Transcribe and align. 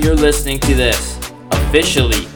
time 0.00 0.06
you're 0.06 0.16
listening 0.16 0.58
to 0.60 0.74
this, 0.74 1.18
officially 1.52 2.26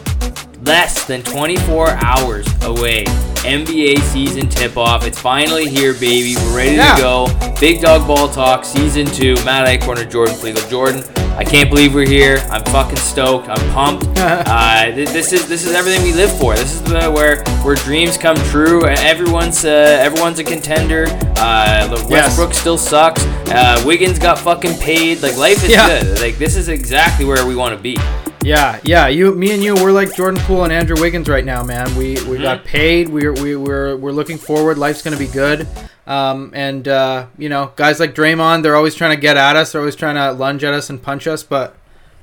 less 0.62 1.04
than 1.06 1.22
24 1.22 1.90
hours 2.04 2.46
away. 2.62 3.04
NBA 3.44 3.98
season 3.98 4.48
tip 4.48 4.76
off. 4.76 5.06
It's 5.06 5.18
finally 5.20 5.68
here, 5.68 5.92
baby. 5.92 6.36
We're 6.36 6.56
ready 6.56 6.76
Yeah. 6.76 6.94
to 6.96 7.02
go. 7.02 7.54
Big 7.60 7.80
Dog 7.82 8.06
Ball 8.06 8.28
Talk 8.28 8.64
season 8.64 9.06
two. 9.06 9.34
Matt 9.44 9.66
Eichhorn, 9.68 10.10
Jordan 10.10 10.34
Flegel. 10.34 10.68
Jordan, 10.70 11.04
I 11.36 11.42
can't 11.44 11.68
believe 11.68 11.94
we're 11.94 12.06
here. 12.08 12.38
I'm 12.50 12.62
fucking 12.66 12.96
stoked. 12.96 13.48
I'm 13.48 13.70
pumped. 13.72 14.06
uh, 14.18 14.84
th- 14.92 15.08
this 15.08 15.32
is 15.32 15.48
this 15.48 15.64
is 15.66 15.72
everything 15.74 16.02
we 16.04 16.12
live 16.12 16.30
for. 16.38 16.54
This 16.54 16.74
is 16.74 16.82
the, 16.82 17.10
where 17.10 17.42
where 17.64 17.74
dreams 17.74 18.16
come 18.16 18.36
true. 18.50 18.84
Everyone's 18.86 19.64
uh, 19.64 19.68
everyone's 20.00 20.38
a 20.38 20.44
contender. 20.44 21.06
Uh, 21.36 21.86
the 21.88 21.96
Yes. 22.08 22.10
Westbrook 22.38 22.54
still 22.54 22.78
sucks. 22.78 23.24
Uh, 23.48 23.82
Wiggins 23.84 24.18
got 24.18 24.38
fucking 24.38 24.74
paid. 24.78 25.22
Like 25.22 25.36
life 25.36 25.64
is 25.64 25.70
Yeah. 25.70 25.88
good. 26.02 26.20
Like 26.20 26.36
this 26.38 26.56
is 26.56 26.68
exactly 26.68 27.24
where 27.24 27.44
we 27.46 27.56
want 27.56 27.76
to 27.76 27.82
be. 27.82 27.96
Yeah, 28.42 28.78
yeah. 28.84 29.08
You, 29.08 29.34
me, 29.34 29.52
and 29.54 29.62
you, 29.62 29.74
we're 29.74 29.90
like 29.90 30.14
Jordan 30.14 30.38
Poole 30.42 30.64
and 30.64 30.72
Andrew 30.72 31.00
Wiggins 31.00 31.28
right 31.30 31.44
now, 31.46 31.62
man. 31.64 31.94
We 31.96 32.22
we 32.26 32.36
got 32.38 32.62
paid. 32.64 33.08
We're 33.08 33.32
we, 33.32 33.56
we're 33.56 33.96
we're 33.96 34.12
looking 34.12 34.36
forward. 34.38 34.76
Life's 34.78 35.00
gonna 35.02 35.16
be 35.16 35.26
good. 35.28 35.66
Um, 36.06 36.50
and 36.54 36.86
uh, 36.86 37.26
you 37.38 37.48
know, 37.48 37.72
guys 37.76 37.98
like 38.00 38.14
Draymond, 38.14 38.62
they're 38.62 38.76
always 38.76 38.94
trying 38.94 39.16
to 39.16 39.20
get 39.20 39.36
at 39.36 39.56
us. 39.56 39.72
They're 39.72 39.80
always 39.80 39.96
trying 39.96 40.16
to 40.16 40.32
lunge 40.32 40.62
at 40.64 40.74
us 40.74 40.90
and 40.90 41.02
punch 41.02 41.26
us, 41.26 41.42
but 41.42 41.76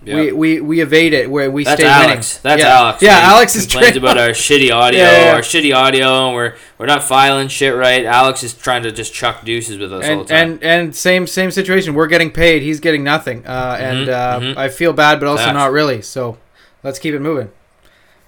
we, 0.03 0.25
Yep. 0.27 0.33
we 0.35 0.61
we 0.61 0.81
evade 0.81 1.13
it. 1.13 1.29
Where 1.29 1.49
we 1.51 1.63
That's 1.63 1.79
stay 1.81 1.87
Alex. 1.89 2.39
winning. 2.43 2.59
That's 2.59 2.61
yeah. 2.63 2.79
Alex. 2.79 3.01
Yeah, 3.03 3.09
man. 3.15 3.23
Alex 3.23 3.55
is 3.55 3.65
complains 3.67 3.95
Draymond. 3.95 3.97
about 3.99 4.17
our 4.17 4.29
shitty 4.45 4.71
audio, 4.73 4.99
Yeah, 4.99 5.11
yeah, 5.11 5.25
yeah. 5.25 5.33
our 5.33 5.41
shitty 5.41 5.75
audio, 5.75 6.27
and 6.27 6.35
we're 6.35 6.55
we're 6.77 6.85
not 6.87 7.03
filing 7.03 7.47
shit 7.47 7.75
right. 7.75 8.05
Alex 8.05 8.43
is 8.43 8.53
trying 8.53 8.83
to 8.83 8.91
just 8.91 9.13
chuck 9.13 9.43
deuces 9.45 9.77
with 9.79 9.91
us 9.93 10.07
all 10.07 10.23
the 10.25 10.33
and, 10.33 10.59
time. 10.61 10.69
and 10.69 10.85
and 10.85 10.95
same 10.95 11.25
same 11.27 11.49
situation. 11.51 11.93
We're 11.95 12.07
getting 12.07 12.31
paid. 12.31 12.61
He's 12.61 12.79
getting 12.79 13.03
nothing. 13.03 13.45
Uh, 13.47 13.77
and 13.79 14.09
uh, 14.09 14.39
mhm. 14.41 14.57
I 14.57 14.69
feel 14.69 14.93
bad, 14.93 15.19
but 15.19 15.27
also 15.27 15.43
Facts. 15.45 15.53
not 15.55 15.71
really. 15.71 16.01
So 16.03 16.37
let's 16.83 16.97
keep 16.99 17.13
it 17.15 17.19
moving. 17.19 17.51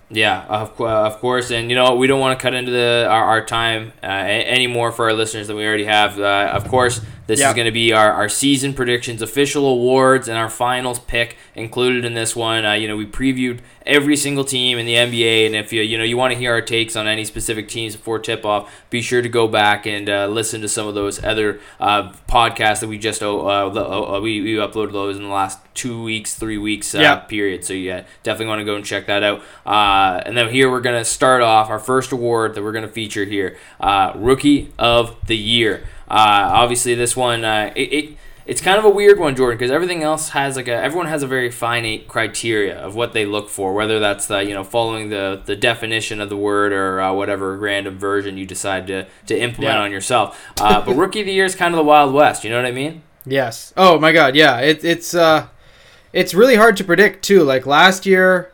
Yeah, 0.10 0.46
of, 0.48 0.76
cou- 0.76 0.88
of 0.88 1.18
course, 1.20 1.50
and 1.50 1.70
you 1.72 1.76
know 1.76 1.96
we 1.96 2.06
don't 2.08 2.20
want 2.20 2.38
to 2.38 2.44
cut 2.44 2.54
into 2.54 2.72
the 2.72 3.08
our, 3.10 3.24
our 3.26 3.46
time 3.46 3.94
uh, 4.04 4.08
any 4.08 4.68
more 4.68 4.92
for 4.92 5.06
our 5.06 5.14
listeners 5.14 5.48
than 5.48 5.56
we 5.58 5.66
already 5.66 5.86
have. 5.86 6.20
Uh, 6.20 6.52
of 6.54 6.68
course, 6.68 7.02
this 7.28 7.40
Yeah. 7.40 7.50
is 7.50 7.56
going 7.56 7.66
to 7.66 7.72
be 7.72 7.94
our, 7.94 8.12
our 8.12 8.30
season 8.30 8.74
predictions, 8.74 9.22
official 9.22 9.66
awards, 9.66 10.28
and 10.28 10.38
our 10.38 10.50
finals 10.50 11.00
pick 11.00 11.38
included 11.56 12.04
in 12.06 12.14
this 12.14 12.36
one. 12.36 12.66
Uh, 12.66 12.74
you 12.74 12.88
know, 12.88 12.98
we 12.98 13.06
previewed 13.06 13.60
every 13.86 14.16
single 14.16 14.44
team 14.46 14.78
in 14.78 14.86
the 14.86 14.94
NBA, 14.96 15.46
and 15.46 15.56
if 15.56 15.72
you 15.74 15.82
you 15.82 15.98
know 15.98 16.04
you 16.04 16.16
want 16.18 16.34
to 16.34 16.40
hear 16.40 16.54
our 16.54 16.62
takes 16.62 16.96
on 16.96 17.06
any 17.08 17.24
specific 17.26 17.68
teams 17.68 17.96
before 17.96 18.20
tip 18.20 18.46
off, 18.46 18.72
be 18.90 19.02
sure 19.02 19.22
to 19.22 19.30
go 19.30 19.48
back 19.48 19.86
and 19.86 20.10
uh, 20.10 20.28
listen 20.28 20.62
to 20.62 20.68
some 20.70 20.88
of 20.88 20.96
those 20.96 21.24
other 21.24 21.60
uh, 21.80 22.12
podcasts 22.30 22.80
that 22.82 22.88
we 22.88 22.98
just 22.98 23.22
uh, 23.22 23.30
uh, 23.46 24.20
we, 24.22 24.42
we 24.42 24.54
uploaded 24.56 24.92
those 24.94 25.16
in 25.18 25.24
the 25.24 25.30
last 25.30 25.60
two 25.74 26.02
weeks, 26.04 26.34
three 26.36 26.58
weeks 26.58 26.94
uh, 26.94 27.00
Yeah. 27.00 27.16
period. 27.16 27.66
So 27.66 27.74
yeah, 27.74 28.04
definitely 28.24 28.48
want 28.48 28.60
to 28.60 28.66
go 28.66 28.76
and 28.76 28.86
check 28.86 29.08
that 29.08 29.24
out. 29.24 29.42
Uh, 29.66 30.22
and 30.26 30.38
then 30.38 30.50
here 30.50 30.70
we're 30.70 30.82
gonna 30.82 31.06
start 31.06 31.42
off 31.42 31.70
our 31.70 31.80
first 31.80 32.12
award 32.12 32.54
that 32.56 32.64
we're 32.64 32.72
gonna 32.74 32.88
feature 32.88 33.26
here, 33.26 33.58
uh, 33.80 34.12
Rookie 34.16 34.72
of 34.78 35.16
the 35.28 35.38
Year. 35.38 35.84
Uh, 36.08 36.50
obviously, 36.54 36.96
this 36.96 37.16
one 37.16 37.44
uh, 37.46 37.72
it, 37.76 37.82
it 37.94 38.18
it's 38.46 38.60
kind 38.60 38.78
of 38.78 38.84
a 38.84 38.90
weird 38.90 39.20
one, 39.20 39.36
Jordan, 39.38 39.58
because 39.58 39.72
everything 39.72 40.04
else 40.04 40.30
has 40.30 40.56
like 40.58 40.68
a 40.68 40.74
everyone 40.74 41.08
has 41.08 41.24
a 41.24 41.28
very 41.28 41.50
finite 41.50 42.08
criteria 42.08 42.78
of 42.78 42.94
what 42.96 43.14
they 43.14 43.26
look 43.26 43.50
for, 43.50 43.74
whether 43.74 44.00
that's 44.00 44.28
the 44.28 44.40
you 44.44 44.54
know 44.54 44.64
following 44.64 45.10
the 45.10 45.42
the 45.46 45.56
definition 45.56 46.20
of 46.22 46.30
the 46.30 46.38
word 46.38 46.74
or 46.74 47.00
uh, 47.02 47.14
whatever 47.14 47.58
random 47.58 47.98
version 47.98 48.38
you 48.38 48.46
decide 48.46 48.86
to 48.88 49.08
to 49.28 49.38
implement 49.40 49.76
Yeah. 49.76 49.82
on 49.82 49.92
yourself. 49.92 50.40
Uh, 50.60 50.84
but 50.86 50.96
Rookie 50.96 51.22
of 51.22 51.26
the 51.28 51.34
Year 51.34 51.46
is 51.46 51.56
kind 51.56 51.74
of 51.74 51.78
the 51.78 51.84
Wild 51.86 52.14
West. 52.14 52.44
You 52.44 52.50
know 52.50 52.58
what 52.58 52.66
I 52.66 52.72
mean? 52.72 53.04
Yes. 53.26 53.74
Oh 53.78 53.98
my 54.00 54.12
God. 54.12 54.36
Yeah. 54.36 54.60
It, 54.60 54.84
it's 54.84 55.16
uh, 55.16 55.48
it's 56.12 56.34
really 56.34 56.56
hard 56.56 56.76
to 56.78 56.84
predict 56.84 57.24
too. 57.24 57.44
Like 57.44 57.66
last 57.66 58.06
year, 58.06 58.52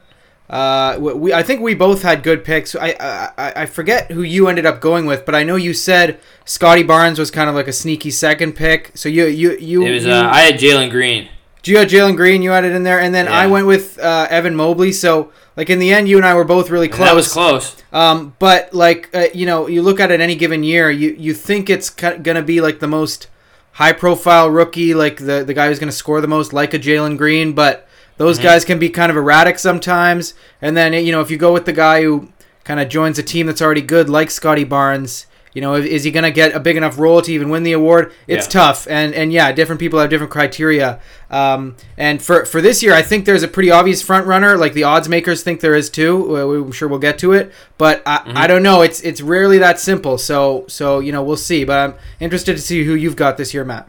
uh, 0.50 0.98
we 1.00 1.32
I 1.34 1.44
think 1.44 1.62
we 1.62 1.76
both 1.76 2.02
had 2.02 2.24
good 2.24 2.44
picks. 2.44 2.76
I, 2.76 2.96
I 3.00 3.52
I- 3.62 3.66
forget 3.68 4.12
who 4.12 4.24
you 4.24 4.48
ended 4.48 4.66
up 4.66 4.82
going 4.82 5.06
with, 5.06 5.26
but 5.26 5.36
I 5.36 5.44
know 5.44 5.56
you 5.56 5.74
said 5.74 6.20
Scottie 6.46 6.84
Barnes 6.84 7.20
was 7.20 7.30
kind 7.32 7.50
of 7.50 7.56
like 7.56 7.68
a 7.68 7.74
sneaky 7.74 8.12
second 8.12 8.54
pick. 8.54 8.92
So 8.96 9.10
you 9.10 9.26
you 9.28 9.58
you 9.58 9.86
It 9.86 9.92
was 9.92 10.06
you, 10.06 10.12
uh, 10.12 10.30
I 10.32 10.42
had 10.42 10.56
Jalen 10.56 10.90
Green. 10.90 11.30
you 11.66 11.78
had 11.78 11.90
Jalen 11.90 12.16
Green. 12.16 12.42
You 12.42 12.50
had 12.52 12.66
it 12.66 12.72
in 12.72 12.84
there, 12.84 13.00
and 13.00 13.14
then 13.14 13.28
I 13.28 13.46
went 13.48 13.68
with 13.68 14.00
uh, 14.00 14.26
Evan 14.30 14.56
Mobley. 14.56 14.92
So 14.92 15.32
like 15.56 15.70
in 15.70 15.78
the 15.78 15.92
end, 15.94 16.08
you 16.10 16.18
and 16.18 16.26
I 16.26 16.34
were 16.34 16.46
both 16.46 16.70
really 16.72 16.88
And 16.88 16.96
close. 16.96 17.08
that 17.10 17.16
was 17.16 17.28
close. 17.32 17.76
Um, 17.94 18.34
but 18.40 18.74
like 18.74 19.10
uh, 19.14 19.26
you 19.34 19.46
know, 19.46 19.68
you 19.68 19.82
look 19.84 20.00
at 20.00 20.10
it 20.12 20.20
any 20.20 20.36
given 20.36 20.64
year, 20.64 20.90
you 20.90 21.16
you 21.20 21.34
think 21.36 21.70
it's 21.70 21.90
gonna 21.92 22.42
be 22.42 22.60
like 22.62 22.80
the 22.80 22.88
most 22.88 23.28
high 23.74 23.94
profile 23.94 24.50
rookie, 24.50 24.96
like 24.96 25.18
the 25.18 25.44
the 25.46 25.54
guy 25.54 25.68
who's 25.68 25.78
gonna 25.80 25.92
score 25.92 26.22
the 26.22 26.28
most, 26.28 26.54
like 26.54 26.74
a 26.74 26.80
Jalen 26.80 27.18
Green. 27.18 27.54
But 27.54 27.88
those 28.20 28.38
Mm-hmm. 28.38 28.44
guys 28.48 28.64
can 28.66 28.78
be 28.78 28.90
kind 28.90 29.10
of 29.10 29.18
erratic 29.18 29.58
sometimes. 29.58 30.36
And 30.62 30.78
then 30.78 30.94
you 30.94 31.12
know, 31.12 31.22
if 31.22 31.32
you 31.32 31.38
go 31.38 31.52
with 31.52 31.66
the 31.66 31.74
guy 31.74 32.04
who 32.04 32.30
kind 32.64 32.80
of 32.80 32.88
joins 32.88 33.18
a 33.18 33.24
team 33.24 33.48
that's 33.48 33.62
already 33.64 33.82
good, 33.82 34.08
like 34.10 34.30
Scottie 34.30 34.64
Barnes. 34.64 35.26
You 35.52 35.62
know, 35.62 35.74
is- 35.74 36.04
he 36.04 36.12
gonna 36.12 36.30
get 36.30 36.54
a 36.54 36.60
big 36.60 36.78
enough 36.78 37.00
role 37.00 37.24
to 37.24 37.34
even 37.34 37.50
win 37.50 37.64
the 37.64 37.72
award? 37.74 38.12
It's 38.28 38.46
Yeah. 38.46 38.52
tough, 38.62 38.88
and 38.88 39.16
and 39.16 39.34
yeah, 39.34 39.52
different 39.52 39.80
people 39.82 40.00
have 40.00 40.12
different 40.12 40.32
criteria. 40.32 41.00
Um, 41.32 41.76
and 41.98 42.22
for 42.22 42.46
for 42.46 42.62
this 42.62 42.84
year, 42.84 42.94
I 42.94 43.02
think 43.02 43.26
there's 43.26 43.42
a 43.42 43.48
pretty 43.48 43.72
obvious 43.72 44.00
front 44.04 44.28
runner. 44.28 44.56
Like 44.58 44.74
the 44.74 44.84
odds 44.84 45.10
makers 45.10 45.42
think 45.42 45.60
there 45.62 45.74
is 45.74 45.90
too. 45.90 46.38
I'm 46.38 46.72
sure 46.72 46.88
we'll 46.88 47.00
get 47.00 47.18
to 47.20 47.34
it, 47.34 47.52
but 47.80 48.04
I, 48.06 48.18
Mm-hmm. 48.20 48.38
I 48.38 48.46
don't 48.46 48.62
know. 48.62 48.82
It's 48.84 49.02
it's 49.02 49.22
rarely 49.22 49.58
that 49.58 49.80
simple. 49.80 50.20
So 50.20 50.66
so 50.68 51.00
you 51.00 51.12
know 51.12 51.24
we'll 51.24 51.36
see. 51.52 51.64
But 51.66 51.80
I'm 51.80 51.94
interested 52.20 52.56
to 52.56 52.62
see 52.62 52.84
who 52.84 52.94
you've 52.94 53.16
got 53.16 53.38
this 53.38 53.52
year, 53.52 53.66
Matt. 53.66 53.88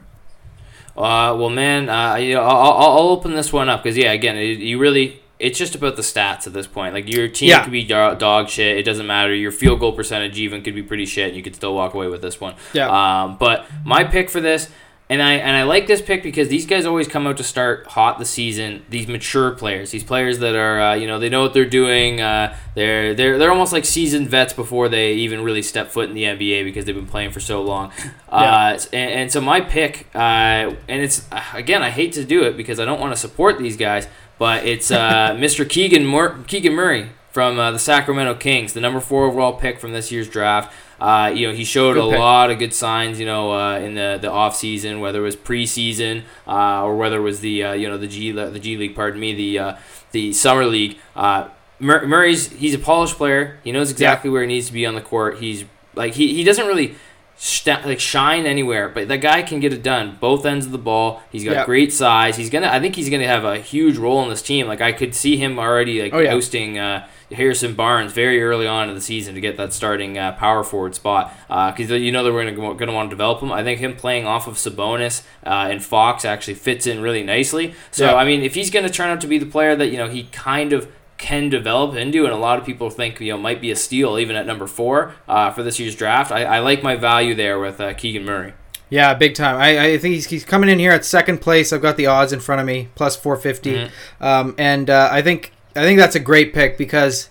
Uh, 1.00 1.34
well, 1.36 1.48
man, 1.50 1.88
uh, 1.88 2.14
you 2.16 2.34
know, 2.34 2.42
I'll, 2.42 2.72
I'll 2.72 2.98
open 3.08 3.34
this 3.34 3.52
one 3.52 3.68
up 3.68 3.82
because 3.82 3.96
yeah, 3.96 4.12
again, 4.12 4.36
it, 4.36 4.58
you 4.58 4.78
really. 4.78 5.20
It's 5.38 5.58
just 5.58 5.74
about 5.74 5.96
the 5.96 6.02
stats 6.02 6.46
at 6.46 6.52
this 6.52 6.66
point. 6.66 6.92
Like 6.92 7.08
your 7.08 7.26
team 7.26 7.48
Yeah. 7.48 7.62
could 7.62 7.72
be 7.72 7.82
dog, 7.82 8.18
dog 8.18 8.50
shit. 8.50 8.76
It 8.76 8.82
doesn't 8.82 9.06
matter. 9.06 9.34
Your 9.34 9.50
field 9.52 9.80
goal 9.80 9.92
percentage 9.92 10.38
even 10.38 10.60
could 10.62 10.74
be 10.74 10.82
pretty 10.82 11.06
shit. 11.06 11.28
And 11.28 11.34
you 11.36 11.42
could 11.42 11.54
still 11.54 11.74
walk 11.74 11.94
away 11.94 12.08
with 12.08 12.20
this 12.20 12.38
one. 12.42 12.56
Yeah. 12.74 12.90
Um, 12.90 13.38
but 13.38 13.64
my 13.82 14.04
pick 14.04 14.28
for 14.28 14.42
this, 14.42 14.68
and 15.10 15.20
I 15.20 15.34
and 15.34 15.56
I 15.56 15.64
like 15.64 15.88
this 15.88 16.00
pick 16.00 16.22
because 16.22 16.48
these 16.48 16.66
guys 16.66 16.86
always 16.86 17.08
come 17.08 17.26
out 17.26 17.36
to 17.38 17.42
start 17.42 17.84
hot 17.88 18.20
the 18.20 18.24
season. 18.24 18.84
These 18.88 19.08
mature 19.08 19.50
players, 19.50 19.90
these 19.90 20.04
players 20.04 20.38
that 20.38 20.54
are 20.54 20.80
uh, 20.80 20.94
you 20.94 21.08
know 21.08 21.18
they 21.18 21.28
know 21.28 21.42
what 21.42 21.52
they're 21.52 21.64
doing. 21.68 22.20
Uh, 22.20 22.56
they're 22.76 23.12
they're 23.12 23.36
they're 23.36 23.50
almost 23.50 23.72
like 23.72 23.84
seasoned 23.84 24.28
vets 24.28 24.52
before 24.52 24.88
they 24.88 25.14
even 25.14 25.42
really 25.42 25.62
step 25.62 25.88
foot 25.88 26.08
in 26.08 26.14
the 26.14 26.22
NBA 26.22 26.64
because 26.64 26.84
they've 26.84 26.94
been 26.94 27.08
playing 27.08 27.32
for 27.32 27.40
so 27.40 27.60
long. 27.60 27.92
Uh, 28.28 28.78
and, 28.92 29.10
and 29.10 29.32
so 29.32 29.40
my 29.40 29.60
pick, 29.60 30.06
uh, 30.14 30.18
and 30.18 31.02
it's 31.02 31.26
uh, 31.32 31.42
again 31.54 31.82
I 31.82 31.90
hate 31.90 32.12
to 32.12 32.24
do 32.24 32.44
it 32.44 32.56
because 32.56 32.78
I 32.78 32.84
don't 32.84 33.00
want 33.00 33.12
to 33.12 33.20
support 33.20 33.58
these 33.58 33.76
guys, 33.76 34.06
but 34.38 34.64
it's 34.64 34.92
uh, 34.92 35.30
Mr. 35.36 35.68
Keegan 35.68 36.06
Mur- 36.06 36.38
Keegan 36.46 36.72
Murray 36.72 37.10
from 37.32 37.58
uh, 37.58 37.72
the 37.72 37.80
Sacramento 37.80 38.34
Kings, 38.34 38.74
the 38.74 38.80
number 38.80 39.00
four 39.00 39.24
overall 39.24 39.54
pick 39.54 39.80
from 39.80 39.92
this 39.92 40.12
year's 40.12 40.28
draft. 40.28 40.72
Uh, 41.00 41.32
you 41.34 41.48
know, 41.48 41.54
he 41.54 41.64
showed 41.64 41.94
Good 41.94 42.08
a 42.08 42.10
pick. 42.10 42.18
lot 42.18 42.50
of 42.50 42.58
good 42.58 42.74
signs, 42.74 43.18
you 43.18 43.26
know, 43.26 43.52
uh, 43.52 43.78
in 43.78 43.94
the 43.94 44.18
the 44.20 44.30
off 44.30 44.54
season, 44.54 45.00
whether 45.00 45.20
it 45.20 45.22
was 45.22 45.36
preseason 45.36 46.22
uh, 46.46 46.84
or 46.84 46.96
whether 46.96 47.16
it 47.16 47.22
was 47.22 47.40
the 47.40 47.64
uh, 47.64 47.72
you 47.72 47.88
know 47.88 47.96
the 47.98 48.06
G 48.06 48.32
the 48.32 48.58
G 48.58 48.76
League, 48.76 48.94
pardon 48.94 49.18
me, 49.20 49.34
the 49.34 49.58
uh, 49.58 49.76
the 50.12 50.32
summer 50.32 50.64
league. 50.66 50.98
Uh, 51.16 51.48
Mur- 51.78 52.06
Murray's 52.06 52.48
he's 52.52 52.74
a 52.74 52.78
polished 52.78 53.16
player. 53.16 53.58
He 53.64 53.72
knows 53.72 53.90
exactly 53.90 54.28
where 54.30 54.42
he 54.42 54.48
needs 54.48 54.66
to 54.66 54.72
be 54.74 54.84
on 54.84 54.94
the 54.94 55.00
court. 55.00 55.38
He's 55.38 55.64
like 55.94 56.14
he, 56.14 56.34
he 56.34 56.44
doesn't 56.44 56.66
really 56.66 56.94
sta 57.38 57.80
like 57.86 57.98
shine 58.00 58.44
anywhere, 58.44 58.90
but 58.90 59.08
that 59.08 59.16
guy 59.22 59.40
can 59.40 59.60
get 59.60 59.72
it 59.72 59.82
done. 59.82 60.18
Both 60.20 60.44
ends 60.44 60.66
of 60.66 60.72
the 60.72 60.78
ball. 60.78 61.22
He's 61.32 61.44
got 61.44 61.52
Yeah. 61.52 61.64
great 61.64 61.92
size. 61.94 62.36
He's 62.36 62.50
gonna. 62.50 62.68
I 62.68 62.78
think 62.80 62.96
he's 62.96 63.08
gonna 63.08 63.26
have 63.26 63.44
a 63.46 63.56
huge 63.58 63.96
role 63.96 64.22
in 64.22 64.28
this 64.28 64.42
team. 64.42 64.66
Like 64.66 64.82
I 64.82 64.92
could 64.92 65.14
see 65.14 65.38
him 65.38 65.58
already 65.58 66.02
like 66.02 66.12
Oh, 66.12 66.18
yeah. 66.18 66.30
hosting 66.30 66.78
uh, 66.78 67.08
Harrison 67.32 67.74
Barnes 67.74 68.12
very 68.12 68.42
early 68.42 68.66
on 68.66 68.88
in 68.88 68.94
the 68.94 69.00
season 69.00 69.34
to 69.34 69.40
get 69.40 69.56
that 69.56 69.72
starting 69.72 70.18
uh, 70.18 70.32
power 70.32 70.64
forward 70.64 70.94
spot. 70.94 71.32
Because 71.48 71.90
you 71.90 72.12
know 72.12 72.24
that 72.24 72.32
we're 72.32 72.50
gonna 72.50 72.74
gonna 72.74 72.92
want 72.92 73.10
to 73.10 73.16
develop 73.16 73.40
him. 73.40 73.52
I 73.52 73.62
think 73.62 73.80
him 73.80 73.96
playing 73.96 74.26
off 74.26 74.46
of 74.46 74.54
Sabonis 74.54 75.22
uh, 75.44 75.68
and 75.70 75.84
Fox 75.84 76.24
actually 76.24 76.54
fits 76.54 76.86
in 76.86 77.00
really 77.00 77.22
nicely. 77.22 77.74
So 77.90 78.06
Yeah. 78.06 78.14
I 78.14 78.24
mean, 78.24 78.42
if 78.42 78.54
he's 78.54 78.70
gonna 78.70 78.90
turn 78.90 79.10
out 79.10 79.20
to 79.20 79.26
be 79.26 79.38
the 79.38 79.46
player 79.46 79.76
that 79.76 79.88
you 79.88 79.98
know 79.98 80.08
he 80.08 80.24
kind 80.24 80.72
of 80.72 80.90
can 81.18 81.50
develop 81.50 81.94
into, 81.96 82.24
and 82.24 82.32
a 82.32 82.38
lot 82.38 82.58
of 82.58 82.64
people 82.64 82.90
think 82.90 83.20
you 83.20 83.32
know 83.32 83.38
might 83.38 83.60
be 83.60 83.70
a 83.70 83.76
steal 83.76 84.18
even 84.18 84.36
at 84.36 84.46
number 84.46 84.66
four 84.66 85.14
uh, 85.28 85.50
for 85.50 85.62
this 85.62 85.78
year's 85.78 85.94
draft. 85.94 86.32
I, 86.32 86.44
I 86.44 86.58
like 86.60 86.82
my 86.82 86.96
value 86.96 87.34
there 87.34 87.58
with 87.58 87.80
uh, 87.80 87.92
Keegan 87.94 88.24
Murray. 88.24 88.54
Yeah, 88.88 89.14
big 89.14 89.36
time. 89.36 89.56
I, 89.56 89.92
I 89.92 89.98
think 89.98 90.14
he's, 90.14 90.26
he's 90.26 90.44
coming 90.44 90.68
in 90.68 90.80
here 90.80 90.90
at 90.90 91.04
second 91.04 91.40
place. 91.40 91.72
I've 91.72 91.80
got 91.80 91.96
the 91.96 92.06
odds 92.06 92.32
in 92.32 92.40
front 92.40 92.60
of 92.60 92.66
me, 92.66 92.88
plus 92.96 93.14
450. 93.14 93.72
Mm-hmm. 93.72 94.24
Um, 94.24 94.54
and 94.58 94.90
uh, 94.90 95.08
I 95.12 95.22
think 95.22 95.52
I 95.76 95.82
think 95.82 95.98
that's 95.98 96.16
a 96.16 96.20
great 96.20 96.52
pick 96.52 96.76
because, 96.76 97.30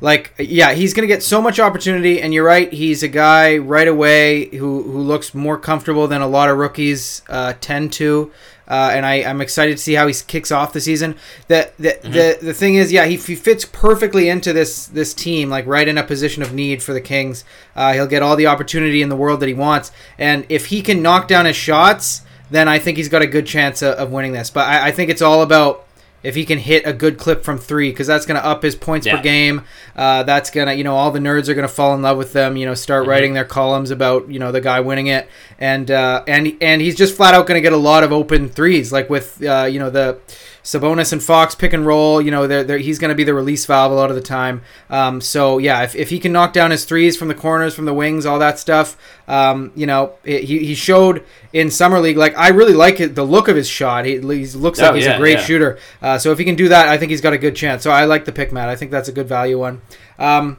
like, 0.00 0.32
yeah, 0.38 0.72
he's 0.72 0.94
going 0.94 1.06
to 1.06 1.12
get 1.12 1.22
so 1.22 1.42
much 1.42 1.58
opportunity. 1.58 2.20
And 2.20 2.32
you're 2.32 2.44
right, 2.44 2.72
he's 2.72 3.02
a 3.02 3.08
guy 3.08 3.58
right 3.58 3.88
away 3.88 4.46
who, 4.46 4.82
who 4.82 4.98
looks 4.98 5.34
more 5.34 5.58
comfortable 5.58 6.06
than 6.06 6.20
a 6.20 6.28
lot 6.28 6.48
of 6.48 6.58
rookies 6.58 7.22
uh, 7.28 7.54
tend 7.60 7.92
to. 7.94 8.32
Uh, 8.66 8.92
and 8.94 9.04
I, 9.04 9.16
I'm 9.16 9.40
excited 9.42 9.76
to 9.76 9.82
see 9.82 9.92
how 9.92 10.06
he 10.06 10.14
kicks 10.26 10.50
off 10.50 10.72
the 10.72 10.80
season. 10.80 11.16
The 11.48 11.70
the, 11.78 11.98
the 12.02 12.38
the 12.46 12.54
thing 12.54 12.76
is, 12.76 12.90
yeah, 12.92 13.04
he, 13.04 13.16
he 13.16 13.34
fits 13.34 13.66
perfectly 13.66 14.30
into 14.30 14.54
this 14.54 14.86
this 14.86 15.12
team, 15.12 15.50
like 15.50 15.66
right 15.66 15.86
in 15.86 15.98
a 15.98 16.02
position 16.02 16.42
of 16.42 16.54
need 16.54 16.82
for 16.82 16.94
the 16.94 17.00
Kings. 17.00 17.44
Uh, 17.76 17.92
he'll 17.92 18.06
get 18.06 18.22
all 18.22 18.36
the 18.36 18.46
opportunity 18.46 19.02
in 19.02 19.10
the 19.10 19.16
world 19.16 19.40
that 19.40 19.48
he 19.48 19.54
wants, 19.54 19.92
and 20.18 20.46
if 20.48 20.66
he 20.66 20.80
can 20.80 21.02
knock 21.02 21.28
down 21.28 21.44
his 21.44 21.56
shots, 21.56 22.22
then 22.50 22.66
I 22.66 22.78
think 22.78 22.96
he's 22.96 23.10
got 23.10 23.20
a 23.20 23.26
good 23.26 23.46
chance 23.46 23.82
of, 23.82 23.96
of 23.96 24.10
winning 24.10 24.32
this. 24.32 24.48
But 24.48 24.66
I, 24.66 24.86
I 24.86 24.90
think 24.92 25.10
it's 25.10 25.22
all 25.22 25.42
about 25.42 25.86
if 26.24 26.34
he 26.34 26.44
can 26.44 26.58
hit 26.58 26.84
a 26.86 26.92
good 26.92 27.18
clip 27.18 27.44
from 27.44 27.58
three 27.58 27.90
because 27.90 28.06
that's 28.08 28.26
going 28.26 28.40
to 28.40 28.44
up 28.44 28.62
his 28.62 28.74
points 28.74 29.06
Yeah. 29.06 29.16
per 29.18 29.22
game. 29.22 29.62
Uh, 29.94 30.24
that's 30.24 30.50
gonna 30.50 30.72
you 30.72 30.82
know 30.82 30.96
all 30.96 31.10
the 31.12 31.20
nerds 31.20 31.48
are 31.48 31.54
going 31.54 31.68
to 31.68 31.72
fall 31.72 31.94
in 31.94 32.02
love 32.02 32.18
with 32.18 32.32
them. 32.32 32.56
You 32.56 32.66
know 32.66 32.74
start 32.74 33.02
Mm-hmm. 33.02 33.10
writing 33.10 33.34
their 33.34 33.44
columns 33.44 33.90
about 33.92 34.28
you 34.30 34.38
know 34.40 34.50
the 34.50 34.60
guy 34.60 34.80
winning 34.80 35.06
it 35.08 35.28
and 35.60 35.90
uh, 35.90 36.24
and 36.26 36.56
and 36.60 36.80
he's 36.82 36.96
just 36.96 37.16
flat 37.16 37.34
out 37.34 37.46
going 37.46 37.58
to 37.58 37.62
get 37.62 37.72
a 37.72 37.76
lot 37.76 38.02
of 38.02 38.12
open 38.12 38.48
threes 38.48 38.90
like 38.92 39.08
with 39.08 39.40
uh, 39.44 39.68
you 39.70 39.78
know 39.78 39.90
the. 39.90 40.18
Sabonis 40.64 41.12
and 41.12 41.22
Fox 41.22 41.54
pick 41.54 41.74
and 41.74 41.84
roll. 41.86 42.22
You 42.22 42.30
know, 42.30 42.46
they're, 42.46 42.64
they're, 42.64 42.78
he's 42.78 42.98
going 42.98 43.10
to 43.10 43.14
be 43.14 43.22
the 43.22 43.34
release 43.34 43.66
valve 43.66 43.92
a 43.92 43.94
lot 43.94 44.08
of 44.08 44.16
the 44.16 44.22
time. 44.22 44.62
Um, 44.88 45.20
so 45.20 45.58
yeah, 45.58 45.82
if, 45.82 45.94
if 45.94 46.08
he 46.08 46.18
can 46.18 46.32
knock 46.32 46.54
down 46.54 46.70
his 46.70 46.86
threes 46.86 47.18
from 47.18 47.28
the 47.28 47.34
corners, 47.34 47.74
from 47.74 47.84
the 47.84 47.92
wings, 47.92 48.24
all 48.24 48.38
that 48.38 48.58
stuff, 48.58 48.96
um, 49.28 49.72
you 49.76 49.84
know, 49.86 50.14
it, 50.24 50.44
he, 50.44 50.64
he 50.64 50.74
showed 50.74 51.22
in 51.52 51.70
summer 51.70 52.00
league. 52.00 52.16
Like 52.16 52.36
I 52.38 52.48
really 52.48 52.72
like 52.72 52.98
it, 52.98 53.14
the 53.14 53.24
look 53.24 53.48
of 53.48 53.56
his 53.56 53.68
shot. 53.68 54.06
He, 54.06 54.12
he 54.12 54.20
looks 54.20 54.80
like 54.80 54.92
Oh, 54.92 54.94
he's 54.94 55.04
yeah, 55.04 55.16
a 55.16 55.18
great 55.18 55.38
yeah. 55.38 55.44
shooter. 55.44 55.78
Uh, 56.00 56.16
so 56.16 56.32
if 56.32 56.38
he 56.38 56.46
can 56.46 56.56
do 56.56 56.68
that, 56.68 56.88
I 56.88 56.96
think 56.96 57.10
he's 57.10 57.20
got 57.20 57.34
a 57.34 57.38
good 57.38 57.54
chance. 57.54 57.82
So 57.82 57.90
I 57.90 58.06
like 58.06 58.24
the 58.24 58.32
pick, 58.32 58.50
Matt. 58.50 58.70
I 58.70 58.76
think 58.76 58.90
that's 58.90 59.08
a 59.08 59.12
good 59.12 59.28
value 59.28 59.58
one. 59.58 59.82
Um, 60.18 60.56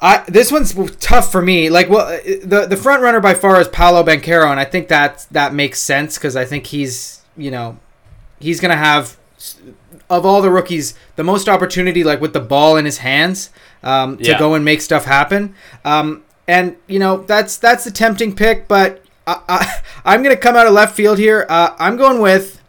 I 0.00 0.22
this 0.28 0.52
one's 0.52 0.74
tough 0.96 1.32
for 1.32 1.42
me. 1.42 1.68
Like, 1.70 1.88
well, 1.88 2.20
the 2.44 2.66
the 2.68 2.76
front 2.76 3.02
runner 3.02 3.20
by 3.20 3.34
far 3.34 3.60
is 3.60 3.68
Paolo 3.68 4.04
Banchero, 4.04 4.50
and 4.50 4.60
I 4.60 4.64
think 4.64 4.88
that 4.88 5.26
that 5.30 5.54
makes 5.54 5.80
sense 5.80 6.16
because 6.16 6.36
I 6.36 6.44
think 6.44 6.66
he's 6.66 7.22
you 7.36 7.50
know 7.50 7.78
he's 8.44 8.60
gonna 8.60 8.76
have 8.76 9.16
of 10.10 10.24
all 10.26 10.40
the 10.42 10.50
rookies 10.50 10.94
the 11.16 11.24
most 11.24 11.48
opportunity 11.48 12.04
like 12.04 12.20
with 12.20 12.32
the 12.32 12.40
ball 12.40 12.76
in 12.76 12.84
his 12.84 12.98
hands 12.98 13.50
um, 13.82 14.16
to 14.18 14.24
Yeah. 14.30 14.38
go 14.38 14.54
and 14.54 14.64
make 14.64 14.80
stuff 14.80 15.04
happen. 15.04 15.54
Um, 15.84 16.22
and 16.46 16.76
you 16.86 16.98
know 16.98 17.18
that's 17.18 17.56
that's 17.56 17.84
the 17.84 17.90
tempting 17.90 18.34
pick, 18.36 18.68
but 18.68 19.02
I, 19.26 19.40
I, 19.48 19.82
I'm 20.14 20.22
gonna 20.22 20.36
come 20.36 20.56
out 20.56 20.66
of 20.66 20.72
left 20.74 20.94
field 20.94 21.18
here. 21.18 21.46
Uh, 21.48 21.70
I'm 21.78 21.96
going 21.96 22.20
with 22.20 22.60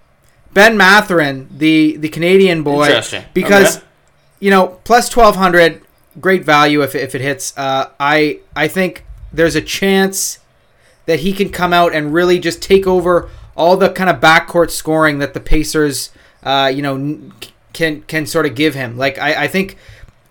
Ben 0.53 0.77
Mathurin, 0.77 1.49
the 1.51 1.97
the 1.97 2.09
Canadian 2.09 2.63
boy, 2.63 2.85
Interesting. 2.87 3.25
because 3.33 3.77
Okay. 3.77 3.85
you 4.39 4.49
know 4.51 4.79
plus 4.85 5.09
twelve 5.09 5.35
hundred, 5.35 5.81
great 6.21 6.45
value 6.45 6.81
if, 6.83 6.95
if 6.95 7.13
it 7.15 7.21
hits. 7.21 7.53
Uh, 7.57 7.89
I 7.99 8.39
I 8.55 8.67
think 8.69 9.03
there's 9.33 9.55
a 9.55 9.61
chance 9.61 10.39
that 11.05 11.19
he 11.19 11.33
can 11.33 11.49
come 11.49 11.73
out 11.73 11.93
and 11.93 12.13
really 12.13 12.39
just 12.39 12.61
take 12.61 12.87
over 12.87 13.29
all 13.55 13.77
the 13.77 13.89
kind 13.89 14.09
of 14.09 14.19
backcourt 14.19 14.71
scoring 14.71 15.19
that 15.19 15.33
the 15.33 15.39
Pacers, 15.39 16.11
uh, 16.43 16.71
you 16.73 16.81
know, 16.81 17.31
can 17.73 18.01
can 18.03 18.25
sort 18.25 18.45
of 18.45 18.55
give 18.55 18.75
him. 18.75 18.97
Like 18.97 19.17
I, 19.17 19.43
I 19.43 19.47
think 19.47 19.77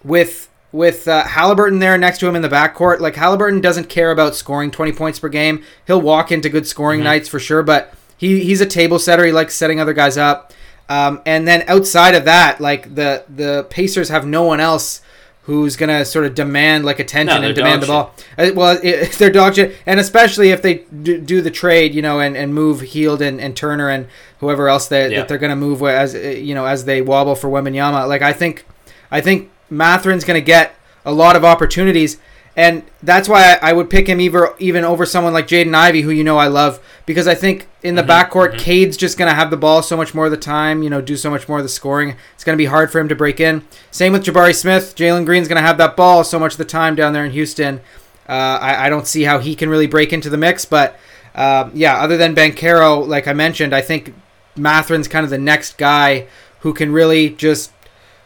with 0.03 0.49
with 0.73 1.07
uh, 1.07 1.25
Halliburton 1.25 1.79
there 1.79 1.97
next 1.97 2.19
to 2.19 2.29
him 2.29 2.35
in 2.35 2.43
the 2.43 2.49
backcourt, 2.49 3.01
like 3.01 3.15
Halliburton 3.15 3.61
doesn't 3.61 3.89
care 3.89 4.11
about 4.11 4.35
scoring 4.35 4.73
20 4.73 4.93
points 4.93 5.21
per 5.21 5.29
game. 5.29 5.63
He'll 5.87 6.01
walk 6.01 6.33
into 6.33 6.49
good 6.49 6.67
scoring 6.67 7.03
nights 7.05 7.29
for 7.29 7.39
sure, 7.39 7.63
but 7.63 7.95
he 8.17 8.43
he's 8.43 8.61
a 8.61 8.67
table 8.67 8.99
setter. 8.99 9.25
He 9.25 9.33
likes 9.33 9.55
setting 9.55 9.81
other 9.81 9.93
guys 9.93 10.19
up. 10.19 10.53
Um, 10.89 11.23
and 11.25 11.49
then 11.49 11.65
outside 11.67 12.15
of 12.15 12.25
that, 12.25 12.61
like 12.61 12.95
the 12.95 13.25
the 13.29 13.67
Pacers 13.71 14.09
have 14.09 14.27
no 14.27 14.43
one 14.43 14.61
else 14.61 15.01
who's 15.45 15.77
gonna 15.77 16.05
sort 16.05 16.25
of 16.25 16.35
demand 16.35 16.85
like 16.85 16.99
attention 16.99 17.43
No, 17.43 17.47
and 17.49 17.55
demand 17.55 17.83
the 17.83 17.87
ball. 17.87 18.15
Uh, 18.39 18.51
well, 18.55 18.79
it, 18.83 19.13
they're 19.19 19.31
dog 19.31 19.55
shit, 19.55 19.77
and 19.87 20.01
especially 20.01 20.51
if 20.51 20.63
they 20.63 20.85
do, 21.03 21.19
do 21.19 21.41
the 21.43 21.51
trade, 21.51 21.95
you 21.95 22.01
know, 22.03 22.21
and, 22.21 22.37
and 22.37 22.55
move 22.55 22.81
Hield 22.81 23.21
and, 23.21 23.41
and 23.41 23.55
Turner 23.57 23.91
and 23.91 24.07
whoever 24.41 24.69
else 24.69 24.89
they, 24.89 25.11
Yeah. 25.11 25.19
that 25.19 25.29
they're 25.29 25.39
gonna 25.39 25.57
move 25.57 25.81
with 25.81 25.95
as 25.95 26.15
uh, 26.15 26.19
you 26.19 26.55
know 26.55 26.65
as 26.67 26.85
they 26.87 27.03
wobble 27.03 27.35
for 27.35 27.49
Wembanyama. 27.49 28.09
Like 28.09 28.23
I 28.23 28.33
think, 28.33 28.65
I 29.11 29.21
think 29.21 29.51
Mathurin's 29.71 30.25
gonna 30.25 30.41
get 30.41 30.75
a 31.05 31.13
lot 31.13 31.37
of 31.37 31.45
opportunities, 31.45 32.17
and 32.57 32.85
that's 33.03 33.29
why 33.29 33.59
I, 33.61 33.71
I 33.71 33.73
would 33.73 33.91
pick 33.91 34.07
him 34.07 34.21
even 34.21 34.45
even 34.59 34.85
over 34.85 35.05
someone 35.05 35.33
like 35.33 35.49
Jaden 35.49 35.75
Ivey, 35.75 36.03
who 36.03 36.11
you 36.11 36.25
know 36.25 36.39
I 36.39 36.47
love, 36.47 36.81
because 37.05 37.27
I 37.27 37.35
think 37.35 37.69
in 37.83 37.97
the 37.97 38.03
backcourt, 38.03 38.59
Cade's 38.59 38.97
just 38.97 39.19
gonna 39.19 39.35
have 39.35 39.51
the 39.51 39.57
ball 39.57 39.83
so 39.83 39.97
much 39.97 40.15
more 40.15 40.27
of 40.27 40.31
the 40.31 40.37
time, 40.37 40.83
you 40.83 40.91
know, 40.91 41.01
do 41.01 41.17
so 41.17 41.31
much 41.31 41.49
more 41.49 41.59
of 41.59 41.65
the 41.65 41.69
scoring. 41.69 42.17
It's 42.35 42.45
gonna 42.45 42.57
be 42.57 42.67
hard 42.67 42.93
for 42.93 43.01
him 43.01 43.09
to 43.09 43.17
break 43.17 43.41
in. 43.41 43.65
Same 43.91 44.13
with 44.13 44.25
Jabari 44.25 44.55
Smith. 44.55 44.95
Jalen 44.97 45.27
Green's 45.27 45.49
gonna 45.49 45.63
have 45.63 45.79
that 45.79 45.97
ball 45.97 46.23
so 46.23 46.39
much 46.39 46.53
of 46.53 46.59
the 46.59 46.65
time 46.65 46.95
down 46.95 47.13
there 47.13 47.25
in 47.25 47.33
Houston. 47.33 47.81
Uh, 48.29 48.59
I, 48.61 48.87
I 48.87 48.89
don't 48.89 49.07
see 49.07 49.25
how 49.25 49.39
he 49.39 49.55
can 49.55 49.69
really 49.69 49.87
break 49.87 50.13
into 50.13 50.31
the 50.31 50.39
mix, 50.39 50.65
but 50.65 50.99
um, 51.35 51.73
yeah, 51.75 51.97
other 51.97 52.17
than 52.17 52.35
Banchero, 52.35 53.07
like 53.07 53.27
I 53.27 53.33
mentioned, 53.33 53.75
I 53.75 53.81
think 53.81 54.15
Mathurin's 54.57 55.09
kind 55.09 55.25
of 55.25 55.31
the 55.31 55.39
next 55.39 55.77
guy 55.77 56.29
who 56.61 56.73
can 56.73 56.93
really 56.93 57.31
just 57.31 57.73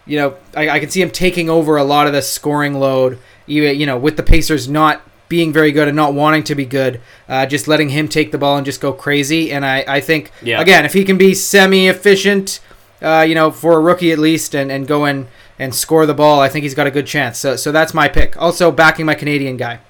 you 0.09 0.17
know, 0.17 0.37
I, 0.57 0.71
I 0.71 0.81
can 0.81 0.91
see 0.91 1.03
him 1.03 1.11
taking 1.11 1.51
over 1.51 1.77
a 1.77 1.85
lot 1.85 2.07
of 2.07 2.15
the 2.15 2.23
scoring 2.23 2.75
load. 2.75 3.19
You 3.49 3.87
know, 3.87 3.99
with 3.99 4.17
the 4.17 4.23
Pacers 4.23 4.69
not 4.69 5.03
being 5.29 5.53
very 5.53 5.73
good 5.73 5.89
and 5.89 5.97
not 5.97 6.15
wanting 6.15 6.43
to 6.45 6.55
be 6.55 6.65
good, 6.65 7.01
uh, 7.29 7.45
just 7.45 7.69
letting 7.69 7.91
him 7.91 8.09
take 8.09 8.33
the 8.33 8.39
ball 8.39 8.57
and 8.57 8.65
just 8.65 8.81
go 8.81 8.93
crazy. 8.95 9.53
And 9.53 9.65
I, 9.65 9.85
I 9.87 10.01
think 10.01 10.31
Yeah. 10.43 10.59
again, 10.61 10.87
if 10.87 10.95
he 10.95 11.05
can 11.05 11.19
be 11.19 11.35
semi-efficient, 11.35 12.61
uh, 13.03 13.25
you 13.29 13.35
know, 13.35 13.51
for 13.51 13.75
a 13.75 13.81
rookie 13.81 14.11
at 14.13 14.19
least, 14.19 14.55
and 14.55 14.71
and 14.73 14.87
go 14.87 15.05
in 15.05 15.27
and 15.59 15.75
score 15.75 16.07
the 16.07 16.15
ball, 16.15 16.41
I 16.41 16.49
think 16.49 16.63
he's 16.63 16.75
got 16.75 16.87
a 16.87 16.91
good 16.91 17.07
chance. 17.07 17.39
So 17.39 17.57
so 17.57 17.73
that's 17.73 17.95
my 17.95 18.09
pick. 18.09 18.41
Also 18.41 18.71
backing 18.71 19.07
my 19.07 19.15
Canadian 19.15 19.57
guy. 19.57 19.81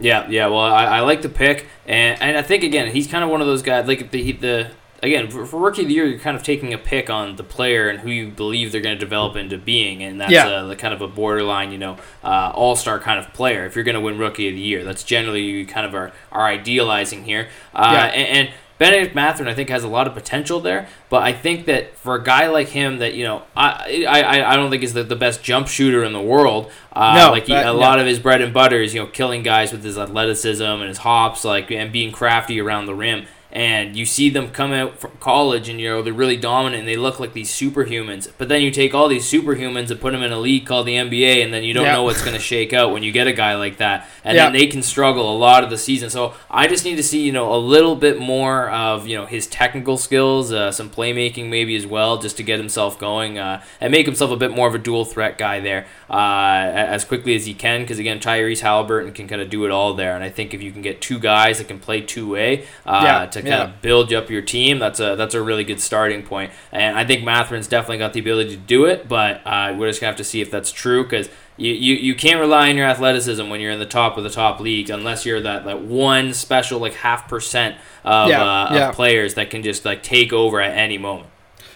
Yeah, 0.00 0.26
yeah. 0.28 0.46
Well, 0.46 0.60
I, 0.60 0.84
I 0.84 1.00
like 1.00 1.22
the 1.22 1.28
pick, 1.28 1.66
and 1.86 2.20
and 2.20 2.36
I 2.36 2.42
think 2.42 2.62
again 2.62 2.92
he's 2.92 3.06
kind 3.06 3.24
of 3.24 3.30
one 3.30 3.40
of 3.40 3.46
those 3.46 3.62
guys 3.62 3.86
like 3.88 4.10
the 4.10 4.32
the 4.32 4.66
again 5.02 5.30
for, 5.30 5.46
for 5.46 5.58
rookie 5.60 5.82
of 5.82 5.88
the 5.88 5.94
year 5.94 6.04
you're 6.06 6.18
kind 6.18 6.36
of 6.36 6.42
taking 6.42 6.72
a 6.74 6.78
pick 6.78 7.08
on 7.10 7.36
the 7.36 7.44
player 7.44 7.88
and 7.88 8.00
who 8.00 8.10
you 8.10 8.28
believe 8.28 8.72
they're 8.72 8.80
going 8.80 8.96
to 8.96 9.00
develop 9.00 9.36
into 9.36 9.56
being, 9.58 10.02
and 10.02 10.20
that's 10.20 10.32
Yeah. 10.32 10.62
the 10.62 10.76
kind 10.76 10.92
of 10.94 11.00
a 11.00 11.08
borderline 11.08 11.72
you 11.72 11.78
know 11.78 11.96
uh, 12.24 12.50
all 12.54 12.76
star 12.76 12.98
kind 12.98 13.18
of 13.18 13.32
player. 13.32 13.64
If 13.66 13.74
you're 13.74 13.84
going 13.84 13.94
to 13.94 14.00
win 14.00 14.18
rookie 14.18 14.48
of 14.48 14.54
the 14.54 14.60
year, 14.60 14.84
that's 14.84 15.04
generally 15.04 15.42
you 15.42 15.66
kind 15.66 15.86
of 15.86 15.94
are 15.94 16.12
are 16.32 16.46
idealizing 16.46 17.24
here. 17.24 17.48
Uh, 17.74 17.90
Yeah. 17.94 18.04
and, 18.06 18.28
and 18.48 18.54
Benedict 18.78 19.12
Mathurin, 19.12 19.48
I 19.48 19.54
think, 19.54 19.70
has 19.70 19.82
a 19.82 19.88
lot 19.88 20.06
of 20.06 20.14
potential 20.14 20.60
there, 20.60 20.86
but 21.10 21.20
I 21.24 21.32
think 21.32 21.66
that 21.66 21.96
for 21.98 22.14
a 22.14 22.22
guy 22.22 22.46
like 22.46 22.68
him, 22.68 22.98
that 22.98 23.14
you 23.14 23.24
know, 23.24 23.42
I 23.56 24.04
I, 24.08 24.52
I 24.52 24.56
don't 24.56 24.70
think 24.70 24.84
is 24.84 24.94
the, 24.94 25.02
the 25.02 25.16
best 25.16 25.42
jump 25.42 25.66
shooter 25.66 26.04
in 26.04 26.12
the 26.12 26.20
world. 26.20 26.70
Uh, 26.92 27.14
No, 27.18 27.30
like 27.32 27.46
he, 27.46 27.52
that- 27.54 27.64
a 27.64 27.72
no. 27.72 27.76
lot 27.76 27.98
of 27.98 28.06
his 28.06 28.20
bread 28.20 28.40
and 28.40 28.54
butter 28.54 28.80
is 28.80 28.94
you 28.94 29.00
know 29.00 29.06
killing 29.08 29.42
guys 29.42 29.72
with 29.72 29.82
his 29.82 29.98
athleticism 29.98 30.62
and 30.62 30.84
his 30.88 30.98
hops, 30.98 31.44
like 31.44 31.72
and 31.72 31.90
being 31.90 32.12
crafty 32.12 32.60
around 32.60 32.86
the 32.86 32.94
rim. 32.94 33.26
And 33.50 33.96
you 33.96 34.04
see 34.04 34.28
them 34.28 34.50
come 34.50 34.72
out 34.74 34.98
from 34.98 35.12
college, 35.20 35.70
and 35.70 35.80
you 35.80 35.88
know 35.88 36.02
they're 36.02 36.12
really 36.12 36.36
dominant, 36.36 36.80
and 36.80 36.88
they 36.88 36.96
look 36.96 37.18
like 37.18 37.32
these 37.32 37.50
superhumans. 37.50 38.28
But 38.36 38.50
then 38.50 38.60
you 38.60 38.70
take 38.70 38.92
all 38.94 39.08
these 39.08 39.24
superhumans 39.24 39.90
and 39.90 39.98
put 39.98 40.12
them 40.12 40.22
in 40.22 40.32
a 40.32 40.38
league 40.38 40.66
called 40.66 40.86
the 40.86 40.96
NBA, 40.96 41.42
and 41.42 41.52
then 41.52 41.64
you 41.64 41.72
don't 41.72 41.86
Yeah. 41.86 41.94
know 41.94 42.02
what's 42.02 42.20
going 42.20 42.34
to 42.36 42.42
shake 42.42 42.74
out 42.74 42.92
when 42.92 43.02
you 43.02 43.10
get 43.10 43.26
a 43.26 43.32
guy 43.32 43.54
like 43.54 43.78
that, 43.78 44.06
and 44.22 44.36
Yeah. 44.36 44.44
then 44.44 44.52
they 44.52 44.66
can 44.66 44.82
struggle 44.82 45.34
a 45.34 45.36
lot 45.38 45.64
of 45.64 45.70
the 45.70 45.78
season. 45.78 46.10
So 46.10 46.34
I 46.50 46.66
just 46.66 46.84
need 46.84 46.96
to 46.96 47.02
see 47.02 47.22
you 47.22 47.32
know 47.32 47.54
a 47.54 47.56
little 47.56 47.96
bit 47.96 48.18
more 48.20 48.68
of 48.70 49.06
you 49.06 49.16
know 49.16 49.24
his 49.24 49.46
technical 49.46 49.96
skills, 49.96 50.52
uh, 50.52 50.70
some 50.70 50.90
playmaking 50.90 51.46
maybe 51.46 51.74
as 51.74 51.86
well, 51.86 52.18
just 52.18 52.36
to 52.36 52.42
get 52.42 52.58
himself 52.58 52.98
going 52.98 53.38
uh, 53.38 53.62
and 53.80 53.90
make 53.90 54.04
himself 54.04 54.30
a 54.30 54.36
bit 54.36 54.50
more 54.50 54.68
of 54.68 54.74
a 54.74 54.78
dual 54.78 55.06
threat 55.06 55.38
guy 55.38 55.58
there 55.58 55.86
uh, 56.10 56.70
as 56.74 57.04
quickly 57.06 57.34
as 57.34 57.46
he 57.46 57.54
can. 57.54 57.80
Because 57.80 57.98
again, 57.98 58.18
Tyrese 58.20 58.60
Halliburton 58.60 59.12
can 59.12 59.26
kind 59.26 59.40
of 59.40 59.48
do 59.48 59.64
it 59.64 59.70
all 59.70 59.94
there, 59.94 60.14
and 60.14 60.22
I 60.22 60.28
think 60.28 60.52
if 60.52 60.62
you 60.62 60.70
can 60.70 60.82
get 60.82 61.00
two 61.00 61.18
guys 61.18 61.56
that 61.58 61.68
can 61.68 61.78
play 61.78 62.02
two 62.02 62.28
way 62.32 62.64
uh, 62.86 63.00
Yeah, 63.04 63.26
to 63.42 63.48
kind 63.48 63.70
yeah. 63.70 63.74
of 63.74 63.82
build 63.82 64.12
up 64.12 64.30
your 64.30 64.42
team, 64.42 64.78
that's 64.78 65.00
a 65.00 65.16
that's 65.16 65.34
a 65.34 65.42
really 65.42 65.64
good 65.64 65.80
starting 65.80 66.22
point. 66.22 66.52
And 66.70 66.96
I 66.96 67.04
think 67.04 67.24
Mathurin's 67.24 67.68
definitely 67.68 67.98
got 67.98 68.12
the 68.12 68.20
ability 68.20 68.50
to 68.50 68.56
do 68.56 68.84
it, 68.84 69.08
but 69.08 69.40
uh, 69.44 69.74
we're 69.78 69.88
just 69.88 70.00
gonna 70.00 70.10
have 70.10 70.18
to 70.18 70.24
see 70.24 70.40
if 70.40 70.50
that's 70.50 70.72
true 70.72 71.02
because. 71.02 71.28
You, 71.60 71.72
you, 71.72 71.94
you 71.96 72.14
can't 72.14 72.38
rely 72.38 72.70
on 72.70 72.76
your 72.76 72.86
athleticism 72.86 73.48
when 73.48 73.60
you're 73.60 73.72
in 73.72 73.80
the 73.80 73.84
top 73.84 74.16
of 74.16 74.22
the 74.22 74.30
top 74.30 74.60
leagues 74.60 74.90
unless 74.90 75.26
you're 75.26 75.40
that, 75.40 75.64
that 75.64 75.80
one 75.82 76.32
special 76.32 76.78
like 76.78 76.94
half 76.94 77.28
percent 77.28 77.74
of, 78.04 78.28
Yeah, 78.28 78.44
uh, 78.44 78.74
yeah. 78.74 78.88
of 78.90 78.94
players 78.94 79.34
that 79.34 79.50
can 79.50 79.64
just 79.64 79.84
like 79.84 80.04
take 80.04 80.32
over 80.32 80.60
at 80.60 80.78
any 80.78 80.98
moment. 80.98 81.30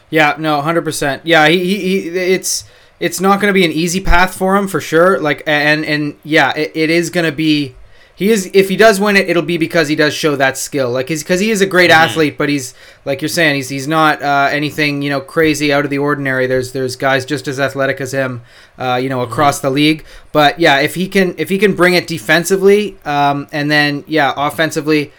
Yeah, 0.08 0.36
no, 0.38 0.60
hundred 0.60 0.84
percent. 0.84 1.22
Yeah, 1.26 1.48
he, 1.48 1.58
he, 1.58 2.02
he 2.02 2.08
it's 2.10 2.62
it's 3.00 3.20
not 3.20 3.40
going 3.40 3.52
to 3.52 3.52
be 3.52 3.64
an 3.64 3.72
easy 3.72 4.00
path 4.00 4.36
for 4.36 4.54
him 4.54 4.68
for 4.68 4.80
sure. 4.80 5.18
Like, 5.18 5.42
and 5.48 5.84
and 5.84 6.16
yeah, 6.22 6.56
it, 6.56 6.70
it 6.76 6.88
is 6.88 7.10
going 7.10 7.26
to 7.26 7.32
be. 7.32 7.74
He 8.14 8.30
is 8.30 8.50
if 8.52 8.68
he 8.68 8.76
does 8.76 9.00
win 9.00 9.16
it, 9.16 9.28
it'll 9.28 9.42
be 9.42 9.56
because 9.56 9.88
he 9.88 9.96
does 9.96 10.14
show 10.14 10.36
that 10.36 10.58
skill. 10.58 10.90
Like, 10.90 11.08
because 11.08 11.40
he 11.40 11.50
is 11.50 11.60
a 11.60 11.66
great 11.66 11.90
athlete, 11.90 12.36
but 12.36 12.48
he's 12.48 12.74
like 13.04 13.22
you're 13.22 13.28
saying, 13.28 13.56
he's 13.56 13.68
he's 13.70 13.88
not 13.88 14.22
uh, 14.22 14.48
anything 14.50 15.00
you 15.02 15.08
know 15.10 15.20
crazy 15.20 15.72
out 15.72 15.84
of 15.84 15.90
the 15.90 15.98
ordinary. 15.98 16.46
There's 16.46 16.72
there's 16.72 16.94
guys 16.94 17.24
just 17.24 17.48
as 17.48 17.58
athletic 17.58 18.00
as 18.00 18.12
him, 18.12 18.42
uh, 18.78 19.00
you 19.02 19.08
know, 19.08 19.22
across 19.22 19.60
the 19.60 19.70
league. 19.70 20.04
But 20.30 20.60
yeah, 20.60 20.80
if 20.80 20.94
he 20.94 21.08
can 21.08 21.34
if 21.38 21.48
he 21.48 21.58
can 21.58 21.74
bring 21.74 21.94
it 21.94 22.06
defensively, 22.06 22.98
um, 23.04 23.48
and 23.50 23.70
then 23.70 24.04
yeah, 24.06 24.34
offensively 24.36 25.12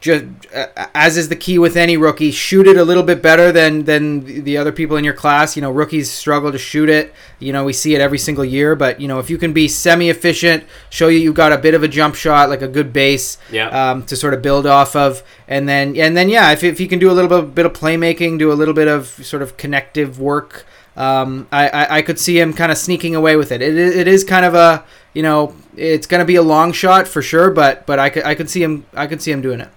just 0.00 0.24
uh, 0.54 0.66
as 0.94 1.16
is 1.16 1.28
the 1.30 1.36
key 1.36 1.58
with 1.58 1.76
any 1.76 1.96
rookie, 1.96 2.30
shoot 2.30 2.66
it 2.66 2.76
a 2.76 2.84
little 2.84 3.02
bit 3.02 3.22
better 3.22 3.50
than 3.50 3.84
than 3.84 4.44
the 4.44 4.56
other 4.58 4.70
people 4.72 4.96
in 4.96 5.04
your 5.04 5.14
class. 5.14 5.56
You 5.56 5.62
know, 5.62 5.70
rookies 5.70 6.10
struggle 6.10 6.52
to 6.52 6.58
shoot 6.58 6.88
it. 6.88 7.14
You 7.38 7.52
know, 7.52 7.64
we 7.64 7.72
see 7.72 7.94
it 7.94 8.00
every 8.00 8.18
single 8.18 8.44
year. 8.44 8.76
But 8.76 9.00
you 9.00 9.08
know, 9.08 9.18
if 9.18 9.30
you 9.30 9.38
can 9.38 9.52
be 9.52 9.68
semi-efficient, 9.68 10.64
show 10.90 11.08
you 11.08 11.18
you've 11.18 11.34
got 11.34 11.52
a 11.52 11.58
bit 11.58 11.74
of 11.74 11.82
a 11.82 11.88
jump 11.88 12.14
shot, 12.14 12.48
like 12.50 12.62
a 12.62 12.68
good 12.68 12.92
base, 12.92 13.38
Yeah. 13.50 13.68
um, 13.90 14.02
to 14.04 14.16
sort 14.16 14.34
of 14.34 14.42
build 14.42 14.66
off 14.66 14.94
of, 14.94 15.22
and 15.48 15.68
then 15.68 15.96
and 15.96 16.16
then 16.16 16.28
yeah, 16.28 16.52
if 16.52 16.62
if 16.62 16.78
you 16.78 16.88
can 16.88 16.98
do 16.98 17.10
a 17.10 17.14
little 17.14 17.42
bit, 17.42 17.54
bit 17.54 17.66
of 17.66 17.72
playmaking, 17.72 18.38
do 18.38 18.52
a 18.52 18.54
little 18.54 18.74
bit 18.74 18.88
of 18.88 19.06
sort 19.08 19.42
of 19.42 19.56
connective 19.56 20.20
work. 20.20 20.66
Um, 20.96 21.46
I, 21.52 21.68
I, 21.68 21.96
I 21.98 22.02
could 22.02 22.18
see 22.18 22.38
him 22.40 22.54
kind 22.54 22.72
of 22.72 22.78
sneaking 22.78 23.14
away 23.14 23.36
with 23.36 23.52
it. 23.52 23.60
It, 23.60 23.76
it 23.76 24.08
is 24.08 24.24
kind 24.24 24.46
of 24.46 24.54
a 24.54 24.84
you 25.14 25.22
know 25.22 25.54
it's 25.76 26.06
going 26.06 26.20
to 26.20 26.24
be 26.24 26.36
a 26.36 26.42
long 26.42 26.72
shot 26.72 27.06
for 27.08 27.20
sure, 27.22 27.50
but 27.50 27.86
but 27.86 27.98
I 27.98 28.08
could 28.10 28.24
I 28.24 28.34
could 28.34 28.48
see 28.48 28.62
him 28.62 28.86
I 28.94 29.06
could 29.06 29.20
see 29.20 29.30
him 29.32 29.40
doing 29.42 29.60
it. 29.60 29.68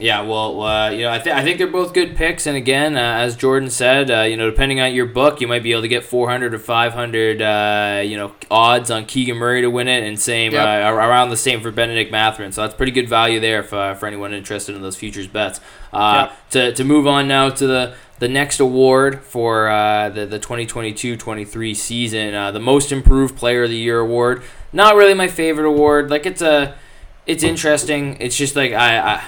Yeah, 0.00 0.22
well, 0.22 0.62
uh, 0.62 0.90
you 0.90 1.02
know, 1.02 1.12
I, 1.12 1.18
th- 1.18 1.36
I 1.36 1.44
think 1.44 1.58
they're 1.58 1.66
both 1.66 1.92
good 1.92 2.16
picks, 2.16 2.46
and 2.46 2.56
again, 2.56 2.96
uh, 2.96 3.00
as 3.18 3.36
Jordan 3.36 3.68
said, 3.68 4.10
uh, 4.10 4.22
you 4.22 4.38
know, 4.38 4.50
depending 4.50 4.80
on 4.80 4.94
your 4.94 5.04
book, 5.04 5.40
you 5.40 5.46
might 5.46 5.62
be 5.62 5.70
able 5.72 5.82
to 5.82 5.88
get 5.88 6.02
400 6.02 6.54
or 6.54 6.58
500, 6.58 7.42
uh, 7.42 8.00
you 8.02 8.16
know, 8.16 8.34
odds 8.50 8.90
on 8.90 9.04
Keegan 9.04 9.36
Murray 9.36 9.60
to 9.60 9.68
win 9.68 9.88
it, 9.88 10.02
and 10.02 10.18
same 10.18 10.52
Yep. 10.52 10.66
uh, 10.66 10.92
around 10.96 11.28
the 11.28 11.36
same 11.36 11.60
for 11.60 11.70
Benedict 11.70 12.10
Mathurin. 12.10 12.52
So 12.52 12.62
that's 12.62 12.74
pretty 12.74 12.90
good 12.90 13.06
value 13.08 13.38
there 13.38 13.62
for, 13.62 13.94
for 13.94 14.06
anyone 14.06 14.32
interested 14.32 14.74
in 14.74 14.80
those 14.82 14.96
futures 14.96 15.28
bets. 15.28 15.60
Uh, 15.92 16.30
to, 16.50 16.72
to 16.72 16.84
move 16.84 17.06
on 17.06 17.28
now 17.28 17.50
to 17.50 17.66
the 17.66 17.94
the 18.18 18.28
next 18.28 18.60
award 18.60 19.20
for 19.20 19.68
uh, 19.68 20.08
the 20.08 20.24
the 20.24 20.38
2022-23 20.38 21.76
season, 21.76 22.34
uh, 22.34 22.50
the 22.50 22.60
Most 22.60 22.92
Improved 22.92 23.36
Player 23.36 23.64
of 23.64 23.70
the 23.70 23.76
Year 23.76 23.98
award. 23.98 24.42
Not 24.72 24.94
really 24.96 25.14
my 25.14 25.28
favorite 25.28 25.66
award. 25.66 26.08
Like 26.10 26.24
it's 26.24 26.40
a, 26.40 26.76
it's 27.26 27.42
interesting. 27.42 28.16
It's 28.20 28.36
just 28.36 28.56
like 28.56 28.72
I, 28.72 28.98
I 29.16 29.24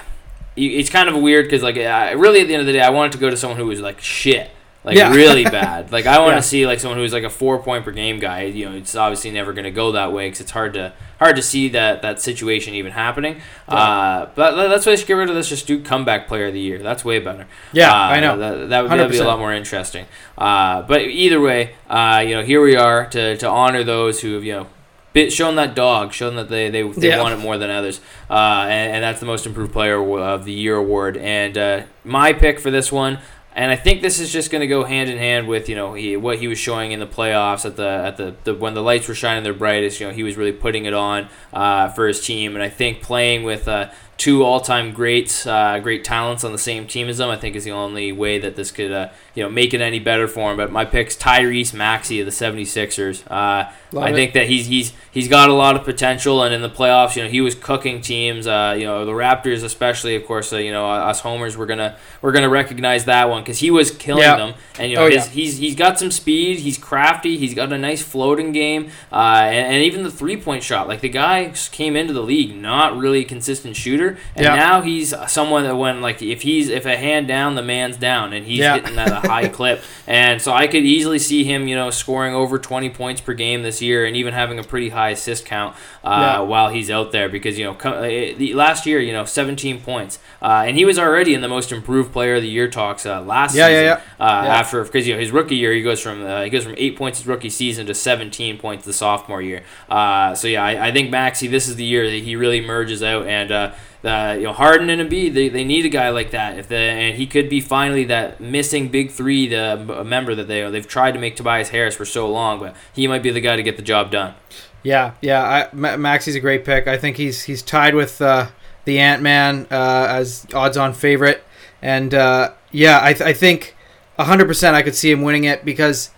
it's 0.55 0.89
kind 0.89 1.09
of 1.09 1.15
weird 1.21 1.45
because 1.45 1.63
like 1.63 1.77
I, 1.77 2.11
really 2.11 2.41
at 2.41 2.47
the 2.47 2.53
end 2.53 2.61
of 2.61 2.67
the 2.67 2.73
day, 2.73 2.81
I 2.81 2.89
wanted 2.89 3.11
to 3.13 3.17
go 3.17 3.29
to 3.29 3.37
someone 3.37 3.57
who 3.59 3.65
was 3.65 3.81
like 3.81 3.99
shit. 4.01 4.51
Like 4.83 4.97
Yeah. 4.97 5.11
really 5.15 5.43
bad. 5.61 5.91
Like 5.91 6.05
I 6.05 6.19
want 6.19 6.31
to 6.33 6.35
Yeah. 6.35 6.41
see 6.41 6.67
like 6.67 6.79
someone 6.79 6.99
who's 6.99 7.11
like 7.13 7.23
a 7.23 7.29
four 7.29 7.57
point 7.57 7.83
per 7.85 7.91
game 7.91 8.19
guy. 8.19 8.43
You 8.43 8.69
know, 8.69 8.75
it's 8.75 8.95
obviously 8.95 9.31
never 9.31 9.51
going 9.51 9.63
to 9.65 9.71
go 9.71 9.91
that 9.93 10.13
way 10.13 10.27
because 10.27 10.41
it's 10.41 10.51
hard 10.51 10.73
to 10.75 10.93
hard 11.17 11.35
to 11.37 11.41
see 11.41 11.69
that 11.69 12.03
that 12.03 12.21
situation 12.21 12.75
even 12.75 12.91
happening. 12.91 13.41
Uh, 13.67 14.27
but 14.35 14.67
that's 14.67 14.85
why 14.85 14.91
I 14.91 14.95
should 14.95 15.07
get 15.07 15.13
rid 15.15 15.27
of 15.29 15.35
this. 15.35 15.49
Just 15.49 15.65
do 15.65 15.81
comeback 15.81 16.27
player 16.27 16.47
of 16.47 16.53
the 16.53 16.59
year. 16.59 16.77
That's 16.83 17.03
way 17.03 17.17
better. 17.19 17.47
Yeah, 17.73 17.91
Uh, 17.91 17.95
I 17.95 18.19
know. 18.19 18.37
That, 18.37 18.69
that 18.69 18.81
would 18.83 18.91
that'd 18.91 19.11
be 19.11 19.17
a 19.17 19.23
lot 19.23 19.39
more 19.39 19.53
interesting. 19.53 20.05
Uh, 20.37 20.83
but 20.83 21.01
either 21.01 21.41
way, 21.41 21.73
uh, 21.89 22.23
you 22.25 22.35
know, 22.35 22.43
here 22.43 22.61
we 22.61 22.75
are 22.75 23.07
to, 23.07 23.37
to 23.37 23.49
honor 23.49 23.83
those 23.83 24.21
who 24.21 24.35
have 24.35 24.43
you 24.43 24.53
know. 24.53 24.67
Bit, 25.15 25.31
shown 25.31 25.55
that 25.55 25.75
dog, 25.75 26.11
shown 26.11 26.35
that 26.35 26.49
they, 26.49 26.69
they, 26.69 26.83
they 26.83 27.07
Yeah. 27.07 27.21
want 27.21 27.33
it 27.33 27.37
more 27.37 27.57
than 27.57 27.69
others, 27.69 28.01
uh, 28.29 28.33
and, 28.67 28.95
and 28.95 29.01
that's 29.03 29.21
the 29.21 29.25
most 29.25 29.45
improved 29.47 29.71
player 29.71 29.97
of 30.19 30.43
the 30.43 30.51
year 30.51 30.75
award. 30.75 31.15
And 31.15 31.57
uh, 31.57 31.81
my 32.03 32.33
pick 32.33 32.59
for 32.59 32.69
this 32.69 32.91
one, 32.91 33.19
and 33.55 33.71
I 33.71 33.77
think 33.77 34.01
this 34.01 34.19
is 34.19 34.33
just 34.33 34.51
going 34.51 34.59
to 34.59 34.67
go 34.67 34.83
hand 34.83 35.09
in 35.09 35.17
hand 35.17 35.47
with 35.47 35.69
you 35.69 35.75
know 35.77 35.93
he, 35.93 36.17
what 36.17 36.39
he 36.39 36.49
was 36.49 36.57
showing 36.59 36.91
in 36.91 36.99
the 36.99 37.07
playoffs 37.07 37.65
at 37.65 37.77
the 37.77 37.87
at 37.87 38.17
the, 38.17 38.35
the 38.43 38.53
when 38.53 38.73
the 38.73 38.81
lights 38.81 39.07
were 39.07 39.15
shining 39.15 39.45
their 39.45 39.53
brightest. 39.53 40.01
You 40.01 40.07
know 40.07 40.13
he 40.13 40.23
was 40.23 40.35
really 40.35 40.51
putting 40.51 40.83
it 40.83 40.93
on 40.93 41.29
uh, 41.53 41.87
for 41.87 42.07
his 42.09 42.19
team, 42.19 42.53
and 42.55 42.61
I 42.61 42.67
think 42.67 43.01
playing 43.01 43.43
with 43.45 43.69
uh, 43.69 43.91
two 44.17 44.43
all-time 44.43 44.91
greats, 44.93 45.45
uh, 45.45 45.77
great 45.79 46.03
talents 46.03 46.43
on 46.43 46.51
the 46.53 46.57
same 46.57 46.87
team 46.87 47.09
as 47.09 47.17
them, 47.17 47.29
I 47.29 47.35
think 47.35 47.55
is 47.55 47.65
the 47.65 47.71
only 47.71 48.11
way 48.13 48.39
that 48.39 48.55
this 48.55 48.71
could 48.71 48.91
uh, 48.91 49.09
you 49.33 49.43
know 49.43 49.49
make 49.49 49.73
it 49.73 49.81
any 49.81 49.99
better 49.99 50.27
for 50.27 50.51
him. 50.51 50.57
But 50.57 50.71
my 50.71 50.85
pick's 50.85 51.15
Tyrese 51.17 51.73
Maxey 51.73 52.19
of 52.21 52.25
the 52.25 52.31
76ers. 52.31 53.23
Uh, 53.29 53.69
I 53.97 54.09
it. 54.09 54.13
think 54.13 54.33
that 54.33 54.47
he's 54.47 54.67
he's 54.67 54.93
he's 55.11 55.27
got 55.27 55.49
a 55.49 55.53
lot 55.53 55.75
of 55.75 55.83
potential, 55.83 56.41
and 56.43 56.53
in 56.53 56.61
the 56.61 56.69
playoffs, 56.69 57.15
you 57.15 57.23
know, 57.23 57.29
he 57.29 57.41
was 57.41 57.55
cooking 57.55 58.01
teams. 58.01 58.47
Uh, 58.47 58.75
you 58.77 58.85
know, 58.85 59.05
the 59.05 59.11
Raptors, 59.13 59.63
especially, 59.63 60.15
of 60.15 60.25
course. 60.25 60.51
Uh, 60.53 60.57
you 60.57 60.71
know, 60.71 60.85
us 60.89 61.19
homers, 61.21 61.57
we're 61.57 61.65
gonna 61.65 61.97
we're 62.21 62.31
gonna 62.33 62.49
recognize 62.49 63.05
that 63.05 63.29
one 63.29 63.41
because 63.43 63.59
he 63.59 63.71
was 63.71 63.91
killing 63.91 64.23
Yeah. 64.23 64.37
them, 64.37 64.53
and 64.79 64.89
you 64.91 64.97
know, 64.97 65.05
Oh, 65.05 65.09
his, 65.09 65.27
yeah. 65.27 65.31
he's 65.33 65.57
he's 65.57 65.75
got 65.75 65.99
some 65.99 66.11
speed. 66.11 66.59
He's 66.59 66.77
crafty. 66.77 67.37
He's 67.37 67.53
got 67.53 67.71
a 67.71 67.77
nice 67.77 68.01
floating 68.01 68.51
game, 68.51 68.89
uh, 69.11 69.15
and, 69.45 69.75
and 69.75 69.83
even 69.83 70.03
the 70.03 70.11
three 70.11 70.37
point 70.37 70.63
shot. 70.63 70.87
Like 70.87 71.01
the 71.01 71.09
guy 71.09 71.53
came 71.71 71.95
into 71.95 72.13
the 72.13 72.21
league 72.23 72.55
not 72.55 72.97
really 72.97 73.19
a 73.21 73.25
consistent 73.25 73.75
shooter, 73.75 74.04
and 74.35 74.43
Yeah. 74.45 74.55
now 74.55 74.81
he's 74.81 75.13
someone 75.27 75.63
that 75.63 75.75
when 75.75 76.01
like 76.01 76.21
if 76.21 76.41
he's 76.43 76.69
if 76.69 76.85
a 76.85 76.95
hand 76.97 77.27
down, 77.27 77.55
the 77.55 77.61
man's 77.61 77.97
down, 77.97 78.33
and 78.33 78.45
he's 78.45 78.59
Yeah. 78.59 78.75
hitting 78.75 78.97
at 78.97 79.11
a 79.11 79.27
high 79.27 79.47
clip. 79.57 79.83
And 80.07 80.41
so 80.41 80.53
I 80.53 80.67
could 80.67 80.83
easily 80.83 81.19
see 81.19 81.43
him, 81.43 81.67
you 81.67 81.75
know, 81.75 81.89
scoring 81.89 82.33
over 82.35 82.59
20 82.59 82.89
points 82.89 83.21
per 83.21 83.33
game 83.33 83.63
this 83.63 83.81
year 83.81 84.05
and 84.05 84.15
even 84.15 84.33
having 84.33 84.59
a 84.59 84.63
pretty 84.63 84.89
high 84.89 85.09
assist 85.09 85.45
count 85.45 85.75
uh, 86.03 86.09
Yeah. 86.09 86.39
while 86.41 86.69
he's 86.69 86.91
out 86.91 87.11
there 87.11 87.27
because, 87.29 87.57
you 87.57 87.65
know, 87.65 87.71
uh, 87.83 88.01
the, 88.37 88.53
last 88.53 88.85
year, 88.85 88.99
you 88.99 89.11
know, 89.13 89.25
17 89.25 89.81
points. 89.81 90.19
Uh, 90.41 90.63
and 90.67 90.77
he 90.77 90.85
was 90.85 90.99
already 90.99 91.33
in 91.33 91.41
the 91.41 91.47
most 91.47 91.71
improved 91.71 92.11
player 92.13 92.35
of 92.35 92.41
the 92.43 92.47
year 92.49 92.67
talks 92.67 93.05
uh, 93.05 93.21
last 93.21 93.55
Yeah, 93.55 93.67
yeah, 93.67 93.95
season. 93.95 94.01
yeah. 94.19 94.25
Uh, 94.25 94.43
Yeah. 94.45 94.55
After 94.55 94.83
because 94.83 95.07
you 95.07 95.13
know 95.13 95.19
his 95.19 95.31
rookie 95.31 95.55
year, 95.55 95.73
he 95.73 95.81
goes 95.81 95.99
from 96.01 96.25
uh, 96.25 96.43
he 96.43 96.49
goes 96.49 96.63
from 96.63 96.75
eight 96.77 96.95
points 96.97 97.19
his 97.19 97.27
rookie 97.27 97.49
season 97.49 97.85
to 97.87 97.93
17 97.93 98.57
points 98.57 98.85
the 98.85 98.93
sophomore 98.93 99.41
year. 99.41 99.63
Uh, 99.89 100.35
so 100.35 100.47
yeah, 100.47 100.63
I, 100.63 100.87
I 100.87 100.91
think 100.91 101.09
Maxey, 101.09 101.47
this 101.47 101.67
is 101.67 101.75
the 101.77 101.83
year 101.85 102.03
that 102.09 102.21
he 102.23 102.35
really 102.35 102.61
merges 102.61 103.01
out 103.01 103.25
and. 103.27 103.71
Uh, 104.05 104.35
you 104.37 104.43
know 104.43 104.53
Harden 104.53 104.89
and 104.89 105.01
Embiid, 105.01 105.33
they, 105.33 105.49
they 105.49 105.63
need 105.63 105.85
a 105.85 105.89
guy 105.89 106.09
like 106.09 106.31
that. 106.31 106.59
If 106.59 106.67
the 106.67 106.75
and 106.75 107.15
he 107.15 107.25
could 107.25 107.49
be 107.49 107.59
finally 107.59 108.03
that 108.05 108.39
missing 108.39 108.89
big 108.89 109.09
three, 109.09 109.47
the 109.47 110.03
member 110.05 110.35
that 110.35 110.47
they 110.47 110.69
they've 110.69 110.87
tried 110.87 111.13
to 111.13 111.19
make 111.19 111.35
Tobias 111.35 111.69
Harris 111.69 111.95
for 111.95 112.05
so 112.05 112.29
long, 112.29 112.59
but 112.59 112.75
he 112.93 113.07
might 113.07 113.23
be 113.23 113.31
the 113.31 113.41
guy 113.41 113.55
to 113.55 113.63
get 113.63 113.77
the 113.77 113.83
job 113.83 114.11
done. 114.11 114.35
Yeah, 114.83 115.13
yeah. 115.21 115.43
I, 115.43 115.75
Ma- 115.75 115.97
Maxey's 115.97 116.35
a 116.35 116.39
great 116.39 116.63
pick. 116.63 116.87
I 116.87 116.97
think 116.97 117.17
he's 117.17 117.43
he's 117.43 117.63
tied 117.63 117.95
with 117.95 118.21
uh, 118.21 118.49
the 118.85 118.99
Ant 118.99 119.23
Man 119.23 119.65
uh, 119.71 120.05
as 120.09 120.45
odds-on 120.53 120.93
favorite, 120.93 121.43
and 121.81 122.13
uh, 122.13 122.53
yeah, 122.71 122.99
I, 123.01 123.13
th- 123.13 123.27
I 123.27 123.33
think 123.33 123.75
hundred 124.19 124.45
percent 124.45 124.75
I 124.75 124.83
could 124.83 124.95
see 124.95 125.09
him 125.09 125.23
winning 125.23 125.45
it 125.45 125.65
because 125.65 126.11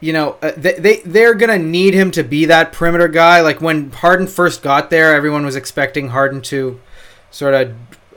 you 0.00 0.14
know 0.14 0.38
uh, 0.40 0.52
they, 0.56 0.72
they 0.74 0.96
they're 1.04 1.34
gonna 1.34 1.58
need 1.58 1.92
him 1.92 2.10
to 2.12 2.22
be 2.22 2.46
that 2.46 2.72
perimeter 2.72 3.08
guy. 3.08 3.42
Like 3.42 3.60
when 3.60 3.90
Harden 3.90 4.26
first 4.26 4.62
got 4.62 4.88
there, 4.88 5.14
everyone 5.14 5.44
was 5.44 5.54
expecting 5.54 6.08
Harden 6.08 6.40
to 6.42 6.80
sort 7.30 7.54
of 7.54 7.72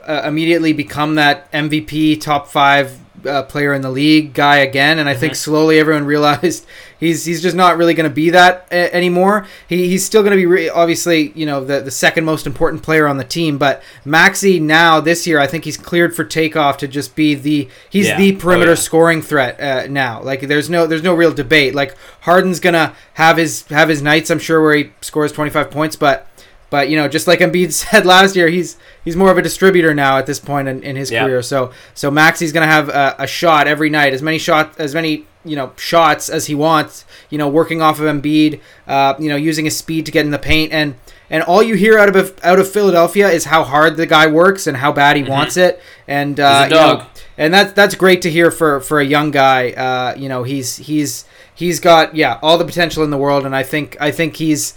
uh, 0.06 0.22
immediately 0.26 0.72
become 0.72 1.14
that 1.14 1.50
MVP 1.52 2.20
top 2.20 2.48
five 2.48 2.98
uh, 3.26 3.42
player 3.44 3.72
in 3.72 3.80
the 3.80 3.88
league 3.90 4.34
guy 4.34 4.56
again, 4.56 4.98
and 4.98 5.08
I 5.08 5.14
think 5.14 5.34
slowly 5.34 5.78
everyone 5.78 6.04
realized 6.14 6.66
he's 7.00 7.24
he's 7.24 7.40
just 7.40 7.56
not 7.56 7.78
really 7.78 7.94
going 7.94 8.06
to 8.08 8.14
be 8.14 8.28
that 8.28 8.68
a- 8.70 8.94
anymore. 8.94 9.46
He, 9.66 9.88
he's 9.88 10.04
still 10.04 10.20
going 10.22 10.32
to 10.32 10.36
be 10.36 10.44
re- 10.44 10.68
obviously 10.68 11.32
you 11.34 11.46
know 11.46 11.64
the 11.64 11.80
the 11.80 11.90
second 11.90 12.26
most 12.26 12.46
important 12.46 12.82
player 12.82 13.06
on 13.08 13.16
the 13.16 13.24
team, 13.24 13.56
but 13.56 13.82
Maxey 14.04 14.60
now 14.60 15.00
this 15.00 15.26
year 15.26 15.38
I 15.40 15.46
think 15.46 15.64
he's 15.64 15.78
cleared 15.78 16.14
for 16.14 16.22
takeoff 16.22 16.76
to 16.78 16.88
just 16.88 17.16
be 17.16 17.34
the 17.34 17.66
he's 17.88 18.08
Yeah. 18.08 18.18
the 18.18 18.36
Oh, 18.36 18.38
perimeter 18.40 18.72
yeah. 18.72 18.76
scoring 18.76 19.22
threat 19.22 19.58
uh, 19.58 19.86
now. 19.90 20.20
Like 20.22 20.42
there's 20.42 20.68
no 20.68 20.86
there's 20.86 21.02
no 21.02 21.14
real 21.14 21.32
debate. 21.32 21.74
Like 21.74 21.96
Harden's 22.22 22.60
gonna 22.60 22.94
have 23.14 23.38
his 23.38 23.62
have 23.68 23.88
his 23.88 24.02
nights 24.02 24.28
I'm 24.30 24.38
sure 24.38 24.60
where 24.60 24.74
he 24.76 24.90
scores 25.00 25.32
25 25.32 25.70
points, 25.70 25.96
but. 25.96 26.28
But 26.70 26.88
you 26.88 26.96
know, 26.96 27.08
just 27.08 27.26
like 27.26 27.38
Embiid 27.40 27.72
said 27.90 28.04
last 28.06 28.36
year, 28.36 28.48
he's 28.48 28.76
he's 29.04 29.16
more 29.16 29.30
of 29.30 29.38
a 29.38 29.42
distributor 29.42 29.94
now 29.94 30.18
at 30.18 30.26
this 30.26 30.38
point 30.40 30.68
in, 30.68 30.82
in 30.82 30.96
his 30.96 31.10
Yeah. 31.10 31.24
career. 31.24 31.42
So 31.42 31.72
so 31.94 32.10
Maxey's 32.10 32.52
gonna 32.52 32.66
have 32.66 32.88
a, 32.88 33.14
a 33.18 33.26
shot 33.26 33.66
every 33.66 33.90
night, 33.90 34.12
as 34.12 34.22
many 34.22 34.38
shot 34.38 34.74
as 34.78 34.94
many 34.94 35.26
you 35.44 35.56
know 35.56 35.72
shots 35.76 36.28
as 36.28 36.46
he 36.46 36.54
wants. 36.54 37.04
You 37.30 37.38
know, 37.38 37.48
working 37.48 37.82
off 37.82 38.00
of 38.00 38.06
Embiid, 38.06 38.60
uh, 38.86 39.14
you 39.18 39.28
know, 39.28 39.36
using 39.36 39.64
his 39.64 39.76
speed 39.76 40.06
to 40.06 40.12
get 40.12 40.24
in 40.24 40.30
the 40.30 40.38
paint, 40.38 40.72
and 40.72 40.94
and 41.30 41.42
all 41.42 41.62
you 41.62 41.74
hear 41.74 41.98
out 41.98 42.14
of 42.14 42.38
out 42.42 42.58
of 42.58 42.70
Philadelphia 42.70 43.28
is 43.28 43.44
how 43.46 43.62
hard 43.64 43.96
the 43.96 44.06
guy 44.06 44.26
works 44.26 44.66
and 44.66 44.76
how 44.76 44.92
bad 44.92 45.16
he 45.16 45.22
wants 45.22 45.56
it. 45.56 45.80
And 46.08 46.38
uh, 46.40 46.64
Mm-hmm. 46.64 46.72
You 46.72 46.76
know, 46.98 47.06
and 47.36 47.52
that's 47.52 47.72
that's 47.72 47.94
great 47.94 48.22
to 48.22 48.30
hear 48.30 48.50
for 48.50 48.80
for 48.80 49.00
a 49.00 49.04
young 49.04 49.30
guy. 49.30 49.70
Uh, 49.72 50.14
you 50.16 50.28
know, 50.28 50.42
he's 50.44 50.76
he's 50.76 51.24
he's 51.54 51.80
got 51.80 52.14
yeah 52.14 52.38
all 52.42 52.56
the 52.58 52.64
potential 52.64 53.02
in 53.04 53.10
the 53.10 53.18
world, 53.18 53.44
and 53.44 53.54
I 53.56 53.62
think 53.64 53.96
I 54.00 54.10
think 54.12 54.36
he's 54.36 54.74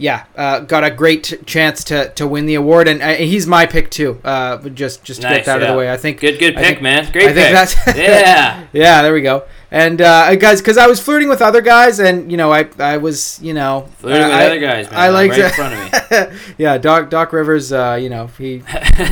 yeah 0.00 0.24
uh, 0.36 0.60
got 0.60 0.82
a 0.82 0.90
great 0.90 1.42
chance 1.46 1.84
to 1.84 2.08
to 2.14 2.26
win 2.26 2.46
the 2.46 2.54
award, 2.56 2.88
and 2.88 3.00
uh, 3.02 3.08
he's 3.14 3.46
my 3.46 3.66
pick 3.66 3.90
too. 3.90 4.18
Uh, 4.24 4.56
just 4.70 5.04
just 5.04 5.20
to 5.20 5.28
Nice, 5.28 5.36
get 5.38 5.44
that 5.46 5.56
out 5.56 5.62
of 5.62 5.68
the 5.68 5.76
way, 5.78 5.92
I 5.92 5.96
think 5.98 6.20
Good, 6.20 6.38
good 6.38 6.56
I 6.56 6.62
pick, 6.62 6.66
think- 6.68 6.82
man. 6.82 7.12
Great 7.12 7.28
I 7.28 7.34
think 7.34 7.46
pick. 7.46 7.52
that's- 7.52 7.76
yeah. 7.96 8.66
yeah, 8.72 9.02
there 9.02 9.12
we 9.12 9.20
go. 9.22 9.44
And 9.72 10.00
uh, 10.02 10.34
guys, 10.34 10.60
because 10.60 10.76
I 10.78 10.88
was 10.88 10.98
flirting 11.00 11.28
with 11.28 11.40
other 11.40 11.60
guys, 11.60 12.00
and 12.00 12.28
you 12.30 12.36
know, 12.36 12.50
I 12.52 12.68
I 12.80 12.96
was 12.96 13.38
you 13.40 13.54
know 13.54 13.88
Flirting 13.98 14.26
with 14.26 14.32
I, 14.36 14.46
other 14.46 14.58
guys, 14.58 14.90
man. 14.90 14.98
I 14.98 15.08
like 15.10 15.30
right 15.30 15.40
in 15.44 15.50
front 15.50 15.74
of 15.74 16.30
me. 16.32 16.38
yeah, 16.58 16.76
Doc 16.78 17.08
Doc 17.08 17.32
Rivers. 17.32 17.70
Uh, 17.72 17.96
you 18.00 18.08
know, 18.08 18.26
he 18.38 18.64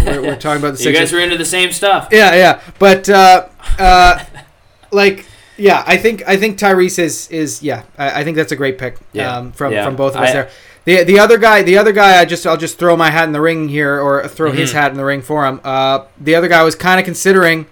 we're, 0.04 0.22
we're 0.22 0.36
talking 0.44 0.60
about 0.60 0.76
the 0.76 0.82
you 0.82 0.92
guys 0.92 1.12
were 1.12 1.20
into 1.20 1.36
the 1.38 1.44
same 1.44 1.70
stuff. 1.70 2.08
Yeah, 2.10 2.34
yeah, 2.34 2.60
but 2.80 3.08
uh, 3.08 3.46
uh, 3.78 4.24
like, 4.90 5.26
yeah, 5.56 5.84
I 5.86 5.96
think 5.96 6.24
I 6.26 6.36
think 6.36 6.58
Tyrese 6.58 6.98
is 6.98 7.28
is 7.30 7.62
yeah, 7.62 7.84
I, 7.96 8.20
I 8.22 8.24
think 8.24 8.36
that's 8.36 8.50
a 8.50 8.56
great 8.56 8.78
pick. 8.78 8.96
Yeah, 9.12 9.36
um, 9.36 9.52
from 9.52 9.72
yeah. 9.72 9.84
from 9.84 9.94
both 9.94 10.16
of 10.16 10.22
us 10.22 10.30
I- 10.30 10.32
there. 10.32 10.50
The 10.88 11.04
the 11.04 11.18
other 11.18 11.36
guy, 11.36 11.62
the 11.62 11.76
other 11.76 11.92
guy, 11.92 12.18
I 12.18 12.24
just 12.24 12.46
I'll 12.46 12.56
just 12.56 12.78
throw 12.78 12.96
my 12.96 13.10
hat 13.10 13.24
in 13.24 13.32
the 13.32 13.42
ring 13.42 13.68
here, 13.68 14.00
or 14.00 14.26
throw 14.26 14.52
his 14.52 14.70
Mhm. 14.70 14.74
hat 14.74 14.90
in 14.92 14.96
the 14.96 15.04
ring 15.04 15.20
for 15.20 15.44
him. 15.46 15.60
Uh, 15.62 16.04
the 16.18 16.34
other 16.34 16.48
guy 16.48 16.62
was 16.62 16.74
kind 16.74 16.98
of 16.98 17.04
considering. 17.04 17.66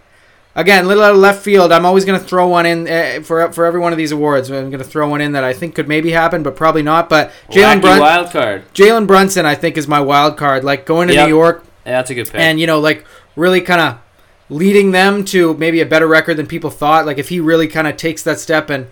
Again, 0.55 0.85
a 0.85 0.89
little 0.89 1.03
out 1.03 1.13
of 1.13 1.19
left 1.19 1.43
field. 1.43 1.71
I'm 1.71 1.85
always 1.85 2.05
going 2.07 2.19
to 2.19 2.27
throw 2.27 2.47
one 2.47 2.65
in 2.67 2.89
uh, 2.89 3.21
for 3.23 3.51
for 3.53 3.65
every 3.65 3.81
one 3.81 3.93
of 3.93 3.99
these 3.99 4.13
awards. 4.13 4.51
I'm 4.51 4.71
going 4.71 4.83
to 4.83 4.89
throw 4.89 5.09
one 5.09 5.21
in 5.23 5.33
that 5.33 5.45
I 5.45 5.53
think 5.55 5.75
could 5.75 5.89
maybe 5.89 6.11
happen, 6.13 6.43
but 6.43 6.57
probably 6.57 6.83
not. 6.83 7.09
But 7.09 7.31
Jalen 7.51 7.81
Brun- 7.83 8.01
wild 8.01 8.31
card. 8.31 8.63
Jalen 8.75 9.07
Brunson, 9.07 9.45
I 9.47 9.55
think, 9.55 9.77
is 9.79 9.87
my 9.89 10.01
wild 10.01 10.37
card. 10.39 10.63
Like 10.65 10.85
going 10.87 11.09
to 11.09 11.15
Yep. 11.15 11.29
New 11.29 11.35
York, 11.35 11.65
Yeah, 11.87 11.93
that's 11.93 12.11
a 12.11 12.15
good 12.15 12.27
pick. 12.31 12.39
and 12.41 12.59
you 12.61 12.67
know 12.67 12.81
like 12.81 13.05
really 13.35 13.61
kind 13.63 13.81
of 13.81 13.95
leading 14.51 14.93
them 14.93 15.25
to 15.27 15.55
maybe 15.55 15.81
a 15.81 15.87
better 15.87 16.07
record 16.07 16.37
than 16.39 16.47
people 16.47 16.71
thought 16.71 17.05
like 17.07 17.19
if 17.19 17.29
he 17.31 17.39
really 17.41 17.67
kind 17.67 17.87
of 17.87 17.97
takes 17.97 18.23
that 18.23 18.39
step 18.41 18.69
and 18.71 18.87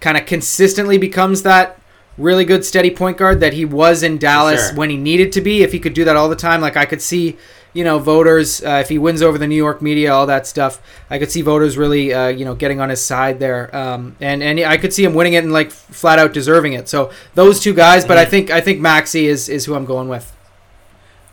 kind 0.00 0.16
of 0.16 0.24
consistently 0.26 0.98
becomes 0.98 1.42
that 1.42 1.78
really 2.18 2.44
good 2.44 2.64
steady 2.64 2.90
point 2.90 3.16
guard 3.18 3.40
that 3.40 3.52
he 3.52 3.64
was 3.64 4.02
in 4.02 4.18
Dallas 4.18 4.68
sure. 4.68 4.76
when 4.76 4.90
he 4.90 4.96
needed 4.96 5.32
to 5.32 5.40
be 5.40 5.62
if 5.62 5.72
he 5.72 5.78
could 5.78 5.94
do 5.94 6.04
that 6.04 6.16
all 6.16 6.28
the 6.28 6.36
time 6.36 6.60
like 6.60 6.76
I 6.76 6.86
could 6.86 7.02
see 7.02 7.36
you 7.74 7.84
know 7.84 7.98
voters 7.98 8.62
uh, 8.64 8.78
if 8.82 8.88
he 8.88 8.96
wins 8.96 9.20
over 9.20 9.36
the 9.36 9.46
New 9.46 9.54
York 9.56 9.82
media 9.82 10.12
all 10.14 10.26
that 10.26 10.46
stuff 10.46 10.80
I 11.10 11.18
could 11.18 11.30
see 11.30 11.42
voters 11.42 11.76
really 11.76 12.14
uh, 12.14 12.28
you 12.28 12.44
know 12.46 12.54
getting 12.54 12.80
on 12.80 12.88
his 12.88 13.04
side 13.04 13.38
there 13.38 13.74
um, 13.76 14.16
and 14.20 14.42
and 14.42 14.58
I 14.60 14.78
could 14.78 14.94
see 14.94 15.04
him 15.04 15.12
winning 15.14 15.34
it 15.34 15.44
and 15.44 15.52
like 15.52 15.70
flat 15.70 16.18
out 16.18 16.32
deserving 16.32 16.72
it 16.72 16.88
so 16.88 17.10
those 17.34 17.60
two 17.60 17.74
guys 17.74 18.04
but 18.06 18.16
I 18.16 18.24
Mhm. 18.24 18.30
think 18.30 18.50
I 18.50 18.60
think 18.62 18.80
Maxey 18.80 19.26
is 19.26 19.48
is 19.50 19.66
who 19.66 19.74
I'm 19.74 19.84
going 19.84 20.08
with 20.08 20.32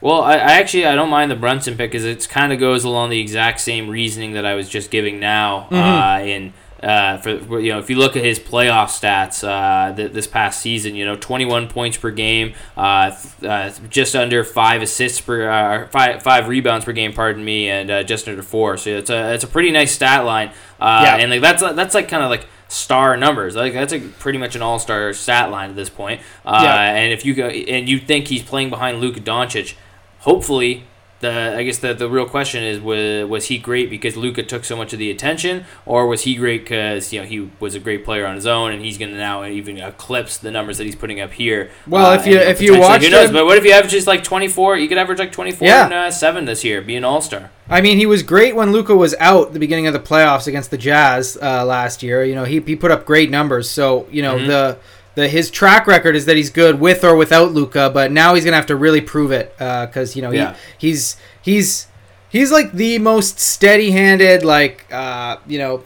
Well, 0.02 0.22
I, 0.22 0.34
I 0.34 0.52
actually 0.60 0.86
I 0.86 0.96
don't 0.96 1.10
mind 1.10 1.32
the 1.32 1.38
Brunson 1.38 1.78
pick 1.78 1.92
because 1.92 2.04
it 2.04 2.28
kind 2.28 2.52
of 2.52 2.60
goes 2.60 2.84
along 2.84 3.10
the 3.10 3.22
exact 3.22 3.62
same 3.62 3.90
reasoning 3.90 4.34
that 4.34 4.46
I 4.46 4.54
was 4.54 4.68
just 4.68 4.92
giving 4.92 5.18
now. 5.22 5.68
Mm-hmm. 5.72 5.76
Uh, 5.76 6.20
in 6.30 6.54
uh, 6.84 7.18
for 7.18 7.60
you 7.60 7.72
know, 7.72 7.80
if 7.80 7.90
you 7.90 7.96
look 7.96 8.16
at 8.18 8.24
his 8.24 8.40
playoff 8.40 8.88
stats 8.90 9.44
uh, 9.48 9.96
th- 9.96 10.12
this 10.12 10.28
past 10.28 10.62
season, 10.62 10.96
you 10.96 11.06
know, 11.06 11.16
21 11.16 11.68
points 11.70 11.98
per 11.98 12.12
game, 12.12 12.54
uh, 12.78 13.12
th- 13.12 13.50
uh, 13.50 13.72
just 13.90 14.16
under 14.16 14.44
five 14.44 14.82
assists 14.82 15.22
per 15.22 15.50
uh, 15.50 15.88
five 15.88 16.22
five 16.22 16.48
rebounds 16.48 16.86
per 16.86 16.92
game. 16.92 17.14
Pardon 17.14 17.44
me, 17.44 17.70
and 17.70 17.90
uh, 17.90 18.04
just 18.04 18.28
under 18.28 18.44
four. 18.44 18.78
So 18.78 18.90
it's 18.90 19.10
a 19.10 19.34
it's 19.34 19.44
a 19.44 19.48
pretty 19.48 19.72
nice 19.72 19.92
stat 19.94 20.26
line. 20.26 20.50
Uh, 20.80 21.02
Yeah. 21.06 21.16
and 21.18 21.32
like 21.32 21.42
that's 21.42 21.62
that's 21.62 21.96
like 21.96 22.10
kind 22.10 22.24
of 22.24 22.30
like 22.30 22.46
star 22.68 23.16
numbers. 23.16 23.56
Like 23.56 23.74
that's 23.74 23.94
a 23.94 24.00
pretty 24.00 24.38
much 24.40 24.56
an 24.56 24.62
all 24.62 24.80
star 24.80 25.14
stat 25.14 25.52
line 25.52 25.70
at 25.70 25.76
this 25.76 25.90
point. 25.90 26.22
Uh, 26.46 26.60
Yeah. 26.64 26.96
And 26.96 27.14
if 27.14 27.24
you 27.26 27.34
go 27.34 27.48
and 27.48 27.88
you 27.88 28.00
think 28.00 28.28
he's 28.28 28.42
playing 28.44 28.70
behind 28.70 29.00
Luka 29.00 29.20
Doncic, 29.22 29.76
hopefully. 30.20 30.86
The, 31.24 31.56
I 31.58 31.64
guess 31.64 31.78
the, 31.80 31.94
the 31.94 32.10
real 32.10 32.26
question 32.26 32.64
is 32.64 32.80
was, 32.82 33.30
was 33.30 33.46
he 33.46 33.58
great 33.58 33.90
because 33.90 34.16
Luka 34.18 34.44
took 34.44 34.66
so 34.66 34.76
much 34.76 34.92
of 34.94 35.00
the 35.00 35.10
attention 35.10 35.64
or 35.86 36.06
was 36.08 36.22
he 36.24 36.36
great 36.36 36.64
because 36.66 37.14
you 37.14 37.20
know 37.22 37.26
he 37.26 37.50
was 37.62 37.76
a 37.76 37.80
great 37.80 38.04
player 38.04 38.26
on 38.26 38.36
his 38.36 38.46
own 38.46 38.72
and 38.74 38.82
he's 38.84 38.98
going 38.98 39.12
to 39.12 39.18
now 39.18 39.46
even 39.46 39.78
eclipse 39.78 40.38
the 40.38 40.52
numbers 40.52 40.78
that 40.80 40.84
he's 40.84 40.96
putting 40.98 41.22
up 41.22 41.32
here 41.32 41.72
Well, 41.88 42.08
Uh, 42.12 42.16
if 42.16 42.28
you- 42.28 42.38
if 42.38 42.62
you 42.62 42.78
watched 42.78 43.06
who 43.06 43.10
knows 43.12 43.30
him- 43.30 43.34
but 43.36 43.46
what 43.46 43.58
if 43.58 43.64
you 43.64 43.72
averages 43.72 44.06
like 44.06 44.24
24 44.24 44.78
you 44.78 44.88
could 44.90 44.98
average 44.98 45.20
like 45.20 45.32
24 45.32 45.66
Yeah. 45.68 45.86
and 45.86 45.94
uh, 45.94 46.12
7 46.12 46.46
this 46.46 46.64
year 46.64 46.82
be 46.82 46.96
an 46.98 47.04
all-star 47.06 47.50
I 47.70 47.80
mean, 47.80 47.98
he 47.98 48.06
was 48.06 48.24
great 48.24 48.54
when 48.58 48.74
Luka 48.74 48.94
was 48.94 49.16
out 49.22 49.48
at 49.48 49.54
the 49.54 49.60
beginning 49.60 49.88
of 49.88 49.94
the 49.94 50.00
playoffs 50.00 50.48
against 50.48 50.70
the 50.70 50.78
Jazz 50.78 51.38
uh, 51.42 51.64
last 51.64 52.04
year. 52.04 52.26
You 52.26 52.36
know, 52.36 52.44
he, 52.44 52.60
he 52.60 52.76
put 52.76 52.92
up 52.92 53.06
great 53.06 53.32
numbers. 53.32 53.70
So 53.70 54.06
you 54.12 54.22
know 54.22 54.36
Mhm. 54.38 54.48
the 54.48 54.78
the 55.16 55.28
his 55.28 55.52
track 55.52 55.88
record 55.88 56.16
is 56.16 56.26
that 56.26 56.36
he's 56.36 56.50
good 56.50 56.80
with 56.80 57.04
or 57.04 57.16
without 57.16 57.52
Luka, 57.52 57.90
but 57.94 58.12
now 58.12 58.34
he's 58.36 58.44
gonna 58.46 58.58
have 58.58 58.66
to 58.68 58.76
really 58.76 59.02
prove 59.02 59.32
it 59.32 59.54
because 59.58 60.16
you 60.16 60.22
know 60.22 60.32
he, 60.32 60.38
Yeah. 60.40 60.56
he's 60.78 61.18
he's 61.42 61.88
he's 62.30 62.52
like 62.52 62.72
the 62.72 62.98
most 63.00 63.40
steady-handed, 63.40 64.44
like 64.44 64.86
uh, 64.92 65.38
you 65.48 65.60
know. 65.60 65.84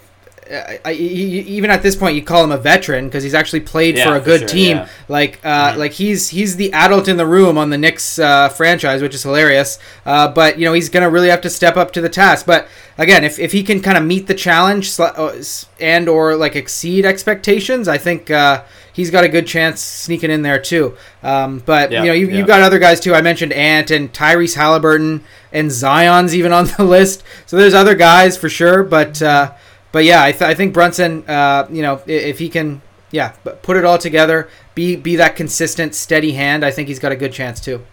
I, 0.49 0.79
I, 0.85 0.93
he- 0.93 1.39
even 1.41 1.69
at 1.69 1.83
this 1.83 1.93
point, 1.97 2.15
you 2.15 2.21
call 2.23 2.41
him 2.41 2.53
a 2.53 2.57
veteran 2.57 3.07
because 3.09 3.21
he's 3.21 3.33
actually 3.33 3.59
played 3.59 3.97
Yeah, 3.97 4.05
for 4.05 4.15
a 4.15 4.19
for 4.19 4.25
good 4.27 4.39
sure, 4.41 4.47
team. 4.47 4.77
yeah. 4.77 4.87
Like, 5.09 5.41
uh, 5.43 5.73
Mhm. 5.73 5.77
like 5.77 5.91
he's 5.91 6.29
he's 6.29 6.55
the 6.55 6.71
adult 6.71 7.09
in 7.09 7.17
the 7.17 7.25
room 7.25 7.57
on 7.57 7.69
the 7.69 7.77
Knicks 7.77 8.17
uh, 8.17 8.47
franchise, 8.47 9.01
which 9.01 9.13
is 9.13 9.23
hilarious. 9.23 9.77
Uh, 10.05 10.29
but 10.29 10.57
you 10.57 10.63
know 10.63 10.71
he's 10.71 10.87
gonna 10.87 11.09
really 11.09 11.27
have 11.27 11.41
to 11.41 11.49
step 11.49 11.75
up 11.75 11.91
to 11.91 11.99
the 11.99 12.07
task. 12.07 12.45
But 12.45 12.69
again, 12.97 13.25
if, 13.25 13.39
if 13.39 13.51
he 13.51 13.61
can 13.61 13.81
kind 13.81 13.97
of 13.97 14.05
meet 14.05 14.27
the 14.27 14.33
challenge 14.33 14.97
uh, 14.97 15.33
and 15.81 16.07
or 16.07 16.37
like 16.37 16.55
exceed 16.55 17.05
expectations, 17.05 17.89
I 17.89 17.97
think 17.97 18.31
uh, 18.31 18.63
he's 18.97 19.09
got 19.11 19.23
a 19.23 19.29
good 19.29 19.47
chance 19.47 19.79
sneaking 19.79 20.29
in 20.31 20.41
there 20.41 20.59
too. 20.59 20.97
Um, 21.23 21.59
but 21.65 21.91
Yeah, 21.91 22.01
you 22.01 22.07
know 22.07 22.13
you, 22.13 22.27
yeah. 22.27 22.37
you've 22.37 22.47
got 22.47 22.61
other 22.61 22.79
guys 22.79 22.99
too. 22.99 23.13
I 23.13 23.21
mentioned 23.21 23.53
Ant 23.53 23.91
and 23.91 24.11
Tyrese 24.11 24.55
Halliburton 24.55 25.23
and 25.53 25.71
Zion's 25.71 26.35
even 26.35 26.51
on 26.51 26.65
the 26.77 26.83
list. 26.83 27.23
So 27.45 27.55
there's 27.55 27.73
other 27.73 27.95
guys 27.95 28.37
for 28.37 28.49
sure. 28.49 28.83
But 28.83 29.21
uh, 29.21 29.53
but 29.93 30.03
yeah, 30.03 30.21
I, 30.21 30.31
th- 30.33 30.41
I 30.43 30.53
think 30.53 30.73
Brunson, 30.73 31.23
uh, 31.29 31.67
you 31.71 31.81
know, 31.81 32.01
if 32.05 32.39
he 32.39 32.49
can, 32.49 32.81
yeah, 33.11 33.29
put 33.61 33.77
it 33.77 33.85
all 33.85 33.97
together, 33.97 34.49
be 34.75 34.95
be 34.97 35.15
that 35.15 35.35
consistent, 35.37 35.95
steady 35.95 36.33
hand, 36.33 36.65
I 36.65 36.71
think 36.71 36.89
he's 36.89 36.99
got 36.99 37.13
a 37.13 37.15
good 37.15 37.31
chance 37.31 37.61
too. 37.61 37.85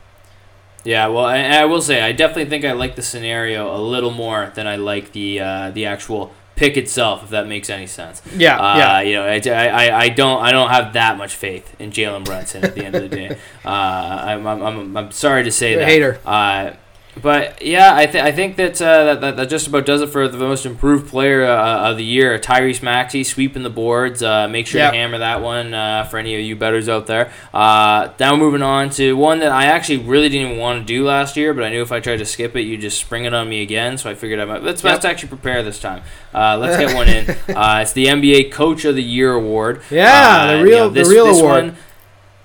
Yeah, 0.85 1.07
well, 1.07 1.25
I, 1.25 1.39
I 1.39 1.65
will 1.65 1.81
say 1.81 2.03
I 2.03 2.13
definitely 2.13 2.47
think 2.47 2.65
I 2.65 2.73
like 2.73 2.95
the 2.95 3.03
scenario 3.03 3.75
a 3.75 3.81
little 3.81 4.11
more 4.11 4.53
than 4.55 4.67
I 4.67 4.77
like 4.77 5.13
the 5.13 5.41
uh, 5.41 5.71
the 5.71 5.87
actual 5.87 6.33
pick 6.57 6.77
itself, 6.77 7.25
if 7.25 7.31
that 7.31 7.47
makes 7.47 7.69
any 7.71 7.87
sense. 7.87 8.23
Yeah, 8.37 8.59
uh, 8.59 8.77
yeah. 8.77 9.01
You 9.01 9.15
know, 9.15 9.25
I, 9.27 9.69
I, 9.69 9.99
I 10.03 10.09
don't 10.09 10.43
I 10.43 10.53
don't 10.53 10.71
have 10.71 10.93
that 10.95 11.19
much 11.19 11.35
faith 11.35 11.79
in 11.81 11.91
Jalen 11.91 12.25
Brunson 12.25 12.65
at 12.65 12.75
the 12.75 12.85
end 12.85 12.95
of 12.95 13.03
the 13.03 13.09
day. 13.09 13.39
Uh, 13.65 14.21
I'm, 14.27 14.47
I'm, 14.47 14.63
I'm, 14.63 14.97
I'm 14.99 15.11
sorry 15.11 15.43
to 15.45 15.51
say 15.51 15.71
You're 15.71 15.81
that. 15.81 15.89
hater. 15.89 16.21
Uh, 16.27 16.73
but 17.23 17.63
yeah, 17.63 17.95
I, 17.95 18.07
th- 18.07 18.23
I 18.25 18.33
think 18.33 18.57
that, 18.57 18.81
uh, 18.83 19.05
that, 19.05 19.21
that 19.21 19.37
that 19.37 19.49
just 19.49 19.67
about 19.69 19.87
does 19.87 20.03
it 20.03 20.09
for 20.09 20.27
the 20.27 20.37
most 20.39 20.67
improved 20.67 21.09
player 21.09 21.45
uh, 21.45 21.91
of 21.91 21.97
the 21.97 22.05
year. 22.05 22.39
Tyrese 22.39 22.83
Maxey 22.83 23.23
sweeping 23.23 23.63
the 23.63 23.71
boards. 23.71 24.23
Uh, 24.23 24.49
make 24.49 24.67
sure 24.67 24.81
Yep. 24.81 24.93
to 24.93 24.99
hammer 24.99 25.19
that 25.19 25.41
one 25.41 25.73
uh, 25.75 26.05
for 26.05 26.19
any 26.19 26.35
of 26.35 26.41
you 26.41 26.57
betters 26.57 26.89
out 26.89 27.07
there. 27.07 27.33
Uh, 27.53 28.09
now 28.19 28.35
moving 28.35 28.63
on 28.63 28.91
to 28.91 29.13
one 29.17 29.39
that 29.39 29.53
I 29.53 29.67
actually 29.67 29.99
really 29.99 30.29
didn't 30.29 30.49
even 30.49 30.59
want 30.61 30.81
to 30.81 30.85
do 30.85 31.05
last 31.05 31.37
year, 31.37 31.55
but 31.55 31.63
I 31.63 31.71
knew 31.71 31.83
if 31.83 31.93
I 31.93 32.01
tried 32.01 32.17
to 32.19 32.27
skip 32.27 32.57
it, 32.57 32.63
you'd 32.63 32.81
just 32.81 32.99
spring 32.99 33.25
it 33.27 33.33
on 33.35 33.49
me 33.49 33.63
again. 33.63 33.97
So 33.97 34.11
I 34.11 34.15
figured 34.15 34.41
I 34.41 34.45
might. 34.45 34.63
Let's, 34.65 34.83
Yep. 34.83 34.93
let's 34.93 35.05
actually 35.05 35.29
prepare 35.29 35.63
this 35.63 35.79
time. 35.79 36.03
Uh, 36.35 36.59
let's 36.59 36.77
get 36.77 36.95
one 36.95 37.09
in. 37.09 37.25
Uh, 37.55 37.81
it's 37.83 37.93
the 37.93 38.07
NBA 38.07 38.51
Coach 38.51 38.85
of 38.85 38.97
the 38.97 39.03
Year 39.03 39.33
award. 39.35 39.83
Yeah, 39.91 40.11
Uh, 40.11 40.53
the 40.53 40.59
you 40.59 40.65
real 40.65 40.79
know, 40.79 40.89
this- 40.91 41.07
the 41.09 41.15
real 41.15 41.27
award. 41.29 41.65
one- 41.67 41.77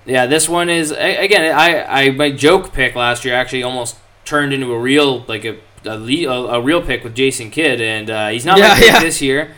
yeah, 0.06 0.26
this 0.28 0.48
one 0.50 0.70
is 0.70 0.92
again. 0.92 1.54
I, 1.56 1.84
I 2.08 2.12
my 2.12 2.32
joke 2.32 2.74
pick 2.74 2.96
last 2.96 3.26
year 3.26 3.36
actually 3.36 3.62
almost 3.64 3.96
turned 4.30 4.54
into 4.54 4.72
a 4.72 4.80
real 4.80 5.22
like 5.28 5.44
a 5.44 5.58
a, 5.86 5.98
a, 5.98 6.28
a 6.30 6.62
real 6.62 6.82
pick 6.82 7.04
with 7.04 7.16
Jason 7.16 7.50
Kidd, 7.52 7.82
and 7.82 8.10
uh, 8.10 8.30
he's 8.30 8.46
not 8.46 8.58
Yeah, 8.60 8.70
my 8.70 8.76
pick 8.76 8.86
yeah. 8.94 9.00
this 9.00 9.22
year. 9.22 9.56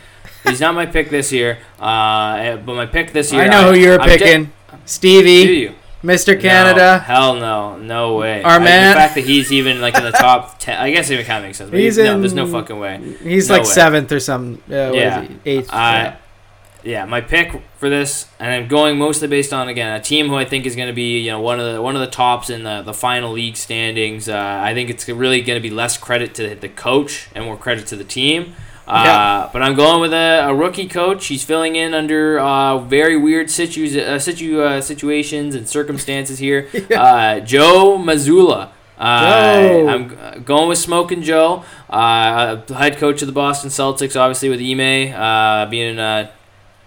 He's 0.48 0.62
not 0.62 0.74
my 0.74 0.86
pick 0.86 1.10
this 1.10 1.32
year. 1.32 1.60
Uh, 1.80 2.58
but 2.58 2.76
my 2.76 2.86
pick 2.86 3.12
this 3.12 3.32
year. 3.34 3.44
I 3.44 3.48
know 3.48 3.72
who 3.74 3.78
you're 3.80 4.00
I'm 4.00 4.08
de- 4.10 4.18
picking, 4.18 4.44
do 4.46 4.52
Stevie? 4.86 5.76
Mr. 6.04 6.34
No, 6.36 6.42
Canada. 6.42 6.98
hell 7.00 7.36
no, 7.36 7.78
no 7.78 8.16
way. 8.16 8.42
Our 8.42 8.54
I- 8.60 8.64
man. 8.64 8.92
The 8.94 8.96
fact 9.00 9.16
that 9.16 9.26
he's 9.26 9.52
even 9.52 9.82
like 9.82 9.96
in 9.96 10.04
the 10.04 10.12
top 10.12 10.58
ten, 10.64 10.80
I 10.80 10.90
guess 10.92 11.10
it 11.10 11.14
even 11.14 11.26
kind 11.26 11.44
of 11.44 11.50
makes 11.50 11.58
sense. 11.60 11.70
But 11.70 11.80
He's 11.80 11.96
he's 11.96 12.06
no, 12.06 12.16
in- 12.16 12.22
there's 12.22 12.34
no 12.34 12.48
fucking 12.48 12.80
way. 12.80 13.16
He's 13.22 13.50
No 13.50 13.56
like 13.56 13.64
way. 13.66 13.70
seventh 13.70 14.12
or 14.12 14.20
some. 14.20 14.56
Uh, 14.68 14.90
what 14.90 14.96
is 14.96 14.96
Yeah. 14.96 15.28
eighth. 15.46 15.70
Uh, 15.70 15.74
yeah, 15.76 16.16
my 17.06 17.22
pick 17.22 17.62
for 17.78 17.89
this, 17.89 18.28
and 18.39 18.52
I'm 18.54 18.67
going 18.67 18.98
mostly 18.98 19.28
based 19.28 19.54
on 19.54 19.70
again 19.70 19.94
a 19.94 20.02
team 20.02 20.28
who 20.30 20.36
I 20.36 20.46
think 20.46 20.65
is 20.65 20.76
going 20.76 20.88
to 20.88 20.94
be 20.94 21.20
you 21.20 21.32
know 21.32 21.39
one 21.41 21.60
of 21.60 21.74
the 21.74 21.82
one 21.82 21.96
of 21.96 22.02
the 22.02 22.08
tops 22.08 22.50
in 22.50 22.63
the, 22.63 22.82
the 22.82 22.94
final 22.94 23.32
league 23.32 23.56
standings. 23.56 24.28
Uh, 24.28 24.60
I 24.63 24.74
think 24.74 24.89
it's 24.89 25.08
really 25.08 25.41
going 25.41 25.58
to 25.62 25.62
be 25.62 25.74
less 25.74 25.98
credit 25.98 26.34
to 26.36 26.56
the 26.56 26.70
coach 26.70 27.30
and 27.36 27.46
more 27.46 27.58
credit 27.58 27.88
to 27.88 27.96
the 27.96 28.04
team. 28.04 28.54
Uh, 28.88 29.04
Yeah. 29.06 29.50
But 29.54 29.62
I'm 29.62 29.76
going 29.76 30.02
with 30.02 30.12
a, 30.12 30.48
a 30.50 30.54
rookie 30.56 30.88
coach. 30.88 31.28
He's 31.28 31.44
filling 31.44 31.76
in 31.76 31.94
under 31.94 32.39
uh, 32.39 32.80
very 32.80 33.15
weird 33.15 33.50
situ- 33.52 34.00
uh, 34.02 34.17
situ- 34.20 34.62
uh, 34.62 34.82
situations 34.82 35.56
and 35.56 35.70
circumstances 35.70 36.39
here. 36.39 36.67
uh, 36.96 37.39
Joe 37.41 37.98
Mazzulla. 37.98 38.70
Uh. 38.98 39.88
I'm 39.88 40.44
going 40.44 40.67
with 40.70 40.78
Smoking 40.78 41.22
Joe, 41.24 41.63
uh, 41.89 42.58
head 42.74 42.98
coach 42.98 43.22
of 43.22 43.28
the 43.28 43.32
Boston 43.34 43.70
Celtics, 43.72 44.20
obviously 44.20 44.50
with 44.50 44.60
Ime 44.62 45.13
uh, 45.13 45.65
being 45.67 45.98
uh, 45.98 46.30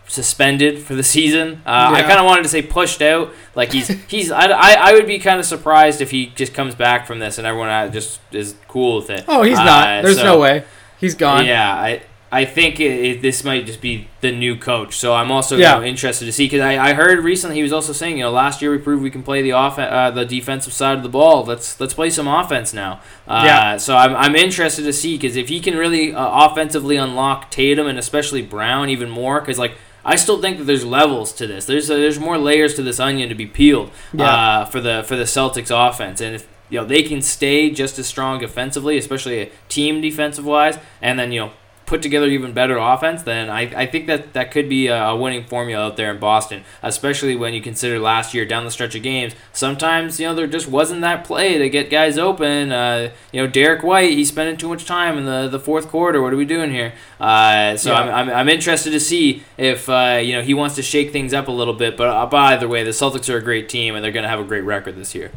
suspended 0.06 0.80
for 0.82 0.94
the 0.94 1.02
season. 1.02 1.62
Uh, 1.66 1.92
I 1.94 2.02
kind 2.02 2.18
of 2.18 2.26
wanted 2.26 2.42
to 2.42 2.48
say 2.48 2.62
pushed 2.62 3.02
out. 3.02 3.32
Like 3.54 3.72
he's 3.72 3.88
he's 4.08 4.30
I, 4.30 4.46
I, 4.46 4.72
I 4.90 4.92
would 4.94 5.06
be 5.06 5.18
kind 5.18 5.38
of 5.40 5.46
surprised 5.46 6.00
if 6.00 6.10
he 6.10 6.26
just 6.26 6.54
comes 6.54 6.74
back 6.74 7.06
from 7.06 7.18
this 7.18 7.38
and 7.38 7.46
everyone 7.46 7.92
just 7.92 8.20
is 8.32 8.54
cool 8.68 8.96
with 8.96 9.10
it. 9.10 9.24
oh, 9.28 9.42
he's 9.42 9.58
Uh, 9.58 9.64
not. 9.64 10.02
There's 10.02 10.16
so- 10.18 10.24
no 10.24 10.38
way. 10.40 10.64
He's 10.98 11.14
gone. 11.14 11.44
yeah, 11.46 11.70
I 11.74 12.02
I 12.32 12.44
think 12.46 12.80
it, 12.80 13.04
it, 13.04 13.22
this 13.22 13.44
might 13.44 13.64
just 13.66 13.80
be 13.80 14.08
the 14.20 14.32
new 14.32 14.56
coach. 14.56 14.96
So 14.96 15.14
I'm 15.14 15.30
also 15.30 15.56
Yeah. 15.56 15.74
you 15.76 15.80
know, 15.82 15.86
interested 15.86 16.24
to 16.24 16.32
see 16.32 16.46
because 16.46 16.62
I, 16.62 16.90
I 16.90 16.92
heard 16.94 17.20
recently 17.22 17.56
he 17.56 17.62
was 17.62 17.72
also 17.72 17.92
saying 17.92 18.16
you 18.16 18.24
know 18.24 18.30
last 18.32 18.60
year 18.62 18.70
we 18.72 18.78
proved 18.78 19.02
we 19.02 19.10
can 19.10 19.22
play 19.22 19.40
the 19.42 19.52
off 19.52 19.78
uh, 19.78 20.10
the 20.10 20.24
defensive 20.24 20.72
side 20.72 20.96
of 20.96 21.02
the 21.02 21.08
ball. 21.08 21.44
Let's 21.44 21.78
let's 21.78 21.94
play 21.94 22.10
some 22.10 22.26
offense 22.26 22.72
now. 22.74 23.00
Uh, 23.28 23.42
Yeah. 23.44 23.76
So 23.76 23.96
I'm, 23.96 24.14
I'm 24.16 24.34
interested 24.34 24.82
to 24.84 24.92
see 24.92 25.16
because 25.16 25.36
if 25.36 25.48
he 25.48 25.60
can 25.60 25.76
really 25.76 26.12
uh, 26.14 26.46
offensively 26.50 26.96
unlock 26.96 27.50
Tatum 27.50 27.86
and 27.86 27.98
especially 27.98 28.42
Brown 28.42 28.88
even 28.88 29.10
more 29.10 29.40
because 29.40 29.58
like. 29.58 29.74
I 30.04 30.16
still 30.16 30.40
think 30.40 30.58
that 30.58 30.64
there's 30.64 30.84
levels 30.84 31.32
to 31.34 31.46
this. 31.46 31.64
There's 31.66 31.90
uh, 31.90 31.96
there's 31.96 32.18
more 32.18 32.38
layers 32.38 32.74
to 32.74 32.82
this 32.82 33.00
onion 33.00 33.28
to 33.28 33.34
be 33.34 33.46
peeled 33.46 33.90
Yeah. 34.12 34.24
uh, 34.24 34.64
for 34.66 34.80
the 34.80 35.02
for 35.06 35.16
the 35.16 35.24
Celtics 35.24 35.70
offense, 35.70 36.20
and 36.20 36.34
if 36.34 36.46
you 36.70 36.80
know 36.80 36.84
they 36.86 37.02
can 37.02 37.22
stay 37.22 37.70
just 37.70 37.98
as 37.98 38.06
strong 38.06 38.42
offensively, 38.44 38.98
especially 38.98 39.40
a 39.40 39.50
team 39.68 40.00
defensive 40.00 40.44
wise, 40.44 40.78
and 41.00 41.18
then 41.18 41.32
you 41.32 41.40
know 41.40 41.50
put 41.86 42.02
together 42.02 42.26
even 42.26 42.52
better 42.52 42.76
offense, 42.76 43.22
then 43.22 43.50
I, 43.50 43.62
I 43.82 43.86
think 43.86 44.06
that 44.06 44.32
that 44.32 44.50
could 44.50 44.68
be 44.68 44.86
a, 44.88 45.14
winning 45.14 45.44
formula 45.44 45.86
out 45.86 45.96
there 45.96 46.10
in 46.10 46.18
Boston, 46.18 46.64
especially 46.82 47.36
when 47.36 47.54
you 47.54 47.60
consider 47.60 47.98
last 47.98 48.34
year 48.34 48.44
down 48.44 48.64
the 48.64 48.70
stretch 48.70 48.94
of 48.94 49.02
games. 49.02 49.34
Sometimes 49.52 50.18
you 50.18 50.26
know 50.26 50.34
there 50.34 50.46
just 50.46 50.68
wasn't 50.68 51.02
that 51.02 51.24
play 51.24 51.58
to 51.58 51.68
get 51.68 51.90
guys 51.90 52.18
open. 52.18 52.72
Uh, 52.72 53.10
you 53.32 53.40
know 53.40 53.46
Derrick 53.46 53.82
White, 53.82 54.12
he's 54.12 54.28
spending 54.28 54.56
too 54.56 54.68
much 54.68 54.84
time 54.84 55.18
in 55.18 55.24
the, 55.24 55.48
the 55.48 55.60
fourth 55.60 55.88
quarter. 55.88 56.20
What 56.20 56.32
are 56.32 56.36
we 56.36 56.44
doing 56.44 56.70
here? 56.70 56.94
Uh, 57.20 57.76
so 57.76 57.92
Yeah. 57.92 58.00
I'm, 58.00 58.28
I'm, 58.28 58.34
I'm 58.34 58.48
interested 58.48 58.90
to 58.90 59.00
see 59.00 59.42
if 59.56 59.88
uh, 59.88 60.20
you 60.22 60.32
know 60.32 60.42
he 60.42 60.54
wants 60.54 60.74
to 60.76 60.82
shake 60.82 61.12
things 61.12 61.32
up 61.32 61.48
a 61.48 61.52
little 61.52 61.74
bit. 61.74 61.96
But, 61.96 62.08
uh, 62.08 62.26
but 62.26 62.38
either 62.38 62.68
way, 62.68 62.82
the 62.82 62.90
Celtics 62.90 63.32
are 63.32 63.36
a 63.36 63.42
great 63.42 63.68
team 63.68 63.94
and 63.94 64.04
they're 64.04 64.12
going 64.12 64.24
to 64.24 64.28
have 64.28 64.40
a 64.40 64.44
great 64.44 64.64
record 64.64 64.96
this 64.96 65.14
year. 65.14 65.30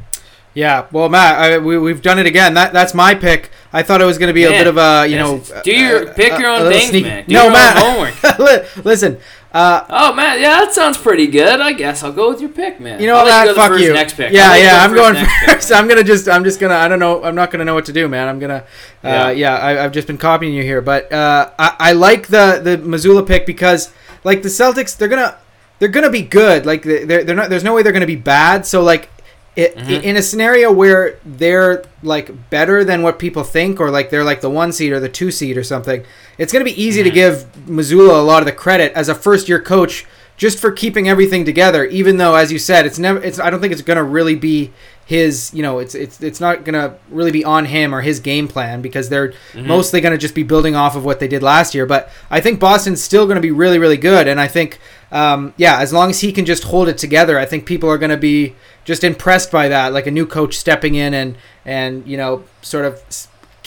Yeah, 0.57 0.87
well, 0.91 1.07
Matt, 1.07 1.35
I, 1.39 1.57
we, 1.59 1.77
we've 1.77 2.01
done 2.01 2.17
it 2.17 2.25
again. 2.25 2.55
That 2.55 2.73
that's 2.73 2.95
my 2.95 3.13
pick. 3.13 3.51
I 3.71 3.83
thought 3.83 4.01
it 4.01 4.05
was 4.05 4.17
going 4.17 4.29
to 4.29 4.33
be 4.33 4.45
a 4.45 4.49
bit 4.49 4.65
of 4.65 4.75
a 4.77 5.05
you 5.07 5.15
know 5.15 5.39
do 5.63 5.71
your- 5.71 6.09
uh, 6.09 6.13
pick 6.15 6.33
uh, 6.33 6.37
your 6.39 6.49
own 6.49 6.71
things, 6.71 6.89
sneak- 6.89 7.03
man. 7.05 7.25
Do 7.27 7.33
no, 7.35 7.43
your 7.43 7.47
own 7.51 7.53
Matt. 7.53 7.77
homework. 7.77 8.75
Listen, 8.85 9.19
uh, 9.53 9.85
Oh 9.87 10.13
man, 10.15 10.41
yeah, 10.41 10.61
that 10.61 10.73
sounds 10.73 10.97
pretty 10.97 11.27
good. 11.27 11.59
I 11.61 11.73
guess 11.73 12.01
I'll 12.01 12.11
go 12.11 12.29
with 12.29 12.41
your 12.41 12.49
pick, 12.49 12.79
man. 12.79 12.99
you 12.99 13.05
know 13.05 13.17
I'll 13.17 13.25
what, 13.25 13.45
Matt? 13.45 13.47
the 13.49 13.53
Fuck 13.53 13.79
you. 13.79 13.93
Next 13.93 14.13
pick. 14.13 14.31
Yeah, 14.33 14.55
you 14.55 14.63
yeah. 14.63 14.83
I'm 14.83 14.95
going 14.95 15.15
first. 15.45 15.71
I'm 15.71 15.87
gonna 15.87 16.03
just. 16.03 16.27
I'm 16.27 16.43
just 16.43 16.59
gonna. 16.59 16.73
I 16.73 16.87
don't 16.87 16.97
know. 16.99 17.23
I'm 17.23 17.35
not 17.35 17.51
gonna 17.51 17.63
know 17.65 17.75
what 17.75 17.85
to 17.85 17.93
do, 17.93 18.07
man. 18.07 18.27
I'm 18.27 18.39
gonna. 18.39 18.63
Uh, 19.03 19.07
Yeah. 19.07 19.29
yeah. 19.29 19.55
I, 19.57 19.83
I've 19.85 19.91
just 19.91 20.07
been 20.07 20.17
copying 20.17 20.55
you 20.55 20.63
here, 20.63 20.81
but 20.81 21.13
uh, 21.13 21.51
I, 21.59 21.75
I 21.79 21.91
like 21.93 22.27
the 22.29 22.59
the 22.63 22.77
Mazzulla 22.79 23.25
pick 23.27 23.45
because 23.45 23.91
like 24.23 24.41
the 24.41 24.49
Celtics, 24.49 24.97
they're 24.97 25.07
gonna 25.07 25.37
they're 25.77 25.87
gonna 25.89 26.09
be 26.09 26.23
good. 26.23 26.65
Like 26.65 26.81
they're 26.81 27.23
they're 27.23 27.35
not. 27.35 27.51
There's 27.51 27.63
no 27.63 27.75
way 27.75 27.83
they're 27.83 27.93
gonna 27.93 28.07
be 28.07 28.15
bad. 28.15 28.65
So 28.65 28.81
like. 28.81 29.09
It, 29.57 29.75
mm-hmm. 29.75 29.89
in 29.89 30.17
a 30.17 30.21
scenario 30.21 30.71
where 30.71 31.17
they're 31.25 31.83
like 32.03 32.49
better 32.51 32.83
than 32.83 33.01
what 33.01 33.17
people 33.17 33.43
think, 33.43 33.81
or 33.81 33.89
like 33.89 34.11
they're 34.11 34.23
like 34.23 34.39
the 34.41 34.51
one 34.51 34.71
seed 34.71 34.91
or 34.93 34.99
the 34.99 35.09
two 35.09 35.31
seed 35.31 35.57
or 35.57 35.63
something, 35.63 36.05
it's 36.37 36.53
going 36.53 36.63
to 36.63 36.71
be 36.71 36.79
easy 36.79 37.01
to 37.01 37.09
mm-hmm. 37.09 37.15
give 37.15 37.51
Mazzulla 37.67 38.19
a 38.19 38.21
lot 38.21 38.43
of 38.43 38.45
the 38.45 38.51
credit 38.51 38.93
as 38.93 39.09
a 39.09 39.15
first 39.15 39.49
year 39.49 39.59
coach 39.59 40.05
just 40.37 40.59
for 40.59 40.71
keeping 40.71 41.09
everything 41.09 41.43
together. 41.43 41.85
Even 41.85 42.17
though, 42.17 42.35
as 42.35 42.51
you 42.51 42.59
said, 42.59 42.85
it's 42.85 42.99
never. 42.99 43.21
It's 43.21 43.39
I 43.39 43.49
don't 43.49 43.59
think 43.59 43.73
it's 43.73 43.81
going 43.81 43.97
to 43.97 44.03
really 44.03 44.35
be 44.35 44.71
his. 45.07 45.51
You 45.53 45.63
know, 45.63 45.79
it's 45.79 45.95
it's 45.95 46.21
it's 46.21 46.39
not 46.39 46.63
going 46.63 46.73
to 46.73 46.95
really 47.09 47.31
be 47.31 47.43
on 47.43 47.65
him 47.65 47.95
or 47.95 48.01
his 48.01 48.19
game 48.19 48.47
plan 48.47 48.81
because 48.83 49.09
they're 49.09 49.33
mostly 49.55 49.99
going 50.01 50.11
to 50.11 50.17
just 50.17 50.35
be 50.35 50.43
building 50.43 50.75
off 50.75 50.95
of 50.95 51.03
what 51.03 51.19
they 51.19 51.27
did 51.27 51.41
last 51.41 51.73
year. 51.73 51.87
But 51.87 52.11
I 52.29 52.39
think 52.41 52.59
Boston's 52.59 53.01
still 53.01 53.25
going 53.25 53.37
to 53.37 53.41
be 53.41 53.51
really 53.51 53.79
really 53.79 53.97
good, 53.97 54.27
and 54.27 54.39
I 54.39 54.47
think. 54.47 54.79
Um, 55.09 55.53
yeah, 55.55 55.79
as 55.79 55.93
long 55.93 56.09
as 56.09 56.19
he 56.19 56.33
can 56.33 56.43
just 56.43 56.65
hold 56.65 56.89
it 56.89 56.97
together, 56.97 57.39
I 57.39 57.45
think 57.45 57.65
people 57.65 57.89
are 57.89 57.97
going 57.97 58.09
to 58.09 58.17
be 58.17 58.55
just 58.83 59.05
impressed 59.05 59.53
by 59.53 59.69
that. 59.69 59.93
Like 59.93 60.05
a 60.05 60.11
new 60.11 60.25
coach 60.25 60.57
stepping 60.57 60.95
in 60.95 61.13
and 61.13 61.37
and 61.63 62.05
you 62.05 62.17
know 62.17 62.43
sort 62.61 62.83
of 62.83 63.01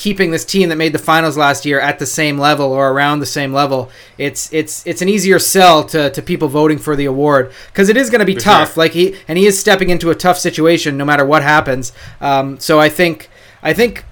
keeping 0.00 0.30
this 0.30 0.46
team 0.46 0.70
that 0.70 0.76
made 0.76 0.94
the 0.94 0.98
finals 0.98 1.36
last 1.36 1.66
year 1.66 1.78
at 1.78 1.98
the 1.98 2.06
same 2.06 2.38
level 2.38 2.72
or 2.72 2.90
around 2.90 3.20
the 3.20 3.26
same 3.26 3.52
level. 3.52 3.90
It's 4.16 4.50
it's 4.50 4.84
it's 4.86 5.02
an 5.02 5.10
easier 5.10 5.38
sell 5.38 5.84
to, 5.84 6.08
to 6.08 6.22
people 6.22 6.48
voting 6.48 6.78
for 6.78 6.96
the 6.96 7.04
award 7.04 7.52
because 7.66 7.90
it 7.90 7.98
is 7.98 8.08
going 8.08 8.20
to 8.20 8.24
be 8.24 8.34
For 8.34 8.40
tough. 8.40 8.74
sure. 8.74 8.82
Like 8.84 8.92
he 8.92 9.14
and 9.28 9.36
he 9.36 9.44
is 9.44 9.60
stepping 9.60 9.90
into 9.90 10.08
a 10.08 10.14
tough 10.14 10.38
situation 10.38 10.96
no 10.96 11.04
matter 11.04 11.26
what 11.26 11.42
happens. 11.42 11.92
Um, 12.20 12.58
so 12.58 12.80
I 12.80 12.88
think 12.88 13.28
I 13.62 13.74
think. 13.74 14.04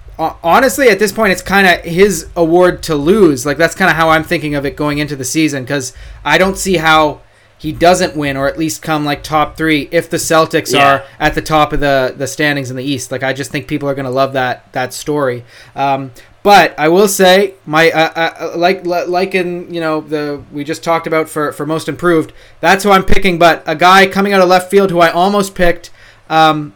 Honestly, 0.43 0.89
at 0.89 0.99
this 0.99 1.13
point, 1.13 1.31
it's 1.31 1.41
kind 1.41 1.65
of 1.65 1.79
his 1.85 2.27
award 2.35 2.83
to 2.83 2.93
lose. 2.93 3.45
Like 3.45 3.55
that's 3.55 3.73
kind 3.73 3.89
of 3.89 3.95
how 3.95 4.09
I'm 4.09 4.25
thinking 4.25 4.53
of 4.53 4.65
it 4.65 4.75
going 4.75 4.97
into 4.97 5.15
the 5.15 5.23
season 5.23 5.63
because 5.63 5.93
I 6.25 6.37
don't 6.37 6.57
see 6.57 6.75
how 6.75 7.21
he 7.59 7.71
doesn't 7.73 8.15
win 8.15 8.35
or 8.37 8.47
at 8.47 8.57
least 8.57 8.81
come 8.81 9.05
like 9.05 9.21
top 9.21 9.55
three 9.57 9.87
if 9.91 10.09
the 10.09 10.17
Celtics 10.17 10.73
Yeah. 10.73 10.87
are 10.91 11.03
at 11.19 11.35
the 11.35 11.41
top 11.41 11.73
of 11.73 11.81
the 11.81 12.15
the 12.17 12.25
standings 12.25 12.71
in 12.71 12.77
the 12.77 12.83
East. 12.83 13.11
Like 13.11 13.21
I 13.21 13.33
just 13.33 13.51
think 13.51 13.67
people 13.67 13.87
are 13.87 13.93
going 13.93 14.05
to 14.05 14.11
love 14.11 14.33
that 14.33 14.71
that 14.73 14.93
story. 14.93 15.43
Um, 15.75 16.11
but 16.41 16.73
I 16.79 16.87
will 16.87 17.09
say 17.09 17.55
my 17.65 17.91
uh, 17.91 18.11
uh, 18.15 18.53
like 18.55 18.85
like 18.85 19.35
in 19.35 19.71
you 19.73 19.81
know 19.81 19.99
the 19.99 20.41
we 20.53 20.63
just 20.63 20.83
talked 20.85 21.05
about 21.05 21.27
for 21.29 21.51
for 21.51 21.65
most 21.65 21.89
improved. 21.89 22.31
That's 22.61 22.83
who 22.85 22.91
I'm 22.91 23.03
picking. 23.03 23.37
But 23.37 23.61
a 23.67 23.75
guy 23.75 24.07
coming 24.07 24.31
out 24.31 24.41
of 24.41 24.47
left 24.47 24.71
field 24.71 24.89
who 24.89 24.99
I 25.01 25.09
almost 25.11 25.53
picked, 25.53 25.91
um, 26.29 26.73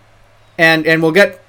and 0.58 0.86
and 0.86 1.02
we'll 1.02 1.14
get. 1.14 1.40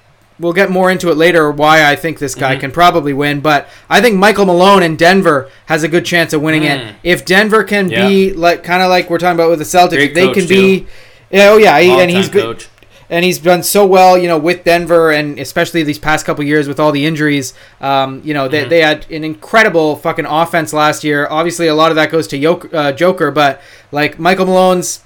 We'll 0.40 0.52
get 0.52 0.68
more 0.70 0.90
into 0.90 1.10
it 1.10 1.16
later 1.16 1.50
why 1.50 1.84
I 1.88 1.94
think 1.94 2.18
this 2.18 2.34
guy 2.34 2.56
Mhm. 2.56 2.60
can 2.60 2.70
probably 2.72 3.12
win, 3.12 3.38
but 3.40 3.68
I 3.88 4.00
think 4.00 4.16
Michael 4.16 4.46
Malone 4.46 4.82
in 4.82 4.96
Denver 4.96 5.48
has 5.66 5.84
a 5.84 5.88
good 5.88 6.04
chance 6.04 6.32
of 6.32 6.42
winning 6.42 6.62
Mm. 6.62 6.70
it. 6.74 6.82
If 7.04 7.24
Denver 7.24 7.62
can 7.62 7.88
Yeah. 7.88 8.08
be 8.08 8.32
like 8.32 8.64
kind 8.64 8.82
of 8.82 8.90
like 8.90 9.08
we're 9.08 9.18
talking 9.18 9.36
about 9.36 9.50
with 9.50 9.60
the 9.60 9.64
Celtics, 9.64 10.12
they 10.12 10.28
can 10.32 10.46
be 10.46 10.86
yeah, 11.30 11.50
oh 11.50 11.56
yeah, 11.56 11.78
he, 11.78 11.90
and 11.90 12.10
he's 12.10 12.28
good 12.28 12.42
coach. 12.42 12.68
and 13.08 13.24
he's 13.24 13.38
done 13.38 13.62
so 13.62 13.86
well, 13.86 14.18
you 14.18 14.26
know, 14.26 14.36
with 14.38 14.64
Denver, 14.64 15.12
and 15.12 15.38
especially 15.38 15.84
these 15.84 15.98
past 16.00 16.26
couple 16.26 16.42
years 16.42 16.66
with 16.66 16.80
all 16.80 16.90
the 16.90 17.06
injuries. 17.06 17.54
Um, 17.80 18.20
you 18.24 18.34
know, 18.34 18.48
they, 18.48 18.64
Mhm. 18.64 18.68
they 18.70 18.80
had 18.80 19.06
an 19.12 19.22
incredible 19.22 19.94
fucking 19.96 20.26
offense 20.26 20.72
last 20.72 21.04
year. 21.04 21.28
Obviously, 21.30 21.68
a 21.68 21.74
lot 21.76 21.90
of 21.92 21.96
that 21.96 22.10
goes 22.10 22.26
to 22.28 22.36
Yok- 22.36 22.70
uh, 22.74 22.90
Joker, 22.90 23.30
but 23.30 23.60
like 23.92 24.18
Michael 24.18 24.46
Malone's 24.46 25.00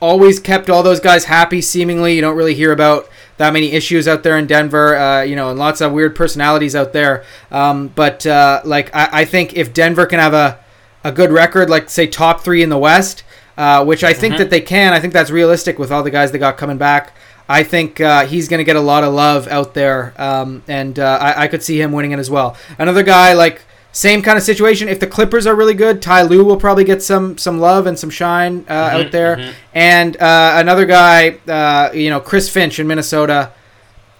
always 0.00 0.40
kept 0.40 0.68
all 0.68 0.82
those 0.82 1.00
guys 1.00 1.24
happy. 1.24 1.60
Seemingly, 1.60 2.14
you 2.14 2.20
don't 2.20 2.36
really 2.36 2.54
hear 2.54 2.72
about 2.72 3.06
that 3.36 3.52
many 3.52 3.72
issues 3.72 4.06
out 4.08 4.22
there 4.22 4.38
in 4.38 4.46
Denver. 4.46 4.96
Uh, 4.96 5.22
you 5.22 5.36
know, 5.36 5.50
and 5.50 5.58
lots 5.58 5.80
of 5.80 5.92
weird 5.92 6.14
personalities 6.16 6.74
out 6.76 6.92
there. 6.92 7.24
Um, 7.50 7.88
but 7.88 8.26
uh, 8.26 8.60
like, 8.64 8.94
I, 8.94 9.08
I 9.20 9.24
think 9.24 9.54
if 9.56 9.72
Denver 9.72 10.06
can 10.06 10.18
have 10.20 10.34
a 10.34 10.58
a 11.02 11.12
good 11.12 11.30
record, 11.30 11.68
like 11.68 11.90
say 11.90 12.06
top 12.06 12.40
three 12.42 12.62
in 12.62 12.70
the 12.70 12.78
West, 12.78 13.24
uh, 13.58 13.84
which 13.84 14.02
I 14.02 14.14
think 14.14 14.34
Mhm. 14.34 14.38
that 14.38 14.50
they 14.50 14.60
can. 14.62 14.92
I 14.94 15.00
think 15.00 15.12
that's 15.12 15.30
realistic 15.30 15.78
with 15.78 15.92
all 15.92 16.02
the 16.02 16.10
guys 16.10 16.32
they 16.32 16.38
got 16.38 16.56
coming 16.56 16.78
back. 16.78 17.12
I 17.46 17.62
think 17.62 18.00
uh, 18.00 18.24
he's 18.24 18.48
going 18.48 18.56
to 18.58 18.64
get 18.64 18.76
a 18.76 18.80
lot 18.80 19.04
of 19.04 19.12
love 19.12 19.46
out 19.48 19.74
there, 19.74 20.14
um, 20.16 20.62
and 20.66 20.98
uh, 20.98 21.18
I, 21.20 21.42
I 21.42 21.48
could 21.48 21.62
see 21.62 21.78
him 21.78 21.92
winning 21.92 22.12
it 22.12 22.18
as 22.18 22.30
well. 22.30 22.56
Another 22.78 23.02
guy 23.02 23.34
like 23.34 23.60
same 23.94 24.20
kind 24.22 24.36
of 24.36 24.42
situation. 24.44 24.88
If 24.88 24.98
the 25.00 25.06
Clippers 25.06 25.46
are 25.46 25.54
really 25.54 25.72
good, 25.72 26.02
Ty 26.02 26.22
Lue 26.22 26.44
will 26.44 26.56
probably 26.58 26.84
get 26.84 27.00
some 27.02 27.38
some 27.38 27.58
love 27.60 27.86
and 27.86 27.96
some 27.98 28.10
shine 28.10 28.64
uh, 28.68 28.90
Mhm, 28.90 28.92
out 29.06 29.12
there. 29.12 29.36
mhm. 29.36 29.52
And 29.72 30.16
uh, 30.20 30.54
another 30.56 30.84
guy, 30.84 31.38
uh, 31.48 31.90
you 31.94 32.10
know, 32.10 32.20
Chris 32.20 32.48
Finch 32.50 32.78
in 32.78 32.86
Minnesota. 32.86 33.52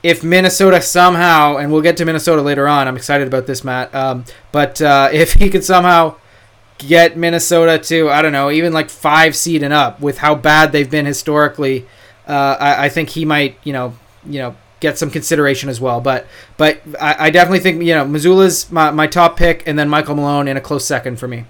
If 0.03 0.23
Minnesota 0.23 0.81
somehow, 0.83 1.57
and 1.57 1.73
we'll 1.73 1.81
get 1.83 1.97
to 1.97 2.05
Minnesota 2.05 2.41
later 2.43 2.69
on, 2.69 2.87
I'm 2.89 2.97
excited 2.97 3.27
about 3.27 3.47
this, 3.47 3.65
Matt. 3.65 3.93
Um, 3.95 4.25
but 4.53 4.81
uh, 4.81 5.09
if 5.13 5.33
he 5.35 5.51
could 5.51 5.65
somehow 5.65 6.17
get 6.79 7.17
Minnesota 7.17 7.79
to 7.79 8.11
I 8.11 8.21
don't 8.23 8.33
know 8.33 8.51
even 8.51 8.73
like 8.73 8.91
five 8.91 9.35
seed 9.35 9.63
and 9.63 9.73
up 9.73 10.01
with 10.01 10.19
how 10.19 10.35
bad 10.35 10.73
they've 10.73 10.91
been 10.91 11.07
historically, 11.07 11.87
uh, 12.29 12.57
I, 12.61 12.85
I 12.87 12.89
think 12.91 13.09
he 13.11 13.25
might 13.25 13.59
you 13.65 13.73
know 13.73 13.95
you 14.27 14.39
know 14.41 14.57
get 14.85 14.99
some 14.99 15.11
consideration 15.11 15.69
as 15.69 15.81
well. 15.81 16.01
But 16.01 16.27
but 16.57 16.81
I, 17.01 17.27
I 17.27 17.31
definitely 17.31 17.61
think 17.61 17.83
you 17.83 17.95
know 17.95 18.05
Mazzulla's 18.05 18.71
my, 18.71 18.91
my 18.91 19.07
top 19.07 19.37
pick 19.37 19.63
and 19.67 19.79
then 19.79 19.89
Michael 19.89 20.15
Malone 20.15 20.47
in 20.47 20.57
a 20.57 20.61
close 20.61 20.85
second 20.87 21.19
for 21.19 21.27
me. 21.27 21.45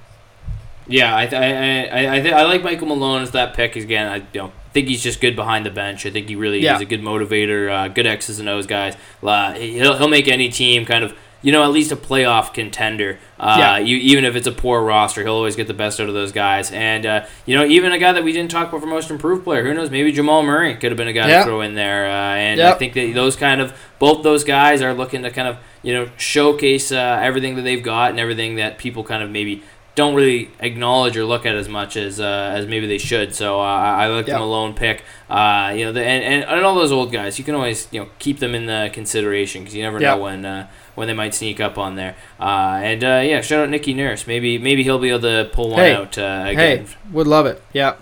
Yeah, 0.87 1.17
I 1.17 1.27
th- 1.27 1.41
I 1.43 1.47
I 1.87 2.17
I, 2.17 2.21
th- 2.21 2.35
I 2.35 2.43
like 2.45 2.63
Michael 2.63 2.87
Malone 2.89 3.23
as 3.23 3.31
that 3.33 3.55
pick 3.55 3.75
again. 3.77 4.07
I 4.07 4.17
you 4.17 4.41
know, 4.43 4.53
think 4.75 4.87
he's 4.89 5.03
just 5.03 5.21
good 5.21 5.35
behind 5.35 5.65
the 5.65 5.71
bench. 5.71 6.05
I 6.07 6.11
think 6.11 6.29
he 6.29 6.37
really 6.37 6.61
Yeah. 6.61 6.77
is 6.77 6.83
a 6.83 6.85
good 6.85 7.01
motivator, 7.01 7.71
uh, 7.71 7.89
good 7.89 8.07
X's 8.07 8.39
and 8.39 8.49
O's 8.49 8.67
guys. 8.67 8.95
Uh, 9.23 9.55
he'll 9.55 9.97
he'll 9.97 10.09
make 10.09 10.29
any 10.29 10.49
team 10.51 10.85
kind 10.85 11.03
of 11.03 11.15
you 11.45 11.53
know 11.53 11.63
at 11.63 11.71
least 11.71 11.93
a 11.93 11.97
playoff 11.97 12.53
contender. 12.55 13.19
Uh, 13.39 13.57
Yeah. 13.61 13.79
you, 13.79 13.97
even 13.99 14.25
if 14.25 14.35
it's 14.35 14.47
a 14.49 14.53
poor 14.53 14.83
roster, 14.83 15.23
he'll 15.23 15.35
always 15.35 15.55
get 15.55 15.67
the 15.69 15.75
best 15.75 16.01
out 16.01 16.09
of 16.09 16.15
those 16.15 16.33
guys. 16.33 16.73
And 16.73 17.05
uh, 17.07 17.27
you 17.47 17.57
know 17.57 17.65
even 17.65 17.93
a 17.93 17.99
guy 17.99 18.11
that 18.13 18.25
we 18.25 18.33
didn't 18.33 18.51
talk 18.51 18.69
about 18.71 18.81
for 18.81 18.87
most 18.89 19.11
improved 19.11 19.45
player, 19.45 19.63
who 19.65 19.75
knows? 19.75 19.91
Maybe 19.91 20.11
Jamal 20.11 20.43
Murray 20.43 20.75
could 20.75 20.91
have 20.91 20.97
been 20.97 21.09
a 21.09 21.13
guy 21.13 21.29
to 21.29 21.45
throw 21.45 21.61
in 21.61 21.75
there. 21.75 22.07
Uh, 22.07 22.35
and 22.35 22.61
I 22.61 22.73
think 22.73 22.95
that 22.95 23.13
those 23.15 23.37
kind 23.37 23.61
of 23.61 23.73
both 24.01 24.23
those 24.25 24.43
guys 24.43 24.83
are 24.83 24.95
looking 24.95 25.23
to 25.23 25.31
kind 25.31 25.47
of 25.49 25.59
you 25.83 25.93
know 25.95 26.09
showcase 26.17 26.91
uh, 26.91 27.21
everything 27.23 27.55
that 27.57 27.63
they've 27.63 27.83
got 27.83 28.11
and 28.11 28.19
everything 28.19 28.57
that 28.57 28.79
people 28.79 29.05
kind 29.05 29.23
of 29.23 29.31
maybe 29.31 29.63
don't 29.97 30.17
really 30.17 30.51
acknowledge 30.59 31.17
or 31.17 31.25
look 31.25 31.47
at 31.47 31.55
as 31.55 31.69
much 31.69 31.97
as 31.97 32.19
uh, 32.19 32.53
as 32.57 32.67
maybe 32.67 32.87
they 32.89 32.99
should. 32.99 33.33
So 33.33 33.61
uh, 33.61 33.65
I 33.65 34.09
like 34.09 34.27
Yeah. 34.27 34.35
the 34.35 34.41
Malone 34.41 34.75
pick. 34.75 35.05
Uh, 35.31 35.73
you 35.77 35.85
know, 35.85 35.93
the, 35.93 36.03
and, 36.05 36.25
and 36.25 36.45
and 36.45 36.65
all 36.65 36.75
those 36.75 36.91
old 36.91 37.13
guys, 37.13 37.39
you 37.39 37.45
can 37.45 37.55
always 37.55 37.87
you 37.93 38.01
know 38.01 38.09
keep 38.19 38.41
them 38.41 38.55
in 38.57 38.67
the 38.67 38.91
consideration 38.93 39.63
because 39.63 39.75
you 39.77 39.83
never 39.85 40.01
Yeah. 40.01 40.15
know 40.17 40.23
when 40.23 40.45
uh, 40.45 40.67
when 40.95 41.09
they 41.09 41.15
might 41.15 41.35
sneak 41.35 41.61
up 41.61 41.79
on 41.79 41.97
there. 41.97 42.15
Uh, 42.41 42.81
and 42.83 43.03
uh, 43.05 43.23
yeah, 43.25 43.41
shout 43.41 43.65
out 43.65 43.71
Nicky 43.71 43.95
Nurse. 43.95 44.27
Maybe 44.27 44.59
maybe 44.59 44.83
he'll 44.83 44.99
be 44.99 45.11
able 45.11 45.21
to 45.23 45.51
pull 45.53 45.71
one 45.71 45.79
Hey. 45.81 45.93
out 45.95 46.17
uh, 46.19 46.45
Hey, 46.47 46.85
would 47.13 47.27
love 47.27 47.47
it. 47.47 47.63
Yeah, 47.73 47.95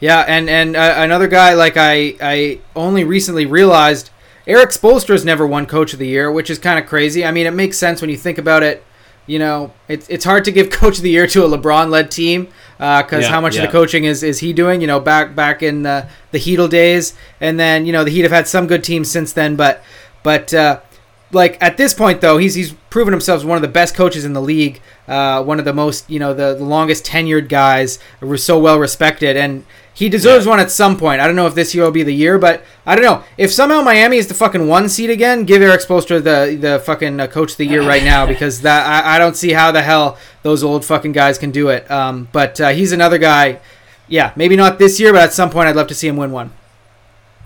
yeah, 0.00 0.20
and 0.28 0.48
and 0.48 0.76
uh, 0.76 0.94
another 0.98 1.28
guy 1.28 1.54
like 1.54 1.76
I 1.76 2.14
I 2.20 2.60
only 2.74 3.04
recently 3.04 3.46
realized 3.46 4.10
Erik 4.46 4.70
Spoelstra's 4.70 5.24
never 5.24 5.46
won 5.46 5.66
Coach 5.66 5.92
of 5.92 5.98
the 5.98 6.06
Year, 6.06 6.30
which 6.30 6.50
is 6.50 6.58
kind 6.58 6.78
of 6.78 6.86
crazy. 6.86 7.24
I 7.24 7.30
mean, 7.32 7.46
it 7.46 7.54
makes 7.54 7.76
sense 7.78 8.00
when 8.00 8.10
you 8.10 8.16
think 8.16 8.38
about 8.38 8.62
it. 8.62 8.84
You 9.26 9.40
know, 9.40 9.72
it's 9.88 10.08
it's 10.08 10.24
hard 10.24 10.44
to 10.44 10.52
give 10.52 10.70
Coach 10.82 10.98
of 10.98 11.02
the 11.02 11.10
Year 11.10 11.26
to 11.26 11.44
a 11.44 11.48
LeBron-led 11.48 12.12
team 12.12 12.48
because 12.78 13.24
Yeah, 13.24 13.28
how 13.30 13.40
much 13.40 13.56
yeah. 13.56 13.62
of 13.62 13.68
the 13.68 13.72
coaching 13.72 14.04
is 14.04 14.22
is 14.22 14.38
he 14.38 14.52
doing? 14.52 14.80
You 14.80 14.86
know, 14.86 15.00
back 15.00 15.34
back 15.34 15.64
in 15.64 15.82
the 15.82 16.06
the 16.30 16.38
Heatle 16.38 16.70
days, 16.70 17.12
and 17.40 17.58
then 17.58 17.86
you 17.86 17.92
know 17.92 18.04
the 18.04 18.10
Heat 18.12 18.20
have 18.22 18.30
had 18.30 18.46
some 18.46 18.68
good 18.68 18.84
teams 18.84 19.10
since 19.10 19.32
then, 19.32 19.56
but 19.56 19.82
but. 20.22 20.54
Uh, 20.54 20.80
like 21.32 21.60
at 21.60 21.76
this 21.76 21.92
point 21.92 22.20
though 22.20 22.38
he's 22.38 22.54
he's 22.54 22.72
proven 22.90 23.12
himself 23.12 23.38
as 23.40 23.44
one 23.44 23.56
of 23.56 23.62
the 23.62 23.68
best 23.68 23.94
coaches 23.94 24.24
in 24.24 24.32
the 24.32 24.40
league 24.40 24.80
uh, 25.08 25.42
one 25.42 25.58
of 25.58 25.64
the 25.64 25.72
most 25.72 26.08
you 26.08 26.18
know 26.20 26.32
the, 26.32 26.54
the 26.54 26.64
longest 26.64 27.04
tenured 27.04 27.48
guys 27.48 27.98
were 28.20 28.36
so 28.38 28.58
well 28.58 28.78
respected 28.78 29.36
and 29.36 29.64
he 29.92 30.08
deserves 30.10 30.44
Yeah. 30.44 30.50
one 30.50 30.60
at 30.60 30.70
some 30.70 30.98
point. 30.98 31.22
I 31.22 31.26
don't 31.26 31.36
know 31.36 31.46
if 31.46 31.54
this 31.54 31.74
year 31.74 31.82
will 31.84 31.90
be 31.90 32.02
the 32.02 32.12
year 32.14 32.38
but 32.38 32.62
i 32.84 32.94
don't 32.94 33.04
know. 33.04 33.24
If 33.38 33.50
somehow 33.52 33.82
miami 33.82 34.18
is 34.18 34.28
the 34.28 34.34
fucking 34.34 34.68
one 34.68 34.88
seed 34.88 35.10
again 35.10 35.44
give 35.44 35.62
eric 35.62 35.80
Spoelstra 35.80 36.22
the 36.22 36.56
the 36.56 36.78
fucking 36.80 37.18
uh, 37.20 37.26
coach 37.26 37.52
of 37.52 37.56
the 37.58 37.66
year 37.66 37.82
right 37.82 38.04
now 38.04 38.24
because 38.32 38.60
that 38.62 38.86
I, 38.86 39.16
I 39.16 39.18
don't 39.18 39.36
see 39.36 39.52
how 39.52 39.72
the 39.72 39.82
hell 39.82 40.18
those 40.42 40.62
old 40.62 40.84
fucking 40.84 41.12
guys 41.12 41.38
can 41.38 41.50
do 41.50 41.68
it. 41.70 41.90
Um, 41.90 42.28
but 42.32 42.60
uh, 42.60 42.68
he's 42.70 42.92
another 42.92 43.18
guy 43.18 43.58
yeah 44.08 44.32
maybe 44.36 44.54
not 44.54 44.78
this 44.78 45.00
year 45.00 45.12
but 45.12 45.22
at 45.22 45.32
some 45.32 45.50
point 45.50 45.66
i'd 45.68 45.74
love 45.74 45.88
to 45.88 45.94
see 45.94 46.06
him 46.06 46.16
win 46.16 46.30
one 46.30 46.52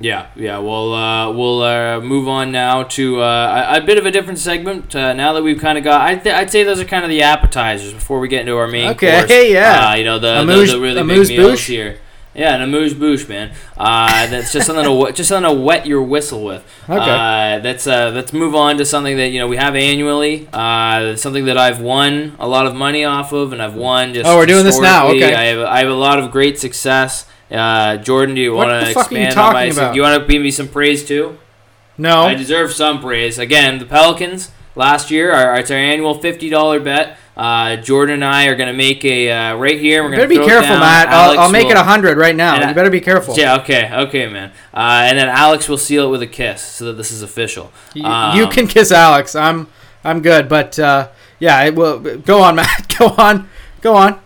Yeah, 0.01 0.29
yeah. 0.35 0.59
We'll 0.59 0.95
uh, 0.95 1.31
we'll 1.31 1.63
uh, 1.63 2.01
move 2.01 2.27
on 2.27 2.51
now 2.51 2.85
to 2.85 3.21
uh, 3.21 3.73
a, 3.75 3.79
a 3.79 3.81
bit 3.85 3.99
of 3.99 4.07
a 4.07 4.11
different 4.11 4.39
segment. 4.39 4.97
Uh, 4.97 5.13
now 5.13 5.35
that 5.35 5.43
we've 5.43 5.61
kind 5.61 5.77
of 5.77 5.85
got, 5.85 6.01
I'd, 6.01 6.25
th- 6.25 6.35
I'd 6.35 6.51
say 6.51 6.65
those 6.65 6.81
are 6.81 6.85
kind 6.87 7.05
of 7.05 7.11
the 7.11 7.23
appetizers 7.23 7.93
before 7.93 8.19
we 8.19 8.29
get 8.29 8.41
into 8.41 8.57
our 8.57 8.67
main 8.67 8.91
Okay, 8.93 9.19
course. 9.19 9.31
yeah. 9.51 9.91
Uh, 9.91 9.95
you 9.97 10.05
know 10.05 10.19
the, 10.19 10.41
the, 10.45 10.73
the 10.73 10.81
really 10.81 11.01
amuse 11.01 11.29
big 11.29 11.39
meals 11.39 11.61
here. 11.65 11.99
Yeah, 12.35 12.55
an 12.55 12.63
amuse 12.63 12.95
bouche, 12.95 13.29
man. 13.29 13.53
Uh, 13.77 14.27
that's 14.29 14.53
just 14.53 14.67
something 14.67 14.85
to 14.85 15.13
just 15.13 15.29
something 15.29 15.53
to 15.53 15.61
wet 15.61 15.85
your 15.85 16.03
whistle 16.03 16.45
with. 16.45 16.65
Okay. 16.89 16.97
Uh, 16.97 17.59
that's 17.59 17.89
uh, 17.89 18.13
let's 18.15 18.33
move 18.33 18.55
on 18.55 18.77
to 18.79 18.85
something 18.85 19.17
that 19.17 19.29
you 19.29 19.41
know 19.41 19.49
we 19.49 19.57
have 19.57 19.75
annually. 19.75 20.49
Uh, 20.53 21.17
something 21.17 21.47
that 21.47 21.59
I've 21.59 21.81
won 21.81 22.37
a 22.39 22.47
lot 22.47 22.67
of 22.67 22.77
money 22.77 23.05
off 23.05 23.33
of, 23.33 23.53
and 23.53 23.61
I've 23.61 23.75
won 23.75 24.15
just. 24.15 24.29
Oh, 24.29 24.37
we're 24.37 24.47
doing 24.47 24.65
this 24.65 24.79
now, 24.79 25.09
okay. 25.09 25.35
I 25.35 25.45
have 25.47 25.61
I 25.61 25.79
have 25.81 25.89
a 25.89 25.95
lot 25.95 26.21
of 26.21 26.31
great 26.31 26.59
success. 26.59 27.27
Uh, 27.51 27.97
Jordan, 27.97 28.37
do 28.37 28.41
you 28.41 28.55
want 28.55 28.71
to 28.71 28.87
the 28.89 28.95
fuck 28.95 29.11
are 29.11 29.17
you 29.17 29.27
expand 29.27 29.39
on 29.39 29.53
my? 29.53 29.65
about? 29.65 29.93
Do 29.93 29.97
you 29.97 30.03
want 30.03 30.23
to 30.23 30.33
give 30.33 30.41
me 30.43 30.53
some 30.53 30.69
praise 30.69 31.05
too? 31.05 31.37
no 31.99 32.23
I 32.23 32.35
deserve 32.35 32.73
some 32.73 33.01
praise. 33.01 33.41
Again, 33.41 33.81
the 33.81 33.87
Pelicans 33.87 34.53
last 34.77 35.11
year, 35.11 35.33
our, 35.33 35.59
it's 35.59 35.71
our 35.71 35.77
annual 35.77 36.15
fifty 36.15 36.49
dollar 36.49 36.79
bet. 36.79 37.19
Uh, 37.41 37.77
Jordan 37.77 38.17
and 38.17 38.25
I 38.25 38.47
are 38.49 38.55
gonna 38.55 38.75
make 38.75 39.03
a 39.05 39.31
uh, 39.31 39.57
right 39.57 39.81
here. 39.81 40.03
We're 40.03 40.11
gonna 40.11 40.29
better 40.29 40.41
be 40.41 40.45
careful. 40.47 40.77
Matt. 40.79 41.09
I'll, 41.09 41.39
I'll 41.41 41.51
make 41.51 41.65
will- 41.65 41.71
it 41.73 41.77
a 41.79 41.83
hundred 41.85 42.19
right 42.19 42.37
now. 42.37 42.57
I- 42.57 42.69
You 42.69 42.75
better 42.75 42.91
be 42.91 43.01
careful. 43.01 43.35
Yeah. 43.35 43.57
Okay. 43.61 43.91
Okay, 43.93 44.29
man. 44.29 44.53
Uh, 44.75 45.07
and 45.09 45.19
then 45.19 45.29
Alex 45.29 45.69
will 45.69 45.79
seal 45.79 46.07
it 46.09 46.11
with 46.11 46.21
a 46.23 46.27
kiss, 46.27 46.61
so 46.61 46.85
that 46.87 46.93
this 46.95 47.11
is 47.11 47.23
official. 47.23 47.73
You, 47.95 48.05
Um, 48.05 48.37
you 48.37 48.47
can 48.47 48.67
kiss 48.67 48.93
Alex. 48.93 49.35
I'm 49.35 49.69
I'm 50.05 50.21
good, 50.21 50.49
but 50.51 50.79
uh, 50.79 51.09
yeah, 51.39 51.63
it 51.65 51.75
will 51.75 51.99
go 52.19 52.43
on, 52.43 52.57
Matt. 52.61 52.95
Go 52.99 53.07
on, 53.17 53.49
go 53.81 53.95
on. 53.97 54.21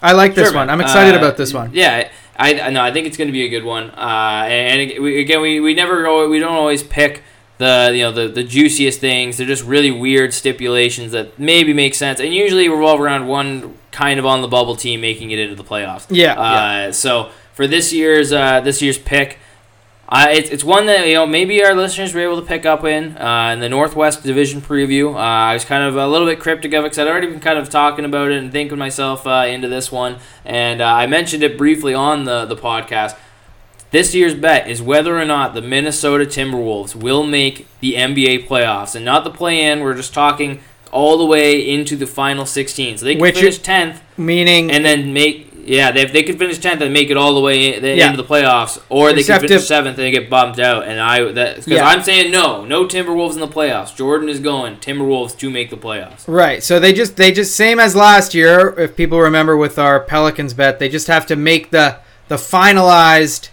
I 0.00 0.12
like 0.12 0.34
this 0.34 0.48
Sure, 0.48 0.56
one. 0.56 0.70
I'm 0.70 0.80
excited 0.80 1.14
Uh, 1.14 1.18
about 1.18 1.36
this 1.36 1.52
one. 1.52 1.70
Yeah, 1.74 2.08
I, 2.38 2.60
I 2.60 2.70
no, 2.70 2.80
I 2.80 2.92
think 2.92 3.06
it's 3.08 3.16
going 3.18 3.28
to 3.28 3.32
be 3.32 3.44
a 3.44 3.48
good 3.48 3.64
one. 3.64 3.90
Uh, 3.90 4.46
and 4.48 4.80
again, 4.80 5.42
we, 5.42 5.60
we 5.60 5.74
never 5.74 6.02
go, 6.04 6.28
we 6.30 6.38
don't 6.38 6.54
always 6.54 6.82
pick 6.84 7.22
the 7.58 7.90
you 7.94 8.02
know 8.02 8.12
the, 8.12 8.28
the 8.28 8.42
juiciest 8.44 9.00
things. 9.00 9.36
They're 9.36 9.46
just 9.46 9.64
really 9.64 9.90
weird 9.90 10.32
stipulations 10.32 11.12
that 11.12 11.38
maybe 11.38 11.72
make 11.72 11.94
sense, 11.94 12.20
and 12.20 12.32
usually 12.34 12.68
revolve 12.68 13.00
around 13.00 13.26
one 13.26 13.74
kind 13.90 14.18
of 14.18 14.26
on 14.26 14.42
the 14.42 14.48
bubble 14.48 14.76
team 14.76 15.00
making 15.00 15.30
it 15.32 15.38
into 15.38 15.54
the 15.54 15.64
playoffs. 15.64 16.06
Yeah, 16.08 16.38
Uh, 16.40 16.92
So 16.92 17.30
for 17.52 17.66
this 17.66 17.92
year's 17.92 18.32
uh, 18.32 18.60
this 18.60 18.80
year's 18.80 18.98
pick. 18.98 19.38
Uh, 20.10 20.28
it's, 20.30 20.48
it's 20.48 20.64
one 20.64 20.86
that 20.86 21.06
you 21.06 21.12
know 21.12 21.26
maybe 21.26 21.62
our 21.62 21.74
listeners 21.74 22.14
were 22.14 22.22
able 22.22 22.40
to 22.40 22.46
pick 22.46 22.64
up 22.64 22.82
in 22.82 23.14
uh, 23.18 23.50
in 23.52 23.60
the 23.60 23.68
Northwest 23.68 24.22
Division 24.22 24.62
preview. 24.62 25.12
Uh, 25.14 25.18
I 25.18 25.52
was 25.52 25.66
kind 25.66 25.82
of 25.82 25.96
a 25.96 26.06
little 26.08 26.26
bit 26.26 26.40
cryptic 26.40 26.72
of 26.72 26.82
it 26.82 26.86
because 26.86 26.98
I'd 26.98 27.08
already 27.08 27.26
been 27.26 27.40
kind 27.40 27.58
of 27.58 27.68
talking 27.68 28.06
about 28.06 28.30
it 28.30 28.38
and 28.38 28.50
thinking 28.50 28.78
myself 28.78 29.26
uh, 29.26 29.44
into 29.46 29.68
this 29.68 29.92
one, 29.92 30.16
and 30.46 30.80
uh, 30.80 30.86
I 30.86 31.06
mentioned 31.06 31.42
it 31.42 31.58
briefly 31.58 31.92
on 31.92 32.24
the 32.24 32.46
the 32.46 32.56
podcast. 32.56 33.16
This 33.90 34.14
year's 34.14 34.34
bet 34.34 34.68
is 34.68 34.82
whether 34.82 35.18
or 35.18 35.24
not 35.24 35.54
the 35.54 35.62
Minnesota 35.62 36.24
Timberwolves 36.26 36.94
will 36.94 37.24
make 37.24 37.66
the 37.80 37.94
NBA 37.94 38.46
playoffs, 38.46 38.94
and 38.94 39.04
not 39.04 39.24
the 39.24 39.30
play-in. 39.30 39.80
We're 39.80 39.94
just 39.94 40.12
talking 40.12 40.60
all 40.92 41.16
the 41.16 41.24
way 41.24 41.60
into 41.68 41.96
the 41.96 42.06
final 42.06 42.44
16. 42.46 42.98
So 42.98 43.04
they 43.06 43.14
can 43.14 43.22
Which 43.22 43.38
finish 43.38 43.60
10th 43.60 44.00
Meaning, 44.16 44.70
and 44.70 44.84
then 44.84 45.12
make 45.12 45.46
yeah 45.64 45.90
they, 45.90 46.06
they 46.06 46.22
could 46.22 46.38
finish 46.38 46.58
10th 46.58 46.80
and 46.80 46.94
make 46.94 47.10
it 47.10 47.16
all 47.18 47.34
the 47.34 47.40
way 47.42 47.74
in, 47.74 47.84
Yeah. 47.98 48.08
into 48.10 48.22
the 48.22 48.26
playoffs 48.26 48.80
or 48.88 49.12
they 49.12 49.20
Except 49.20 49.42
could 49.42 49.50
finish 49.50 49.64
7th 49.68 49.86
and 49.86 49.96
they 49.98 50.10
get 50.10 50.30
bumped 50.30 50.58
out 50.58 50.84
and 50.88 50.98
i 50.98 51.22
that 51.32 51.56
because 51.56 51.66
Yeah. 51.66 51.86
i'm 51.86 52.02
saying 52.02 52.30
no 52.30 52.64
no 52.64 52.86
timberwolves 52.86 53.34
in 53.34 53.40
the 53.40 53.46
playoffs 53.48 53.94
jordan 53.94 54.30
is 54.30 54.40
going 54.40 54.76
timberwolves 54.78 55.36
to 55.36 55.50
make 55.50 55.68
the 55.68 55.76
playoffs 55.76 56.24
right? 56.26 56.62
So 56.64 56.80
they 56.80 56.94
just 56.94 57.16
they 57.18 57.32
just 57.32 57.54
same 57.54 57.78
as 57.78 57.94
last 57.94 58.32
year. 58.34 58.74
If 58.78 58.96
people 58.96 59.20
remember 59.20 59.58
with 59.58 59.78
our 59.78 60.00
Pelicans 60.00 60.54
bet, 60.54 60.78
they 60.78 60.88
just 60.88 61.06
have 61.08 61.26
to 61.26 61.36
make 61.36 61.68
the 61.70 61.98
the 62.28 62.36
finalized 62.36 63.50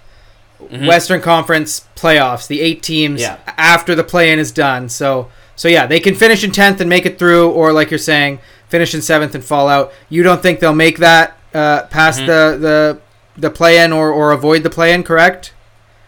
Mhm. 0.71 0.87
Western 0.87 1.21
Conference 1.21 1.85
playoffs, 1.95 2.47
the 2.47 2.61
eight 2.61 2.81
teams 2.83 3.21
Yeah. 3.21 3.37
after 3.57 3.95
the 3.95 4.03
play-in 4.03 4.39
is 4.39 4.51
done. 4.51 4.89
So 4.89 5.27
so 5.55 5.67
yeah, 5.67 5.85
they 5.87 5.99
can 6.01 6.15
finish 6.15 6.43
in 6.43 6.51
tenth 6.51 6.81
and 6.81 6.89
make 6.89 7.05
it 7.05 7.17
through, 7.17 7.49
or 7.49 7.71
like 7.71 7.89
you're 7.89 7.97
saying, 7.97 8.39
finish 8.67 8.93
in 8.93 9.01
seventh 9.01 9.33
and 9.35 9.43
fall 9.43 9.69
out. 9.69 9.93
You 10.09 10.21
don't 10.23 10.41
think 10.41 10.59
they'll 10.59 10.73
make 10.75 10.97
that 10.99 11.37
uh, 11.53 11.83
past 11.83 12.19
Mhm. 12.21 12.25
the 12.27 12.57
the 12.59 12.97
the 13.37 13.49
play-in 13.49 13.93
or 13.93 14.11
or 14.11 14.31
avoid 14.31 14.63
the 14.63 14.69
play-in, 14.69 15.03
correct? 15.03 15.51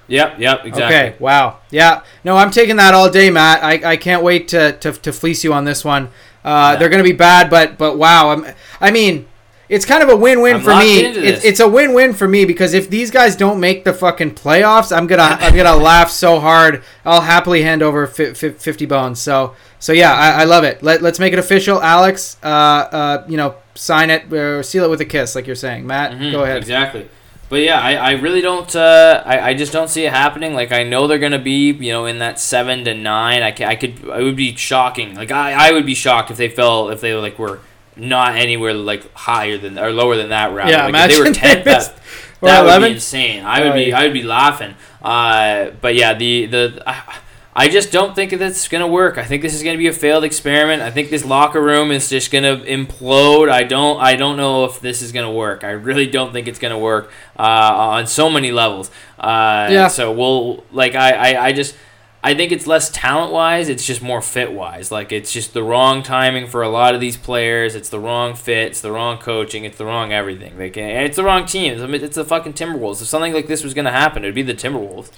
yep 0.10 0.36
yep 0.40 0.62
exactly 0.66 0.96
Okay. 0.96 1.16
Wow. 1.20 1.58
Yeah. 1.70 2.00
No, 2.24 2.38
I'm 2.38 2.50
taking 2.52 2.78
that 2.78 2.94
all 2.94 3.10
day, 3.10 3.30
Matt. 3.30 3.62
I, 3.64 3.92
I 3.92 3.98
can't 3.98 4.24
wait 4.24 4.48
to, 4.50 4.72
to, 4.72 4.94
to 4.94 5.12
fleece 5.12 5.44
you 5.44 5.52
on 5.52 5.66
this 5.66 5.84
one. 5.84 6.06
Uh, 6.46 6.72
Yeah. 6.72 6.76
They're 6.78 6.90
going 6.90 7.04
to 7.04 7.10
be 7.10 7.16
bad, 7.16 7.50
but 7.50 7.78
but 7.78 7.98
wow. 7.98 8.30
I'm, 8.32 8.46
I 8.80 8.90
mean, 8.92 9.26
it's 9.70 9.86
kind 9.86 10.02
of 10.02 10.10
a 10.10 10.16
win-win 10.16 10.56
I'm 10.58 10.62
for 10.62 10.76
me. 10.76 11.00
It's, 11.02 11.44
it's 11.44 11.60
a 11.60 11.68
win-win 11.68 12.14
for 12.14 12.28
me 12.28 12.46
because 12.46 12.74
if 12.74 12.90
these 12.90 13.12
guys 13.12 13.36
don't 13.36 13.60
make 13.60 13.84
the 13.84 13.94
fucking 13.94 14.36
playoffs, 14.36 14.96
I'm 14.96 15.08
gonna 15.08 15.24
I'm 15.42 15.56
gonna 15.56 15.76
laugh 15.76 16.10
so 16.10 16.40
hard. 16.40 16.84
I'll 17.06 17.22
happily 17.22 17.64
hand 17.64 17.82
over 17.84 18.08
fi- 18.08 18.34
fi- 18.34 18.52
50 18.52 18.86
bones. 18.86 19.22
So 19.22 19.56
so 19.80 19.94
yeah, 19.94 20.14
I, 20.14 20.42
I 20.42 20.44
love 20.46 20.64
it. 20.64 20.82
Let, 20.82 21.02
let's 21.02 21.20
make 21.20 21.34
it 21.34 21.40
official, 21.40 21.82
Alex. 21.82 22.38
Uh, 22.44 22.48
uh, 22.48 23.26
you 23.28 23.38
know, 23.38 23.56
sign 23.76 24.10
it 24.10 24.32
or 24.34 24.64
seal 24.64 24.84
it 24.86 24.90
with 24.90 25.02
a 25.02 25.06
kiss, 25.06 25.36
like 25.36 25.46
you're 25.48 25.56
saying, 25.56 25.86
Matt. 25.86 26.12
Mhm, 26.14 26.32
Go 26.32 26.44
ahead. 26.44 26.58
Exactly. 26.58 27.10
But 27.50 27.62
yeah, 27.62 27.80
I, 27.80 27.94
I 27.94 28.12
really 28.12 28.42
don't. 28.42 28.76
Uh, 28.76 29.24
I, 29.26 29.50
I 29.50 29.54
just 29.54 29.72
don't 29.72 29.90
see 29.90 30.04
it 30.06 30.12
happening. 30.12 30.54
Like 30.54 30.74
I 30.74 30.84
know 30.84 31.08
they're 31.08 31.18
gonna 31.20 31.40
be, 31.40 31.72
you 31.72 31.94
know, 31.94 32.06
in 32.06 32.20
that 32.20 32.40
seven 32.40 32.84
to 32.86 32.94
nine. 32.94 33.42
I, 33.42 33.56
I 33.66 33.76
could. 33.76 34.00
It 34.04 34.24
would 34.24 34.36
be 34.36 34.54
shocking. 34.56 35.16
Like 35.16 35.32
I, 35.32 35.70
I 35.70 35.72
would 35.72 35.86
be 35.86 35.96
shocked 35.96 36.30
if 36.32 36.36
they 36.38 36.50
fell. 36.50 36.90
If 36.90 37.00
they 37.00 37.14
like 37.14 37.40
were 37.40 37.60
not 38.00 38.36
anywhere 38.36 38.74
like 38.74 39.12
higher 39.14 39.58
than 39.58 39.78
or 39.80 39.92
lower 39.92 40.16
than 40.16 40.30
that 40.30 40.54
round. 40.54 40.70
Yeah, 40.70 40.86
like, 40.88 41.10
if 41.10 41.12
they 41.16 41.20
were 41.20 41.26
imagine 41.28 41.34
tenth. 41.64 41.66
That, 41.66 42.64
that 42.66 42.80
would 42.82 42.88
be 42.88 42.94
insane. 42.94 43.44
I 43.44 43.62
would 43.62 43.72
Oh, 43.72 43.74
be. 43.74 43.84
yeah. 43.86 44.00
I 44.00 44.04
would 44.04 44.14
be 44.14 44.24
laughing. 44.24 44.76
Uh, 45.02 45.72
but 45.82 45.96
yeah, 45.96 46.14
the 46.14 46.46
the. 46.46 46.84
I, 46.86 47.20
I 47.60 47.70
just 47.70 47.92
don't 47.92 48.14
think 48.16 48.32
that's 48.38 48.68
gonna 48.68 48.88
work. 48.88 49.18
I 49.18 49.24
think 49.24 49.42
this 49.42 49.56
is 49.56 49.64
gonna 49.64 49.80
be 49.80 49.88
a 49.88 49.92
failed 49.94 50.24
experiment. 50.24 50.84
I 50.84 50.92
think 50.92 51.10
this 51.10 51.26
locker 51.26 51.60
room 51.60 51.90
is 51.90 52.08
just 52.08 52.30
gonna 52.32 52.58
implode. 52.58 53.50
I 53.50 53.64
don't. 53.64 54.00
I 54.00 54.16
don't 54.16 54.38
know 54.38 54.66
if 54.66 54.80
this 54.80 55.02
is 55.02 55.12
gonna 55.12 55.32
work. 55.32 55.64
I 55.64 55.72
really 55.72 56.06
don't 56.06 56.32
think 56.32 56.48
it's 56.48 56.60
gonna 56.60 56.78
work 56.78 57.10
uh, 57.40 57.42
on 57.42 58.06
so 58.06 58.30
many 58.30 58.52
levels. 58.52 58.92
Uh, 59.20 59.70
Yeah. 59.72 59.88
So 59.88 60.12
we'll 60.12 60.64
like. 60.72 60.94
I. 60.94 61.34
I, 61.34 61.46
I 61.48 61.52
just. 61.52 61.76
I 62.24 62.34
think 62.34 62.52
it's 62.52 62.68
less 62.68 62.90
talent 62.90 63.32
wise. 63.32 63.70
It's 63.70 63.86
just 63.86 64.02
more 64.02 64.22
fit 64.22 64.52
wise. 64.52 64.92
Like 64.92 65.12
it's 65.12 65.32
just 65.32 65.54
the 65.54 65.64
wrong 65.64 66.04
timing 66.04 66.48
for 66.48 66.62
a 66.64 66.70
lot 66.70 66.96
of 66.96 67.00
these 67.02 67.16
players. 67.16 67.76
It's 67.76 67.90
the 67.90 68.00
wrong 68.00 68.34
fit. 68.36 68.68
It's 68.70 68.82
the 68.82 68.92
wrong 68.92 69.18
coaching. 69.20 69.64
It's 69.66 69.78
the 69.78 69.86
wrong 69.86 70.12
everything. 70.12 70.58
Like 70.58 70.76
and 70.78 71.06
it's 71.06 71.16
the 71.16 71.24
wrong 71.24 71.46
team. 71.46 71.82
I 71.82 71.86
mean, 71.86 72.04
it's 72.04 72.16
the 72.16 72.26
fucking 72.26 72.54
Timberwolves. 72.54 73.02
If 73.02 73.08
something 73.08 73.34
like 73.34 73.48
this 73.48 73.64
was 73.64 73.74
gonna 73.74 73.92
happen, 73.92 74.24
it'd 74.24 74.36
be 74.36 74.42
the 74.42 74.56
Timberwolves. 74.56 75.12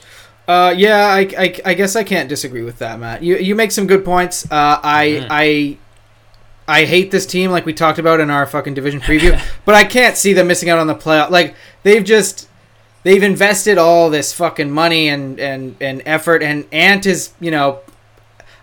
Uh, 0.47 0.73
yeah, 0.75 1.05
I, 1.05 1.19
I, 1.37 1.55
I 1.63 1.73
guess 1.75 1.95
I 1.95 2.03
can't 2.03 2.27
disagree 2.27 2.63
with 2.63 2.79
that, 2.79 2.99
Matt. 2.99 3.23
You 3.23 3.37
you 3.37 3.55
make 3.55 3.71
some 3.71 3.87
good 3.87 4.03
points. 4.03 4.45
Uh, 4.51 4.79
I 4.83 5.05
Mhm. 5.05 5.27
I 5.29 5.77
I 6.67 6.85
hate 6.85 7.11
this 7.11 7.25
team, 7.25 7.49
like 7.49 7.65
we 7.65 7.73
talked 7.73 7.97
about 7.97 8.19
in 8.19 8.29
our 8.29 8.45
fucking 8.45 8.73
division 8.73 8.99
preview, 8.99 9.41
but 9.65 9.73
I 9.73 9.85
can't 9.85 10.17
see 10.17 10.33
them 10.33 10.47
missing 10.47 10.69
out 10.69 10.79
on 10.79 10.87
the 10.87 10.95
playoff. 10.95 11.29
Like 11.31 11.55
they've 11.83 12.03
just 12.03 12.48
they've 13.03 13.23
invested 13.23 13.77
all 13.77 14.09
this 14.09 14.33
fucking 14.33 14.71
money 14.71 15.07
and 15.09 15.39
and 15.39 15.75
and 15.81 16.01
effort, 16.05 16.43
and 16.43 16.65
Ant 16.71 17.05
is 17.05 17.31
you 17.39 17.51
know. 17.51 17.79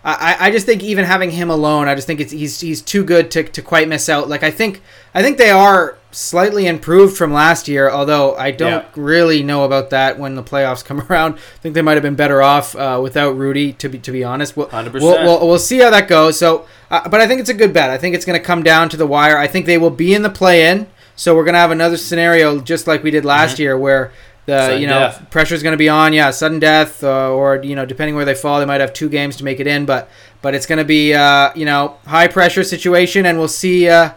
I, 0.09 0.37
I 0.39 0.51
just 0.51 0.65
think 0.65 0.83
even 0.83 1.03
having 1.03 1.31
him 1.31 1.49
alone, 1.49 1.89
I 1.89 1.95
just 1.95 2.07
think 2.07 2.21
it's 2.21 2.31
he's 2.31 2.61
he's 2.61 2.81
too 2.81 3.03
good 3.03 3.29
to, 3.31 3.43
to 3.43 3.61
quite 3.61 3.89
miss 3.89 4.07
out. 4.07 4.29
Like 4.29 4.41
I 4.41 4.51
think 4.51 4.81
I 5.13 5.21
think 5.21 5.37
they 5.37 5.49
are 5.49 5.97
slightly 6.11 6.65
improved 6.65 7.17
from 7.17 7.33
last 7.33 7.67
year, 7.67 7.89
although 7.89 8.33
I 8.37 8.51
don't 8.51 8.71
Yeah. 8.83 8.85
really 8.95 9.43
know 9.43 9.65
about 9.65 9.89
that 9.89 10.17
when 10.17 10.35
the 10.35 10.43
playoffs 10.43 10.85
come 10.89 11.01
around. 11.01 11.33
I 11.33 11.37
think 11.61 11.75
they 11.75 11.81
might 11.81 11.95
have 11.95 12.03
been 12.03 12.15
better 12.15 12.41
off 12.41 12.73
uh, 12.73 13.01
without 13.03 13.31
Rudy. 13.35 13.73
To 13.73 13.89
be 13.89 13.99
to 13.99 14.11
be 14.13 14.23
honest, 14.23 14.55
we'll, 14.55 14.67
100%. 14.67 14.93
We'll, 14.93 15.01
we'll, 15.25 15.45
we'll 15.45 15.59
see 15.59 15.79
how 15.79 15.89
that 15.89 16.07
goes. 16.07 16.39
So, 16.39 16.65
uh, 16.89 17.09
but 17.09 17.19
I 17.19 17.27
think 17.27 17.41
it's 17.41 17.49
a 17.49 17.53
good 17.53 17.73
bet. 17.73 17.89
I 17.89 17.97
think 17.97 18.15
it's 18.15 18.23
going 18.23 18.39
to 18.39 18.45
come 18.45 18.63
down 18.63 18.87
to 18.89 18.97
the 18.97 19.07
wire. 19.07 19.37
I 19.37 19.47
think 19.47 19.65
they 19.65 19.77
will 19.77 19.89
be 19.89 20.13
in 20.13 20.21
the 20.21 20.29
play-in. 20.29 20.87
So 21.17 21.35
we're 21.35 21.43
going 21.43 21.53
to 21.55 21.59
have 21.59 21.71
another 21.71 21.97
scenario 21.97 22.61
just 22.61 22.87
like 22.87 23.03
we 23.03 23.11
did 23.11 23.25
last 23.25 23.57
Mhm. 23.57 23.59
year, 23.59 23.77
where 23.77 24.11
the 24.45 24.61
Sudden 24.67 24.81
you 24.81 24.87
know 24.87 25.13
pressure 25.29 25.55
is 25.55 25.61
going 25.63 25.73
to 25.73 25.77
be 25.77 25.89
on. 25.89 26.13
Yeah, 26.13 26.31
sudden 26.31 26.59
death, 26.59 27.03
uh, 27.03 27.31
or 27.33 27.57
you 27.61 27.75
know 27.75 27.85
depending 27.85 28.15
where 28.15 28.23
they 28.23 28.33
fall, 28.35 28.59
they 28.59 28.65
might 28.65 28.79
have 28.79 28.93
two 28.93 29.09
games 29.09 29.35
to 29.37 29.43
make 29.43 29.59
it 29.59 29.67
in. 29.67 29.85
But 29.85 30.09
but 30.41 30.55
it's 30.55 30.65
going 30.65 30.77
to 30.79 30.85
be 30.85 31.13
uh, 31.13 31.49
you 31.55 31.65
know 31.65 31.95
high 32.05 32.27
pressure 32.29 32.63
situation, 32.63 33.25
and 33.25 33.37
we'll 33.37 33.49
see. 33.49 33.89
Uh, 33.89 34.11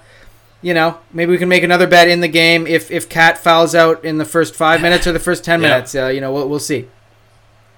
you 0.63 0.75
know, 0.75 0.99
maybe 1.13 1.33
we 1.33 1.39
can 1.39 1.49
make 1.49 1.63
another 1.63 1.87
bet 1.87 2.07
in 2.07 2.21
the 2.21 2.29
game 2.29 2.67
if 2.67 2.91
if 2.91 3.09
KAT 3.09 3.39
fouls 3.39 3.75
out 3.75 4.05
in 4.05 4.19
the 4.19 4.27
first 4.27 4.55
five 4.55 4.83
minutes 4.83 5.07
or 5.07 5.13
the 5.13 5.19
first 5.19 5.43
ten 5.43 5.61
Yeah. 5.63 5.69
minutes. 5.71 5.95
Uh, 5.95 6.07
you 6.09 6.21
know, 6.21 6.31
we'll, 6.33 6.49
we'll 6.49 6.59
see. 6.61 6.87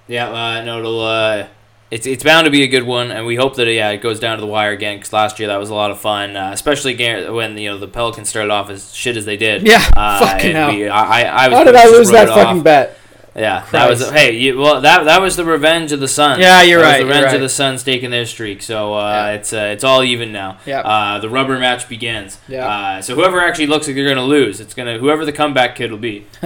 Yeah, 0.07 0.27
uh, 0.29 0.61
no, 0.65 0.79
it'll. 0.79 0.99
Uh, 1.01 1.45
it's 1.93 2.05
it's 2.07 2.23
bound 2.23 2.45
to 2.45 2.51
be 2.51 2.63
a 2.63 2.67
good 2.67 2.83
one, 2.83 3.11
and 3.11 3.25
we 3.25 3.35
hope 3.35 3.55
that 3.57 3.67
yeah 3.67 3.89
it 3.91 4.01
goes 4.01 4.19
down 4.19 4.37
to 4.37 4.41
the 4.41 4.47
wire 4.47 4.71
again. 4.71 4.97
Because 4.97 5.13
last 5.13 5.39
year 5.39 5.47
that 5.49 5.57
was 5.57 5.69
a 5.69 5.75
lot 5.75 5.91
of 5.91 5.99
fun, 5.99 6.35
uh, 6.35 6.51
especially 6.53 6.95
when 7.29 7.57
you 7.57 7.69
know 7.69 7.77
the 7.77 7.87
Pelicans 7.87 8.29
started 8.29 8.51
off 8.51 8.69
as 8.69 8.93
shit 8.93 9.15
as 9.17 9.25
they 9.25 9.37
did. 9.37 9.65
Yeah, 9.67 9.83
uh, 9.95 10.19
fucking 10.25 10.55
hell. 10.55 10.73
we- 10.73 10.87
I, 10.89 11.21
I, 11.21 11.45
I 11.45 11.47
was 11.49 11.57
How 11.57 11.63
did 11.63 11.75
I 11.75 11.85
lose 11.85 12.09
that 12.11 12.27
fucking 12.29 12.57
off. 12.59 12.63
bet? 12.63 12.99
Yeah, 13.35 13.65
that 13.71 13.89
was 13.89 14.07
hey. 14.11 14.37
You, 14.37 14.59
well, 14.59 14.81
that 14.81 15.05
that 15.05 15.19
was 15.19 15.35
the 15.35 15.43
revenge 15.43 15.91
of 15.91 15.99
the 15.99 16.07
Suns. 16.07 16.39
Yeah, 16.39 16.61
you're 16.61 16.81
That 16.81 16.85
was 16.85 16.91
right, 16.93 16.99
The 16.99 17.05
revenge 17.07 17.25
right. 17.25 17.35
of 17.35 17.41
the 17.41 17.49
Suns 17.49 17.81
taking 17.83 18.11
their 18.11 18.27
streak. 18.27 18.61
So 18.61 18.93
uh, 18.93 18.99
Yeah. 19.11 19.31
it's 19.31 19.51
uh, 19.53 19.69
it's 19.73 19.83
all 19.83 20.03
even 20.03 20.31
now. 20.31 20.59
Yeah. 20.67 20.81
Uh, 20.81 21.17
the 21.19 21.29
rubber 21.29 21.57
match 21.57 21.89
begins. 21.89 22.37
Yeah. 22.47 22.67
Uh, 22.67 23.01
so 23.01 23.15
whoever 23.15 23.41
actually 23.41 23.65
looks 23.67 23.87
like 23.87 23.95
they're 23.95 24.07
gonna 24.07 24.23
lose, 24.23 24.59
it's 24.59 24.75
gonna 24.75 24.99
whoever 24.99 25.25
the 25.25 25.31
comeback 25.33 25.75
kid 25.75 25.89
will 25.89 25.97
be. 25.97 26.27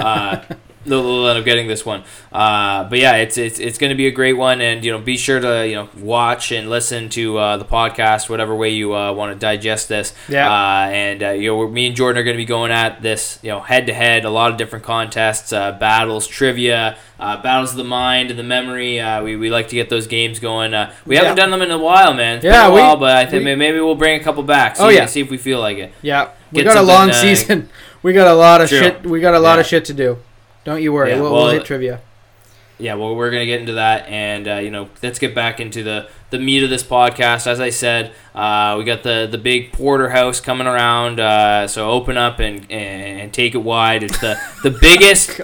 They'll, 0.88 1.28
end 1.28 1.38
up 1.40 1.46
getting 1.46 1.68
this 1.68 1.86
one. 1.86 2.04
Uh, 2.32 2.86
but 2.86 2.98
yeah, 3.00 3.16
it's 3.18 3.38
it's 3.38 3.60
it's 3.60 3.78
gonna 3.78 3.96
be 3.96 4.08
a 4.08 4.12
great 4.12 4.34
one, 4.34 4.62
and 4.62 4.84
you 4.84 4.92
know 4.92 5.00
be 5.00 5.18
sure 5.18 5.40
to 5.40 5.68
you 5.68 5.76
know 5.76 5.90
watch 6.00 6.52
and 6.52 6.70
listen 6.70 7.10
to 7.10 7.38
uh, 7.38 7.58
the 7.58 7.66
podcast, 7.66 8.30
whatever 8.30 8.56
way 8.56 8.70
you 8.70 8.96
uh, 8.96 9.12
want 9.14 9.34
to 9.34 9.38
digest 9.40 9.90
this. 9.90 10.14
Yeah. 10.30 10.50
Uh, 10.52 10.90
and 10.90 11.24
uh, 11.24 11.30
you 11.32 11.50
know 11.50 11.68
me 11.68 11.88
and 11.88 11.96
Jordan 11.96 12.22
are 12.22 12.24
gonna 12.24 12.38
be 12.38 12.46
going 12.46 12.72
at 12.72 13.02
this 13.02 13.38
you 13.42 13.50
know 13.50 13.60
head 13.60 13.88
to 13.88 13.94
head, 13.94 14.24
a 14.26 14.30
lot 14.30 14.52
of 14.52 14.58
different 14.58 14.86
contests, 14.86 15.52
uh, 15.54 15.74
battles, 15.74 16.26
trivia. 16.28 16.98
Uh, 17.20 17.42
battles 17.42 17.72
of 17.72 17.78
the 17.78 17.84
mind 17.84 18.30
and 18.30 18.38
the 18.38 18.44
memory. 18.44 19.00
Uh, 19.00 19.24
we, 19.24 19.36
we 19.36 19.50
like 19.50 19.70
to 19.70 19.76
get 19.76 19.90
those 19.90 20.06
games 20.06 20.38
going. 20.40 20.76
Uh, 20.76 20.94
we 21.04 21.16
haven't 21.16 21.36
done 21.36 21.50
them 21.50 21.64
in 21.64 21.72
a 21.72 21.78
while, 21.78 22.14
man. 22.14 22.36
It's 22.36 22.46
Yeah, 22.46 22.68
a 22.68 22.72
we- 22.72 22.80
while, 22.80 22.96
but 22.96 23.16
I 23.18 23.26
think 23.26 23.44
we- 23.44 23.56
maybe 23.56 23.80
we'll 23.80 23.96
bring 23.96 24.22
a 24.22 24.24
couple 24.24 24.44
back. 24.44 24.76
See, 24.76 24.84
Oh, 24.84 24.90
yeah. 24.90 25.08
see 25.08 25.22
if 25.22 25.32
we 25.32 25.38
feel 25.38 25.60
like 25.60 25.80
it. 25.80 25.92
Yeah, 26.04 26.30
we 26.52 26.58
Get 26.62 26.66
got 26.66 26.78
a 26.78 26.82
long 26.84 27.12
season. 27.12 27.70
We 28.04 28.14
got 28.14 28.28
a 28.28 28.36
lot 28.36 28.62
of 28.62 28.70
True. 28.70 28.78
shit. 28.78 29.04
We 29.04 29.20
got 29.20 29.34
a 29.34 29.40
lot 29.40 29.58
of 29.58 29.66
shit 29.66 29.84
to 29.86 29.94
do. 29.96 30.20
Don't 30.68 30.82
you 30.82 30.92
worry. 30.92 31.12
Yeah, 31.12 31.22
we'll, 31.22 31.32
well, 31.32 31.44
we'll 31.46 31.54
hit 31.54 31.64
trivia. 31.64 32.02
yeah, 32.78 32.96
well, 32.96 33.16
we're 33.16 33.32
gonna 33.32 33.46
get 33.46 33.62
into 33.62 33.72
that, 33.76 34.06
and 34.10 34.46
uh, 34.50 34.56
you 34.56 34.70
know, 34.70 34.90
let's 35.02 35.18
get 35.18 35.34
back 35.34 35.62
into 35.62 35.82
the 35.82 36.10
the 36.30 36.40
meat 36.40 36.62
of 36.62 36.70
this 36.70 36.84
podcast. 36.84 37.48
As 37.48 37.62
I 37.62 37.70
said, 37.70 38.12
uh, 38.36 38.76
we 38.78 38.84
got 38.84 39.02
the 39.02 39.30
the 39.32 39.38
big 39.38 39.72
porterhouse 39.72 40.42
coming 40.42 40.68
around, 40.68 41.22
uh, 41.22 41.70
so 41.70 41.90
open 41.90 42.18
up 42.18 42.40
and, 42.40 42.70
and 42.70 43.34
take 43.34 43.56
it 43.56 43.60
wide. 43.64 44.04
It's 44.04 44.20
the 44.20 44.38
the 44.64 44.72
biggest 44.72 45.40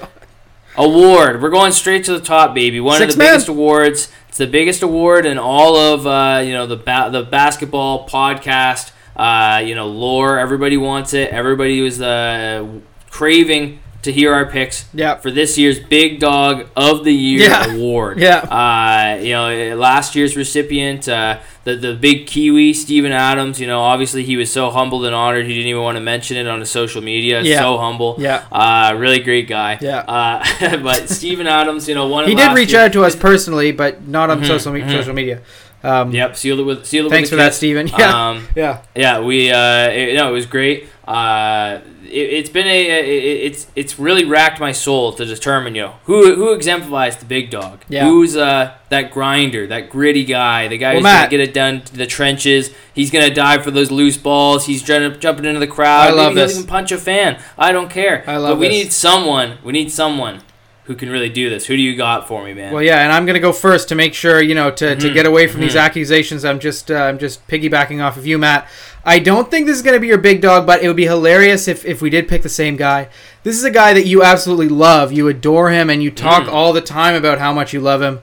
award. 0.75 1.41
We're 1.41 1.49
going 1.51 1.71
straight 1.71 2.03
to 2.03 2.11
the 2.19 2.25
top, 2.25 2.53
baby. 2.53 2.81
One 2.81 2.97
Six 2.97 3.13
of 3.13 3.17
the 3.17 3.23
men. 3.23 3.31
biggest 3.33 3.47
awards. 3.47 4.11
It's 4.27 4.37
the 4.39 4.47
biggest 4.47 4.81
award 4.83 5.25
in 5.25 5.37
all 5.37 5.77
of 5.77 6.05
uh, 6.05 6.41
you 6.45 6.51
know 6.51 6.67
the 6.67 6.75
ba- 6.75 7.07
the 7.09 7.23
basketball 7.23 8.09
podcast. 8.09 8.91
Uh, 9.15 9.61
you 9.63 9.73
know, 9.73 9.87
lore. 9.87 10.37
Everybody 10.37 10.75
wants 10.75 11.13
it. 11.13 11.29
Everybody 11.29 11.79
was 11.79 12.01
uh, 12.01 12.67
craving 13.09 13.79
to 14.03 14.11
hear 14.11 14.33
our 14.33 14.45
picks 14.45 14.85
Yeah. 14.93 15.15
for 15.15 15.31
this 15.31 15.57
year's 15.57 15.79
Big 15.79 16.19
Dog 16.19 16.67
of 16.75 17.03
the 17.03 17.13
Year 17.13 17.49
Yeah. 17.49 17.73
award. 17.75 18.19
Yeah. 18.19 18.37
Uh, 18.39 19.21
you 19.21 19.31
know, 19.33 19.75
last 19.77 20.15
year's 20.15 20.35
recipient, 20.37 21.07
uh, 21.09 21.39
the 21.63 21.75
the 21.75 21.93
big 21.93 22.27
Kiwi, 22.27 22.73
Steven 22.73 23.11
Adams. 23.11 23.59
You 23.59 23.67
know, 23.67 23.79
obviously 23.79 24.23
he 24.23 24.35
was 24.37 24.51
so 24.51 24.69
humbled 24.69 25.05
and 25.05 25.15
honored. 25.15 25.45
He 25.47 25.53
didn't 25.53 25.67
even 25.69 25.81
want 25.81 25.95
to 25.95 26.01
mention 26.01 26.37
it 26.37 26.47
on 26.47 26.59
his 26.59 26.69
social 26.69 27.01
media. 27.01 27.41
Yeah. 27.41 27.59
So 27.61 27.77
humble. 27.77 28.15
Yeah. 28.19 28.43
Uh, 28.51 28.93
really 28.97 29.19
great 29.19 29.47
guy. 29.47 29.77
Yeah. 29.81 29.99
Uh, 29.99 30.77
but 30.83 31.09
Steven 31.09 31.47
Adams, 31.47 31.87
you 31.87 31.95
know, 31.95 32.07
one. 32.07 32.27
He 32.27 32.35
did 32.35 32.53
reach 32.53 32.73
out 32.73 32.93
to 32.93 33.03
us 33.03 33.15
personally, 33.29 33.71
but 33.71 34.07
not 34.07 34.29
on 34.29 34.41
Mhm, 34.41 34.47
social, 34.47 34.73
mhm. 34.73 34.89
social 34.91 35.13
media. 35.13 35.39
Um, 35.85 36.11
Yep. 36.13 36.37
Sealed 36.37 36.59
it 36.61 36.63
with 36.63 36.85
sealed 36.85 37.07
it 37.07 37.09
Thanks 37.09 37.29
with 37.31 37.39
for 37.39 37.41
a 37.41 37.45
that, 37.45 37.49
kiss. 37.49 37.57
Steven. 37.57 37.87
Yeah. 37.87 38.29
Um, 38.29 38.47
yeah. 38.55 38.77
yeah, 38.95 39.19
we 39.19 39.51
uh, 39.51 39.89
it, 39.89 40.15
no, 40.15 40.29
it 40.29 40.31
was 40.33 40.45
great. 40.45 40.87
Uh, 41.05 41.79
it, 42.13 42.33
it's 42.33 42.49
been 42.49 42.67
a 42.67 42.87
it, 42.99 43.05
it's 43.51 43.67
it's 43.75 43.99
really 43.99 44.23
racked 44.25 44.59
my 44.59 44.71
soul 44.71 45.11
to 45.13 45.25
determine 45.25 45.75
you 45.75 45.81
know 45.83 45.95
who 46.05 46.35
who 46.35 46.53
exemplifies 46.53 47.17
the 47.17 47.25
big 47.25 47.49
dog. 47.49 47.83
Yeah. 47.89 48.05
Who's 48.05 48.35
uh 48.37 48.75
that 48.89 49.11
grinder, 49.11 49.65
that 49.67 49.89
gritty 49.89 50.23
guy, 50.23 50.67
the 50.67 50.77
guy 50.77 50.89
Well, 50.89 50.95
who's 50.97 51.03
Matt- 51.03 51.29
gonna 51.31 51.43
get 51.43 51.49
it 51.49 51.53
done 51.53 51.81
to 51.81 51.95
the 51.97 52.05
trenches. 52.05 52.71
He's 52.93 53.09
gonna 53.11 53.33
dive 53.33 53.63
for 53.63 53.71
those 53.71 53.91
loose 53.91 54.17
balls. 54.17 54.65
He's 54.65 54.83
trying 54.83 55.19
jumping 55.19 55.45
into 55.45 55.59
the 55.59 55.67
crowd. 55.67 56.09
I 56.09 56.11
love 56.13 56.35
Maybe 56.35 56.47
he'll 56.47 56.57
even 56.59 56.69
punch 56.69 56.91
a 56.91 56.97
fan. 56.97 57.41
I 57.57 57.71
don't 57.71 57.89
care. 57.89 58.23
I 58.27 58.37
love 58.37 58.51
But 58.55 58.59
we 58.59 58.67
this. 58.69 58.83
need 58.85 58.93
someone. 58.93 59.57
We 59.63 59.71
need 59.73 59.91
someone 59.91 60.41
who 60.85 60.95
can 60.95 61.09
really 61.09 61.29
do 61.29 61.49
this. 61.49 61.65
Who 61.67 61.75
do 61.77 61.81
you 61.81 61.95
got 61.95 62.27
for 62.27 62.43
me, 62.43 62.53
man? 62.53 62.73
Well, 62.73 62.83
yeah, 62.83 62.99
and 63.03 63.11
I'm 63.11 63.25
gonna 63.25 63.39
go 63.39 63.53
first 63.53 63.87
to 63.89 63.95
make 63.95 64.13
sure 64.13 64.41
you 64.41 64.53
know 64.55 64.69
to, 64.71 64.95
to 64.95 65.09
Mhm, 65.09 65.13
get 65.13 65.25
away 65.25 65.47
from 65.47 65.61
these 65.61 65.75
mhm. 65.75 65.81
accusations. 65.81 66.43
I'm 66.43 66.59
just 66.59 66.91
uh, 66.91 66.95
I'm 66.95 67.17
just 67.19 67.47
piggybacking 67.47 68.03
off 68.03 68.17
of 68.17 68.25
you, 68.27 68.37
Matt. 68.37 68.67
I 69.05 69.19
don't 69.19 69.49
think 69.51 69.65
this 69.67 69.75
is 69.75 69.81
gonna 69.81 69.99
be 69.99 70.07
your 70.07 70.17
big 70.17 70.41
dog, 70.41 70.65
but 70.65 70.81
it 70.83 70.87
would 70.87 70.97
be 70.97 71.05
hilarious 71.05 71.67
if 71.67 71.85
if 71.85 72.01
we 72.01 72.09
did 72.09 72.27
pick 72.27 72.41
the 72.41 72.49
same 72.49 72.75
guy. 72.75 73.07
This 73.43 73.55
is 73.57 73.63
a 73.63 73.71
guy 73.71 73.93
that 73.93 74.05
you 74.05 74.23
absolutely 74.23 74.69
love, 74.69 75.11
you 75.13 75.27
adore 75.27 75.69
him, 75.71 75.89
and 75.89 76.01
you 76.03 76.11
talk 76.11 76.43
Mm. 76.43 76.53
all 76.53 76.73
the 76.73 76.81
time 76.81 77.15
about 77.15 77.39
how 77.39 77.53
much 77.53 77.73
you 77.73 77.79
love 77.79 78.01
him. 78.01 78.19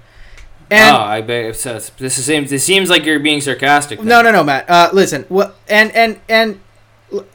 And 0.70 0.94
oh, 0.96 1.00
I 1.00 1.20
bet 1.20 1.46
it's, 1.46 1.66
uh, 1.66 1.80
this 1.98 2.16
is 2.18 2.26
seems 2.26 2.50
this 2.50 2.62
seems 2.64 2.88
like 2.90 3.04
you're 3.04 3.18
being 3.18 3.40
sarcastic. 3.40 4.02
No, 4.02 4.22
no, 4.22 4.30
no, 4.30 4.44
Matt. 4.44 4.68
Uh, 4.70 4.88
listen, 4.92 5.24
what 5.28 5.56
and 5.68 5.90
and 5.96 6.20
and 6.28 6.60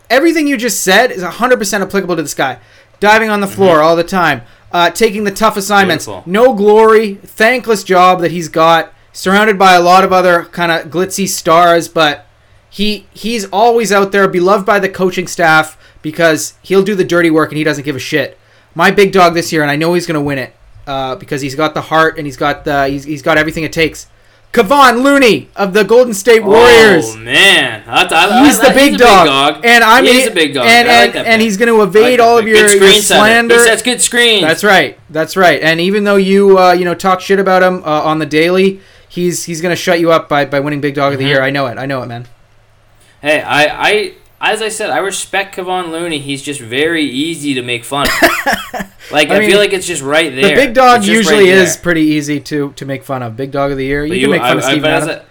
everything 0.10 0.48
you 0.48 0.58
just 0.58 0.82
said 0.84 1.12
is 1.12 1.24
100% 1.24 1.82
applicable 1.82 2.16
to 2.16 2.22
this 2.22 2.34
guy. 2.34 2.60
Diving 3.02 3.30
on 3.30 3.42
the 3.42 3.48
floor 3.48 3.82
all 3.82 3.96
the 3.98 4.06
time, 4.06 4.42
uh, 4.76 4.90
taking 4.90 5.24
the 5.24 5.32
tough 5.32 5.56
assignments, 5.56 6.06
Beautiful. 6.06 6.30
no 6.30 6.54
glory, 6.54 7.16
thankless 7.16 7.82
job 7.82 8.20
that 8.20 8.32
he's 8.32 8.50
got, 8.50 8.94
surrounded 9.14 9.58
by 9.58 9.74
a 9.74 9.80
lot 9.80 10.04
of 10.04 10.12
other 10.12 10.44
kind 10.52 10.70
of 10.70 10.92
glitzy 10.92 11.30
stars, 11.30 11.88
but 11.88 12.28
he 12.70 13.08
he's 13.14 13.46
always 13.54 13.94
out 13.94 14.12
there, 14.12 14.28
beloved 14.28 14.66
by 14.66 14.80
the 14.80 14.90
coaching 14.90 15.28
staff 15.28 15.78
because 16.02 16.56
he'll 16.62 16.84
do 16.84 16.94
the 16.94 17.06
dirty 17.06 17.32
work 17.32 17.52
and 17.52 17.58
he 17.58 17.64
doesn't 17.64 17.86
give 17.86 17.96
a 17.96 18.00
shit. 18.00 18.38
My 18.74 18.92
big 18.92 19.14
dog 19.14 19.34
this 19.34 19.54
year, 19.54 19.62
and 19.62 19.72
I 19.72 19.78
know 19.78 19.94
he's 19.94 20.06
going 20.06 20.20
to 20.20 20.22
win 20.22 20.40
it 20.40 20.54
uh, 20.86 21.16
because 21.16 21.40
he's 21.40 21.56
got 21.56 21.74
the 21.74 21.84
heart 21.84 22.18
and 22.18 22.28
he's 22.28 22.36
got 22.36 22.66
the 22.66 22.90
he's, 22.90 23.06
he's 23.06 23.22
got 23.22 23.38
everything 23.38 23.64
it 23.64 23.72
takes. 23.72 24.08
Kevon 24.56 25.04
Looney 25.04 25.50
of 25.56 25.74
the 25.74 25.84
Golden 25.84 26.14
State 26.14 26.44
Warriors. 26.44 27.06
Oh 27.14 27.18
man, 27.18 27.84
That's- 27.86 28.12
I- 28.14 28.46
He's 28.46 28.60
I- 28.60 28.70
the 28.70 28.74
big 28.74 28.94
a 28.94 28.98
dog. 28.98 29.66
and 29.66 29.84
I'm 29.84 30.06
He 30.06 30.24
a 30.24 30.32
big 30.32 30.54
dog. 30.54 30.66
and 30.66 30.88
I 30.90 31.06
like 31.08 31.16
and, 31.16 31.28
and 31.28 31.42
he's 31.42 31.58
going 31.58 31.68
to 31.68 31.76
I 31.76 31.80
like 31.80 31.88
evade 31.90 32.20
all 32.22 32.38
of 32.38 32.48
your, 32.48 32.58
your 32.58 32.92
slander. 33.02 33.56
He 33.56 33.60
sets 33.62 33.82
good 33.82 34.02
screens. 34.02 34.44
That's 34.44 34.64
right. 34.64 34.98
That's 35.10 35.36
right. 35.36 35.62
And 35.62 35.82
even 35.82 36.06
though 36.06 36.16
you 36.16 36.58
uh, 36.58 36.72
you 36.72 36.86
know 36.86 36.96
talk 36.96 37.20
shit 37.20 37.40
about 37.40 37.64
him 37.64 37.84
uh, 37.84 38.02
on 38.04 38.20
the 38.20 38.26
daily, 38.26 38.80
he's 39.10 39.44
he's 39.44 39.62
going 39.62 39.72
to 39.74 39.82
shut 39.82 40.00
you 40.00 40.12
up 40.12 40.30
by, 40.30 40.46
by 40.46 40.60
winning 40.62 40.80
Big 40.82 40.96
Dog 40.96 41.12
of 41.14 41.20
the 41.20 41.26
Mhm. 41.26 41.30
Year. 41.30 41.42
I 41.44 41.50
know 41.50 41.68
it. 41.68 41.78
I 41.78 41.86
know 41.86 42.02
it, 42.02 42.08
man. 42.08 42.26
Hey, 43.22 43.42
I, 43.42 43.66
I, 43.90 44.14
as 44.42 44.62
I 44.62 44.70
said, 44.70 44.90
I 44.90 44.98
respect 45.00 45.56
Kevon 45.56 45.92
Looney. 45.92 46.20
He's 46.20 46.42
just 46.42 46.60
very 46.62 47.04
easy 47.04 47.54
to 47.56 47.62
make 47.62 47.84
fun. 47.86 48.08
of. 48.08 48.30
like 49.12 49.30
I 49.30 49.36
I, 49.38 49.40
mean, 49.40 49.50
feel 49.50 49.60
like 49.60 49.74
it's 49.74 49.88
just 49.88 50.02
right 50.02 50.34
there. 50.34 50.50
The 50.50 50.56
Big 50.56 50.74
Dog 50.74 51.04
usually 51.06 51.46
right 51.50 51.58
is 51.58 51.78
pretty 51.78 52.02
easy 52.02 52.40
to 52.42 52.72
to 52.74 52.86
make 52.86 53.04
fun 53.04 53.24
of. 53.24 53.36
Big 53.36 53.52
Dog 53.52 53.72
of 53.72 53.78
the 53.78 53.86
Year. 53.86 54.06
You 54.06 54.14
But 54.14 54.20
can 54.22 54.32
make 54.32 54.42
fun 54.42 54.52
I, 54.52 54.58
of 54.60 54.64
Steven 54.64 54.92
Adams. 54.92 55.12
a- 55.12 55.26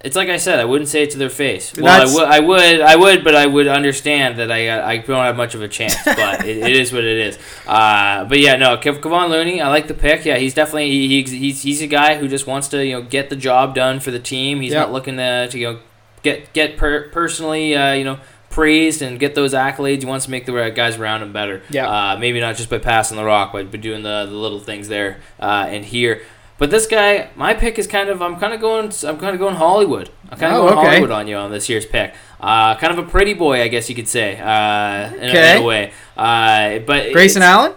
it's 0.00 0.14
like 0.14 0.28
I 0.28 0.36
said, 0.36 0.60
I 0.60 0.64
wouldn't 0.64 0.88
say 0.88 1.02
it 1.02 1.10
to 1.10 1.18
their 1.18 1.28
face. 1.28 1.74
Well, 1.76 1.88
I 1.88 2.04
would, 2.14 2.24
I 2.28 2.38
would, 2.38 2.80
I 2.82 2.94
would, 2.94 3.24
but 3.24 3.34
I 3.34 3.46
would 3.46 3.66
understand 3.66 4.38
that 4.38 4.48
I, 4.52 4.92
I 4.92 4.96
don't 4.98 5.24
have 5.24 5.36
much 5.36 5.56
of 5.56 5.62
a 5.62 5.66
chance. 5.66 5.96
But 6.04 6.44
it, 6.46 6.58
it 6.58 6.76
is 6.76 6.92
what 6.92 7.02
it 7.02 7.16
is. 7.18 7.36
Uh, 7.66 8.24
but 8.24 8.38
yeah, 8.38 8.54
no, 8.54 8.76
Kev, 8.76 9.00
Kevon 9.00 9.28
Looney, 9.28 9.60
I 9.60 9.68
like 9.68 9.88
the 9.88 9.94
pick. 9.94 10.24
Yeah, 10.24 10.36
he's 10.38 10.54
definitely 10.54 10.88
he, 10.90 11.08
he, 11.24 11.36
he's 11.38 11.62
he's 11.62 11.82
a 11.82 11.88
guy 11.88 12.16
who 12.16 12.28
just 12.28 12.46
wants 12.46 12.68
to 12.68 12.86
you 12.86 12.92
know 12.92 13.02
get 13.02 13.28
the 13.28 13.34
job 13.36 13.74
done 13.74 13.98
for 13.98 14.12
the 14.12 14.20
team. 14.20 14.60
He's 14.60 14.72
Yeah. 14.72 14.82
not 14.82 14.92
looking 14.92 15.16
to, 15.16 15.48
to 15.48 15.58
you 15.58 15.72
know 15.72 15.78
get 16.22 16.52
get 16.52 16.76
per, 16.76 17.08
personally 17.08 17.74
uh, 17.74 17.92
you 17.92 18.04
know 18.04 18.20
praised 18.50 19.02
and 19.02 19.18
get 19.20 19.34
those 19.34 19.52
accolades. 19.54 20.00
He 20.00 20.06
wants 20.06 20.24
to 20.26 20.30
make 20.30 20.46
the 20.46 20.70
guys 20.74 20.96
around 20.96 21.22
him 21.22 21.32
better. 21.32 21.62
Yeah. 21.70 21.88
Uh, 21.88 22.16
maybe 22.18 22.40
not 22.40 22.56
just 22.56 22.70
by 22.70 22.78
passing 22.78 23.16
the 23.16 23.24
rock, 23.24 23.52
but 23.52 23.70
by 23.70 23.78
doing 23.78 24.02
the, 24.02 24.26
the 24.26 24.32
little 24.34 24.60
things 24.60 24.88
there 24.88 25.18
uh, 25.40 25.66
and 25.68 25.84
here. 25.84 26.22
But 26.58 26.70
this 26.72 26.86
guy, 26.88 27.30
my 27.36 27.54
pick 27.54 27.78
is 27.78 27.86
kind 27.86 28.08
of 28.08 28.20
I'm 28.20 28.36
kind 28.40 28.52
of 28.52 28.60
going 28.60 28.86
I'm 29.06 29.18
kind 29.18 29.32
of 29.32 29.38
going 29.38 29.54
Hollywood. 29.54 30.10
I'm 30.28 30.38
kind 30.38 30.52
of 30.52 30.58
Oh, 30.58 30.66
going 30.66 30.78
okay. 30.78 30.86
Hollywood 30.88 31.10
on 31.12 31.28
you 31.28 31.36
on 31.36 31.52
this 31.52 31.68
year's 31.68 31.86
pick. 31.86 32.14
Uh, 32.40 32.74
kind 32.76 32.96
of 32.98 33.06
a 33.06 33.08
pretty 33.08 33.32
boy, 33.34 33.62
I 33.62 33.68
guess 33.68 33.88
you 33.88 33.94
could 33.94 34.08
say, 34.08 34.38
uh, 34.38 34.44
in, 34.44 35.14
a, 35.14 35.16
in 35.22 35.30
Okay. 35.30 35.56
a 35.58 35.62
way. 35.62 35.92
Uh, 36.16 36.80
but 36.80 37.12
Grayson 37.12 37.42
Allen. 37.42 37.74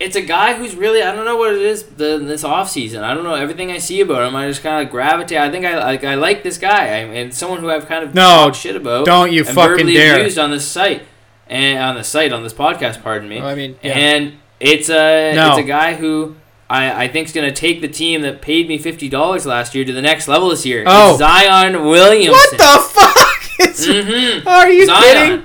It's 0.00 0.16
a 0.16 0.20
guy 0.20 0.54
who's 0.54 0.74
really 0.74 1.02
I 1.02 1.14
don't 1.14 1.24
know 1.24 1.36
what 1.36 1.54
it 1.54 1.62
is 1.62 1.84
the 1.84 2.18
this 2.18 2.42
offseason. 2.42 3.02
I 3.02 3.14
don't 3.14 3.24
know 3.24 3.34
everything 3.34 3.70
I 3.70 3.78
see 3.78 4.00
about 4.00 4.26
him. 4.26 4.34
I 4.36 4.48
just 4.48 4.62
kind 4.62 4.84
of 4.84 4.90
gravitate. 4.90 5.38
I 5.38 5.50
think 5.50 5.64
I 5.64 5.78
like 5.78 6.04
I 6.04 6.14
like 6.16 6.42
this 6.42 6.58
guy 6.58 6.86
I, 6.86 6.98
and 6.98 7.32
someone 7.32 7.60
who 7.60 7.70
I've 7.70 7.86
kind 7.86 8.04
of 8.04 8.14
No, 8.14 8.22
talked 8.46 8.56
shit 8.56 8.76
about. 8.76 9.06
don't 9.06 9.32
you 9.32 9.44
and 9.44 9.48
fucking 9.54 9.86
dare. 9.86 10.16
abused 10.18 10.38
on 10.38 10.50
this 10.50 10.66
site 10.66 11.02
and 11.46 11.78
on 11.78 11.94
the 11.94 12.04
site 12.04 12.32
on 12.32 12.42
this 12.42 12.52
podcast. 12.52 13.02
Pardon 13.02 13.28
me. 13.28 13.38
Oh, 13.40 13.46
I 13.46 13.54
mean, 13.54 13.76
yeah. 13.82 13.92
And 13.92 14.34
it's 14.60 14.88
a 14.88 15.32
No. 15.34 15.50
it's 15.50 15.58
a 15.58 15.62
guy 15.62 15.94
who 15.94 16.36
I, 16.68 17.04
I 17.04 17.08
think 17.08 17.28
is 17.28 17.34
going 17.34 17.46
to 17.48 17.54
take 17.54 17.80
the 17.82 17.88
team 17.88 18.22
that 18.22 18.40
paid 18.42 18.66
me 18.68 18.78
fifty 18.78 19.08
dollars 19.08 19.46
last 19.46 19.74
year 19.74 19.84
to 19.84 19.92
the 19.92 20.02
next 20.02 20.26
level 20.28 20.48
this 20.48 20.64
year. 20.66 20.82
Oh. 20.86 21.10
It's 21.10 21.18
Zion 21.18 21.84
Williamson. 21.84 22.32
What 22.32 22.50
the 22.50 22.88
fuck? 22.90 23.60
It's- 23.60 23.86
Mhm. 23.86 24.46
Are 24.46 24.68
you 24.70 24.86
Zion. 24.86 25.02
kidding? 25.28 25.44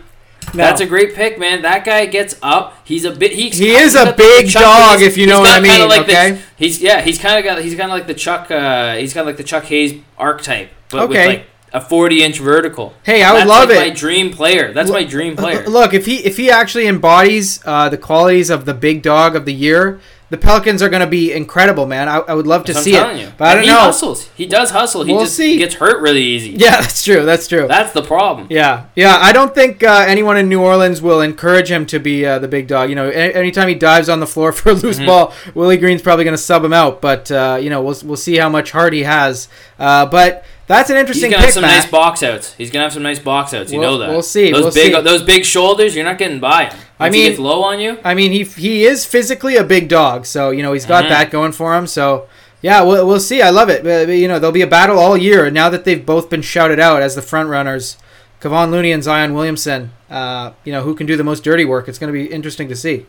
No. 0.54 0.64
That's 0.64 0.82
a 0.82 0.86
great 0.86 1.14
pick, 1.16 1.38
man. 1.40 1.62
That 1.62 1.86
guy 1.86 2.06
gets 2.06 2.36
up. 2.42 2.76
He's 2.84 3.06
a 3.06 3.12
bit. 3.12 3.32
He's, 3.34 3.58
He 3.58 3.72
is 3.72 3.96
a 3.96 4.14
big 4.14 4.52
dog, 4.52 5.02
if 5.02 5.18
you 5.18 5.28
know 5.28 5.40
what 5.42 5.52
I 5.52 5.60
mean, 5.60 5.88
Like 5.88 6.02
okay? 6.02 6.32
The, 6.32 6.42
he's 6.58 6.82
yeah. 6.82 7.02
He's 7.02 7.18
kind 7.20 7.38
of 7.38 7.44
got. 7.46 7.62
He's 7.62 7.76
kind 7.76 7.92
of 7.92 7.98
like 7.98 8.08
the 8.08 8.14
Chuck. 8.14 8.50
Uh, 8.52 8.96
he's 8.96 9.14
got 9.14 9.26
like 9.26 9.38
the 9.38 9.44
Chuck 9.44 9.66
Hayes 9.66 10.02
archetype, 10.18 10.72
but 10.90 11.02
Okay. 11.04 11.28
with 11.28 11.38
like 11.40 11.46
a 11.72 11.82
forty-inch 11.82 12.40
vertical. 12.40 12.94
Hey, 13.04 13.22
I 13.24 13.32
would 13.32 13.42
That's 13.42 13.50
love 13.50 13.70
like 13.70 13.78
it. 13.78 13.82
My 13.82 13.90
dream 13.92 14.32
player. 14.32 14.74
That's 14.74 14.90
my 14.90 15.04
dream 15.04 15.36
player. 15.36 15.68
Look, 15.68 15.94
if 15.94 16.06
he 16.08 16.18
if 16.26 16.38
he 16.38 16.50
actually 16.50 16.88
embodies 16.88 17.62
uh, 17.66 17.90
the 17.90 17.98
qualities 17.98 18.50
of 18.50 18.66
the 18.66 18.74
big 18.74 19.04
dog 19.04 19.36
of 19.36 19.46
the 19.46 19.54
year, 19.54 20.00
the 20.30 20.38
Pelicans 20.38 20.82
are 20.82 20.89
going 20.89 21.02
to 21.02 21.08
be 21.08 21.32
incredible, 21.34 21.86
man. 21.88 22.08
I, 22.08 22.18
I 22.20 22.34
would 22.34 22.46
love 22.48 22.63
to 22.65 22.74
see 22.74 22.96
it, 22.96 23.20
you. 23.20 23.32
but 23.38 23.48
I 23.48 23.54
don't 23.56 23.63
he 23.63 23.70
know. 23.70 23.80
hustles. 23.80 24.28
He 24.36 24.46
does 24.46 24.72
hustle. 24.72 25.04
He 25.04 25.12
We'll 25.13 25.24
just 25.24 25.36
see. 25.36 25.58
gets 25.58 25.76
hurt 25.76 26.02
really 26.02 26.22
easy. 26.22 26.52
Yeah, 26.52 26.72
that's 26.82 27.04
true. 27.04 27.26
That's 27.26 27.48
true. 27.48 27.68
That's 27.68 27.94
the 27.94 28.02
problem. 28.04 28.48
Yeah, 28.50 28.86
yeah. 28.96 29.18
I 29.20 29.32
don't 29.34 29.56
think 29.56 29.82
uh, 29.84 30.06
anyone 30.08 30.38
in 30.38 30.48
New 30.50 30.62
Orleans 30.62 31.02
will 31.02 31.22
encourage 31.22 31.72
him 31.72 31.86
to 31.88 32.00
be 32.00 32.26
uh, 32.26 32.39
the 32.39 32.48
big 32.48 32.68
dog. 32.68 32.89
You 32.89 32.96
know, 32.96 33.08
a- 33.10 33.34
anytime 33.34 33.68
he 33.68 33.76
dives 33.76 34.08
on 34.10 34.20
the 34.20 34.28
floor 34.28 34.52
for 34.54 34.70
a 34.70 34.74
loose 34.74 35.00
Mhm. 35.00 35.06
ball, 35.08 35.34
Willie 35.56 35.78
Green's 35.78 36.02
probably 36.02 36.26
going 36.26 36.38
to 36.38 36.42
sub 36.42 36.63
him 36.63 36.74
out. 36.74 37.02
But 37.02 37.32
uh, 37.32 37.58
you 37.62 37.70
know, 37.70 37.82
we'll 37.82 37.98
we'll 38.06 38.18
see 38.18 38.36
how 38.38 38.50
much 38.50 38.72
heart 38.72 38.94
he 38.94 39.04
has. 39.04 39.48
Uh, 39.80 40.06
but 40.06 40.44
that's 40.69 40.89
an 40.89 40.95
interesting. 40.97 41.29
He's 41.32 41.36
gonna 41.36 41.45
have 41.45 41.53
some 41.53 41.62
nice 41.63 41.86
box 41.86 42.23
outs. 42.23 42.53
He's 42.53 42.71
gonna 42.71 42.84
have 42.84 42.93
some 42.93 43.03
nice 43.03 43.19
box 43.19 43.53
outs. 43.53 43.71
You 43.73 43.79
We'll- 43.79 43.91
know 43.91 43.97
that. 43.97 44.10
we'll 44.10 44.21
see, 44.21 44.51
Those 44.51 44.63
we'll 44.63 44.71
big, 44.73 44.93
see. 44.95 45.01
those 45.01 45.21
big 45.21 45.43
shoulders. 45.45 45.95
You're 45.95 46.05
not 46.05 46.17
getting 46.17 46.39
by 46.39 46.65
him. 46.65 46.78
I 46.99 47.05
Once 47.05 47.15
he 47.15 47.22
mean- 47.22 47.32
gets 47.32 47.39
low 47.39 47.63
on 47.63 47.80
you. 47.82 47.97
I 48.03 48.13
mean, 48.13 48.32
he 48.32 48.43
he 48.43 48.86
is 48.86 49.05
physically 49.05 49.57
a 49.57 49.63
big 49.63 49.89
dog, 49.89 50.26
so 50.26 50.51
you 50.51 50.63
know 50.63 50.72
he's 50.74 50.86
got 50.86 51.03
Mhm. 51.05 51.09
that 51.09 51.32
going 51.32 51.51
for 51.51 51.76
him. 51.76 51.86
So 51.88 52.26
yeah, 52.61 52.82
we'll, 52.84 53.05
we'll 53.07 53.20
see. 53.22 53.41
I 53.41 53.49
love 53.51 53.70
it. 53.70 53.84
But, 53.84 54.09
you 54.09 54.28
know, 54.28 54.38
there'll 54.38 54.51
be 54.51 54.61
a 54.61 54.67
battle 54.67 54.99
all 54.99 55.15
year. 55.15 55.49
Now 55.49 55.70
that 55.70 55.86
they've 55.86 56.05
both 56.05 56.30
been 56.30 56.41
shouted 56.41 56.80
out 56.80 57.01
as 57.01 57.15
the 57.15 57.22
front 57.22 57.47
runners, 57.49 57.95
Kevon 58.41 58.70
Looney 58.72 58.91
and 58.91 59.01
Zion 59.03 59.34
Williamson. 59.34 59.91
Uh, 60.11 60.51
you 60.65 60.72
know 60.74 60.82
who 60.82 60.93
can 60.93 61.07
do 61.07 61.15
the 61.15 61.24
most 61.24 61.43
dirty 61.43 61.63
work. 61.65 61.88
It's 61.88 61.97
going 61.99 62.11
to 62.13 62.20
be 62.20 62.26
interesting 62.26 62.67
to 62.70 62.76
see. 62.76 63.05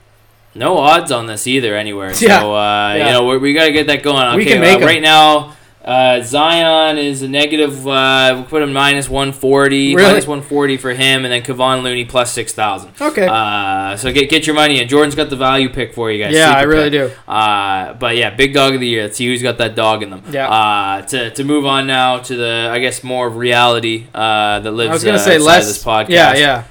No 0.55 0.79
odds 0.79 1.11
on 1.13 1.27
this 1.27 1.47
either 1.47 1.75
anywhere. 1.77 2.13
So 2.15 2.27
Yeah. 2.27 2.45
uh, 2.45 2.95
Yeah. 2.97 3.07
you 3.07 3.13
know 3.13 3.25
we, 3.25 3.39
we 3.39 3.53
got 3.53 3.65
to 3.67 3.73
get 3.73 3.87
that 3.89 4.03
going. 4.03 4.23
Okay, 4.29 4.37
We 4.37 4.45
can 4.45 4.59
uh, 4.59 4.61
make 4.63 4.81
'em. 4.81 4.87
right 4.87 5.03
now 5.03 5.57
Uh, 5.83 6.21
Zion 6.21 6.99
is 6.99 7.23
a 7.23 7.29
negative. 7.29 7.87
Uh, 7.87 8.33
we'll 8.35 8.45
put 8.45 8.63
him 8.63 8.73
minus 8.73 9.09
one 9.09 9.33
forty. 9.33 9.95
Really? 9.95 10.09
Minus 10.11 10.27
one 10.27 10.43
forty 10.43 10.77
for 10.77 10.91
him, 10.93 11.25
and 11.25 11.33
then 11.33 11.43
Kevon 11.43 11.83
Looney 11.83 12.05
plus 12.05 12.33
six 12.33 12.53
thousand. 12.53 12.93
Okay. 13.01 13.27
Uh, 13.27 13.97
so 13.97 14.13
get 14.13 14.29
get 14.29 14.47
your 14.47 14.55
money 14.55 14.81
in. 14.81 14.89
Jordan's 14.89 15.15
got 15.15 15.31
the 15.31 15.37
value 15.37 15.71
pick 15.71 15.95
for 15.95 16.11
you 16.11 16.23
guys. 16.23 16.35
yeah, 16.35 16.51
I 16.51 16.63
really 16.63 16.91
pick. 16.91 17.11
do. 17.11 17.31
Uh, 17.31 17.95
but 17.95 18.17
yeah, 18.17 18.29
big 18.29 18.53
dog 18.53 18.75
of 18.75 18.81
the 18.81 18.87
year. 18.87 19.05
Let's 19.05 19.17
see 19.17 19.27
who's 19.27 19.43
got 19.43 19.57
that 19.59 19.75
dog 19.75 20.03
in 20.03 20.11
them. 20.11 20.23
Yeah. 20.31 20.51
Uh, 20.51 21.03
to, 21.03 21.31
to 21.31 21.45
move 21.45 21.65
on 21.65 21.87
now 21.87 22.19
to 22.19 22.37
the 22.37 22.69
I 22.71 22.79
guess 22.79 23.03
more 23.03 23.31
reality 23.31 24.07
uh, 24.15 24.61
that 24.61 24.73
lives. 24.73 24.91
I 24.91 24.93
was 24.93 25.05
gonna 25.05 25.17
uh, 25.17 25.21
say 25.21 25.39
less. 25.39 25.67
this 25.67 25.83
podcast. 25.83 26.11
Yeah, 26.11 26.35
yeah. 26.35 26.65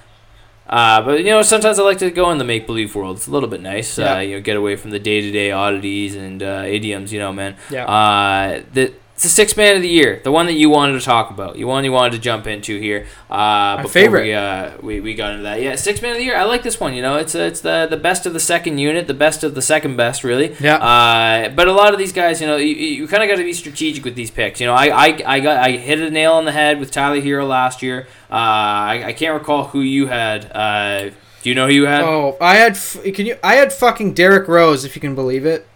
Uh, 0.70 1.01
but 1.01 1.20
you 1.20 1.32
know, 1.32 1.41
sometimes 1.41 1.80
I 1.80 1.84
like 1.84 1.97
to 1.97 2.11
go 2.11 2.30
in 2.32 2.38
the 2.38 2.43
make 2.43 2.67
believe 2.67 2.93
world. 2.93 3.17
It's 3.17 3.28
a 3.28 3.32
little 3.32 3.49
bit 3.49 3.61
nice. 3.61 3.97
Yeah. 3.97 4.17
Uh, 4.17 4.20
you 4.20 4.36
know, 4.36 4.41
get 4.41 4.55
away 4.55 4.76
from 4.76 4.91
the 4.91 4.99
day 4.99 5.22
to 5.22 5.32
day 5.32 5.51
oddities 5.51 6.15
and 6.15 6.43
uh, 6.43 6.63
idioms. 6.65 7.11
You 7.11 7.20
know, 7.20 7.34
man. 7.34 7.55
Yeah. 7.72 7.86
Uh, 7.86 8.63
the 8.72 8.93
it's 9.20 9.26
the 9.26 9.30
six 9.30 9.57
man 9.57 9.76
of 9.76 9.82
the 9.82 9.89
year, 9.89 10.22
the 10.24 10.32
one 10.32 10.45
that 10.45 10.53
you 10.53 10.70
wanted 10.70 10.93
to 10.97 11.01
talk 11.01 11.30
about, 11.30 11.57
you 11.57 11.67
one 11.67 11.84
you 11.84 11.91
wanted 11.91 12.13
to 12.13 12.20
jump 12.20 12.47
into 12.47 12.80
here. 12.80 13.05
Uh, 13.30 13.76
before 13.76 13.91
favorite. 13.91 14.24
We, 14.24 14.34
uh, 14.34 14.78
we 14.82 15.01
we 15.01 15.13
got 15.13 15.32
into 15.32 15.43
that. 15.43 15.61
Yeah, 15.61 15.76
six 15.76 16.01
man 16.01 16.11
of 16.11 16.20
the 16.20 16.24
year. 16.24 16.38
I 16.38 16.45
like 16.45 16.63
this 16.63 16.80
one. 16.80 16.93
You 16.93 17.01
know, 17.01 17.17
it's 17.17 17.36
it's 17.36 17.59
the 17.59 17.86
the 17.86 17.97
best 17.97 18.26
of 18.26 18.32
the 18.32 18.39
second 18.39 18.78
unit, 18.78 19.07
the 19.07 19.13
best 19.13 19.43
of 19.43 19.55
the 19.55 19.61
second 19.61 19.97
best, 19.97 20.24
really. 20.24 20.55
Yeah. 20.61 20.78
Uh, 20.78 21.49
but 21.49 21.67
a 21.67 21.74
lot 21.74 21.91
of 21.91 21.99
these 21.99 22.13
guys, 22.13 22.39
you 22.39 22.47
know, 22.47 22.55
you, 22.55 22.74
you 22.74 23.07
kind 23.09 23.22
of 23.22 23.28
got 23.28 23.36
to 23.36 23.43
be 23.43 23.51
strategic 23.51 24.05
with 24.05 24.15
these 24.15 24.32
picks. 24.32 24.61
You 24.61 24.67
know, 24.67 24.74
I, 24.74 24.86
I, 24.86 25.22
I 25.26 25.39
got 25.41 25.57
I 25.67 25.72
hit 25.72 25.99
a 25.99 26.09
nail 26.09 26.36
on 26.36 26.45
the 26.45 26.53
head 26.53 26.80
with 26.80 26.89
Tyler 26.89 27.20
Herro 27.20 27.45
last 27.45 27.82
year. 27.82 28.07
Uh, 28.32 28.36
I, 28.36 29.03
I 29.07 29.11
can't 29.11 29.38
recall 29.38 29.65
who 29.65 29.82
you 29.82 30.07
had. 30.07 30.49
Uh, 30.49 31.09
do 31.41 31.49
you 31.49 31.55
know 31.55 31.67
who 31.67 31.74
you 31.74 31.88
had? 31.88 32.03
Oh, 32.03 32.38
I 32.39 32.55
had 32.55 32.72
f- 32.72 33.03
can 33.13 33.26
you? 33.26 33.36
I 33.43 33.55
had 33.55 33.74
fucking 33.74 34.13
Derrick 34.13 34.47
Rose, 34.47 34.86
if 34.86 34.95
you 34.95 35.01
can 35.01 35.13
believe 35.13 35.45
it. 35.45 35.67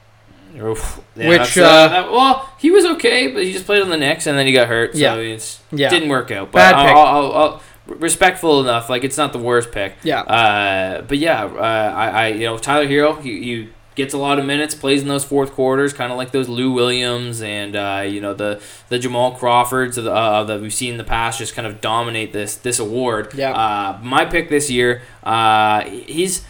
Oof. 0.62 0.98
Which, 1.16 1.38
that's, 1.38 1.58
uh, 1.58 1.88
that- 1.88 2.12
well, 2.12 2.50
he 2.60 2.72
was 2.72 2.86
okay, 2.86 3.28
but 3.28 3.44
he 3.44 3.52
just 3.54 3.66
played 3.66 3.82
on 3.82 3.90
the 3.90 3.98
Knicks 3.98 4.28
and 4.28 4.38
then 4.38 4.46
he 4.46 4.54
got 4.54 4.68
hurt. 4.68 4.94
So 4.94 5.00
Yeah. 5.00 5.16
it's 5.16 5.60
Yeah. 5.72 5.90
didn't 5.90 6.10
work 6.10 6.32
out. 6.32 6.52
But 6.52 6.60
Bad 6.60 6.76
I'll, 6.76 6.86
pick. 6.88 6.96
I'll, 6.96 7.06
I'll, 7.08 7.34
I'll- 7.34 7.62
respectful 7.88 8.62
enough. 8.62 8.90
Like 8.90 9.04
it's 9.04 9.18
not 9.18 9.34
the 9.34 9.40
worst 9.40 9.72
pick. 9.72 9.96
Yeah. 10.04 10.22
Uh, 10.22 11.02
but 11.02 11.18
yeah, 11.18 11.44
uh, 11.46 11.94
I, 11.96 12.08
I 12.10 12.28
you 12.28 12.46
know 12.46 12.58
Tyler 12.58 12.88
Herro, 12.88 13.22
he, 13.22 13.44
he 13.44 13.70
gets 13.96 14.14
a 14.14 14.18
lot 14.18 14.40
of 14.40 14.46
minutes, 14.46 14.74
plays 14.74 15.02
in 15.02 15.08
those 15.08 15.24
fourth 15.26 15.52
quarters, 15.52 15.92
kind 15.94 16.12
of 16.12 16.18
like 16.18 16.32
those 16.32 16.48
Lou 16.50 16.72
Williams 16.72 17.42
and 17.42 17.76
uh, 17.76 18.04
you 18.08 18.22
know 18.22 18.34
the 18.34 18.62
the 18.90 18.98
Jamal 19.00 19.32
Crawfords 19.34 19.98
of 19.98 20.06
the, 20.06 20.14
uh, 20.14 20.44
that 20.46 20.62
we've 20.62 20.74
seen 20.74 20.92
in 20.94 20.98
the 20.98 21.04
past 21.04 21.40
just 21.40 21.56
kind 21.56 21.68
of 21.68 21.82
dominate 21.82 22.32
this 22.32 22.56
this 22.56 22.80
award. 22.80 23.34
Yeah. 23.36 23.52
Uh, 23.52 24.00
my 24.02 24.24
pick 24.26 24.50
this 24.50 24.70
year, 24.72 25.02
uh, 25.24 25.82
he's. 25.84 26.46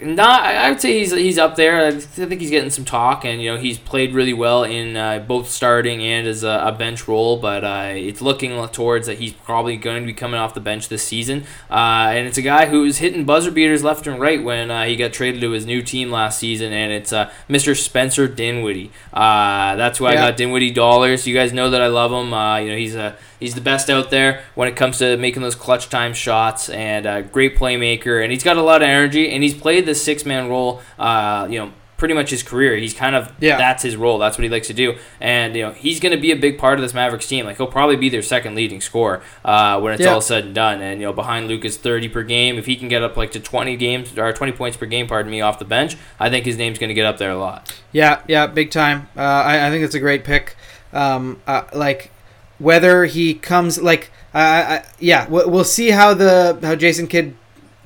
Not, 0.00 0.44
I 0.44 0.70
would 0.70 0.80
say 0.80 1.00
he's 1.00 1.10
he's 1.10 1.38
up 1.38 1.56
there. 1.56 1.86
I 1.86 1.90
think 1.90 2.40
he's 2.40 2.50
getting 2.50 2.70
some 2.70 2.84
talk, 2.84 3.24
and 3.24 3.42
you 3.42 3.52
know 3.52 3.58
he's 3.60 3.78
played 3.80 4.14
really 4.14 4.32
well 4.32 4.62
in 4.62 4.96
uh, 4.96 5.18
both 5.18 5.50
starting 5.50 6.02
and 6.04 6.24
as 6.28 6.44
a, 6.44 6.62
a 6.66 6.70
bench 6.72 7.08
role. 7.08 7.36
But 7.36 7.64
uh, 7.64 7.90
it's 7.94 8.22
looking 8.22 8.64
towards 8.68 9.08
that 9.08 9.18
he's 9.18 9.32
probably 9.32 9.76
going 9.76 10.02
to 10.02 10.06
be 10.06 10.12
coming 10.12 10.38
off 10.38 10.54
the 10.54 10.60
bench 10.60 10.88
this 10.88 11.02
season. 11.02 11.44
Uh, 11.68 12.12
and 12.14 12.28
it's 12.28 12.38
a 12.38 12.42
guy 12.42 12.66
who's 12.66 12.98
hitting 12.98 13.24
buzzer 13.24 13.50
beaters 13.50 13.82
left 13.82 14.06
and 14.06 14.20
right 14.20 14.42
when 14.44 14.70
uh, 14.70 14.84
he 14.84 14.94
got 14.94 15.12
traded 15.12 15.40
to 15.40 15.50
his 15.50 15.66
new 15.66 15.82
team 15.82 16.12
last 16.12 16.38
season, 16.38 16.72
and 16.72 16.92
it's 16.92 17.12
uh, 17.12 17.28
Mr. 17.48 17.76
Spencer 17.76 18.28
Dinwiddie. 18.28 18.92
Uh, 19.12 19.74
that's 19.74 19.98
why 20.00 20.12
Yeah. 20.12 20.24
I 20.26 20.28
got 20.30 20.36
Dinwiddie 20.36 20.70
dollars. 20.70 21.26
You 21.26 21.34
guys 21.34 21.52
know 21.52 21.70
that 21.70 21.82
I 21.82 21.88
love 21.88 22.12
him. 22.12 22.32
Uh, 22.32 22.58
you 22.58 22.70
know 22.70 22.76
he's 22.76 22.94
a 22.94 23.16
he's 23.40 23.54
the 23.54 23.60
best 23.60 23.88
out 23.90 24.10
there 24.10 24.42
when 24.54 24.68
it 24.68 24.76
comes 24.76 24.98
to 24.98 25.16
making 25.16 25.42
those 25.42 25.54
clutch 25.54 25.88
time 25.88 26.12
shots 26.14 26.68
and 26.68 27.06
uh, 27.06 27.22
great 27.22 27.56
playmaker 27.56 28.22
and 28.22 28.32
he's 28.32 28.42
got 28.44 28.56
a 28.56 28.62
lot 28.62 28.82
of 28.82 28.88
energy 28.88 29.30
and 29.30 29.42
he's 29.42 29.54
played 29.54 29.86
the 29.86 29.94
six 29.94 30.24
man 30.24 30.48
role 30.48 30.80
uh, 30.98 31.46
you 31.50 31.58
know 31.58 31.72
pretty 31.96 32.14
much 32.14 32.30
his 32.30 32.44
career 32.44 32.76
he's 32.76 32.94
kind 32.94 33.16
of 33.16 33.32
Yeah. 33.40 33.56
that's 33.58 33.82
his 33.82 33.96
role 33.96 34.18
that's 34.18 34.38
what 34.38 34.44
he 34.44 34.48
likes 34.48 34.68
to 34.68 34.72
do 34.72 34.96
and 35.20 35.56
you 35.56 35.62
know 35.62 35.72
he's 35.72 35.98
going 35.98 36.14
to 36.14 36.20
be 36.20 36.30
a 36.30 36.36
big 36.36 36.56
part 36.56 36.78
of 36.78 36.82
this 36.82 36.94
Mavericks 36.94 37.26
team 37.26 37.44
like 37.44 37.56
he'll 37.56 37.66
probably 37.66 37.96
be 37.96 38.08
their 38.08 38.22
second 38.22 38.54
leading 38.54 38.80
scorer 38.80 39.20
uh, 39.44 39.80
when 39.80 39.94
it's 39.94 40.02
Yeah. 40.02 40.12
all 40.12 40.20
said 40.20 40.44
and 40.44 40.54
done 40.54 40.80
and 40.80 41.00
you 41.00 41.06
know 41.08 41.12
behind 41.12 41.48
Luka's 41.48 41.76
30 41.76 42.08
per 42.08 42.22
game 42.22 42.56
if 42.56 42.66
he 42.66 42.76
can 42.76 42.86
get 42.86 43.02
up 43.02 43.16
like 43.16 43.32
to 43.32 43.40
20 43.40 43.74
games 43.76 44.16
or 44.16 44.32
20 44.32 44.52
points 44.52 44.76
per 44.76 44.86
game 44.86 45.08
pardon 45.08 45.28
me 45.28 45.40
off 45.40 45.58
the 45.58 45.64
bench 45.64 45.96
I 46.20 46.30
think 46.30 46.44
his 46.46 46.56
name's 46.56 46.78
going 46.78 46.88
to 46.88 46.94
get 46.94 47.04
up 47.04 47.18
there 47.18 47.32
a 47.32 47.36
lot 47.38 47.76
Yeah, 47.90 48.22
yeah, 48.28 48.46
big 48.46 48.70
time. 48.70 49.08
Uh, 49.16 49.20
I, 49.22 49.66
I 49.66 49.70
think 49.70 49.84
it's 49.84 49.94
a 49.96 50.00
great 50.00 50.22
pick. 50.22 50.54
Um, 50.92 51.40
uh, 51.48 51.64
like 51.74 52.12
whether 52.58 53.04
he 53.06 53.34
comes 53.34 53.80
like 53.80 54.10
I, 54.34 54.42
I 54.76 54.84
yeah, 54.98 55.26
we'll, 55.28 55.48
we'll 55.50 55.64
see 55.64 55.90
how 55.90 56.14
the 56.14 56.58
how 56.62 56.74
Jason 56.74 57.06
Kidd 57.06 57.34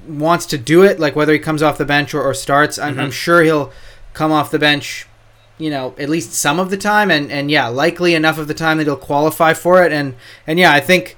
wants 0.08 0.46
to 0.46 0.58
do 0.58 0.82
it. 0.82 0.98
Like 0.98 1.14
whether 1.14 1.32
he 1.32 1.38
comes 1.38 1.62
off 1.62 1.78
the 1.78 1.84
bench 1.84 2.14
or, 2.14 2.22
or 2.22 2.34
starts. 2.34 2.78
I'm, 2.78 2.98
I'm 2.98 3.08
Mhm. 3.10 3.12
sure 3.12 3.42
he'll 3.42 3.72
come 4.12 4.32
off 4.32 4.50
the 4.50 4.58
bench. 4.58 5.06
You 5.58 5.70
know, 5.70 5.94
at 5.98 6.08
least 6.08 6.32
some 6.32 6.58
of 6.58 6.70
the 6.70 6.76
time, 6.76 7.10
and 7.10 7.30
and 7.30 7.50
yeah, 7.50 7.68
likely 7.68 8.14
enough 8.14 8.38
of 8.38 8.48
the 8.48 8.54
time 8.54 8.78
that 8.78 8.84
he'll 8.84 8.96
qualify 8.96 9.54
for 9.54 9.82
it. 9.84 9.92
And 9.92 10.14
and 10.46 10.58
yeah, 10.58 10.72
I 10.72 10.80
think 10.80 11.16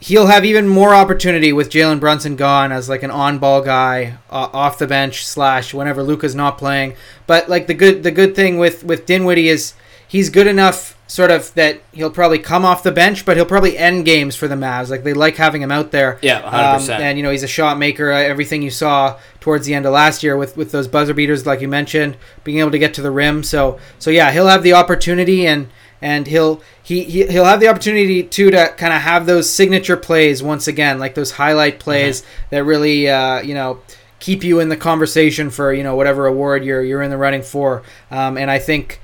he'll 0.00 0.26
have 0.26 0.44
even 0.44 0.66
more 0.66 0.94
opportunity 0.94 1.52
with 1.52 1.70
Jalen 1.70 2.00
Brunson 2.00 2.34
gone 2.36 2.72
as 2.72 2.88
like 2.88 3.02
an 3.02 3.10
on-ball 3.10 3.62
guy 3.62 4.14
uh, 4.30 4.48
off 4.52 4.78
the 4.78 4.86
bench 4.86 5.26
slash 5.26 5.74
whenever 5.74 6.02
Luka's 6.02 6.34
not 6.34 6.56
playing. 6.58 6.94
But 7.28 7.48
like 7.48 7.66
the 7.68 7.74
good 7.74 8.02
the 8.02 8.10
good 8.10 8.34
thing 8.34 8.58
with 8.58 8.82
with 8.82 9.06
Dinwiddie 9.06 9.48
is 9.48 9.74
he's 10.08 10.28
good 10.30 10.46
enough 10.48 10.96
sort 11.08 11.30
of 11.32 11.52
that 11.54 11.80
he'll 11.92 12.10
probably 12.10 12.38
come 12.38 12.64
off 12.64 12.82
the 12.84 12.92
bench, 12.92 13.24
but 13.24 13.36
he'll 13.36 13.46
probably 13.46 13.76
end 13.76 14.04
games 14.04 14.36
for 14.36 14.46
the 14.46 14.54
Mavs. 14.54 14.90
Like 14.90 15.02
they 15.02 15.14
like 15.14 15.36
having 15.36 15.60
him 15.62 15.72
out 15.72 15.90
there. 15.90 16.18
yeah 16.22 16.42
100% 16.42 16.94
Um, 16.94 17.00
and 17.02 17.18
you 17.18 17.24
know 17.24 17.30
he's 17.30 17.42
a 17.42 17.48
shot 17.48 17.78
maker. 17.78 18.12
Uh, 18.12 18.18
everything 18.18 18.62
you 18.62 18.70
saw 18.70 19.18
towards 19.40 19.66
the 19.66 19.74
end 19.74 19.86
of 19.86 19.92
last 19.92 20.22
year 20.22 20.36
with 20.36 20.56
with 20.56 20.70
those 20.70 20.86
buzzer 20.86 21.14
beaters, 21.14 21.46
like 21.46 21.60
you 21.60 21.68
mentioned, 21.68 22.16
being 22.44 22.58
able 22.58 22.70
to 22.70 22.78
get 22.78 22.94
to 22.94 23.02
the 23.02 23.10
rim. 23.10 23.42
So 23.42 23.80
so 23.98 24.10
yeah, 24.10 24.30
he'll 24.30 24.46
have 24.46 24.62
the 24.62 24.74
opportunity 24.74 25.46
and 25.46 25.68
and 26.00 26.26
he'll 26.28 26.62
he, 26.82 27.04
he 27.04 27.26
he'll 27.26 27.44
have 27.46 27.60
the 27.60 27.68
opportunity 27.68 28.22
too 28.22 28.50
to 28.50 28.68
kind 28.76 28.92
of 28.92 29.00
have 29.00 29.26
those 29.26 29.50
signature 29.50 29.96
plays 29.96 30.42
once 30.42 30.68
again, 30.68 30.98
like 30.98 31.14
those 31.14 31.32
highlight 31.32 31.80
plays 31.80 32.22
that 32.50 32.64
really 32.64 33.08
uh, 33.08 33.40
you 33.40 33.54
know 33.54 33.80
keep 34.20 34.44
you 34.44 34.60
in 34.60 34.68
the 34.68 34.76
conversation 34.76 35.48
for 35.48 35.72
you 35.72 35.82
know 35.82 35.96
whatever 35.96 36.26
award 36.26 36.64
you're 36.64 36.82
you're 36.82 37.02
in 37.02 37.10
the 37.10 37.16
running 37.16 37.42
for. 37.42 37.82
Um, 38.10 38.36
and 38.36 38.50
I 38.50 38.58
think 38.58 39.00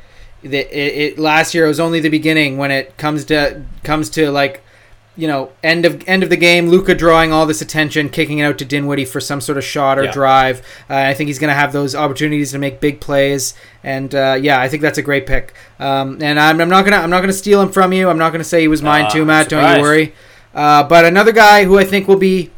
it, 0.53 0.69
it 0.73 1.19
last 1.19 1.55
year 1.55 1.65
it 1.65 1.69
was 1.69 1.81
only 1.81 2.01
the 2.01 2.09
beginning 2.09 2.59
when 2.59 2.71
it 2.71 2.97
comes 2.97 3.25
to 3.27 3.63
comes 3.83 4.11
to 4.11 4.31
like 4.31 4.63
you 5.17 5.29
know 5.29 5.53
end 5.63 5.85
of 5.85 6.03
end 6.09 6.23
of 6.23 6.31
the 6.31 6.37
game 6.37 6.69
Luka 6.69 6.95
drawing 6.95 7.33
all 7.33 7.47
this 7.47 7.63
attention 7.63 8.09
kicking 8.09 8.39
it 8.41 8.43
out 8.45 8.59
to 8.59 8.65
Dinwiddie 8.65 9.05
for 9.05 9.21
some 9.21 9.41
sort 9.41 9.57
of 9.59 9.65
shot 9.65 9.99
or 9.99 10.05
Yeah. 10.05 10.13
drive 10.13 10.59
uh, 10.91 10.95
I 10.97 11.15
think 11.15 11.29
he's 11.29 11.39
going 11.39 11.49
to 11.51 11.55
have 11.55 11.73
those 11.73 11.95
opportunities 11.95 12.51
to 12.53 12.59
make 12.59 12.81
big 12.81 13.01
plays 13.01 13.55
and 13.85 14.13
uh, 14.15 14.37
yeah 14.41 14.61
I 14.61 14.69
think 14.69 14.83
that's 14.83 14.99
a 14.99 15.03
great 15.03 15.27
pick 15.27 15.55
um, 15.79 16.19
and 16.21 16.39
I'm, 16.41 16.61
I'm 16.61 16.69
not 16.69 16.85
gonna 16.85 16.97
I'm 16.99 17.11
not 17.11 17.21
gonna 17.21 17.33
steal 17.33 17.61
him 17.63 17.71
from 17.71 17.93
you 17.93 18.09
I'm 18.09 18.19
not 18.19 18.33
gonna 18.33 18.43
say 18.45 18.61
he 18.61 18.69
was 18.69 18.83
mine 18.83 19.05
Uh, 19.07 19.11
too 19.11 19.25
Matt 19.25 19.49
don't 19.49 19.77
you 19.77 19.83
worry 19.83 20.15
uh, 20.53 20.83
but 20.83 21.05
another 21.05 21.33
guy 21.33 21.65
who 21.65 21.79
I 21.79 21.85
think 21.85 22.07
will 22.09 22.17
be 22.17 22.51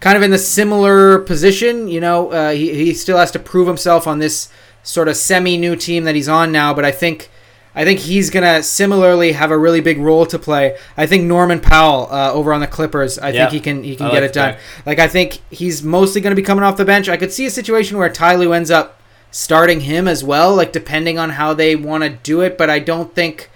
kind 0.00 0.16
of 0.16 0.22
in 0.22 0.30
the 0.30 0.38
similar 0.38 1.18
position. 1.18 1.88
You 1.88 2.00
know, 2.00 2.30
uh, 2.30 2.52
he 2.52 2.72
he 2.72 2.94
still 2.94 3.18
has 3.18 3.30
to 3.32 3.38
prove 3.38 3.66
himself 3.66 4.06
on 4.06 4.18
this 4.20 4.48
sort 4.82 5.08
of 5.08 5.16
semi 5.16 5.56
new 5.56 5.76
team 5.76 6.04
that 6.04 6.14
he's 6.14 6.28
on 6.28 6.52
now. 6.52 6.72
But 6.74 6.84
I 6.84 6.90
think 6.92 7.30
I 7.74 7.84
think 7.84 8.00
he's 8.00 8.30
gonna 8.30 8.62
similarly 8.62 9.32
have 9.32 9.50
a 9.50 9.58
really 9.58 9.80
big 9.80 9.98
role 9.98 10.26
to 10.26 10.38
play. 10.38 10.76
I 10.96 11.06
think 11.06 11.24
Norman 11.24 11.60
Powell 11.60 12.08
uh, 12.10 12.32
over 12.32 12.52
on 12.52 12.60
the 12.60 12.66
Clippers. 12.66 13.18
I 13.18 13.30
Yeah, 13.30 13.42
think 13.48 13.52
he 13.52 13.60
can 13.60 13.82
he 13.84 13.96
can 13.96 14.06
I 14.06 14.10
get 14.10 14.22
like 14.22 14.30
it 14.30 14.34
done. 14.34 14.52
that. 14.54 14.60
Like 14.86 14.98
I 14.98 15.08
think 15.08 15.40
he's 15.50 15.82
mostly 15.82 16.20
gonna 16.20 16.34
be 16.34 16.42
coming 16.42 16.64
off 16.64 16.76
the 16.76 16.84
bench. 16.84 17.08
I 17.08 17.16
could 17.16 17.32
see 17.32 17.46
a 17.46 17.50
situation 17.50 17.98
where 17.98 18.08
Ty 18.08 18.36
Lue 18.36 18.52
ends 18.52 18.70
up 18.70 19.00
starting 19.30 19.80
him 19.80 20.08
as 20.08 20.24
well, 20.24 20.54
like 20.54 20.72
depending 20.72 21.18
on 21.18 21.30
how 21.30 21.52
they 21.54 21.76
want 21.76 22.02
to 22.04 22.10
do 22.10 22.40
it. 22.40 22.56
But 22.58 22.70
I 22.70 22.78
don't 22.78 23.14
think. 23.14 23.50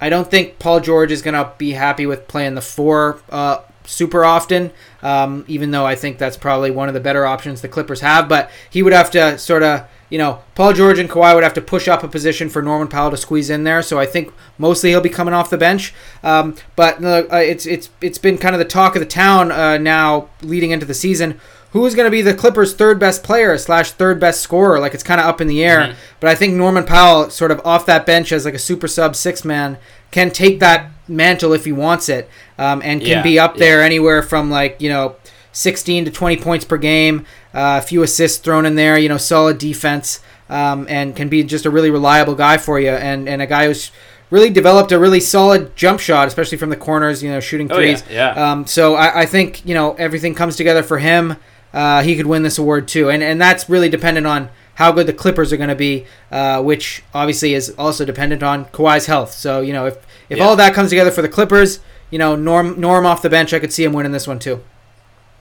I 0.00 0.08
don't 0.08 0.28
think 0.28 0.58
Paul 0.58 0.80
George 0.80 1.12
is 1.12 1.22
going 1.22 1.34
to 1.34 1.52
be 1.58 1.74
happy 1.74 2.06
with 2.06 2.26
playing 2.26 2.56
the 2.56 2.60
four 2.60 3.20
uh, 3.30 3.58
super 3.84 4.24
often, 4.24 4.70
um, 5.02 5.44
even 5.48 5.70
though 5.70 5.84
I 5.86 5.94
think 5.94 6.18
that's 6.18 6.36
probably 6.36 6.70
one 6.70 6.88
of 6.88 6.94
the 6.94 7.00
better 7.00 7.26
options 7.26 7.60
the 7.60 7.68
Clippers 7.68 8.00
have. 8.00 8.28
But 8.28 8.50
he 8.70 8.82
would 8.82 8.92
have 8.92 9.10
to 9.12 9.38
sort 9.38 9.62
of, 9.62 9.86
you 10.08 10.18
know, 10.18 10.40
Paul 10.54 10.72
George 10.72 10.98
and 10.98 11.08
Kawhi 11.10 11.34
would 11.34 11.44
have 11.44 11.54
to 11.54 11.60
push 11.60 11.88
up 11.88 12.02
a 12.02 12.08
position 12.08 12.48
for 12.48 12.62
Norman 12.62 12.88
Powell 12.88 13.10
to 13.10 13.16
squeeze 13.16 13.50
in 13.50 13.64
there. 13.64 13.82
So 13.82 13.98
I 13.98 14.06
think 14.06 14.32
mostly 14.58 14.90
he'll 14.90 15.00
be 15.00 15.08
coming 15.08 15.34
off 15.34 15.50
the 15.50 15.58
bench. 15.58 15.94
Um, 16.22 16.54
but 16.76 17.02
uh, 17.04 17.24
it's 17.32 17.66
it's 17.66 17.88
it's 18.00 18.18
been 18.18 18.38
kind 18.38 18.54
of 18.54 18.58
the 18.58 18.64
talk 18.66 18.94
of 18.94 19.00
the 19.00 19.06
town 19.06 19.50
uh, 19.50 19.78
now 19.78 20.28
leading 20.42 20.70
into 20.70 20.86
the 20.86 20.94
season. 20.94 21.40
Who's 21.70 21.94
going 21.94 22.04
to 22.04 22.10
be 22.10 22.20
the 22.20 22.34
Clippers' 22.34 22.74
third 22.74 23.00
best 23.00 23.22
player 23.24 23.56
slash 23.56 23.92
third 23.92 24.20
best 24.20 24.42
scorer? 24.42 24.78
Like 24.78 24.92
it's 24.92 25.02
kind 25.02 25.18
of 25.18 25.26
up 25.26 25.40
in 25.40 25.48
the 25.48 25.64
air. 25.64 25.80
Mhm. 25.80 25.94
But 26.20 26.28
I 26.28 26.34
think 26.34 26.52
Norman 26.52 26.84
Powell, 26.84 27.30
sort 27.30 27.50
of 27.50 27.62
off 27.64 27.86
that 27.86 28.04
bench 28.04 28.30
as 28.30 28.44
like 28.44 28.52
a 28.52 28.58
super 28.58 28.86
sub 28.86 29.16
six 29.16 29.42
man, 29.42 29.78
can 30.10 30.30
take 30.30 30.60
that 30.60 30.90
mantle 31.08 31.52
if 31.52 31.64
he 31.64 31.72
wants 31.72 32.08
it, 32.08 32.28
um, 32.58 32.80
and 32.84 33.00
can 33.00 33.10
Yeah, 33.10 33.22
be 33.22 33.38
up 33.38 33.54
yeah. 33.56 33.60
there 33.60 33.82
anywhere 33.82 34.22
from 34.22 34.50
like 34.50 34.80
you 34.80 34.88
know, 34.88 35.16
sixteen 35.52 36.04
to 36.04 36.10
twenty 36.10 36.36
points 36.36 36.64
per 36.64 36.76
game, 36.78 37.26
uh, 37.54 37.80
a 37.82 37.86
few 37.86 38.02
assists 38.02 38.38
thrown 38.38 38.66
in 38.66 38.74
there, 38.74 38.98
you 38.98 39.08
know, 39.08 39.16
solid 39.18 39.58
defense, 39.58 40.20
um, 40.48 40.86
and 40.88 41.14
can 41.16 41.28
be 41.28 41.42
just 41.42 41.66
a 41.66 41.70
really 41.70 41.90
reliable 41.90 42.34
guy 42.34 42.56
for 42.58 42.78
you, 42.80 42.90
and 42.90 43.28
and 43.28 43.42
a 43.42 43.46
guy 43.46 43.66
who's 43.66 43.90
really 44.30 44.50
developed 44.50 44.92
a 44.92 44.98
really 44.98 45.20
solid 45.20 45.76
jump 45.76 46.00
shot, 46.00 46.26
especially 46.26 46.56
from 46.56 46.70
the 46.70 46.76
corners, 46.76 47.22
you 47.22 47.28
know, 47.30 47.38
shooting 47.40 47.70
Oh, 47.70 47.78
yeah, 47.78 47.96
threes. 47.96 48.04
yeah. 48.10 48.30
Um, 48.52 48.66
so 48.66 48.94
I, 48.94 49.20
I 49.22 49.26
think 49.26 49.64
you 49.66 49.74
know 49.74 49.94
everything 49.94 50.34
comes 50.34 50.56
together 50.56 50.82
for 50.82 50.98
him. 50.98 51.36
Uh, 51.74 52.02
he 52.02 52.16
could 52.16 52.26
win 52.26 52.42
this 52.42 52.58
award 52.58 52.86
too, 52.88 53.10
and 53.10 53.22
and 53.22 53.40
that's 53.40 53.68
really 53.68 53.88
dependent 53.88 54.26
on 54.26 54.48
how 54.76 54.90
good 54.90 55.06
the 55.06 55.12
Clippers 55.12 55.52
are 55.52 55.58
going 55.58 55.68
to 55.68 55.74
be, 55.74 56.06
uh, 56.30 56.62
which 56.62 57.02
obviously 57.12 57.52
is 57.52 57.74
also 57.76 58.06
dependent 58.06 58.42
on 58.42 58.64
Kawhi's 58.66 59.04
health. 59.06 59.32
So 59.32 59.60
you 59.60 59.72
know 59.74 59.86
if 59.86 59.96
if 60.32 60.38
Yeah. 60.38 60.44
all 60.44 60.56
that 60.56 60.74
comes 60.74 60.90
together 60.90 61.10
for 61.10 61.22
the 61.22 61.28
Clippers, 61.28 61.78
you 62.10 62.18
know 62.18 62.34
Norm 62.36 62.78
Norm 62.80 63.06
off 63.06 63.22
the 63.22 63.30
bench, 63.30 63.52
I 63.54 63.58
could 63.58 63.72
see 63.72 63.84
him 63.84 63.92
winning 63.92 64.12
this 64.12 64.26
one 64.26 64.38
too. 64.38 64.62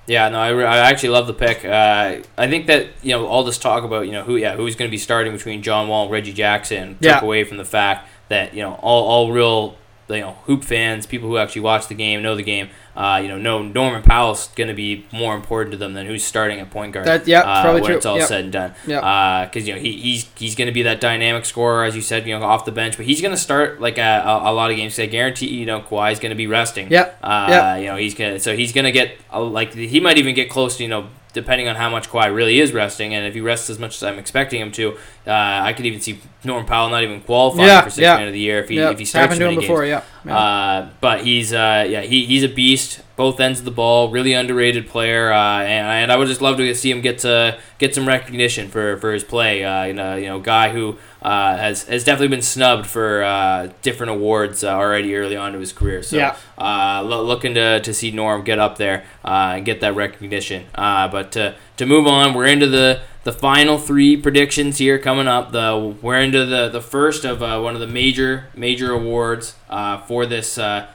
Yeah, 0.08 0.30
no, 0.30 0.40
I, 0.40 0.50
I 0.64 0.78
actually 0.90 1.10
love 1.10 1.28
the 1.28 1.34
pick. 1.34 1.64
Uh, 1.64 2.18
I 2.38 2.48
think 2.50 2.68
that 2.68 2.88
you 3.02 3.12
know 3.12 3.26
all 3.28 3.44
this 3.44 3.58
talk 3.58 3.84
about 3.84 4.06
you 4.08 4.12
know 4.12 4.24
who 4.24 4.36
yeah 4.36 4.56
who's 4.56 4.76
going 4.76 4.90
to 4.90 4.92
be 4.92 4.98
starting 4.98 5.32
between 5.32 5.62
John 5.62 5.88
Wall 5.88 6.04
and 6.04 6.12
Reggie 6.12 6.34
Jackson 6.34 6.94
took 6.96 7.02
Yeah. 7.02 7.22
away 7.22 7.44
from 7.44 7.58
the 7.58 7.66
fact 7.66 8.10
that 8.30 8.54
you 8.54 8.62
know 8.62 8.74
all, 8.82 9.08
all 9.08 9.32
real 9.32 9.78
you 10.10 10.20
know 10.22 10.38
hoop 10.46 10.64
fans, 10.64 11.06
people 11.06 11.30
who 11.30 11.38
actually 11.38 11.62
watch 11.62 11.88
the 11.88 11.94
game, 11.96 12.22
know 12.22 12.36
the 12.36 12.44
game. 12.44 12.70
Uh, 12.96 13.20
you 13.22 13.30
know, 13.30 13.38
know 13.38 13.62
Norman 13.64 14.02
Powell's 14.04 14.48
going 14.56 14.68
to 14.68 14.74
be 14.74 15.06
more 15.12 15.36
important 15.36 15.72
to 15.72 15.78
them 15.78 15.94
than 15.94 16.06
who's 16.06 16.24
starting 16.24 16.60
at 16.60 16.70
point 16.70 16.92
guard. 16.94 17.06
That- 17.08 17.28
yeah, 17.28 17.42
uh, 17.42 17.62
probably 17.62 17.82
when 17.82 17.88
true. 17.90 17.98
it's 17.98 18.06
all 18.06 18.18
Yep. 18.18 18.28
said 18.28 18.44
and 18.46 18.54
done. 18.54 18.74
Yeah. 18.86 19.46
because 19.46 19.68
you 19.68 19.76
know 19.76 19.80
he, 19.80 19.94
he's 19.94 20.28
he's 20.38 20.56
going 20.56 20.66
to 20.68 20.74
be 20.74 20.84
that 20.84 21.00
dynamic 21.02 21.46
scorer 21.46 21.84
as 21.84 21.96
you 21.96 22.02
said, 22.02 22.28
you 22.28 22.38
know, 22.38 22.44
off 22.46 22.66
the 22.66 22.72
bench, 22.72 22.98
but 22.98 23.06
he's 23.06 23.22
going 23.22 23.34
to 23.34 23.40
start 23.40 23.80
like 23.80 23.98
a, 23.98 24.02
a, 24.26 24.52
a 24.52 24.54
lot 24.54 24.72
of 24.72 24.78
games. 24.78 24.98
I 25.00 25.06
guarantee 25.06 25.48
you 25.48 25.66
know 25.66 25.80
Kawhi's 25.82 26.20
going 26.20 26.32
to 26.32 26.36
be 26.36 26.48
resting. 26.48 26.92
Yeah, 26.92 27.12
Uh, 27.24 27.48
Yep. 27.50 27.82
You 27.82 27.88
know, 27.88 27.96
he's 27.98 28.14
gonna 28.16 28.40
so 28.40 28.56
he's 28.56 28.74
gonna 28.74 28.92
get 28.92 29.18
uh, 29.32 29.42
like 29.42 29.74
he 29.74 30.00
might 30.00 30.18
even 30.18 30.36
get 30.36 30.50
close 30.50 30.78
to 30.78 30.84
you 30.84 30.90
know 30.90 31.08
depending 31.34 31.68
on 31.68 31.76
how 31.76 31.90
much 31.90 32.10
Kawhi 32.10 32.34
really 32.34 32.60
is 32.60 32.74
resting, 32.74 33.14
and 33.14 33.26
if 33.26 33.34
he 33.34 33.42
rests 33.42 33.70
as 33.70 33.80
much 33.80 33.96
as 33.96 34.04
I'm 34.04 34.20
expecting 34.20 34.60
him 34.62 34.72
to, 34.74 34.94
uh, 35.28 35.32
I 35.32 35.74
could 35.74 35.86
even 35.86 36.02
see 36.02 36.20
Norman 36.44 36.66
Powell 36.66 36.90
not 36.90 37.04
even 37.04 37.22
qualifying 37.22 37.68
Yeah, 37.68 37.82
for 37.82 37.90
six 37.90 38.02
yeah. 38.02 38.18
man 38.18 38.28
of 38.28 38.34
the 38.34 38.40
year 38.40 38.60
if 38.60 38.70
he 38.70 38.76
yeah, 38.78 38.90
if 38.92 39.00
he 39.00 39.06
starts 39.06 39.34
happened 39.36 39.40
to 39.42 39.50
him 39.50 39.56
before. 39.60 39.86
games. 39.86 40.04
Yeah. 40.26 40.32
yeah. 40.32 40.38
Uh, 40.38 40.90
but 41.00 41.22
he's 41.22 41.54
uh, 41.54 41.86
yeah 41.88 42.02
he, 42.02 42.26
he's 42.26 42.44
a 42.44 42.50
beast 42.50 43.02
both 43.16 43.40
ends 43.40 43.60
of 43.60 43.66
the 43.66 43.72
ball 43.72 44.10
really 44.10 44.34
underrated 44.34 44.88
player 44.88 45.32
uh, 45.32 45.60
and, 45.62 45.86
and 45.88 46.12
I 46.12 46.18
would 46.18 46.28
just 46.28 46.42
love 46.42 46.58
to 46.58 46.74
see 46.74 46.90
him 46.90 47.02
get 47.02 47.20
to 47.20 47.60
get 47.78 47.94
some 47.94 48.08
recognition 48.08 48.68
for, 48.70 48.98
for 48.98 49.14
his 49.14 49.24
play 49.24 49.64
uh, 49.64 49.84
you 49.84 49.94
know 49.94 50.16
you 50.16 50.26
know 50.26 50.40
guy 50.40 50.70
who 50.70 50.98
uh, 51.22 51.56
has 51.58 51.84
has 51.84 52.04
definitely 52.04 52.30
been 52.30 52.42
snubbed 52.42 52.86
for 52.88 53.24
uh, 53.24 53.70
different 53.82 54.12
awards 54.12 54.64
uh, 54.64 54.70
already 54.70 55.16
early 55.16 55.36
on 55.36 55.54
to 55.54 55.60
his 55.60 55.72
career 55.74 56.02
so 56.04 56.18
Yeah. 56.18 56.36
uh, 56.58 57.02
lo- 57.06 57.24
looking 57.24 57.54
to, 57.56 57.80
to 57.80 57.94
see 57.94 58.12
Norm 58.12 58.44
get 58.44 58.60
up 58.60 58.78
there 58.78 59.06
uh, 59.24 59.54
and 59.58 59.66
get 59.66 59.82
that 59.82 59.96
recognition 59.96 60.66
uh, 60.76 61.08
but 61.08 61.32
to, 61.34 61.56
to 61.78 61.86
move 61.86 62.08
on 62.08 62.34
we're 62.34 62.46
into 62.48 62.68
the 62.68 63.02
the 63.24 63.32
final 63.32 63.78
three 63.78 64.18
predictions 64.18 64.80
here 64.80 64.98
coming 64.98 65.28
up. 65.28 65.52
The 65.52 65.96
we're 66.02 66.18
into 66.20 66.44
the 66.44 66.70
the 66.70 66.82
first 66.82 67.24
of 67.24 67.44
uh, 67.44 67.60
one 67.62 67.76
of 67.76 67.80
the 67.80 67.86
major 67.86 68.48
major 68.56 68.92
awards 68.94 69.54
uh, 69.70 70.00
for 70.00 70.26
this, 70.26 70.58
uh, 70.58 70.88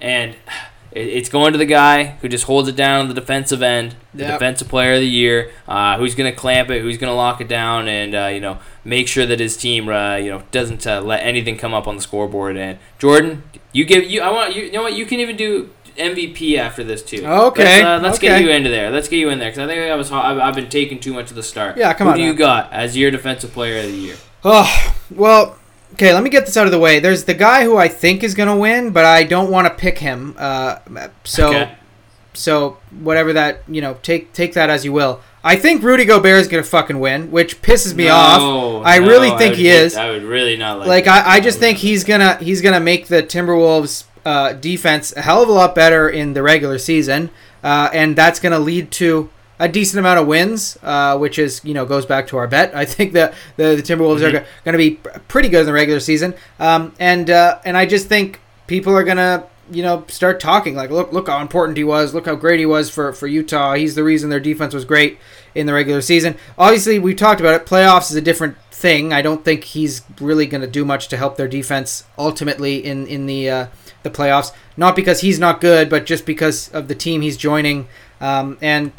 and 0.00 0.36
it, 0.92 1.08
it's 1.08 1.28
going 1.28 1.50
to 1.52 1.58
the 1.58 1.66
guy 1.66 2.04
who 2.20 2.28
just 2.28 2.44
holds 2.44 2.68
it 2.68 2.76
down 2.76 3.00
on 3.00 3.08
the 3.08 3.14
defensive 3.14 3.60
end, 3.60 3.96
the 4.14 4.22
Yep. 4.22 4.32
defensive 4.34 4.68
player 4.68 4.94
of 4.94 5.00
the 5.00 5.08
year, 5.08 5.50
uh, 5.66 5.98
who's 5.98 6.14
going 6.14 6.30
to 6.32 6.36
clamp 6.38 6.70
it, 6.70 6.80
who's 6.82 6.96
going 6.96 7.10
to 7.10 7.14
lock 7.16 7.40
it 7.40 7.48
down, 7.48 7.88
and 7.88 8.14
uh, 8.14 8.26
you 8.26 8.38
know 8.38 8.58
make 8.84 9.08
sure 9.08 9.26
that 9.26 9.40
his 9.40 9.56
team 9.56 9.88
uh, 9.88 10.16
you 10.16 10.30
know 10.30 10.42
doesn't 10.50 10.86
uh, 10.86 11.00
let 11.00 11.20
anything 11.24 11.56
come 11.56 11.74
up 11.74 11.86
on 11.88 11.96
the 11.96 12.02
scoreboard. 12.02 12.56
And 12.56 12.78
Jordan, 12.98 13.42
you 13.72 13.84
give 13.84 14.04
you 14.04 14.20
I 14.20 14.30
want 14.30 14.54
you, 14.54 14.64
you 14.64 14.72
know 14.72 14.82
what 14.82 14.94
you 14.94 15.06
can 15.06 15.20
even 15.20 15.36
do. 15.36 15.70
MVP 15.96 16.58
after 16.58 16.82
this 16.82 17.04
too. 17.04 17.24
Okay, 17.24 17.62
Let's, 17.62 17.84
uh, 17.84 18.00
let's 18.02 18.18
get 18.18 18.42
you 18.42 18.50
into 18.50 18.68
there. 18.68 18.90
Let's 18.90 19.08
get 19.08 19.18
you 19.18 19.28
in 19.30 19.38
there 19.38 19.50
because 19.50 19.62
I 19.62 19.66
think 19.72 19.88
I 19.88 19.94
was 19.94 20.10
I've, 20.10 20.38
I've 20.38 20.54
been 20.56 20.68
taking 20.68 20.98
too 20.98 21.12
much 21.12 21.30
of 21.30 21.36
the 21.36 21.42
start. 21.44 21.76
Yeah, 21.76 21.94
come 21.94 22.08
Who 22.08 22.12
on 22.14 22.18
do 22.18 22.24
you 22.24 22.34
got 22.34 22.72
as 22.72 22.96
your 22.96 23.12
defensive 23.12 23.52
player 23.52 23.78
of 23.78 23.92
the 23.92 23.96
year? 23.96 24.16
Oh, 24.42 24.96
well, 25.14 25.56
okay, 25.92 26.12
let 26.12 26.24
me 26.24 26.30
get 26.30 26.46
this 26.46 26.56
out 26.56 26.66
of 26.66 26.72
the 26.72 26.80
way. 26.80 26.98
There's 26.98 27.24
the 27.24 27.34
guy 27.34 27.62
who 27.62 27.76
I 27.76 27.86
think 27.86 28.24
is 28.24 28.34
going 28.34 28.48
to 28.48 28.56
win, 28.56 28.90
but 28.90 29.04
I 29.04 29.22
don't 29.22 29.52
want 29.52 29.68
to 29.68 29.74
pick 29.74 29.98
him. 29.98 30.34
Uh, 30.36 30.78
so, 31.22 31.48
Okay. 31.50 31.74
so 32.32 32.78
whatever 32.98 33.32
that, 33.32 33.62
you 33.68 33.80
know, 33.80 33.96
take 34.02 34.32
take 34.32 34.54
that 34.54 34.70
as 34.70 34.84
you 34.84 34.92
will. 34.92 35.20
I 35.46 35.56
think 35.56 35.82
Rudy 35.82 36.06
Gobert 36.06 36.40
is 36.40 36.48
going 36.48 36.62
to 36.64 36.68
fucking 36.68 36.98
win, 36.98 37.30
which 37.30 37.60
pisses 37.60 37.94
me 37.94 38.08
off. 38.08 38.40
I 38.86 38.98
no, 38.98 39.06
really 39.06 39.28
think 39.36 39.50
would 39.50 39.58
he 39.58 39.68
is. 39.68 39.94
I 39.94 40.10
would 40.10 40.22
really 40.22 40.56
not 40.56 40.78
like. 40.78 40.88
Like. 40.88 41.06
I, 41.06 41.34
I 41.36 41.40
just 41.40 41.58
think 41.58 41.76
he's 41.78 42.02
gonna 42.02 42.36
he's 42.38 42.62
gonna 42.62 42.80
make 42.80 43.08
the 43.08 43.22
Timberwolves 43.22 44.04
uh, 44.24 44.54
defense 44.54 45.12
a 45.14 45.20
hell 45.20 45.42
of 45.42 45.48
a 45.50 45.52
lot 45.52 45.74
better 45.74 46.08
in 46.08 46.32
the 46.32 46.42
regular 46.42 46.78
season, 46.78 47.28
uh, 47.62 47.90
and 47.92 48.16
that's 48.16 48.40
gonna 48.40 48.58
lead 48.58 48.90
to 48.92 49.28
a 49.60 49.68
decent 49.68 49.98
amount 50.00 50.18
of 50.18 50.26
wins, 50.26 50.78
uh, 50.82 51.16
which 51.18 51.38
is 51.38 51.60
you 51.62 51.74
know 51.74 51.84
goes 51.84 52.06
back 52.06 52.26
to 52.28 52.38
our 52.38 52.46
bet. 52.48 52.74
I 52.82 52.86
think 52.86 53.12
that 53.12 53.34
the, 53.56 53.76
the 53.76 53.82
Timberwolves 53.82 54.20
Mhm. 54.20 54.28
are 54.28 54.32
go- 54.32 54.44
gonna 54.64 54.78
be 54.78 54.92
pretty 55.28 55.50
good 55.50 55.60
in 55.60 55.66
the 55.66 55.72
regular 55.74 56.00
season, 56.00 56.34
um, 56.58 56.94
and 56.98 57.28
uh, 57.28 57.58
and 57.66 57.76
I 57.76 57.84
just 57.84 58.08
think 58.08 58.40
people 58.66 58.96
are 58.96 59.04
gonna 59.04 59.44
you 59.70 59.82
know 59.82 60.04
start 60.08 60.40
talking 60.40 60.74
like 60.74 60.90
look 60.90 61.12
look 61.12 61.28
how 61.28 61.40
important 61.40 61.76
he 61.76 61.84
was, 61.84 62.14
look 62.14 62.26
how 62.26 62.34
great 62.34 62.60
he 62.60 62.66
was 62.66 62.90
for 62.90 63.12
for 63.12 63.26
Utah. 63.26 63.74
He's 63.74 63.94
the 63.94 64.04
reason 64.04 64.30
their 64.30 64.40
defense 64.40 64.74
was 64.74 64.84
great 64.84 65.18
in 65.54 65.66
the 65.66 65.72
regular 65.72 66.00
season. 66.00 66.36
Obviously, 66.58 66.98
we 66.98 67.14
talked 67.14 67.40
about 67.40 67.54
it. 67.54 67.66
Playoffs 67.66 68.10
is 68.10 68.16
a 68.16 68.20
different 68.20 68.56
thing. 68.70 69.12
I 69.12 69.22
don't 69.22 69.44
think 69.44 69.64
he's 69.64 70.02
really 70.20 70.46
going 70.46 70.60
to 70.60 70.66
do 70.66 70.84
much 70.84 71.08
to 71.08 71.16
help 71.16 71.36
their 71.36 71.48
defense 71.48 72.04
ultimately 72.18 72.84
in 72.84 73.06
in 73.06 73.26
the 73.26 73.50
uh, 73.50 73.66
the 74.02 74.10
playoffs. 74.10 74.52
Not 74.76 74.96
because 74.96 75.20
he's 75.20 75.38
not 75.38 75.60
good, 75.60 75.88
but 75.88 76.06
just 76.06 76.26
because 76.26 76.68
of 76.70 76.88
the 76.88 76.94
team 76.94 77.22
he's 77.22 77.36
joining, 77.36 77.88
um, 78.20 78.58
and 78.60 78.92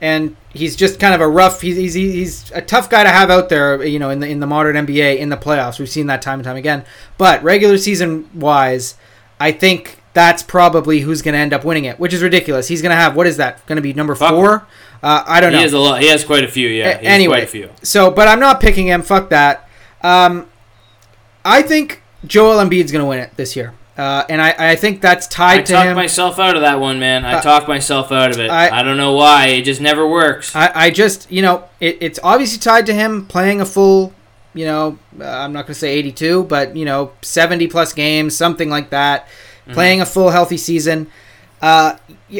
and 0.00 0.36
he's 0.50 0.76
just 0.76 1.00
kind 1.00 1.14
of 1.14 1.20
a 1.20 1.28
rough. 1.28 1.60
He's, 1.60 1.76
he's 1.76 1.94
he's 1.94 2.50
a 2.52 2.62
tough 2.62 2.88
guy 2.88 3.02
to 3.02 3.10
have 3.10 3.30
out 3.30 3.48
there. 3.48 3.84
You 3.84 3.98
know, 3.98 4.10
in 4.10 4.20
the 4.20 4.28
in 4.28 4.40
the 4.40 4.46
modern 4.46 4.76
NBA 4.86 5.18
in 5.18 5.28
the 5.28 5.36
playoffs, 5.36 5.78
we've 5.78 5.88
seen 5.88 6.06
that 6.06 6.22
time 6.22 6.38
and 6.38 6.44
time 6.44 6.56
again. 6.56 6.84
But 7.16 7.42
regular 7.42 7.78
season 7.78 8.30
wise, 8.34 8.94
I 9.40 9.52
think 9.52 9.97
that's 10.18 10.42
probably 10.42 10.98
who's 11.00 11.22
going 11.22 11.34
to 11.34 11.38
end 11.38 11.52
up 11.54 11.64
winning 11.64 11.84
it, 11.84 12.00
which 12.00 12.12
is 12.12 12.22
ridiculous. 12.22 12.66
He's 12.66 12.82
going 12.82 12.90
to 12.90 12.96
have 12.96 13.14
what 13.14 13.28
is 13.28 13.36
that 13.36 13.64
going 13.66 13.76
to 13.76 13.82
be 13.82 13.92
number 13.92 14.16
Fuck. 14.16 14.30
four? 14.30 14.66
Uh, 15.00 15.22
I 15.24 15.40
don't 15.40 15.52
know. 15.52 15.58
He 15.58 15.62
has 15.62 15.72
a 15.72 15.78
lot. 15.78 16.02
He 16.02 16.08
has 16.08 16.24
quite 16.24 16.42
a 16.42 16.48
few. 16.48 16.66
Yeah. 16.68 16.88
A- 16.88 16.98
He 16.98 17.06
has 17.06 17.14
anyway, 17.14 17.36
quite 17.36 17.44
a 17.44 17.46
few. 17.46 17.70
So, 17.82 18.10
but 18.10 18.26
I'm 18.26 18.40
not 18.40 18.60
picking 18.60 18.88
him. 18.88 19.02
Fuck 19.02 19.30
that. 19.30 19.68
Um, 20.02 20.48
I 21.44 21.62
think 21.62 22.02
Joel 22.26 22.56
Embiid's 22.64 22.90
going 22.90 23.02
to 23.04 23.08
win 23.08 23.20
it 23.20 23.30
this 23.36 23.54
year, 23.54 23.74
uh, 23.96 24.24
and 24.28 24.42
I, 24.42 24.72
I 24.72 24.76
think 24.76 25.00
that's 25.00 25.26
I 25.28 25.30
tied 25.30 25.66
to 25.66 25.72
talked 25.74 25.86
him. 25.88 25.94
myself 25.96 26.38
out 26.40 26.56
of 26.56 26.62
that 26.62 26.80
one, 26.80 26.98
man. 26.98 27.24
I 27.24 27.34
Uh, 27.34 27.40
talked 27.42 27.68
myself 27.68 28.10
out 28.10 28.32
of 28.32 28.40
it. 28.40 28.50
I- 28.50 28.80
I, 28.80 28.82
don't 28.82 28.96
know 28.96 29.12
why. 29.12 29.46
It 29.46 29.62
just 29.62 29.80
never 29.80 30.06
works. 30.06 30.54
I, 30.56 30.70
I 30.74 30.90
just, 30.90 31.30
you 31.30 31.42
know, 31.42 31.64
it, 31.80 31.98
it's 32.00 32.18
obviously 32.24 32.58
tied 32.58 32.86
to 32.86 32.92
him 32.92 33.24
playing 33.26 33.60
a 33.60 33.64
full, 33.66 34.12
you 34.52 34.64
know, 34.66 34.98
uh, 35.20 35.24
I'm 35.24 35.52
not 35.52 35.62
going 35.66 35.74
to 35.74 35.80
say 35.80 35.90
82, 35.94 36.44
but, 36.44 36.74
you 36.76 36.84
know, 36.84 37.12
70 37.22 37.68
plus 37.68 37.92
games, 37.92 38.36
something 38.36 38.68
like 38.68 38.90
that, 38.90 39.28
Mm-hmm. 39.68 39.74
playing 39.74 40.00
a 40.00 40.06
full 40.06 40.30
healthy 40.30 40.56
season. 40.56 41.10
Uh, 41.60 41.96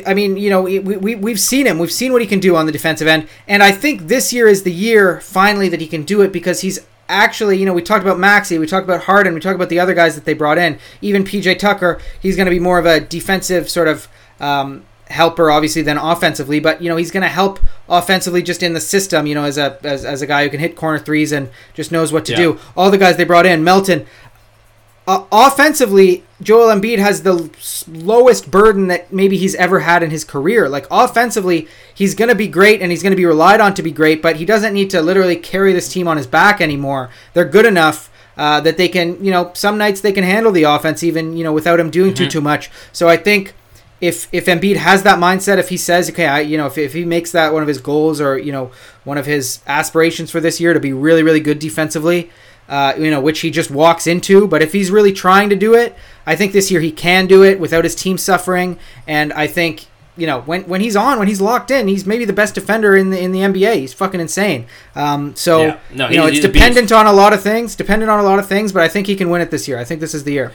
I 0.06 0.14
mean, 0.14 0.36
you 0.38 0.48
know, 0.48 0.62
we, 0.62 0.78
we, 0.78 1.14
we've 1.14 1.40
seen 1.40 1.66
him. 1.66 1.78
We've 1.78 1.92
seen 1.92 2.12
what 2.12 2.22
he 2.22 2.26
can 2.26 2.40
do 2.40 2.56
on 2.56 2.64
the 2.66 2.72
defensive 2.72 3.06
end. 3.06 3.28
And 3.46 3.62
I 3.62 3.70
think 3.72 4.02
this 4.08 4.32
year 4.32 4.46
is 4.46 4.62
the 4.62 4.72
year, 4.72 5.20
finally, 5.20 5.68
that 5.68 5.80
he 5.80 5.86
can 5.88 6.04
do 6.04 6.22
it 6.22 6.32
because 6.32 6.60
he's 6.62 6.78
actually, 7.08 7.58
you 7.58 7.66
know, 7.66 7.74
we 7.74 7.82
talked 7.82 8.02
about 8.04 8.18
Maxey, 8.18 8.58
we 8.58 8.66
talked 8.66 8.84
about 8.84 9.02
Harden, 9.02 9.34
we 9.34 9.40
talked 9.40 9.56
about 9.56 9.68
the 9.70 9.80
other 9.80 9.92
guys 9.94 10.14
that 10.14 10.24
they 10.24 10.34
brought 10.34 10.56
in. 10.56 10.78
Even 11.02 11.24
PJ 11.24 11.58
Tucker, 11.58 12.00
he's 12.22 12.36
going 12.36 12.46
to 12.46 12.50
be 12.50 12.60
more 12.60 12.78
of 12.78 12.86
a 12.86 13.00
defensive 13.00 13.68
sort 13.68 13.88
of 13.88 14.08
um, 14.40 14.84
helper, 15.08 15.50
obviously, 15.50 15.82
than 15.82 15.98
offensively. 15.98 16.60
But 16.60 16.80
you 16.80 16.88
know, 16.88 16.96
he's 16.96 17.10
going 17.10 17.22
to 17.24 17.28
help 17.28 17.58
offensively 17.88 18.42
just 18.42 18.62
in 18.62 18.72
the 18.72 18.80
system. 18.80 19.26
You 19.26 19.34
know, 19.34 19.44
as 19.44 19.58
a 19.58 19.78
as, 19.82 20.04
as 20.04 20.22
a 20.22 20.26
guy 20.26 20.44
who 20.44 20.50
can 20.50 20.60
hit 20.60 20.76
corner 20.76 20.98
threes 20.98 21.32
and 21.32 21.50
just 21.74 21.90
knows 21.90 22.12
what 22.12 22.24
to 22.26 22.32
Yeah. 22.32 22.38
do. 22.38 22.58
All 22.76 22.90
the 22.90 22.98
guys 22.98 23.16
they 23.16 23.24
brought 23.24 23.46
in, 23.46 23.64
Melton. 23.64 24.06
Uh, 25.08 25.24
offensively, 25.32 26.22
Joel 26.42 26.68
Embiid 26.68 26.98
has 26.98 27.22
the 27.22 27.50
lowest 27.90 28.50
burden 28.50 28.88
that 28.88 29.10
maybe 29.10 29.38
he's 29.38 29.54
ever 29.54 29.80
had 29.80 30.02
in 30.02 30.10
his 30.10 30.22
career. 30.22 30.68
Like 30.68 30.86
offensively, 30.90 31.66
he's 31.94 32.14
going 32.14 32.28
to 32.28 32.34
be 32.34 32.46
great 32.46 32.82
and 32.82 32.90
he's 32.90 33.02
going 33.02 33.12
to 33.12 33.16
be 33.16 33.24
relied 33.24 33.62
on 33.62 33.72
to 33.74 33.82
be 33.82 33.90
great, 33.90 34.20
but 34.20 34.36
he 34.36 34.44
doesn't 34.44 34.74
need 34.74 34.90
to 34.90 35.00
literally 35.00 35.36
carry 35.36 35.72
this 35.72 35.90
team 35.90 36.06
on 36.06 36.18
his 36.18 36.26
back 36.26 36.60
anymore. 36.60 37.08
They're 37.32 37.46
good 37.46 37.64
enough 37.64 38.10
uh, 38.36 38.60
that 38.60 38.76
they 38.76 38.86
can, 38.86 39.24
you 39.24 39.30
know, 39.30 39.50
some 39.54 39.78
nights 39.78 40.02
they 40.02 40.12
can 40.12 40.24
handle 40.24 40.52
the 40.52 40.64
offense 40.64 41.02
even, 41.02 41.38
you 41.38 41.42
know, 41.42 41.54
without 41.54 41.80
him 41.80 41.88
doing 41.88 42.12
too 42.12 42.26
Mhm. 42.26 42.30
too 42.30 42.40
much. 42.42 42.70
So 42.92 43.08
I 43.08 43.16
think 43.16 43.54
if 44.02 44.28
if 44.30 44.44
Embiid 44.44 44.76
has 44.76 45.04
that 45.04 45.18
mindset, 45.18 45.56
if 45.56 45.70
he 45.70 45.78
says, 45.78 46.10
okay, 46.10 46.26
I, 46.26 46.40
you 46.40 46.58
know, 46.58 46.66
if, 46.66 46.76
if 46.76 46.92
he 46.92 47.06
makes 47.06 47.32
that 47.32 47.54
one 47.54 47.62
of 47.62 47.68
his 47.68 47.78
goals 47.78 48.20
or 48.20 48.36
you 48.36 48.52
know 48.52 48.70
one 49.04 49.16
of 49.16 49.24
his 49.24 49.60
aspirations 49.66 50.30
for 50.30 50.38
this 50.38 50.60
year 50.60 50.74
to 50.74 50.78
be 50.80 50.92
really 50.92 51.22
really 51.22 51.40
good 51.40 51.58
defensively, 51.58 52.30
uh, 52.68 52.94
you 52.98 53.10
know, 53.10 53.20
which 53.20 53.40
he 53.40 53.50
just 53.50 53.70
walks 53.70 54.06
into. 54.06 54.46
But 54.46 54.62
if 54.62 54.72
he's 54.72 54.90
really 54.90 55.12
trying 55.12 55.50
to 55.50 55.56
do 55.56 55.74
it, 55.74 55.94
I 56.26 56.36
think 56.36 56.52
this 56.52 56.70
year 56.70 56.80
he 56.80 56.92
can 56.92 57.26
do 57.26 57.42
it 57.42 57.58
without 57.58 57.84
his 57.84 57.94
team 57.94 58.18
suffering. 58.18 58.78
And 59.06 59.32
I 59.32 59.46
think 59.46 59.86
you 60.16 60.26
know 60.26 60.40
when 60.42 60.64
when 60.64 60.80
he's 60.80 60.96
on, 60.96 61.18
when 61.18 61.28
he's 61.28 61.40
locked 61.40 61.70
in, 61.70 61.88
he's 61.88 62.04
maybe 62.04 62.24
the 62.24 62.32
best 62.32 62.54
defender 62.54 62.96
in 62.96 63.10
the 63.10 63.20
in 63.20 63.32
the 63.32 63.40
NBA. 63.40 63.76
He's 63.76 63.94
fucking 63.94 64.20
insane. 64.20 64.66
Um, 64.94 65.34
so 65.36 65.62
Yeah. 65.62 65.78
No, 65.92 66.08
you 66.08 66.16
know, 66.16 66.26
it's 66.26 66.40
dependent 66.40 66.92
on 66.92 67.06
a 67.06 67.12
lot 67.12 67.32
of 67.32 67.42
things. 67.42 67.74
Dependent 67.74 68.10
on 68.10 68.20
a 68.20 68.24
lot 68.24 68.38
of 68.38 68.46
things, 68.46 68.72
but 68.72 68.82
I 68.82 68.88
think 68.88 69.06
he 69.06 69.16
can 69.16 69.30
win 69.30 69.40
it 69.40 69.50
this 69.50 69.66
year. 69.66 69.78
I 69.78 69.84
think 69.84 70.00
this 70.00 70.14
is 70.14 70.24
the 70.24 70.32
year. 70.32 70.52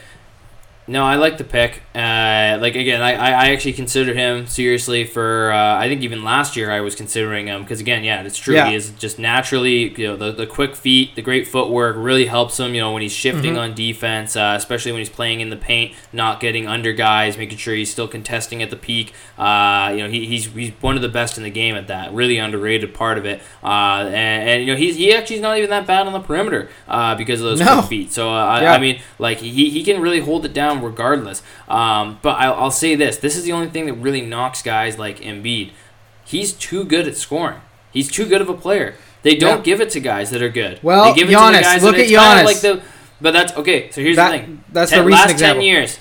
No, 0.85 1.05
I 1.05 1.15
like 1.15 1.37
the 1.37 1.45
pick. 1.45 1.81
Uh, 1.95 2.57
like 2.59 2.75
again, 2.75 3.01
I, 3.01 3.11
I 3.13 3.49
actually 3.51 3.71
consider 3.71 4.13
him 4.13 4.47
seriously 4.47 5.05
for. 5.05 5.51
Uh, 5.53 5.77
I 5.77 5.87
think 5.87 6.01
even 6.01 6.25
last 6.25 6.57
year 6.57 6.69
I 6.71 6.81
was 6.81 6.93
considering 6.93 7.47
him 7.47 7.61
because 7.61 7.79
again, 7.79 8.03
yeah, 8.03 8.21
it's 8.23 8.37
true. 8.37 8.55
Yeah. 8.55 8.69
He 8.69 8.75
is 8.75 8.89
just 8.91 9.17
naturally, 9.17 9.93
you 9.97 10.07
know, 10.07 10.17
the, 10.17 10.33
the 10.33 10.45
quick 10.45 10.75
feet, 10.75 11.15
the 11.15 11.21
great 11.21 11.47
footwork 11.47 11.95
really 11.97 12.25
helps 12.25 12.59
him. 12.59 12.75
You 12.75 12.81
know, 12.81 12.91
when 12.91 13.01
he's 13.01 13.13
shifting 13.13 13.53
Mhm. 13.53 13.59
on 13.61 13.73
defense, 13.75 14.35
uh, 14.35 14.55
especially 14.57 14.91
when 14.91 14.99
he's 14.99 15.09
playing 15.09 15.39
in 15.39 15.49
the 15.51 15.55
paint, 15.55 15.93
not 16.11 16.41
getting 16.41 16.67
under 16.67 16.91
guys, 16.91 17.37
making 17.37 17.59
sure 17.59 17.73
he's 17.75 17.89
still 17.91 18.09
contesting 18.09 18.61
at 18.61 18.69
the 18.69 18.75
peak. 18.75 19.13
Uh, 19.37 19.89
you 19.95 20.03
know, 20.03 20.09
he, 20.09 20.25
he's 20.25 20.45
he's 20.53 20.71
one 20.81 20.97
of 20.97 21.01
the 21.01 21.07
best 21.09 21.37
in 21.37 21.43
the 21.43 21.49
game 21.49 21.75
at 21.75 21.87
that. 21.87 22.13
Really 22.13 22.37
underrated 22.39 22.93
part 22.93 23.17
of 23.17 23.25
it. 23.25 23.41
Uh, 23.63 24.03
and, 24.07 24.49
and 24.49 24.65
you 24.67 24.73
know, 24.73 24.77
he's 24.77 24.97
he 24.97 25.13
actually 25.13 25.37
is 25.37 25.41
not 25.41 25.57
even 25.57 25.69
that 25.69 25.87
bad 25.87 26.07
on 26.07 26.11
the 26.13 26.19
perimeter 26.19 26.67
uh, 26.89 27.15
because 27.15 27.39
of 27.39 27.45
those 27.45 27.59
No. 27.61 27.77
quick 27.77 27.85
feet. 27.89 28.11
So 28.11 28.29
uh, 28.29 28.33
I, 28.33 28.61
Yeah. 28.63 28.73
I 28.73 28.79
mean, 28.79 28.99
like 29.17 29.37
he, 29.37 29.69
he 29.69 29.81
can 29.83 30.01
really 30.01 30.19
hold 30.19 30.43
it 30.43 30.53
down 30.53 30.72
regardless. 30.81 31.41
Um, 31.67 32.19
but 32.21 32.39
I'll, 32.39 32.53
I'll 32.53 32.71
say 32.71 32.95
this: 32.95 33.17
this 33.17 33.35
is 33.35 33.43
the 33.43 33.51
only 33.51 33.67
thing 33.69 33.85
that 33.87 33.93
really 33.95 34.21
knocks 34.21 34.61
guys 34.61 34.97
like 34.97 35.19
Embiid. 35.19 35.71
He's 36.25 36.53
too 36.53 36.85
good 36.85 37.07
at 37.07 37.17
scoring. 37.17 37.59
He's 37.91 38.09
too 38.09 38.25
good 38.25 38.41
of 38.41 38.47
a 38.47 38.53
player. 38.53 38.95
They 39.23 39.35
don't 39.35 39.57
Yeah. 39.59 39.63
give 39.63 39.81
it 39.81 39.89
to 39.91 39.99
guys 39.99 40.29
that 40.31 40.41
are 40.41 40.49
good. 40.49 40.79
Well, 40.81 41.05
they 41.13 41.19
give 41.19 41.29
it 41.29 41.33
to 41.33 41.45
the 41.45 41.61
guys 41.61 41.83
look 41.83 41.95
that 41.97 42.09
at 42.09 42.15
kind 42.15 42.37
Giannis. 42.37 42.39
of 42.39 42.45
like 42.45 42.61
the. 42.61 42.81
But 43.21 43.31
that's 43.31 43.53
okay. 43.57 43.89
So 43.91 44.01
here's 44.01 44.15
That- 44.15 44.31
the 44.31 44.37
thing. 44.39 44.63
that's 44.71 44.91
Ten- 44.91 44.99
the 44.99 45.05
recent 45.05 45.21
last 45.21 45.31
example. 45.31 45.61
ten 45.61 45.65
years. 45.65 45.99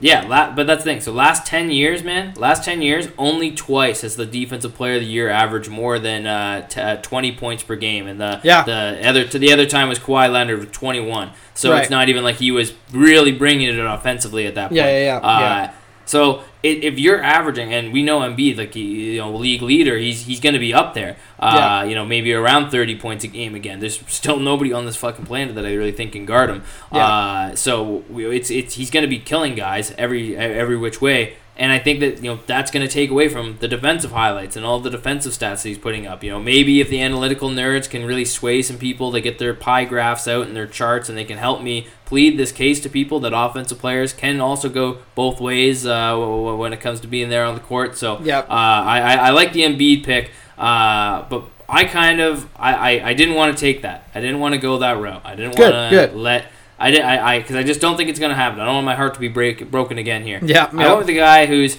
Yeah, 0.00 0.26
la- 0.26 0.50
but 0.54 0.66
that's 0.66 0.82
the 0.82 0.90
thing. 0.90 1.00
So 1.02 1.12
last 1.12 1.46
ten 1.46 1.70
years, 1.70 2.02
man, 2.02 2.32
last 2.36 2.64
ten 2.64 2.80
years, 2.80 3.08
only 3.18 3.50
twice 3.50 4.00
has 4.00 4.16
the 4.16 4.24
defensive 4.24 4.74
player 4.74 4.94
of 4.94 5.00
the 5.02 5.06
year 5.06 5.28
averaged 5.28 5.68
more 5.68 5.98
than 5.98 6.26
uh, 6.26 6.66
t- 6.66 6.80
uh, 6.80 6.96
twenty 6.96 7.32
points 7.32 7.62
per 7.62 7.76
game, 7.76 8.06
and 8.06 8.18
the 8.20 8.40
Yeah. 8.42 8.62
the 8.64 9.00
other 9.06 9.24
to 9.24 9.38
the 9.38 9.52
other 9.52 9.66
time 9.66 9.88
was 9.90 9.98
Kawhi 9.98 10.32
Leonard 10.32 10.60
with 10.60 10.72
twenty 10.72 11.00
one. 11.00 11.30
So 11.54 11.70
Right. 11.70 11.82
it's 11.82 11.90
not 11.90 12.08
even 12.08 12.24
like 12.24 12.36
he 12.36 12.50
was 12.50 12.72
really 12.92 13.30
bringing 13.32 13.68
it 13.68 13.78
offensively 13.78 14.46
at 14.46 14.54
that 14.54 14.68
point. 14.70 14.76
Yeah, 14.76 14.86
yeah, 14.90 15.04
yeah, 15.04 15.16
Uh, 15.18 15.40
yeah. 15.40 15.70
So 16.06 16.40
if 16.64 16.98
you're 16.98 17.22
averaging, 17.22 17.72
and 17.74 17.92
we 17.92 18.02
know 18.02 18.20
Embiid, 18.20 18.56
like 18.56 18.74
you 18.74 19.18
know, 19.18 19.34
league 19.36 19.62
leader, 19.62 19.96
he's 19.98 20.24
he's 20.26 20.40
going 20.40 20.54
to 20.54 20.58
be 20.58 20.72
up 20.72 20.94
there. 20.94 21.16
Uh, 21.38 21.52
Yeah. 21.54 21.84
You 21.84 21.94
know, 21.94 22.04
maybe 22.04 22.32
around 22.32 22.70
thirty 22.70 22.96
points 22.96 23.22
a 23.24 23.28
game 23.28 23.54
again. 23.54 23.80
There's 23.80 24.00
still 24.06 24.38
nobody 24.40 24.72
on 24.72 24.86
this 24.86 24.96
fucking 24.96 25.26
planet 25.26 25.54
that 25.56 25.66
I 25.66 25.74
really 25.74 25.92
think 25.92 26.12
can 26.12 26.24
guard 26.24 26.50
him. 26.50 26.62
Yeah. 26.92 27.06
Uh, 27.06 27.56
so 27.56 28.04
it's 28.10 28.50
it's 28.50 28.74
he's 28.74 28.90
going 28.90 29.02
to 29.04 29.08
be 29.08 29.18
killing 29.18 29.54
guys 29.54 29.92
every 29.98 30.36
every 30.36 30.76
which 30.76 31.00
way. 31.00 31.36
And 31.56 31.70
I 31.70 31.78
think 31.78 32.00
that 32.00 32.16
you 32.16 32.24
know 32.24 32.40
that's 32.46 32.72
going 32.72 32.84
to 32.84 32.92
take 32.92 33.10
away 33.10 33.28
from 33.28 33.58
the 33.60 33.68
defensive 33.68 34.10
highlights 34.10 34.56
and 34.56 34.66
all 34.66 34.80
the 34.80 34.90
defensive 34.90 35.32
stats 35.32 35.62
that 35.62 35.68
he's 35.68 35.78
putting 35.78 36.04
up. 36.04 36.24
You 36.24 36.30
know, 36.30 36.40
maybe 36.40 36.80
if 36.80 36.88
the 36.88 37.00
analytical 37.00 37.48
nerds 37.48 37.88
can 37.88 38.04
really 38.04 38.24
sway 38.24 38.60
some 38.60 38.76
people, 38.76 39.12
they 39.12 39.20
get 39.20 39.38
their 39.38 39.54
pie 39.54 39.84
graphs 39.84 40.26
out 40.26 40.48
and 40.48 40.56
their 40.56 40.66
charts, 40.66 41.08
and 41.08 41.16
they 41.16 41.24
can 41.24 41.38
help 41.38 41.62
me 41.62 41.86
plead 42.06 42.36
this 42.36 42.50
case 42.50 42.80
to 42.80 42.88
people 42.88 43.20
that 43.20 43.32
offensive 43.32 43.78
players 43.78 44.12
can 44.12 44.40
also 44.40 44.68
go 44.68 44.98
both 45.14 45.40
ways 45.40 45.86
uh, 45.86 46.16
when 46.16 46.72
it 46.72 46.80
comes 46.80 46.98
to 47.00 47.06
being 47.06 47.28
there 47.28 47.44
on 47.44 47.54
the 47.54 47.60
court. 47.60 47.96
So 47.96 48.20
Yep. 48.20 48.50
uh, 48.50 48.52
I, 48.52 49.00
I 49.00 49.14
I 49.14 49.30
like 49.30 49.52
the 49.52 49.60
Embiid 49.62 50.02
pick, 50.04 50.32
uh, 50.58 51.22
but 51.28 51.44
I 51.68 51.84
kind 51.84 52.20
of 52.20 52.48
I, 52.56 52.74
I, 52.98 53.08
I 53.10 53.14
didn't 53.14 53.36
want 53.36 53.56
to 53.56 53.60
take 53.60 53.82
that. 53.82 54.08
I 54.12 54.20
didn't 54.20 54.40
want 54.40 54.54
to 54.54 54.58
go 54.60 54.78
that 54.78 54.98
route. 54.98 55.22
I 55.24 55.36
didn't 55.36 55.56
want 55.56 55.72
to 55.90 56.16
let. 56.16 56.46
I 56.78 56.90
did 56.90 57.00
I 57.02 57.38
because 57.38 57.56
I, 57.56 57.62
just 57.62 57.80
don't 57.80 57.96
think 57.96 58.10
it's 58.10 58.18
gonna 58.18 58.34
happen. 58.34 58.60
I 58.60 58.64
don't 58.64 58.74
want 58.74 58.86
my 58.86 58.96
heart 58.96 59.14
to 59.14 59.20
be 59.20 59.28
break 59.28 59.70
broken 59.70 59.98
again 59.98 60.22
here. 60.24 60.40
Yeah, 60.42 60.68
I 60.72 60.86
went 60.86 60.98
with 60.98 61.06
the 61.06 61.14
guy 61.16 61.46
who's, 61.46 61.78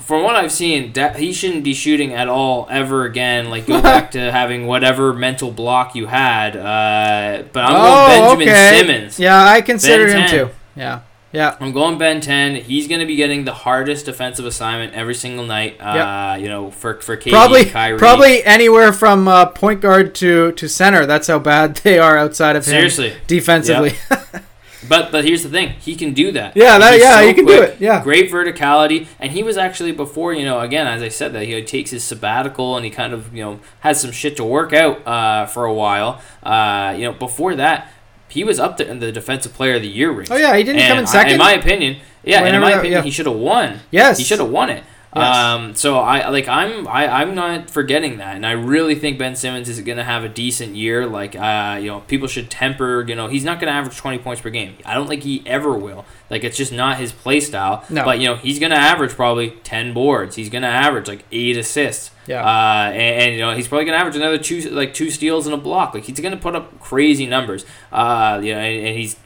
from 0.00 0.22
what 0.22 0.34
I've 0.34 0.50
seen, 0.50 0.92
he 1.16 1.32
shouldn't 1.32 1.62
be 1.62 1.74
shooting 1.74 2.12
at 2.14 2.28
all 2.28 2.66
ever 2.70 3.04
again. 3.04 3.50
Like 3.50 3.66
go 3.66 3.80
back 3.82 4.10
to 4.12 4.32
having 4.32 4.66
whatever 4.66 5.12
mental 5.12 5.50
block 5.50 5.94
you 5.94 6.06
had. 6.06 6.56
Uh, 6.56 7.44
but 7.52 7.64
I'm 7.64 7.72
going 7.72 8.38
Benjamin 8.40 8.48
Oh, 8.48 8.52
okay. 8.52 8.78
Simmons. 8.78 9.20
Yeah, 9.20 9.44
I 9.44 9.60
consider 9.60 10.06
Ben 10.06 10.22
him 10.22 10.28
10. 10.28 10.30
too. 10.30 10.50
Yeah, 10.76 11.00
yeah. 11.32 11.56
I'm 11.60 11.72
going 11.72 11.98
Ben 11.98 12.20
10. 12.20 12.56
He's 12.56 12.88
going 12.88 13.00
to 13.00 13.06
be 13.06 13.16
getting 13.16 13.44
the 13.44 13.52
hardest 13.52 14.06
defensive 14.06 14.46
assignment 14.46 14.94
every 14.94 15.14
single 15.14 15.44
night. 15.44 15.78
Uh, 15.80 16.36
You 16.40 16.48
know, 16.48 16.70
for 16.70 16.94
for 17.00 17.16
KD, 17.16 17.30
Probably, 17.30 17.64
Kyrie. 17.66 17.98
probably 17.98 18.44
anywhere 18.44 18.92
from 18.92 19.28
uh, 19.28 19.46
point 19.46 19.80
guard 19.80 20.14
to, 20.16 20.52
to 20.52 20.68
center. 20.68 21.06
That's 21.06 21.26
how 21.28 21.38
bad 21.38 21.76
they 21.84 21.98
are 21.98 22.16
outside 22.18 22.56
of 22.56 22.64
him 22.64 22.70
seriously. 22.72 23.12
defensively. 23.26 23.92
But 24.88 25.10
but 25.10 25.24
here's 25.24 25.42
the 25.42 25.48
thing, 25.48 25.70
he 25.80 25.96
can 25.96 26.14
do 26.14 26.30
that. 26.32 26.56
Yeah, 26.56 26.78
that- 26.78 26.92
He's 26.94 27.02
yeah, 27.02 27.22
he 27.26 27.34
can 27.34 27.44
do 27.46 27.60
it, 27.62 27.80
yeah. 27.80 28.00
great 28.02 28.30
verticality, 28.30 29.08
and 29.18 29.32
he 29.32 29.42
was 29.42 29.56
actually 29.56 29.90
before 29.90 30.32
you 30.32 30.44
know 30.44 30.60
again 30.60 30.86
as 30.86 31.02
I 31.02 31.08
said 31.08 31.32
that 31.32 31.42
he 31.46 31.60
takes 31.64 31.90
his 31.90 32.04
sabbatical 32.04 32.76
and 32.76 32.84
he 32.84 32.90
kind 32.90 33.12
of 33.12 33.34
you 33.34 33.42
know 33.42 33.60
has 33.80 34.00
some 34.00 34.12
shit 34.12 34.36
to 34.36 34.44
work 34.44 34.72
out 34.72 35.04
uh, 35.06 35.46
for 35.46 35.64
a 35.64 35.74
while. 35.74 36.20
Uh, 36.44 36.94
you 36.96 37.04
know 37.04 37.12
before 37.12 37.56
that. 37.56 37.92
He 38.28 38.44
was 38.44 38.58
up 38.60 38.76
there 38.76 38.86
in 38.86 39.00
the 39.00 39.10
defensive 39.10 39.54
player 39.54 39.74
of 39.76 39.82
the 39.82 39.88
year 39.88 40.10
race. 40.10 40.28
Oh, 40.30 40.36
yeah, 40.36 40.54
he 40.56 40.62
didn't 40.62 40.80
And 40.82 40.88
come 40.88 40.98
in 40.98 41.04
I- 41.04 41.08
second? 41.08 41.32
in 41.32 41.38
my 41.38 41.52
opinion, 41.52 41.96
yeah, 42.24 42.44
in 42.44 42.60
my 42.60 42.70
that- 42.70 42.78
opinion, 42.80 42.98
yeah. 42.98 43.02
he 43.02 43.10
should 43.10 43.26
have 43.26 43.36
won. 43.36 43.80
Yes. 43.90 44.18
he 44.18 44.24
should 44.24 44.38
have 44.38 44.50
won 44.50 44.68
it. 44.70 44.84
Yes. 45.18 45.36
Um, 45.36 45.74
so 45.74 45.98
I 45.98 46.28
like 46.28 46.48
I'm 46.48 46.86
I, 46.86 47.06
I'm 47.06 47.34
not 47.34 47.70
forgetting 47.70 48.18
that, 48.18 48.36
and 48.36 48.46
I 48.46 48.52
really 48.52 48.94
think 48.94 49.18
Ben 49.18 49.36
Simmons 49.36 49.68
is 49.68 49.80
going 49.80 49.98
to 49.98 50.04
have 50.04 50.24
a 50.24 50.28
decent 50.28 50.76
year. 50.76 51.06
Like 51.06 51.36
uh, 51.36 51.78
you 51.80 51.88
know, 51.88 52.00
people 52.00 52.28
should 52.28 52.50
temper. 52.50 53.04
You 53.06 53.14
know, 53.14 53.28
he's 53.28 53.44
not 53.44 53.60
going 53.60 53.72
to 53.72 53.74
average 53.74 53.96
20 53.96 54.18
points 54.18 54.40
per 54.40 54.50
game. 54.50 54.76
I 54.84 54.94
don't 54.94 55.08
think 55.08 55.22
he 55.22 55.42
ever 55.46 55.72
will. 55.72 56.04
Like 56.30 56.44
it's 56.44 56.56
just 56.56 56.72
not 56.72 56.98
his 56.98 57.12
play 57.12 57.40
style. 57.40 57.84
No. 57.88 58.04
But 58.04 58.20
you 58.20 58.26
know, 58.28 58.36
he's 58.36 58.58
going 58.58 58.70
to 58.70 58.76
average 58.76 59.12
probably 59.12 59.50
10 59.50 59.94
boards. 59.94 60.36
He's 60.36 60.50
going 60.50 60.62
to 60.62 60.68
average 60.68 61.08
like 61.08 61.24
eight 61.32 61.56
assists. 61.56 62.10
Yeah. 62.26 62.44
Uh, 62.44 62.90
and, 62.90 63.22
and 63.22 63.34
you 63.34 63.40
know 63.40 63.54
he's 63.54 63.68
probably 63.68 63.86
going 63.86 63.96
to 63.96 64.00
average 64.00 64.16
another 64.16 64.38
two 64.38 64.60
like 64.70 64.92
two 64.92 65.10
steals 65.10 65.46
and 65.46 65.54
a 65.54 65.58
block. 65.58 65.94
Like 65.94 66.04
he's 66.04 66.20
going 66.20 66.34
to 66.34 66.40
put 66.40 66.54
up 66.54 66.78
crazy 66.80 67.26
numbers. 67.26 67.64
Uh, 67.90 68.40
you 68.42 68.54
know, 68.54 68.60
and, 68.60 68.86
and 68.86 68.98
he's 68.98 69.16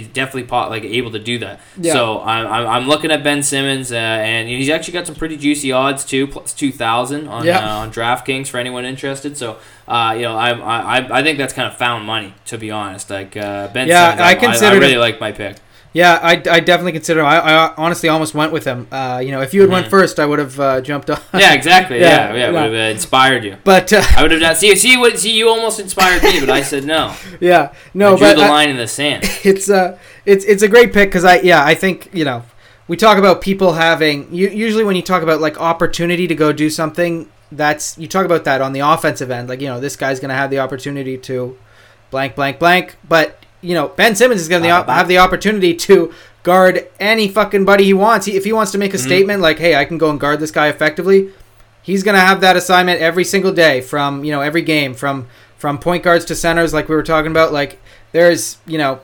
definitely 0.00 0.44
like 0.50 0.84
able 0.84 1.10
to 1.12 1.18
do 1.18 1.38
that. 1.38 1.60
Yeah. 1.78 1.92
So 1.92 2.20
I'm, 2.22 2.46
I'm, 2.46 2.66
I'm 2.66 2.88
looking 2.88 3.10
at 3.10 3.22
Ben 3.22 3.42
Simmons, 3.42 3.92
uh, 3.92 3.96
and 3.96 4.48
he's 4.48 4.70
actually 4.70 4.94
got 4.94 5.06
some 5.06 5.14
pretty 5.14 5.36
juicy 5.36 5.70
odds 5.72 6.04
too, 6.04 6.26
plus 6.26 6.52
two 6.54 6.72
thousand 6.72 7.28
on 7.28 7.44
Yeah. 7.44 7.58
uh, 7.58 7.78
on 7.80 7.92
DraftKings 7.92 8.48
for 8.48 8.58
anyone 8.58 8.84
interested. 8.84 9.36
So 9.36 9.58
uh, 9.86 10.14
you 10.16 10.22
know 10.22 10.36
I, 10.36 10.50
I 10.52 11.18
I 11.18 11.22
think 11.22 11.38
that's 11.38 11.52
kind 11.52 11.68
of 11.68 11.76
found 11.76 12.06
money 12.06 12.34
to 12.46 12.58
be 12.58 12.70
honest. 12.70 13.10
Like 13.10 13.36
uh, 13.36 13.68
Ben 13.68 13.88
Yeah, 13.88 14.10
Simmons, 14.10 14.20
I 14.20 14.24
I, 14.24 14.30
I, 14.30 14.34
considered 14.34 14.80
really 14.80 14.96
like 14.96 15.20
my 15.20 15.32
pick. 15.32 15.56
Yeah, 15.94 16.18
I, 16.22 16.32
I 16.50 16.60
definitely 16.60 16.92
consider 16.92 17.20
him. 17.20 17.26
I, 17.26 17.38
I 17.38 17.74
honestly 17.76 18.08
almost 18.08 18.34
went 18.34 18.50
with 18.50 18.64
him. 18.64 18.88
Uh, 18.90 19.20
you 19.22 19.30
know, 19.30 19.42
if 19.42 19.52
you 19.52 19.60
had 19.60 19.68
went 19.70 19.86
Mhm. 19.86 19.90
first, 19.90 20.18
I 20.18 20.24
would 20.24 20.38
have 20.38 20.58
uh, 20.58 20.80
jumped 20.80 21.10
on. 21.10 21.20
Yeah, 21.34 21.52
exactly. 21.52 21.98
Yeah, 22.00 22.06
yeah, 22.06 22.32
yeah, 22.32 22.38
yeah. 22.38 22.46
would 22.50 22.72
have 22.72 22.88
uh, 22.88 22.92
inspired 22.94 23.44
you. 23.44 23.56
But 23.62 23.92
uh, 23.92 24.02
I 24.16 24.22
would 24.22 24.30
have 24.30 24.40
not 24.40 24.56
see 24.56 24.74
see 24.76 24.96
what 24.96 25.18
see 25.18 25.32
you 25.36 25.48
almost 25.50 25.78
inspired 25.80 26.22
me, 26.22 26.40
but 26.40 26.48
I 26.48 26.62
said 26.62 26.84
no. 26.84 27.14
yeah, 27.40 27.72
no, 27.92 28.14
I 28.14 28.16
drew 28.16 28.26
but 28.28 28.36
the 28.36 28.44
I- 28.44 28.48
line 28.48 28.70
in 28.70 28.76
the 28.78 28.88
sand. 28.88 29.24
it's 29.44 29.68
uh 29.68 29.98
it's 30.24 30.44
it's 30.46 30.62
a 30.62 30.68
great 30.68 30.92
pick 30.94 31.10
because 31.10 31.24
I 31.26 31.40
yeah 31.40 31.62
I 31.64 31.74
think 31.74 32.08
you 32.14 32.24
know 32.24 32.42
we 32.88 32.96
talk 32.96 33.18
about 33.18 33.42
people 33.42 33.74
having 33.74 34.32
u- 34.34 34.48
usually 34.48 34.84
when 34.84 34.96
you 34.96 35.02
talk 35.02 35.22
about 35.22 35.40
like 35.42 35.60
opportunity 35.60 36.26
to 36.26 36.34
go 36.34 36.52
do 36.52 36.70
something 36.70 37.28
that's 37.50 37.98
you 37.98 38.08
talk 38.08 38.24
about 38.24 38.44
that 38.44 38.62
on 38.62 38.72
the 38.72 38.80
offensive 38.80 39.30
end 39.30 39.46
like 39.50 39.60
you 39.60 39.66
know 39.68 39.78
this 39.78 39.94
guy's 39.96 40.20
gonna 40.20 40.32
have 40.34 40.48
the 40.48 40.58
opportunity 40.58 41.18
to 41.18 41.54
blank 42.10 42.34
blank 42.34 42.58
blank 42.58 42.96
but 43.06 43.36
you 43.62 43.74
know 43.74 43.88
Ben 43.88 44.14
Simmons 44.14 44.40
is 44.42 44.48
gonna 44.48 44.62
the 44.64 44.70
op- 44.70 44.88
have 44.88 45.08
the 45.08 45.18
opportunity 45.18 45.72
to 45.74 46.12
guard 46.42 46.86
any 47.00 47.28
fucking 47.28 47.64
buddy 47.64 47.84
he 47.84 47.94
wants 47.94 48.26
he, 48.26 48.36
if 48.36 48.44
he 48.44 48.52
wants 48.52 48.72
to 48.72 48.78
make 48.78 48.92
a 48.92 48.96
Mhm. 48.96 49.00
statement 49.04 49.40
like 49.40 49.58
hey 49.58 49.74
I 49.76 49.84
can 49.84 49.96
go 49.98 50.10
and 50.10 50.18
guard 50.20 50.40
this 50.40 50.50
guy 50.50 50.68
effectively 50.68 51.30
he's 51.82 52.02
gonna 52.02 52.20
have 52.20 52.40
that 52.40 52.56
assignment 52.56 53.00
every 53.00 53.24
single 53.24 53.52
day 53.52 53.80
from 53.80 54.24
you 54.24 54.32
know 54.32 54.40
every 54.40 54.62
game 54.62 54.92
from 54.94 55.26
from 55.56 55.78
point 55.78 56.02
guards 56.02 56.24
to 56.26 56.34
centers 56.34 56.74
like 56.74 56.88
we 56.88 56.94
were 56.96 57.02
talking 57.04 57.30
about 57.30 57.52
like 57.52 57.80
there's 58.12 58.58
you 58.66 58.76
know 58.78 59.00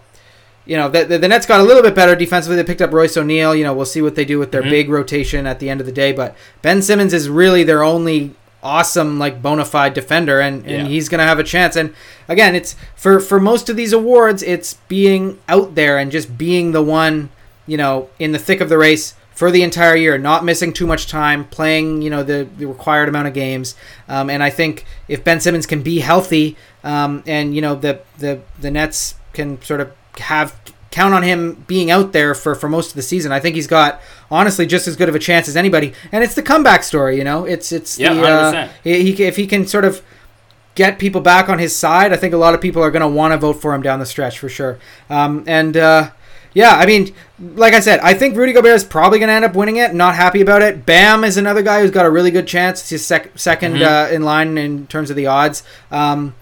you 0.67 0.77
know 0.77 0.89
the, 0.91 1.05
the, 1.05 1.19
the 1.19 1.29
Nets 1.29 1.47
got 1.47 1.61
a 1.61 1.63
little 1.63 1.83
bit 1.83 1.95
better 1.95 2.15
defensively. 2.15 2.55
They 2.57 2.63
picked 2.65 2.83
up 2.83 2.93
Royce 2.93 3.17
O'Neale. 3.17 3.55
You 3.55 3.65
know 3.65 3.73
we'll 3.73 3.87
see 3.87 4.03
what 4.03 4.17
they 4.17 4.27
do 4.27 4.39
with 4.39 4.51
their 4.53 4.63
Mhm. 4.63 4.69
big 4.71 4.91
rotation 4.91 5.47
at 5.47 5.61
the 5.61 5.71
end 5.71 5.81
of 5.81 5.87
the 5.87 5.93
day. 5.93 6.13
But 6.13 6.37
Ben 6.61 6.83
Simmons 6.83 7.15
is 7.15 7.27
really 7.31 7.63
their 7.65 7.83
only 7.83 8.35
awesome 8.63 9.19
like 9.19 9.41
bona 9.43 9.65
fide 9.65 9.95
defender, 9.95 10.41
and, 10.41 10.65
and 10.67 10.71
Yeah. 10.71 10.85
he's 10.89 11.09
gonna 11.09 11.25
have 11.27 11.39
a 11.39 11.45
chance. 11.45 11.77
And 11.77 11.95
again, 12.29 12.55
it's 12.55 12.75
for 12.97 13.21
for 13.21 13.39
most 13.41 13.69
of 13.69 13.77
these 13.77 13.93
awards, 13.93 14.43
it's 14.43 14.75
being 14.89 15.39
out 15.49 15.75
there 15.75 15.99
and 15.99 16.11
just 16.11 16.37
being 16.39 16.73
the 16.73 16.83
one 16.83 17.31
you 17.67 17.77
know 17.77 18.09
in 18.19 18.33
the 18.33 18.39
thick 18.39 18.61
of 18.61 18.69
the 18.69 18.79
race 18.79 19.15
for 19.35 19.53
the 19.53 19.63
entire 19.63 19.95
year, 19.95 20.19
not 20.19 20.45
missing 20.45 20.73
too 20.73 20.87
much 20.87 21.07
time, 21.07 21.45
playing 21.45 22.03
you 22.03 22.11
know 22.11 22.23
the, 22.25 22.49
the 22.59 22.67
required 22.67 23.09
amount 23.09 23.29
of 23.29 23.35
games. 23.35 23.77
Um, 24.09 24.29
and 24.31 24.43
I 24.43 24.51
think 24.51 24.85
if 25.07 25.23
Ben 25.23 25.39
Simmons 25.41 25.65
can 25.67 25.83
be 25.83 26.01
healthy, 26.01 26.57
um, 26.83 27.23
and 27.27 27.55
you 27.55 27.61
know 27.61 27.75
the 27.77 28.01
the 28.19 28.41
the 28.61 28.71
Nets 28.71 29.15
can 29.33 29.63
sort 29.63 29.81
of 29.81 29.93
have 30.19 30.57
count 30.91 31.13
on 31.15 31.23
him 31.23 31.65
being 31.67 31.91
out 31.91 32.13
there 32.13 32.35
for 32.35 32.55
for 32.55 32.69
most 32.69 32.91
of 32.91 32.95
the 32.95 33.03
season. 33.03 33.31
I 33.33 33.41
think 33.41 33.57
he's 33.57 33.67
got 33.67 34.01
honestly 34.31 34.67
just 34.67 34.89
as 34.89 34.97
good 34.97 35.09
of 35.09 35.15
a 35.15 35.19
chance 35.19 35.49
as 35.49 35.57
anybody. 35.57 35.93
And 36.13 36.25
it's 36.25 36.35
the 36.35 36.43
comeback 36.43 36.83
story, 36.83 37.17
you 37.19 37.25
know. 37.25 37.45
It's 37.45 37.73
it's 37.73 37.99
Yeah, 37.99 38.15
the 38.15 38.23
uh, 38.23 38.53
100%. 38.53 38.71
he, 38.85 39.13
he 39.13 39.23
if 39.25 39.37
he 39.37 39.47
can 39.47 39.67
sort 39.67 39.85
of 39.85 40.03
get 40.75 40.99
people 40.99 41.21
back 41.21 41.49
on 41.49 41.59
his 41.59 41.75
side, 41.77 42.13
I 42.13 42.17
think 42.17 42.33
a 42.35 42.37
lot 42.39 42.55
of 42.55 42.61
people 42.61 42.83
are 42.83 42.91
going 42.91 43.03
to 43.03 43.09
want 43.09 43.33
to 43.33 43.39
vote 43.39 43.55
for 43.61 43.75
him 43.75 43.83
down 43.83 43.99
the 43.99 44.07
stretch 44.07 44.39
for 44.39 44.49
sure. 44.49 44.79
Um, 45.11 45.43
and 45.47 45.77
uh, 45.77 46.11
yeah, 46.55 46.71
I 46.77 46.87
mean, 46.87 47.13
like 47.39 47.75
I 47.75 47.81
said, 47.81 47.99
I 48.01 48.15
think 48.15 48.37
Rudy 48.37 48.53
Gobert 48.53 48.75
is 48.77 48.85
probably 48.85 49.19
going 49.19 49.29
to 49.29 49.35
end 49.35 49.45
up 49.45 49.55
winning 49.57 49.77
it. 49.77 49.93
Not 49.93 50.15
happy 50.15 50.41
about 50.41 50.63
it. 50.63 50.87
Bam 50.87 51.25
is 51.25 51.37
another 51.37 51.63
guy 51.63 51.81
who's 51.81 51.91
got 51.91 52.07
a 52.07 52.11
really 52.11 52.31
good 52.31 52.47
chance. 52.47 52.89
He's 52.89 53.05
sec- 53.05 53.35
2nd 53.37 53.79
Mhm. 53.79 53.83
uh, 54.11 54.15
in 54.15 54.23
line 54.23 54.57
in 54.57 54.87
terms 54.87 55.11
of 55.11 55.17
the 55.17 55.27
odds. 55.27 55.63
Um, 55.91 56.35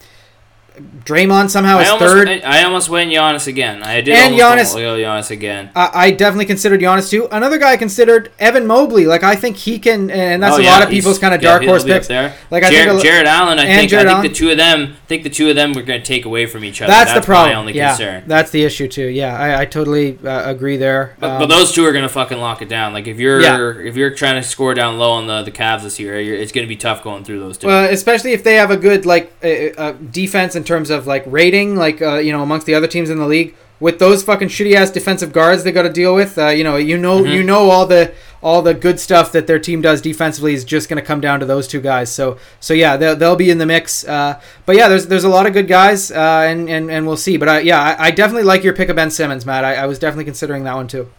Draymond 1.05 1.51
somehow 1.51 1.79
I 1.79 1.83
is 1.83 1.89
almost, 1.91 2.13
third. 2.13 2.29
I, 2.29 2.61
I 2.61 2.65
almost 2.65 2.89
went 2.89 3.11
Giannis 3.13 3.47
again. 3.47 3.83
I 3.83 4.01
did 4.01 4.15
And 4.15 4.41
almost 4.41 4.75
Giannis- 4.75 4.81
go 4.81 4.97
Giannis 4.97 5.31
again. 5.31 5.71
I 5.75 5.91
I 6.07 6.11
definitely 6.11 6.47
considered 6.47 6.81
Giannis 6.81 7.09
too. 7.11 7.29
Another 7.31 7.59
guy 7.59 7.73
I 7.73 7.77
considered 7.77 8.33
Evan 8.39 8.67
Mobley. 8.67 9.07
Like 9.07 9.23
I 9.23 9.37
think 9.37 9.57
he 9.57 9.79
can, 9.79 10.11
and 10.11 10.43
that's 10.43 10.57
Oh, 10.57 10.59
a 10.61 10.63
yeah, 10.65 10.73
lot 10.73 10.83
of 10.83 10.91
people's 10.91 11.19
kind 11.19 11.33
of 11.35 11.41
dark 11.41 11.63
he'll 11.63 11.71
horse 11.71 11.85
picks. 11.85 12.09
there. 12.09 12.35
Like 12.51 12.65
I 12.65 12.71
Jarrett, 12.71 12.89
think 12.91 13.03
Jarrett 13.05 13.27
Allen. 13.27 13.59
I 13.59 13.67
think. 13.67 13.91
Jarrett 13.91 14.07
I 14.07 14.11
think 14.11 14.19
Allen. 14.19 14.29
the 14.29 14.35
two 14.35 14.51
of 14.51 14.57
them. 14.57 14.93
I 15.03 15.07
think 15.07 15.23
the 15.23 15.31
two 15.31 15.49
of 15.49 15.55
them 15.57 15.73
were 15.73 15.83
going 15.83 16.01
to 16.01 16.07
take 16.07 16.25
away 16.25 16.47
from 16.47 16.65
each 16.65 16.83
other. 16.83 16.91
That's, 16.93 17.13
the 17.15 17.21
problem. 17.21 17.51
My 17.51 17.55
only 17.61 17.73
yeah, 17.75 17.91
concern. 17.91 18.25
that's 18.27 18.51
the 18.51 18.65
issue 18.65 18.89
too. 18.89 19.07
Yeah, 19.07 19.39
I, 19.39 19.61
I 19.61 19.65
totally 19.67 20.19
uh, 20.25 20.51
agree 20.51 20.77
there. 20.77 21.15
But, 21.21 21.31
Um, 21.31 21.39
but 21.41 21.47
those 21.49 21.73
two 21.73 21.85
are 21.85 21.93
gonna 21.93 22.09
fucking 22.09 22.39
lock 22.39 22.61
it 22.63 22.69
down. 22.69 22.93
Like 22.93 23.07
if 23.07 23.19
you're 23.21 23.41
Yeah. 23.41 23.73
if 23.79 23.97
you're 23.97 24.11
trying 24.11 24.43
to 24.43 24.47
score 24.47 24.75
down 24.75 24.99
low 24.99 25.13
on 25.13 25.27
the 25.29 25.43
the 25.43 25.53
Cavs 25.53 25.83
this 25.83 26.01
year, 26.01 26.19
you're, 26.21 26.35
it's 26.37 26.51
gonna 26.53 26.67
be 26.67 26.77
tough 26.77 27.05
going 27.05 27.23
through 27.25 27.39
those 27.39 27.59
two. 27.59 27.69
Well, 27.69 27.89
especially 27.93 28.33
if 28.33 28.43
they 28.43 28.55
have 28.57 28.71
a 28.73 28.77
good 28.77 29.07
like 29.07 29.33
uh, 29.45 29.49
uh, 29.81 29.93
defense 30.11 30.57
in 30.57 30.65
terms 30.67 30.91
of 30.91 31.07
like 31.07 31.25
rating, 31.27 31.77
like 31.77 32.03
uh, 32.03 32.17
you 32.17 32.33
know 32.33 32.43
amongst 32.43 32.67
the 32.67 32.75
other 32.75 32.87
teams 32.87 33.09
in 33.09 33.19
the 33.19 33.27
league. 33.27 33.55
With 33.79 33.99
those 33.99 34.23
fucking 34.23 34.49
shitty 34.49 34.75
ass 34.75 34.91
defensive 34.91 35.35
guards 35.35 35.63
they 35.63 35.71
got 35.71 35.83
to 35.83 35.91
deal 35.93 36.15
with, 36.15 36.39
uh, 36.39 36.49
you 36.49 36.65
know, 36.65 36.77
you 36.79 36.97
know, 36.97 37.21
Mhm. 37.23 37.31
you 37.35 37.43
know 37.43 37.69
all 37.69 37.85
the 37.87 38.11
all 38.43 38.63
the 38.63 38.73
good 38.73 38.99
stuff 38.99 39.33
that 39.33 39.47
their 39.47 39.59
team 39.59 39.83
does 39.83 40.01
defensively 40.01 40.55
is 40.55 40.65
just 40.65 40.89
going 40.89 40.97
to 40.99 41.05
come 41.07 41.21
down 41.21 41.41
to 41.41 41.47
those 41.47 41.69
two 41.69 41.81
guys. 41.83 42.11
So, 42.11 42.39
so 42.59 42.73
yeah, 42.73 42.97
they'll, 42.97 43.17
they'll 43.17 43.37
be 43.37 43.51
in 43.51 43.59
the 43.59 43.67
mix. 43.67 44.03
Uh, 44.07 44.41
but 44.65 44.77
yeah, 44.77 44.89
there's 44.89 45.09
there's 45.09 45.25
a 45.25 45.29
lot 45.29 45.45
of 45.47 45.53
good 45.53 45.69
guys, 45.69 46.11
uh, 46.11 46.45
and, 46.49 46.71
and 46.71 46.91
and 46.91 47.07
we'll 47.07 47.19
see. 47.19 47.37
But 47.37 47.67
yeah, 47.67 47.83
I, 47.83 48.07
I 48.07 48.11
definitely 48.13 48.45
like 48.45 48.65
your 48.65 48.73
pick 48.73 48.89
of 48.89 48.97
Ben 48.97 49.11
Simmons, 49.11 49.45
Matt. 49.45 49.63
I, 49.67 49.75
I 49.75 49.87
was 49.87 49.99
definitely 49.99 50.25
considering 50.25 50.65
that 50.65 50.75
one 50.75 50.89
too. 50.89 51.11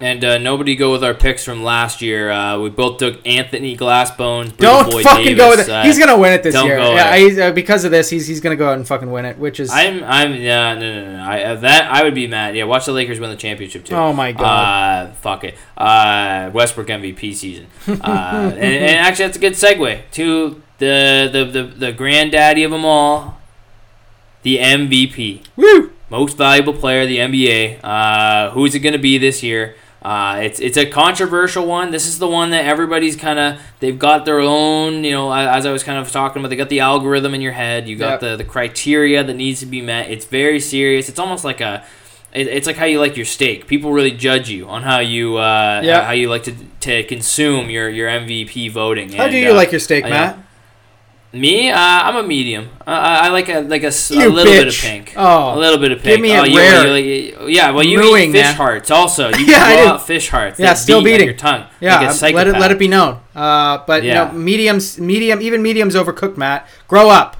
And 0.00 0.24
uh, 0.24 0.38
nobody 0.38 0.76
go 0.76 0.92
with 0.92 1.04
our 1.04 1.12
picks 1.12 1.44
from 1.44 1.62
last 1.62 2.00
year. 2.00 2.30
Uh, 2.30 2.58
we 2.58 2.70
both 2.70 2.98
took 2.98 3.24
Anthony 3.26 3.76
Glassbones. 3.76 4.56
Don't 4.56 4.90
Boy 4.90 5.02
fucking 5.02 5.36
go 5.36 5.50
with 5.50 5.58
Davis. 5.58 5.68
it. 5.68 5.72
Uh, 5.72 5.82
he's 5.82 5.98
gonna 5.98 6.16
win 6.18 6.32
it 6.32 6.42
this 6.42 6.54
don't 6.54 6.66
year. 6.66 6.78
go 6.78 6.94
Yeah, 6.94 7.48
uh, 7.48 7.52
because 7.52 7.84
of 7.84 7.90
this, 7.90 8.08
he's 8.08 8.26
he's 8.26 8.40
gonna 8.40 8.56
go 8.56 8.70
out 8.70 8.76
and 8.78 8.86
fucking 8.86 9.10
win 9.10 9.26
it, 9.26 9.38
which 9.38 9.60
is 9.60 9.70
I'm 9.70 10.02
I'm 10.02 10.34
yeah 10.34 10.74
no 10.74 10.80
no 10.80 11.04
no, 11.04 11.16
no. 11.18 11.22
I 11.22 11.42
uh, 11.42 11.54
that 11.56 11.90
I 11.92 12.02
would 12.02 12.14
be 12.14 12.26
mad. 12.26 12.56
Yeah, 12.56 12.64
watch 12.64 12.86
the 12.86 12.92
Lakers 12.92 13.20
win 13.20 13.30
the 13.30 13.36
championship 13.36 13.84
too. 13.84 13.94
oh 13.94 14.12
my 14.12 14.32
god. 14.32 15.08
Uh, 15.08 15.12
fuck 15.12 15.44
it. 15.44 15.54
Uh, 15.76 16.50
Westbrook 16.52 16.88
MVP 16.88 17.34
season. 17.34 17.66
Uh, 17.86 17.92
and, 18.02 18.58
and 18.58 18.96
actually, 18.98 19.26
that's 19.26 19.36
a 19.36 19.40
good 19.40 19.52
segue 19.52 20.00
to 20.12 20.62
the 20.78 21.28
the 21.30 21.44
the, 21.44 21.62
the 21.62 21.92
granddaddy 21.92 22.64
of 22.64 22.70
them 22.70 22.86
all, 22.86 23.38
the 24.42 24.56
MVP, 24.56 25.44
Woo! 25.56 25.92
most 26.08 26.38
valuable 26.38 26.72
player 26.72 27.02
of 27.02 27.08
the 27.08 27.18
NBA. 27.18 27.80
Uh, 27.84 28.50
who's 28.52 28.74
it 28.74 28.80
going 28.80 28.94
to 28.94 28.98
be 28.98 29.18
this 29.18 29.42
year? 29.42 29.76
Uh, 30.02 30.40
it's 30.42 30.60
it's 30.60 30.78
a 30.78 30.86
controversial 30.86 31.66
one. 31.66 31.90
This 31.90 32.06
is 32.06 32.18
the 32.18 32.26
one 32.26 32.50
that 32.50 32.64
everybody's 32.64 33.16
kind 33.16 33.38
of 33.38 33.60
they've 33.80 33.98
got 33.98 34.24
their 34.24 34.40
own. 34.40 35.04
You 35.04 35.10
know, 35.12 35.32
as 35.32 35.66
I 35.66 35.72
was 35.72 35.82
kind 35.84 35.98
of 35.98 36.10
talking 36.10 36.40
about, 36.40 36.48
they 36.48 36.56
got 36.56 36.70
the 36.70 36.80
algorithm 36.80 37.34
in 37.34 37.40
your 37.42 37.52
head. 37.52 37.86
You 37.88 37.96
got 37.96 38.12
Yep. 38.12 38.20
the 38.20 38.36
the 38.36 38.44
criteria 38.44 39.22
that 39.22 39.34
needs 39.34 39.60
to 39.60 39.66
be 39.66 39.82
met. 39.82 40.10
It's 40.10 40.24
very 40.24 40.58
serious. 40.60 41.08
It's 41.10 41.18
almost 41.18 41.44
like 41.44 41.60
a 41.60 41.84
it, 42.32 42.46
it's 42.46 42.66
like 42.66 42.76
how 42.76 42.86
you 42.86 42.98
like 42.98 43.16
your 43.16 43.26
steak. 43.26 43.66
People 43.66 43.92
really 43.92 44.12
judge 44.12 44.48
you 44.48 44.66
on 44.68 44.84
how 44.84 45.00
you 45.00 45.36
uh, 45.36 45.82
Yeah. 45.84 46.02
how 46.04 46.12
you 46.12 46.30
like 46.30 46.44
to, 46.44 46.54
to 46.80 47.02
consume 47.04 47.68
your, 47.68 47.88
your 47.90 48.08
MVP 48.08 48.70
voting. 48.70 49.12
How 49.12 49.24
And, 49.24 49.32
do 49.32 49.38
you 49.38 49.50
uh, 49.50 49.54
like 49.54 49.70
your 49.72 49.80
steak, 49.80 50.04
Matt? 50.04 50.38
Me, 51.32 51.70
uh, 51.70 51.76
I'm 51.78 52.16
a 52.16 52.22
medium. 52.24 52.68
Uh, 52.84 52.90
I 52.90 53.26
I 53.26 53.28
like 53.28 53.48
a 53.48 53.60
like 53.60 53.84
a, 53.84 53.86
a 53.88 54.14
You 54.14 54.30
little 54.32 54.52
bit 54.52 54.66
of 54.66 54.74
pink. 54.74 55.14
Oh. 55.16 55.54
a 55.54 55.58
little 55.58 55.78
bit 55.78 55.92
of 55.92 55.98
Give 56.02 56.14
pink. 56.18 56.22
me 56.22 56.36
oh, 56.36 56.42
it 56.42 56.50
you, 56.50 56.58
rare. 56.58 56.86
you 56.98 57.36
like- 57.38 57.54
yeah, 57.54 57.70
well, 57.70 57.84
you 57.84 57.98
Mooing, 58.00 58.30
eat 58.30 58.32
fish 58.32 58.42
man. 58.42 58.54
hearts 58.56 58.90
also. 58.90 59.28
You 59.38 59.44
Yeah, 59.46 59.62
I 59.64 59.86
out 59.86 60.04
fish 60.04 60.28
hearts. 60.28 60.58
Yeah, 60.58 60.66
that 60.70 60.78
still 60.78 60.98
beat 61.04 61.12
beating. 61.12 61.28
your 61.28 61.36
tongue. 61.36 61.66
Yeah, 61.80 62.12
like 62.20 62.34
let 62.34 62.48
it 62.48 62.58
let 62.58 62.72
it 62.72 62.80
be 62.80 62.88
known. 62.88 63.20
Uh, 63.32 63.78
but 63.86 64.02
Yeah. 64.02 64.24
no, 64.24 64.32
mediums, 64.32 64.98
medium, 64.98 65.40
even 65.40 65.62
mediums 65.62 65.94
overcooked. 65.94 66.36
Matt, 66.36 66.66
grow 66.88 67.08
up. 67.10 67.36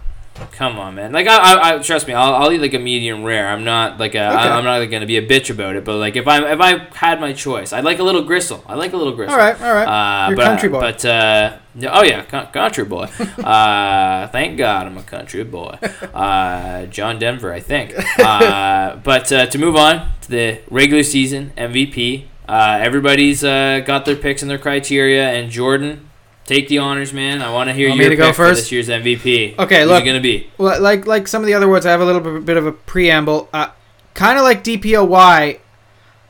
Come 0.52 0.78
on, 0.78 0.94
man. 0.94 1.12
Like 1.12 1.26
I, 1.26 1.36
I, 1.36 1.74
I 1.74 1.78
trust 1.78 2.06
me. 2.06 2.14
I'll, 2.14 2.34
I'll 2.34 2.52
eat 2.52 2.60
like 2.60 2.74
a 2.74 2.78
medium 2.78 3.24
rare. 3.24 3.48
I'm 3.48 3.64
not 3.64 3.98
like 3.98 4.14
a. 4.14 4.28
Okay. 4.28 4.48
am 4.48 4.64
not 4.64 4.78
like, 4.78 4.90
gonna 4.90 5.06
be 5.06 5.16
a 5.16 5.26
bitch 5.26 5.50
about 5.50 5.76
it. 5.76 5.84
But 5.84 5.96
like 5.96 6.16
if 6.16 6.26
I 6.26 6.52
if 6.52 6.60
I 6.60 6.78
had 6.94 7.20
my 7.20 7.32
choice, 7.32 7.72
I'd 7.72 7.84
like 7.84 7.98
a 7.98 8.02
little 8.02 8.22
gristle. 8.22 8.64
I 8.66 8.74
like 8.74 8.92
a 8.92 8.96
little 8.96 9.14
gristle. 9.14 9.34
All 9.34 9.38
right, 9.38 9.60
all 9.60 9.72
right. 9.72 10.26
Uh, 10.26 10.28
You're 10.28 10.36
but, 10.36 10.44
country 10.44 10.68
boy. 10.68 10.80
But 10.80 11.04
uh, 11.04 11.58
oh 11.90 12.02
yeah, 12.02 12.24
co- 12.24 12.46
country 12.46 12.84
boy. 12.84 13.04
uh, 13.44 14.28
thank 14.28 14.58
God 14.58 14.86
I'm 14.86 14.98
a 14.98 15.02
country 15.02 15.44
boy. 15.44 15.78
Uh, 16.14 16.86
John 16.86 17.18
Denver, 17.18 17.52
I 17.52 17.60
think. 17.60 17.94
Uh, 18.18 18.96
but 19.04 19.32
uh, 19.32 19.46
to 19.46 19.58
move 19.58 19.76
on 19.76 20.10
to 20.22 20.30
the 20.30 20.60
regular 20.70 21.02
season 21.02 21.52
MVP, 21.56 22.26
uh, 22.48 22.78
everybody's 22.80 23.44
uh, 23.44 23.80
got 23.84 24.04
their 24.04 24.16
picks 24.16 24.42
and 24.42 24.50
their 24.50 24.58
criteria, 24.58 25.30
and 25.30 25.50
Jordan. 25.50 26.09
Take 26.50 26.66
the 26.66 26.78
honors, 26.78 27.12
man. 27.12 27.42
I 27.42 27.52
want 27.52 27.68
to 27.68 27.74
hear 27.74 27.90
Want 27.90 28.00
your 28.00 28.10
to 28.10 28.16
pick 28.16 28.24
go 28.24 28.32
for 28.32 28.48
this 28.48 28.72
year's 28.72 28.88
MVP. 28.88 29.56
Okay, 29.56 29.82
Who's 29.82 29.88
look. 29.88 30.02
it 30.02 30.06
gonna 30.06 30.18
be? 30.18 30.50
Like 30.58 31.06
like 31.06 31.28
some 31.28 31.42
of 31.42 31.46
the 31.46 31.54
other 31.54 31.68
words, 31.68 31.86
I 31.86 31.92
have 31.92 32.00
a 32.00 32.04
little 32.04 32.40
bit, 32.40 32.56
of 32.56 32.66
a 32.66 32.72
preamble. 32.72 33.48
Uh, 33.52 33.68
kind 34.14 34.36
of 34.36 34.42
like 34.42 34.64
DPOY. 34.64 35.60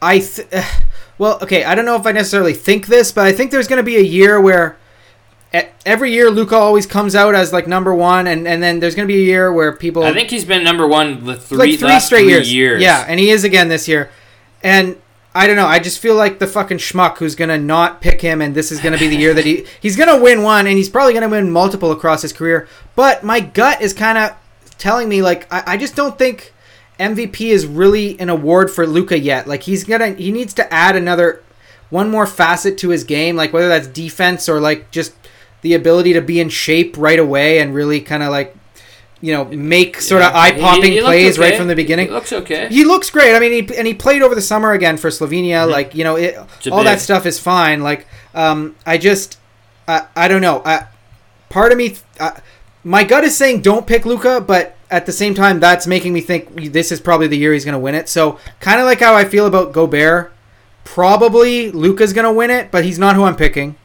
I 0.03 0.19
th- 0.19 0.47
well, 1.19 1.39
okay. 1.41 1.65
I 1.65 1.75
don't 1.75 1.87
know 1.87 1.97
if 1.97 2.05
I 2.05 2.13
necessarily 2.13 2.53
think 2.53 2.87
this, 2.87 3.13
but 3.13 3.25
I 3.25 3.33
think 3.33 3.51
there's 3.51 3.67
going 3.67 3.79
to 3.79 3.83
be 3.83 3.97
a 3.97 4.03
year 4.03 4.39
where 4.39 4.77
every 5.87 6.13
year 6.13 6.31
Luka 6.31 6.55
always 6.55 6.85
comes 6.85 7.15
out 7.15 7.35
as 7.35 7.51
like 7.51 7.67
number 7.67 7.95
one, 7.95 8.27
and, 8.27 8.47
and 8.47 8.63
then 8.63 8.79
there's 8.79 8.95
going 8.95 9.09
to 9.09 9.13
be 9.15 9.23
a 9.23 9.25
year 9.25 9.51
where 9.51 9.73
people 9.73 10.03
I 10.03 10.13
think 10.13 10.29
he's 10.29 10.45
been 10.45 10.63
number 10.63 10.87
one 10.87 11.25
the 11.25 11.37
three, 11.37 11.57
like 11.57 11.79
three 11.79 11.89
last 11.89 12.09
straight 12.09 12.25
three 12.25 12.33
years. 12.33 12.53
years. 12.53 12.83
Yeah, 12.83 13.07
and 13.09 13.19
he 13.19 13.31
is 13.31 13.45
again 13.45 13.69
this 13.69 13.89
year. 13.89 14.11
And 14.63 15.01
I 15.35 15.47
don't 15.47 15.57
know. 15.57 15.67
I 15.67 15.79
just 15.79 16.01
feel 16.01 16.17
like 16.17 16.41
the 16.41 16.47
fucking 16.47 16.79
schmuck 16.79 17.19
who's 17.19 17.35
gonna 17.37 17.59
not 17.59 18.01
pick 18.01 18.21
him, 18.21 18.41
and 18.41 18.55
this 18.55 18.73
is 18.73 18.81
gonna 18.81 18.99
be 18.99 19.07
the 19.07 19.17
year 19.17 19.35
that 19.35 19.45
he 19.45 19.65
he's 19.81 19.97
gonna 19.97 20.21
win 20.21 20.43
one, 20.43 20.67
and 20.67 20.77
he's 20.77 20.89
probably 20.89 21.15
gonna 21.15 21.29
win 21.29 21.51
multiple 21.51 21.93
across 21.93 22.23
his 22.23 22.33
career. 22.33 22.69
But 22.97 23.23
my 23.23 23.41
gut 23.41 23.81
is 23.81 23.93
kind 23.93 24.19
of 24.19 24.37
telling 24.79 25.09
me 25.09 25.23
like 25.23 25.53
I, 25.53 25.75
I 25.75 25.77
just 25.77 25.95
don't 25.95 26.19
think 26.19 26.53
MVP 26.99 27.51
is 27.51 27.67
really 27.67 28.19
an 28.19 28.29
award 28.29 28.71
for 28.71 28.87
Luka 28.87 29.19
yet. 29.19 29.47
Like 29.47 29.63
he's 29.63 29.85
gonna 29.85 30.11
he 30.15 30.33
needs 30.33 30.53
to 30.55 30.73
add 30.73 30.97
another 30.97 31.43
one 31.91 32.11
more 32.11 32.27
facet 32.27 32.79
to 32.79 32.89
his 32.89 33.05
game, 33.05 33.37
like 33.37 33.53
whether 33.53 33.69
that's 33.69 33.87
defense 33.87 34.49
or 34.49 34.61
like 34.61 34.91
just 34.91 35.15
the 35.63 35.75
ability 35.75 36.13
to 36.15 36.21
be 36.21 36.41
in 36.41 36.49
shape 36.49 36.97
right 36.97 37.19
away 37.19 37.59
and 37.59 37.75
really 37.75 38.01
kind 38.01 38.23
of 38.23 38.31
like 38.31 38.57
you 39.23 39.33
know 39.35 39.45
make 39.45 40.01
sort 40.01 40.23
of 40.23 40.33
Yeah. 40.33 40.41
eye 40.41 40.53
popping 40.53 40.83
He- 40.85 40.91
he 40.93 40.95
looked 40.97 41.07
plays 41.07 41.39
right 41.39 41.57
from 41.57 41.69
the 41.69 41.77
beginning. 41.77 42.07
He 42.09 42.13
looks 42.13 42.33
okay. 42.33 42.69
He 42.71 42.85
looks 42.85 43.11
great. 43.11 43.35
I 43.35 43.39
mean, 43.41 43.53
he, 43.69 43.77
and 43.77 43.87
he 43.87 43.95
played 43.95 44.23
over 44.23 44.35
the 44.35 44.41
summer 44.43 44.73
again 44.73 44.97
for 44.97 45.11
Slovenia. 45.11 45.67
Mhm. 45.67 45.71
Like 45.71 45.95
you 45.95 46.05
know, 46.05 46.17
it, 46.17 46.37
all 46.71 46.85
that 46.85 47.01
stuff 47.01 47.27
is 47.27 47.39
fine. 47.39 47.83
Like 47.83 48.07
um, 48.35 48.77
I 48.87 48.97
just, 48.99 49.39
I, 49.89 50.03
I 50.17 50.29
don't 50.29 50.41
know. 50.41 50.63
I, 50.65 50.87
part 51.49 51.73
of 51.73 51.79
me, 51.79 51.97
uh, 52.21 52.31
my 52.85 53.03
gut 53.05 53.25
is 53.25 53.37
saying 53.37 53.61
don't 53.63 53.87
pick 53.87 54.07
Luka, 54.07 54.41
but 54.41 54.77
at 54.91 55.05
the 55.07 55.13
same 55.13 55.35
time, 55.35 55.61
that's 55.61 55.87
making 55.87 56.13
me 56.13 56.21
think 56.21 56.73
this 56.73 56.91
is 56.93 57.01
probably 57.01 57.27
the 57.27 57.37
year 57.37 57.53
he's 57.53 57.65
going 57.65 57.73
to 57.75 57.79
win 57.79 57.95
it. 57.95 58.09
So 58.09 58.39
kind 58.61 58.81
of 58.81 58.87
like 58.87 59.01
how 59.01 59.15
I 59.15 59.25
feel 59.25 59.47
about 59.47 59.73
Gobert. 59.73 60.33
Probably 60.85 61.71
Luka's 61.71 62.13
going 62.13 62.25
to 62.25 62.33
win 62.33 62.51
it, 62.51 62.71
but 62.71 62.85
he's 62.85 62.99
not 62.99 63.15
who 63.15 63.23
I'm 63.25 63.37
picking. 63.37 63.77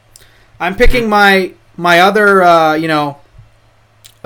I'm 0.58 0.74
picking 0.74 1.08
my 1.08 1.52
my 1.76 2.00
other, 2.00 2.42
uh, 2.42 2.74
you 2.74 2.88
know, 2.88 3.18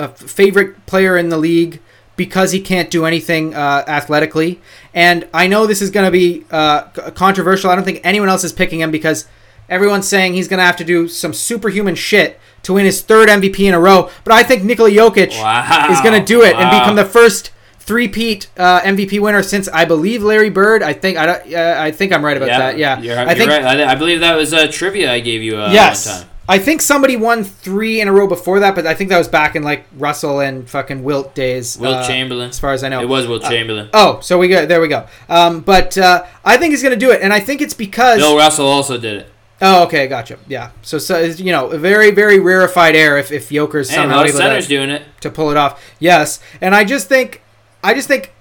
a 0.03 0.07
favorite 0.09 0.85
player 0.85 1.17
in 1.17 1.29
the 1.29 1.37
league 1.37 1.79
because 2.15 2.51
he 2.51 2.59
can't 2.61 2.91
do 2.91 3.05
anything 3.05 3.55
uh, 3.55 3.83
athletically. 3.87 4.59
And 4.93 5.27
I 5.33 5.47
know 5.47 5.65
this 5.65 5.81
is 5.81 5.89
going 5.89 6.05
to 6.05 6.11
be 6.11 6.45
uh, 6.51 6.83
controversial. 7.15 7.71
I 7.71 7.75
don't 7.75 7.83
think 7.85 8.01
anyone 8.03 8.29
else 8.29 8.43
is 8.43 8.53
picking 8.53 8.79
him 8.81 8.91
because 8.91 9.27
everyone's 9.69 10.07
saying 10.07 10.33
he's 10.33 10.47
going 10.47 10.59
to 10.59 10.63
have 10.65 10.75
to 10.77 10.83
do 10.83 11.07
some 11.07 11.33
superhuman 11.33 11.95
shit 11.95 12.39
to 12.63 12.73
win 12.73 12.85
his 12.85 13.01
third 13.01 13.29
MVP 13.29 13.59
in 13.67 13.73
a 13.73 13.79
row. 13.79 14.09
But 14.23 14.33
I 14.33 14.43
think 14.43 14.63
Nikola 14.63 14.89
Jokic 14.91 15.31
Wow. 15.41 15.87
is 15.91 16.01
going 16.01 16.19
to 16.19 16.25
do 16.25 16.41
it 16.43 16.55
and 16.55 16.69
become 16.69 16.95
the 16.95 17.05
first 17.05 17.51
three-peat 17.79 18.49
uh, 18.57 18.81
MVP 18.81 19.19
winner 19.19 19.41
since 19.41 19.67
I 19.69 19.85
believe 19.85 20.21
Larry 20.21 20.49
Bird. 20.51 20.83
I 20.83 20.93
think 20.93 21.17
I, 21.17 21.25
don't- 21.25 21.53
uh, 21.53 21.75
I 21.79 21.91
think 21.91 22.13
I'm 22.13 22.23
right 22.23 22.37
about 22.37 22.47
that. 22.49 22.77
Yeah, 22.77 22.99
you're, 22.99 23.17
I 23.17 23.23
you're 23.23 23.35
think 23.35 23.49
right. 23.49 23.63
I, 23.65 23.91
I 23.93 23.95
believe 23.95 24.19
that 24.19 24.35
was 24.35 24.53
uh, 24.53 24.67
trivia 24.71 25.11
I 25.11 25.19
gave 25.21 25.41
you 25.41 25.57
uh, 25.57 25.71
yes. 25.71 26.25
I 26.51 26.59
think 26.59 26.81
somebody 26.81 27.15
won 27.15 27.45
three 27.45 28.01
in 28.01 28.09
a 28.09 28.11
row 28.11 28.27
before 28.27 28.59
that, 28.59 28.75
but 28.75 28.85
I 28.85 28.93
think 28.93 29.09
that 29.09 29.17
was 29.17 29.29
back 29.29 29.55
in 29.55 29.63
like 29.63 29.85
Russell 29.97 30.41
and 30.41 30.69
fucking 30.69 31.01
Wilt 31.01 31.33
days. 31.33 31.77
Wilt 31.77 31.95
uh, 31.95 32.07
Chamberlain. 32.07 32.49
as 32.49 32.59
far 32.59 32.73
as 32.73 32.83
I 32.83 32.89
know. 32.89 33.01
It 33.01 33.07
was 33.07 33.25
Wilt 33.25 33.43
Chamberlain. 33.43 33.89
Oh, 33.93 34.19
so 34.19 34.37
we 34.37 34.49
go. 34.49 34.65
There 34.65 34.81
we 34.81 34.89
go. 34.89 35.07
Um, 35.29 35.61
but 35.61 35.97
uh, 35.97 36.25
I 36.43 36.57
think 36.57 36.71
he's 36.71 36.83
going 36.83 36.93
to 36.93 36.99
do 36.99 37.11
it, 37.11 37.21
and 37.21 37.31
I 37.31 37.39
think 37.39 37.61
it's 37.61 37.73
because. 37.73 38.19
Bill 38.19 38.35
Russell 38.35 38.67
also 38.67 38.97
did 38.97 39.21
it. 39.21 39.27
Oh, 39.61 39.83
okay, 39.85 40.07
gotcha. 40.07 40.39
Yeah. 40.49 40.71
So, 40.81 40.97
so 40.97 41.19
you 41.19 41.53
know, 41.53 41.69
very, 41.69 42.11
very 42.11 42.39
rarefied 42.39 42.95
air 42.95 43.17
if 43.17 43.31
if 43.31 43.49
Joker's 43.49 43.89
Hey, 43.89 43.95
somehow 43.95 44.23
able 44.23 44.37
to, 44.37 44.61
doing 44.67 44.89
it. 44.89 45.03
to 45.21 45.29
pull 45.29 45.51
it 45.51 45.57
off. 45.57 45.81
Yes, 45.99 46.41
and 46.59 46.75
I 46.75 46.83
just 46.83 47.07
think, 47.07 47.43
I 47.81 47.93
just 47.93 48.09
think, 48.09 48.33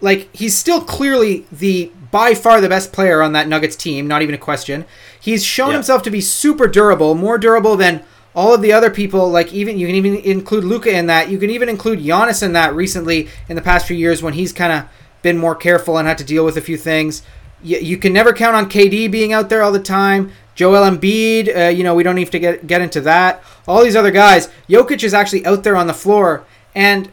like 0.00 0.34
he's 0.34 0.56
still 0.56 0.80
clearly 0.80 1.46
the 1.52 1.92
by 2.14 2.32
far 2.32 2.60
the 2.60 2.68
best 2.68 2.92
player 2.92 3.20
on 3.22 3.32
that 3.32 3.48
Nuggets 3.48 3.74
team. 3.74 4.06
Not 4.06 4.22
even 4.22 4.36
a 4.36 4.38
question. 4.38 4.84
He's 5.20 5.44
shown 5.44 5.70
Yeah. 5.70 5.74
himself 5.78 6.04
to 6.04 6.12
be 6.12 6.20
super 6.20 6.68
durable, 6.68 7.16
more 7.16 7.38
durable 7.38 7.74
than 7.76 8.02
all 8.36 8.54
of 8.54 8.62
the 8.62 8.72
other 8.72 8.88
people. 8.88 9.28
Like 9.28 9.52
even 9.52 9.76
you 9.80 9.88
can 9.88 9.96
even 9.96 10.14
include 10.18 10.62
Luka 10.62 10.92
in 10.96 11.08
that. 11.08 11.28
You 11.28 11.38
can 11.38 11.50
even 11.50 11.68
include 11.68 11.98
Giannis 11.98 12.40
in 12.40 12.52
that. 12.52 12.72
Recently, 12.72 13.28
in 13.48 13.56
the 13.56 13.62
past 13.62 13.88
few 13.88 13.96
years, 13.96 14.22
when 14.22 14.34
he's 14.34 14.52
kind 14.52 14.72
of 14.72 14.84
been 15.22 15.36
more 15.38 15.56
careful 15.56 15.98
and 15.98 16.06
had 16.06 16.18
to 16.18 16.24
deal 16.24 16.44
with 16.44 16.56
a 16.56 16.60
few 16.60 16.76
things. 16.76 17.22
You, 17.64 17.78
you 17.78 17.96
can 17.96 18.12
never 18.12 18.32
count 18.32 18.54
on 18.54 18.68
KD 18.70 19.10
being 19.10 19.32
out 19.32 19.48
there 19.48 19.62
all 19.64 19.72
the 19.72 19.80
time. 19.80 20.30
Joel 20.54 20.88
Embiid, 20.88 21.56
uh, 21.56 21.68
you 21.70 21.82
know, 21.82 21.96
we 21.96 22.04
don't 22.04 22.14
need 22.14 22.30
to 22.30 22.38
get 22.38 22.64
get 22.64 22.80
into 22.80 23.00
that. 23.00 23.42
All 23.66 23.82
these 23.82 23.96
other 23.96 24.12
guys, 24.12 24.48
Jokic 24.68 25.02
is 25.02 25.14
actually 25.14 25.44
out 25.46 25.64
there 25.64 25.74
on 25.76 25.88
the 25.88 25.94
floor, 25.94 26.44
and 26.76 27.08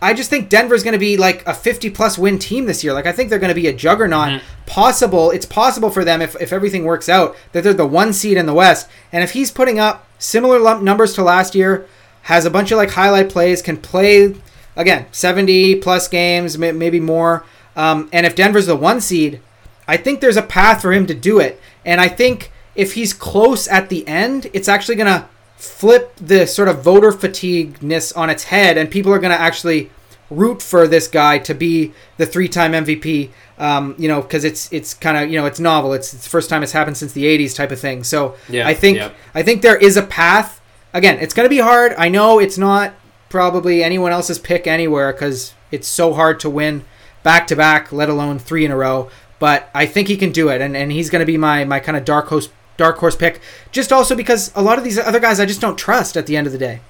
I 0.00 0.14
just 0.14 0.30
think 0.30 0.48
Denver's 0.48 0.84
going 0.84 0.92
to 0.92 0.98
be 0.98 1.16
like 1.16 1.44
a 1.46 1.52
50 1.52 1.90
plus 1.90 2.16
win 2.16 2.38
team 2.38 2.66
this 2.66 2.84
year. 2.84 2.92
Like 2.92 3.06
I 3.06 3.12
think 3.12 3.30
they're 3.30 3.38
going 3.38 3.48
to 3.54 3.60
be 3.60 3.66
a 3.66 3.72
juggernaut. 3.72 4.28
Mhm. 4.28 4.42
Possible, 4.66 5.30
it's 5.30 5.46
possible 5.46 5.90
for 5.90 6.04
them 6.04 6.22
if, 6.22 6.36
if 6.40 6.52
everything 6.52 6.84
works 6.84 7.08
out 7.08 7.34
that 7.52 7.64
they're 7.64 7.72
the 7.74 7.86
one 7.86 8.12
seed 8.12 8.36
in 8.36 8.46
the 8.46 8.54
West. 8.54 8.88
And 9.12 9.24
if 9.24 9.32
he's 9.32 9.50
putting 9.50 9.78
up 9.80 10.06
similar 10.18 10.58
lump 10.58 10.82
numbers 10.82 11.14
to 11.14 11.22
last 11.22 11.54
year, 11.54 11.86
has 12.22 12.44
a 12.44 12.50
bunch 12.50 12.70
of 12.70 12.76
like 12.78 12.90
highlight 12.90 13.28
plays, 13.30 13.62
can 13.62 13.76
play 13.78 14.34
again 14.76 15.06
70 15.10 15.76
plus 15.76 16.06
games, 16.06 16.58
may- 16.58 16.72
maybe 16.72 17.00
more. 17.00 17.44
Um, 17.74 18.08
and 18.12 18.24
if 18.26 18.34
Denver's 18.36 18.66
the 18.66 18.76
one 18.76 19.00
seed, 19.00 19.40
I 19.88 19.96
think 19.96 20.20
there's 20.20 20.36
a 20.36 20.42
path 20.42 20.82
for 20.82 20.92
him 20.92 21.06
to 21.06 21.14
do 21.14 21.38
it. 21.40 21.60
And 21.84 22.00
I 22.00 22.08
think 22.08 22.52
if 22.76 22.92
he's 22.94 23.12
close 23.14 23.66
at 23.66 23.88
the 23.88 24.06
end, 24.06 24.48
it's 24.52 24.68
actually 24.68 24.96
going 24.96 25.06
to 25.20 25.26
flip 25.58 26.14
the 26.16 26.46
sort 26.46 26.68
of 26.68 26.82
voter 26.82 27.12
fatigueness 27.12 28.12
on 28.12 28.30
its 28.30 28.44
head, 28.44 28.78
and 28.78 28.90
people 28.90 29.12
are 29.12 29.18
going 29.18 29.32
to 29.32 29.40
actually 29.40 29.90
root 30.30 30.62
for 30.62 30.86
this 30.86 31.08
guy 31.08 31.38
to 31.38 31.54
be 31.54 31.92
the 32.16 32.26
three-time 32.26 32.72
MVP. 32.72 33.30
Um, 33.58 33.96
you 33.98 34.06
know, 34.06 34.22
because 34.22 34.44
it's 34.44 34.72
it's 34.72 34.94
kind 34.94 35.16
of 35.16 35.30
you 35.30 35.38
know 35.38 35.46
it's 35.46 35.58
novel. 35.58 35.92
It's, 35.92 36.14
it's 36.14 36.22
the 36.22 36.30
first 36.30 36.48
time 36.48 36.62
it's 36.62 36.72
happened 36.72 36.96
since 36.96 37.12
the 37.12 37.24
'80s 37.24 37.54
type 37.54 37.72
of 37.72 37.80
thing. 37.80 38.04
So 38.04 38.36
Yeah, 38.48 38.66
I 38.66 38.74
think 38.74 38.98
yeah. 38.98 39.10
I 39.34 39.42
think 39.42 39.62
there 39.62 39.76
is 39.76 39.96
a 39.96 40.02
path. 40.02 40.60
Again, 40.94 41.18
it's 41.18 41.34
going 41.34 41.44
to 41.44 41.50
be 41.50 41.58
hard. 41.58 41.92
I 41.98 42.08
know 42.08 42.38
it's 42.38 42.56
not 42.56 42.94
probably 43.28 43.82
anyone 43.82 44.12
else's 44.12 44.38
pick 44.38 44.66
anywhere 44.66 45.12
because 45.12 45.54
it's 45.70 45.88
so 45.88 46.14
hard 46.14 46.40
to 46.40 46.48
win 46.50 46.84
back 47.22 47.46
to 47.48 47.56
back, 47.56 47.92
let 47.92 48.08
alone 48.08 48.38
three 48.38 48.64
in 48.64 48.70
a 48.70 48.76
row. 48.76 49.10
But 49.38 49.70
I 49.74 49.86
think 49.86 50.08
he 50.08 50.16
can 50.16 50.32
do 50.32 50.48
it, 50.48 50.60
and, 50.60 50.76
and 50.76 50.90
he's 50.90 51.10
going 51.10 51.20
to 51.20 51.26
be 51.26 51.36
my, 51.36 51.64
my 51.64 51.78
kind 51.78 51.96
of 51.96 52.04
dark 52.04 52.26
horse 52.28 52.48
dark 52.78 52.96
horse 52.96 53.14
pick. 53.16 53.40
Just 53.72 53.92
also 53.92 54.14
because 54.16 54.50
a 54.54 54.62
lot 54.62 54.78
of 54.78 54.84
these 54.84 54.98
other 54.98 55.20
guys 55.20 55.38
I 55.38 55.44
just 55.44 55.60
don't 55.60 55.76
trust 55.76 56.16
at 56.16 56.26
the 56.26 56.36
end 56.38 56.46
of 56.46 56.52
the 56.54 56.58
day. 56.58 56.80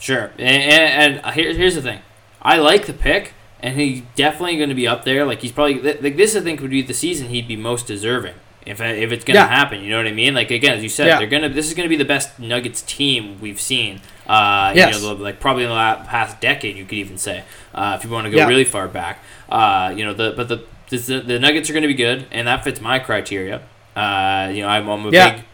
Sure, 0.00 0.32
and, 0.38 0.40
and, 0.72 1.20
and 1.20 1.34
here, 1.34 1.52
here's 1.52 1.74
the 1.76 1.82
thing, 1.82 2.00
I 2.40 2.56
like 2.56 2.86
the 2.86 2.92
pick, 2.92 3.34
and 3.60 3.78
he's 3.78 4.02
definitely 4.16 4.56
going 4.56 4.68
to 4.70 4.74
be 4.74 4.88
up 4.88 5.04
there. 5.04 5.24
Like 5.24 5.42
he's 5.42 5.52
probably 5.52 5.80
like 5.80 6.16
this. 6.16 6.34
I 6.34 6.40
think 6.40 6.60
would 6.60 6.70
be 6.70 6.82
the 6.82 6.94
season 6.94 7.28
he'd 7.28 7.46
be 7.46 7.54
most 7.56 7.86
deserving 7.86 8.34
if 8.66 8.80
if 8.80 9.12
it's 9.12 9.24
going 9.24 9.34
to 9.36 9.40
Yeah. 9.42 9.46
happen. 9.46 9.80
You 9.82 9.90
know 9.90 9.98
what 9.98 10.08
I 10.08 10.12
mean? 10.12 10.34
Like 10.34 10.50
again, 10.50 10.74
as 10.76 10.82
you 10.82 10.88
said, 10.88 11.06
Yeah. 11.06 11.18
they're 11.18 11.28
gonna. 11.28 11.48
This 11.50 11.68
is 11.68 11.74
going 11.74 11.84
to 11.84 11.88
be 11.88 11.96
the 11.96 12.04
best 12.04 12.40
Nuggets 12.40 12.82
team 12.82 13.40
we've 13.40 13.60
seen. 13.60 14.00
Uh, 14.26 14.72
Yes. 14.74 15.00
You 15.00 15.06
know, 15.08 15.14
like 15.14 15.38
probably 15.38 15.62
in 15.62 15.68
the 15.68 15.74
last, 15.76 16.08
past 16.08 16.40
decade, 16.40 16.76
you 16.76 16.84
could 16.84 16.98
even 16.98 17.16
say, 17.18 17.44
uh, 17.74 17.96
if 17.96 18.04
you 18.04 18.10
want 18.10 18.24
to 18.24 18.30
go 18.32 18.38
Yeah. 18.38 18.48
really 18.48 18.64
far 18.64 18.88
back. 18.88 19.22
Uh, 19.48 19.94
you 19.96 20.04
know, 20.04 20.14
the 20.14 20.32
but 20.36 20.48
the 20.48 20.64
the, 20.90 21.20
the 21.20 21.38
Nuggets 21.38 21.70
are 21.70 21.72
going 21.72 21.82
to 21.82 21.88
be 21.88 21.94
good, 21.94 22.26
and 22.32 22.48
that 22.48 22.64
fits 22.64 22.80
my 22.80 22.98
criteria. 22.98 23.62
Uh, 23.96 24.50
you 24.52 24.62
know, 24.62 24.68
I'm, 24.68 24.88
I'm 24.88 25.06
a 25.06 25.10
Yeah. 25.10 25.34
big 25.34 25.44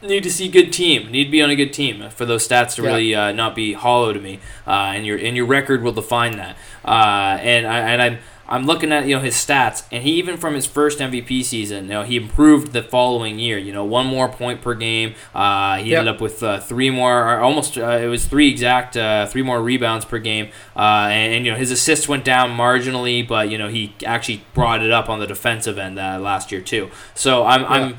need 0.00 0.22
to 0.22 0.30
see 0.30 0.48
good 0.48 0.72
team. 0.72 1.10
Need 1.10 1.24
to 1.24 1.30
be 1.30 1.42
on 1.42 1.50
a 1.50 1.56
good 1.56 1.72
team 1.72 2.08
for 2.10 2.24
those 2.24 2.46
stats 2.46 2.76
to 2.76 2.82
Yeah. 2.82 2.88
really 2.88 3.14
uh, 3.14 3.32
not 3.32 3.54
be 3.54 3.72
hollow 3.72 4.12
to 4.12 4.20
me. 4.20 4.38
Uh, 4.66 4.92
and 4.94 5.04
your 5.06 5.18
and 5.18 5.36
your 5.36 5.46
record 5.46 5.82
will 5.82 5.92
define 5.92 6.36
that. 6.36 6.56
Uh, 6.84 7.38
and 7.40 7.66
I 7.66 7.78
and 7.80 8.02
I'm 8.02 8.18
I'm 8.50 8.64
looking 8.64 8.92
at 8.92 9.06
you 9.06 9.14
know 9.16 9.20
his 9.20 9.34
stats, 9.34 9.84
and 9.92 10.02
he 10.02 10.12
even 10.12 10.36
from 10.38 10.54
his 10.54 10.64
first 10.64 11.00
MVP 11.00 11.44
season, 11.44 11.84
you 11.84 11.90
know 11.90 12.02
he 12.02 12.16
improved 12.16 12.72
the 12.72 12.82
following 12.82 13.38
year. 13.38 13.58
You 13.58 13.72
know, 13.72 13.84
one 13.84 14.06
more 14.06 14.28
point 14.28 14.62
per 14.62 14.74
game. 14.74 15.14
Uh, 15.34 15.76
he 15.78 15.90
Yep. 15.90 15.98
ended 16.00 16.14
up 16.14 16.20
with 16.20 16.42
uh, 16.42 16.58
three 16.60 16.88
more, 16.90 17.22
or 17.28 17.40
almost 17.40 17.76
uh, 17.76 17.86
it 18.02 18.06
was 18.06 18.24
three 18.24 18.48
exact, 18.48 18.96
uh, 18.96 19.26
three 19.26 19.42
more 19.42 19.62
rebounds 19.62 20.04
per 20.06 20.18
game. 20.18 20.48
Uh, 20.74 21.08
and, 21.10 21.34
and, 21.34 21.44
you 21.46 21.52
know 21.52 21.58
his 21.58 21.70
assists 21.70 22.08
went 22.08 22.24
down 22.24 22.56
marginally, 22.56 23.26
but 23.26 23.50
you 23.50 23.58
know 23.58 23.68
he 23.68 23.94
actually 24.06 24.42
brought 24.54 24.82
it 24.82 24.90
up 24.90 25.08
on 25.10 25.18
the 25.20 25.26
defensive 25.26 25.76
end 25.78 25.98
uh, 25.98 26.18
last 26.18 26.50
year 26.50 26.60
too. 26.62 26.90
So 27.14 27.44
I'm 27.44 27.64
I'm 27.66 27.96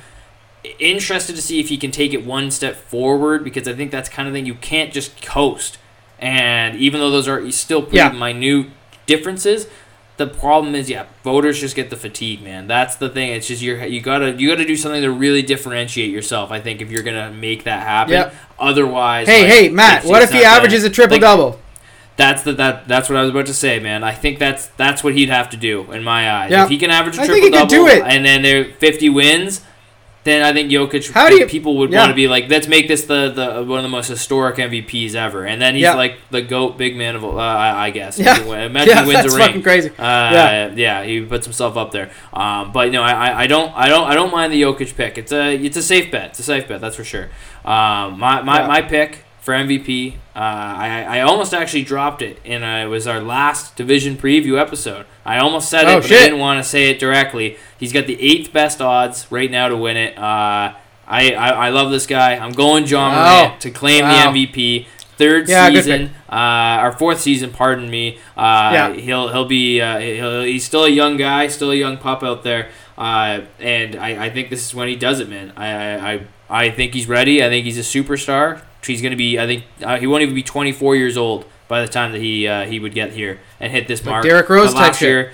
interested 0.79 1.35
to 1.35 1.41
see 1.41 1.59
if 1.59 1.69
he 1.69 1.77
can 1.77 1.91
take 1.91 2.13
it 2.13 2.25
one 2.25 2.51
step 2.51 2.75
forward 2.75 3.43
because 3.43 3.67
I 3.67 3.73
think 3.73 3.91
that's 3.91 4.09
kind 4.09 4.27
of 4.27 4.33
thing 4.33 4.45
you 4.45 4.55
can't 4.55 4.91
just 4.91 5.21
coast. 5.21 5.77
And 6.19 6.75
even 6.77 6.99
though 6.99 7.09
those 7.11 7.27
are 7.27 7.49
still 7.51 7.81
pretty 7.81 7.97
Yeah. 7.97 8.09
minute 8.11 8.67
differences, 9.05 9.67
the 10.19 10.27
problem 10.27 10.75
is, 10.75 10.89
yeah, 10.89 11.05
voters 11.23 11.61
just 11.61 11.77
get 11.77 11.89
the 11.89 11.95
fatigue, 11.95 12.43
man. 12.43 12.67
That's 12.67 12.97
the 12.97 13.07
thing. 13.07 13.31
It's 13.31 13.47
just 13.47 13.61
you 13.61 13.77
you 13.77 14.01
gotta 14.01 14.33
you 14.33 14.49
gotta 14.49 14.65
do 14.65 14.75
something 14.75 15.01
to 15.01 15.11
really 15.11 15.41
differentiate 15.41 16.11
yourself. 16.11 16.51
I 16.51 16.59
think 16.59 16.81
if 16.81 16.91
you're 16.91 17.03
gonna 17.03 17.31
make 17.31 17.63
that 17.63 17.83
happen. 17.83 18.13
Yep. 18.13 18.35
Otherwise, 18.59 19.27
Hey, 19.27 19.43
like, 19.43 19.51
hey, 19.51 19.69
Matt, 19.69 20.03
what 20.03 20.21
if 20.21 20.31
he 20.31 20.43
averages 20.43 20.83
a 20.83 20.89
triple 20.89 21.15
like, 21.15 21.21
double? 21.21 21.57
That's 22.17 22.43
the 22.43 22.51
that 22.53 22.85
that's 22.85 23.07
what 23.07 23.17
I 23.17 23.21
was 23.21 23.29
about 23.29 23.45
to 23.45 23.53
say, 23.53 23.79
man. 23.79 24.03
I 24.03 24.11
think 24.11 24.39
that's 24.39 24.67
that's 24.67 25.05
what 25.05 25.13
he'd 25.13 25.29
have 25.29 25.49
to 25.51 25.57
do 25.57 25.89
in 25.93 26.03
my 26.03 26.29
eyes. 26.29 26.51
Yeah. 26.51 26.65
If 26.65 26.69
he 26.69 26.77
can 26.77 26.91
average 26.91 27.15
a 27.15 27.19
triple 27.19 27.35
think 27.35 27.45
he 27.45 27.51
could 27.51 27.69
double 27.69 28.03
and 28.03 28.25
then 28.25 28.41
there 28.41 28.65
50 28.65 29.09
wins, 29.09 29.61
then 30.25 30.43
I 30.43 30.51
think 30.53 30.69
Jokic 30.69 31.11
How 31.11 31.29
do 31.29 31.35
you- 31.37 31.45
people 31.47 31.77
would 31.77 31.91
yeah. 31.91 31.99
want 31.99 32.09
to 32.09 32.15
be 32.15 32.27
like, 32.27 32.49
let's 32.49 32.67
make 32.67 32.87
this 32.87 33.05
the, 33.05 33.29
the 33.31 33.63
one 33.63 33.79
of 33.79 33.83
the 33.83 33.89
most 33.89 34.07
historic 34.07 34.57
MVPs 34.57 35.15
ever. 35.15 35.45
And 35.45 35.61
then 35.61 35.75
he's 35.75 35.83
Yeah. 35.83 35.93
like 35.95 36.17
the 36.29 36.41
goat 36.41 36.77
big 36.77 36.95
man 36.97 37.15
of 37.15 37.23
uh, 37.23 37.37
I 37.37 37.85
I 37.85 37.89
guess. 37.91 38.19
Yeah. 38.19 38.37
Imagine 38.41 38.89
Yeah, 38.89 39.01
he 39.03 39.07
wins 39.07 39.21
that's 39.23 39.33
a 39.33 39.37
ring. 39.37 39.47
fucking 39.47 39.63
crazy. 39.63 39.89
Uh, 39.89 39.93
Yeah. 39.97 40.73
yeah. 40.75 41.03
he 41.03 41.21
puts 41.21 41.45
himself 41.45 41.77
up 41.77 41.91
there. 41.91 42.11
Um, 42.33 42.71
but 42.73 42.91
no, 42.91 43.01
I, 43.01 43.43
I- 43.43 43.47
don't, 43.47 43.71
I 43.75 43.87
don't, 43.87 44.07
I 44.07 44.13
don't 44.13 44.31
mind 44.31 44.51
the 44.53 44.61
Jokic 44.61 44.95
pick. 44.95 45.17
It's 45.17 45.31
a, 45.31 45.55
it's 45.55 45.77
a 45.77 45.83
safe 45.83 46.11
bet. 46.11 46.31
It's 46.31 46.39
a 46.39 46.43
safe 46.43 46.67
bet, 46.67 46.81
that's 46.81 46.95
for 46.97 47.03
sure. 47.05 47.29
Um, 47.65 48.19
my, 48.19 48.41
my, 48.41 48.67
my 48.67 48.81
pick 48.81 49.23
for 49.41 49.53
MVP, 49.53 50.15
uh, 50.35 50.39
I, 50.39 51.19
I 51.19 51.21
almost 51.21 51.53
actually 51.53 51.83
dropped 51.83 52.21
it. 52.21 52.37
Uh, 52.45 52.83
it 52.83 52.87
was 52.87 53.07
our 53.07 53.21
last 53.21 53.75
division 53.77 54.15
preview 54.17 54.59
episode. 54.59 55.05
I 55.35 55.39
almost 55.39 55.69
said 55.69 55.85
Oh, 55.85 55.97
it, 55.97 56.01
but 56.01 56.07
shit. 56.09 56.21
I 56.21 56.23
didn't 56.25 56.39
want 56.39 56.63
to 56.63 56.67
say 56.69 56.89
it 56.89 56.99
directly. 56.99 57.57
He's 57.79 57.93
got 57.93 58.07
the 58.07 58.19
eighth 58.21 58.51
best 58.51 58.81
odds 58.81 59.27
right 59.31 59.49
now 59.51 59.67
to 59.67 59.77
win 59.77 59.95
it. 59.97 60.17
Uh, 60.17 60.73
I, 61.07 61.31
I, 61.33 61.49
I 61.49 61.69
love 61.69 61.91
this 61.91 62.05
guy. 62.07 62.35
I'm 62.35 62.51
going 62.51 62.85
Ja 62.85 63.09
Wow. 63.09 63.43
Morant 63.43 63.61
to 63.61 63.71
claim 63.71 64.03
Wow. 64.03 64.31
the 64.31 64.39
MVP. 64.45 64.85
Third 65.17 65.49
Yeah, 65.49 65.67
season, 65.69 66.11
uh, 66.31 66.33
our 66.85 66.93
fourth 66.93 67.19
season. 67.19 67.51
Pardon 67.51 67.89
me. 67.89 68.17
Uh, 68.37 68.71
Yeah. 68.73 68.93
He'll 68.93 69.27
he'll 69.27 69.45
be 69.45 69.81
uh, 69.81 69.99
he'll, 69.99 70.43
he's 70.43 70.63
still 70.65 70.85
a 70.85 70.89
young 70.89 71.17
guy, 71.17 71.47
still 71.47 71.71
a 71.71 71.75
young 71.75 71.97
pup 71.97 72.23
out 72.23 72.43
there, 72.43 72.69
uh, 72.97 73.41
and 73.59 73.97
I, 73.97 74.25
I 74.25 74.29
think 74.29 74.49
this 74.49 74.65
is 74.65 74.73
when 74.73 74.87
he 74.87 74.95
does 74.95 75.19
it, 75.19 75.27
man. 75.27 75.51
I, 75.57 75.67
I 75.67 76.13
I 76.13 76.21
I 76.49 76.71
think 76.71 76.93
he's 76.93 77.07
ready. 77.09 77.43
I 77.43 77.49
think 77.49 77.65
he's 77.65 77.77
a 77.77 77.81
superstar. 77.81 78.61
He's 78.85 79.01
gonna 79.01 79.17
be. 79.17 79.37
I 79.37 79.45
think 79.45 79.65
uh, 79.83 79.97
he 79.99 80.07
won't 80.07 80.21
even 80.23 80.35
be 80.35 80.41
24 80.43 80.95
years 80.95 81.17
old 81.17 81.43
by 81.69 81.79
the 81.81 81.87
time 81.87 82.11
that 82.11 82.19
he 82.19 82.45
uh, 82.47 82.65
he 82.65 82.79
would 82.79 82.93
get 82.93 83.11
here 83.13 83.39
and 83.61 83.71
hit 83.71 83.87
this 83.87 84.01
Like 84.01 84.11
mark. 84.11 84.23
Derrick 84.25 84.49
Rose 84.49 84.73
But 84.73 84.81
last 84.81 85.01
year. 85.01 85.31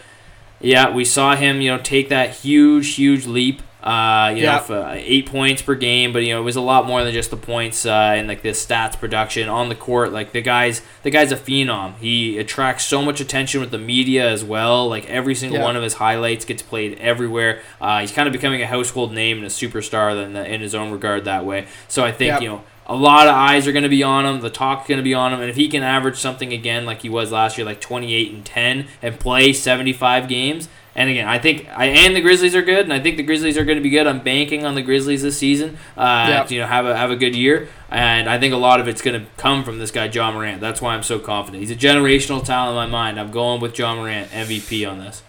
Yeah, 0.62 0.90
we 0.94 1.04
saw 1.06 1.36
him, 1.36 1.60
you 1.62 1.70
know, 1.72 1.78
take 1.80 2.10
that 2.10 2.30
huge, 2.32 2.96
huge 2.96 3.26
leap. 3.26 3.62
Uh, 3.84 4.34
you 4.36 4.42
Yeah. 4.42 4.54
know, 4.56 4.60
for, 4.62 4.78
uh, 4.78 4.94
eight 4.96 5.28
points 5.28 5.62
per 5.62 5.76
game, 5.76 6.12
but 6.12 6.24
you 6.24 6.34
know, 6.34 6.40
it 6.42 6.44
was 6.44 6.56
a 6.56 6.62
lot 6.62 6.88
more 6.88 7.04
than 7.04 7.14
just 7.14 7.30
the 7.30 7.38
points 7.38 7.86
uh, 7.86 8.14
and 8.16 8.28
like 8.28 8.42
the 8.42 8.50
stats 8.50 9.00
production 9.00 9.48
on 9.48 9.70
the 9.70 9.76
court. 9.76 10.12
Like 10.12 10.32
the 10.32 10.42
guys, 10.42 10.82
the 11.04 11.12
guy's 11.12 11.32
a 11.32 11.36
phenom. 11.36 11.96
He 12.00 12.40
attracts 12.40 12.84
so 12.86 13.04
much 13.04 13.22
attention 13.22 13.62
with 13.62 13.70
the 13.70 13.78
media 13.78 14.28
as 14.28 14.44
well. 14.44 14.88
Like 14.90 15.08
every 15.08 15.36
single 15.36 15.60
Yeah. 15.60 15.66
one 15.66 15.76
of 15.76 15.84
his 15.84 15.96
highlights 15.96 16.46
gets 16.46 16.64
played 16.64 16.98
everywhere. 17.00 17.60
Uh, 17.80 18.00
he's 18.00 18.12
kind 18.12 18.28
of 18.28 18.32
becoming 18.34 18.60
a 18.64 18.66
household 18.66 19.14
name 19.14 19.38
and 19.38 19.46
a 19.46 19.50
superstar 19.50 20.20
in, 20.26 20.36
in 20.36 20.62
his 20.62 20.74
own 20.74 20.90
regard 20.90 21.24
that 21.26 21.46
way. 21.46 21.68
So 21.88 22.04
I 22.04 22.12
think 22.12 22.30
Yep. 22.30 22.42
you 22.42 22.48
know 22.50 22.64
a 22.88 22.96
lot 22.96 23.28
of 23.28 23.34
eyes 23.34 23.68
are 23.68 23.72
going 23.72 23.84
to 23.84 23.90
be 23.90 24.04
on 24.04 24.26
him. 24.26 24.42
The 24.42 24.50
talk's 24.50 24.88
going 24.88 24.98
to 25.00 25.04
be 25.04 25.14
on 25.14 25.34
him, 25.34 25.42
and 25.42 25.50
if 25.50 25.56
he 25.56 25.68
can 25.68 25.84
average 25.84 26.18
something 26.18 26.54
again 26.54 26.86
like 26.86 27.02
he 27.02 27.10
was 27.10 27.32
last 27.32 27.58
year, 27.58 27.66
like 27.66 27.82
28 27.82 28.32
and 28.32 28.46
10, 28.46 28.88
and 29.02 29.20
play 29.20 29.54
75 29.54 30.28
games. 30.28 30.70
And 30.98 31.10
again, 31.10 31.28
I 31.28 31.40
think 31.40 31.68
I 31.76 31.88
and 31.88 32.16
the 32.16 32.22
Grizzlies 32.22 32.56
are 32.56 32.62
good, 32.62 32.86
and 32.86 32.94
I 32.94 33.02
think 33.02 33.18
the 33.18 33.24
Grizzlies 33.24 33.58
are 33.58 33.66
going 33.66 33.78
to 33.78 33.84
be 33.84 33.90
good. 33.90 34.08
I'm 34.08 34.20
banking 34.20 34.66
on 34.66 34.76
the 34.76 34.82
Grizzlies 34.82 35.24
this 35.24 35.38
season. 35.38 35.78
Uh, 35.98 36.28
Yep. 36.30 36.48
to, 36.48 36.54
You 36.56 36.62
know, 36.62 36.68
have 36.68 36.86
a 36.86 36.96
have 36.96 37.12
a 37.12 37.18
good 37.18 37.36
year, 37.36 37.68
and 37.90 38.30
I 38.30 38.40
think 38.40 38.54
a 38.54 38.58
lot 38.58 38.80
of 38.80 38.88
it's 38.88 39.02
going 39.02 39.20
to 39.20 39.28
come 39.36 39.66
from 39.66 39.78
this 39.78 39.92
guy 39.92 40.06
Ja 40.06 40.32
Morant. 40.32 40.62
That's 40.62 40.82
why 40.82 40.94
I'm 40.96 41.04
so 41.04 41.20
confident. 41.20 41.62
He's 41.62 41.72
a 41.72 41.76
generational 41.76 42.42
talent 42.46 42.70
in 42.72 42.76
my 42.76 42.86
mind. 42.86 43.20
I'm 43.20 43.30
going 43.32 43.60
with 43.60 43.78
Ja 43.78 43.94
Morant 43.94 44.32
MVP 44.32 44.90
on 44.90 45.00
this. 45.00 45.22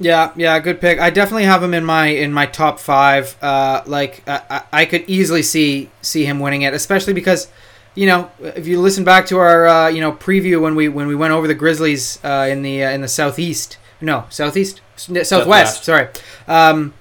Yeah, 0.00 0.30
yeah, 0.36 0.58
good 0.60 0.80
pick. 0.80 1.00
I 1.00 1.10
definitely 1.10 1.44
have 1.44 1.62
him 1.62 1.74
in 1.74 1.84
my 1.84 2.06
in 2.06 2.32
my 2.32 2.46
top 2.46 2.78
five. 2.78 3.36
Uh, 3.42 3.82
like 3.86 4.22
I, 4.28 4.42
I 4.48 4.62
I 4.82 4.84
could 4.84 5.04
easily 5.08 5.42
see 5.42 5.90
see 6.02 6.24
him 6.24 6.38
winning 6.38 6.62
it, 6.62 6.72
especially 6.72 7.14
because, 7.14 7.48
you 7.96 8.06
know, 8.06 8.30
if 8.40 8.66
you 8.68 8.80
listen 8.80 9.02
back 9.02 9.26
to 9.26 9.38
our 9.38 9.66
uh, 9.66 9.88
you 9.88 10.00
know 10.00 10.12
preview 10.12 10.60
when 10.60 10.76
we 10.76 10.88
when 10.88 11.08
we 11.08 11.16
went 11.16 11.32
over 11.32 11.48
the 11.48 11.54
Grizzlies 11.54 12.20
uh, 12.24 12.46
in 12.48 12.62
the 12.62 12.84
uh, 12.84 12.90
in 12.90 13.00
the 13.00 13.08
southeast, 13.08 13.76
no 14.00 14.24
southeast, 14.30 14.80
southwest. 14.96 15.28
Southwest. 15.28 15.84
Sorry. 15.84 16.06
Um, 16.46 16.94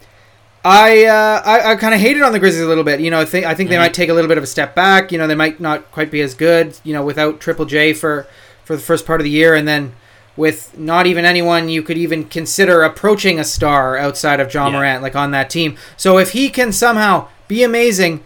I 0.65 1.05
uh, 1.05 1.41
I, 1.45 1.71
I 1.71 1.75
kind 1.75 1.93
of 1.93 1.99
hated 2.01 2.23
on 2.23 2.31
the 2.31 2.39
Grizzlies 2.39 2.63
a 2.63 2.67
little 2.67 2.83
bit. 2.83 2.99
You 2.99 3.11
know, 3.11 3.19
I 3.21 3.25
think 3.25 3.45
I 3.45 3.53
think 3.53 3.69
they 3.69 3.75
Mhm. 3.75 3.79
might 3.81 3.93
take 3.93 4.09
a 4.09 4.13
little 4.13 4.27
bit 4.27 4.37
of 4.39 4.43
a 4.43 4.47
step 4.47 4.73
back. 4.75 5.11
You 5.11 5.19
know, 5.19 5.27
they 5.27 5.35
might 5.35 5.59
not 5.59 5.91
quite 5.91 6.09
be 6.09 6.21
as 6.21 6.33
good. 6.33 6.77
You 6.83 6.93
know, 6.93 7.03
without 7.05 7.39
Triple 7.39 7.65
J 7.65 7.93
for 7.93 8.25
for 8.65 8.75
the 8.75 8.81
first 8.81 9.05
part 9.05 9.21
of 9.21 9.23
the 9.23 9.29
year, 9.29 9.53
and 9.53 9.67
then 9.67 9.93
with 10.37 10.77
not 10.77 11.07
even 11.07 11.25
anyone 11.25 11.67
you 11.67 11.81
could 11.83 11.97
even 11.97 12.23
consider 12.25 12.83
approaching 12.83 13.39
a 13.39 13.43
star 13.43 13.97
outside 13.97 14.39
of 14.39 14.53
Ja 14.53 14.67
Yeah. 14.67 14.71
Morant, 14.73 15.03
like 15.03 15.15
on 15.15 15.31
that 15.31 15.49
team. 15.49 15.75
So 15.97 16.17
if 16.19 16.31
he 16.31 16.49
can 16.49 16.71
somehow 16.71 17.27
be 17.47 17.63
amazing, 17.63 18.23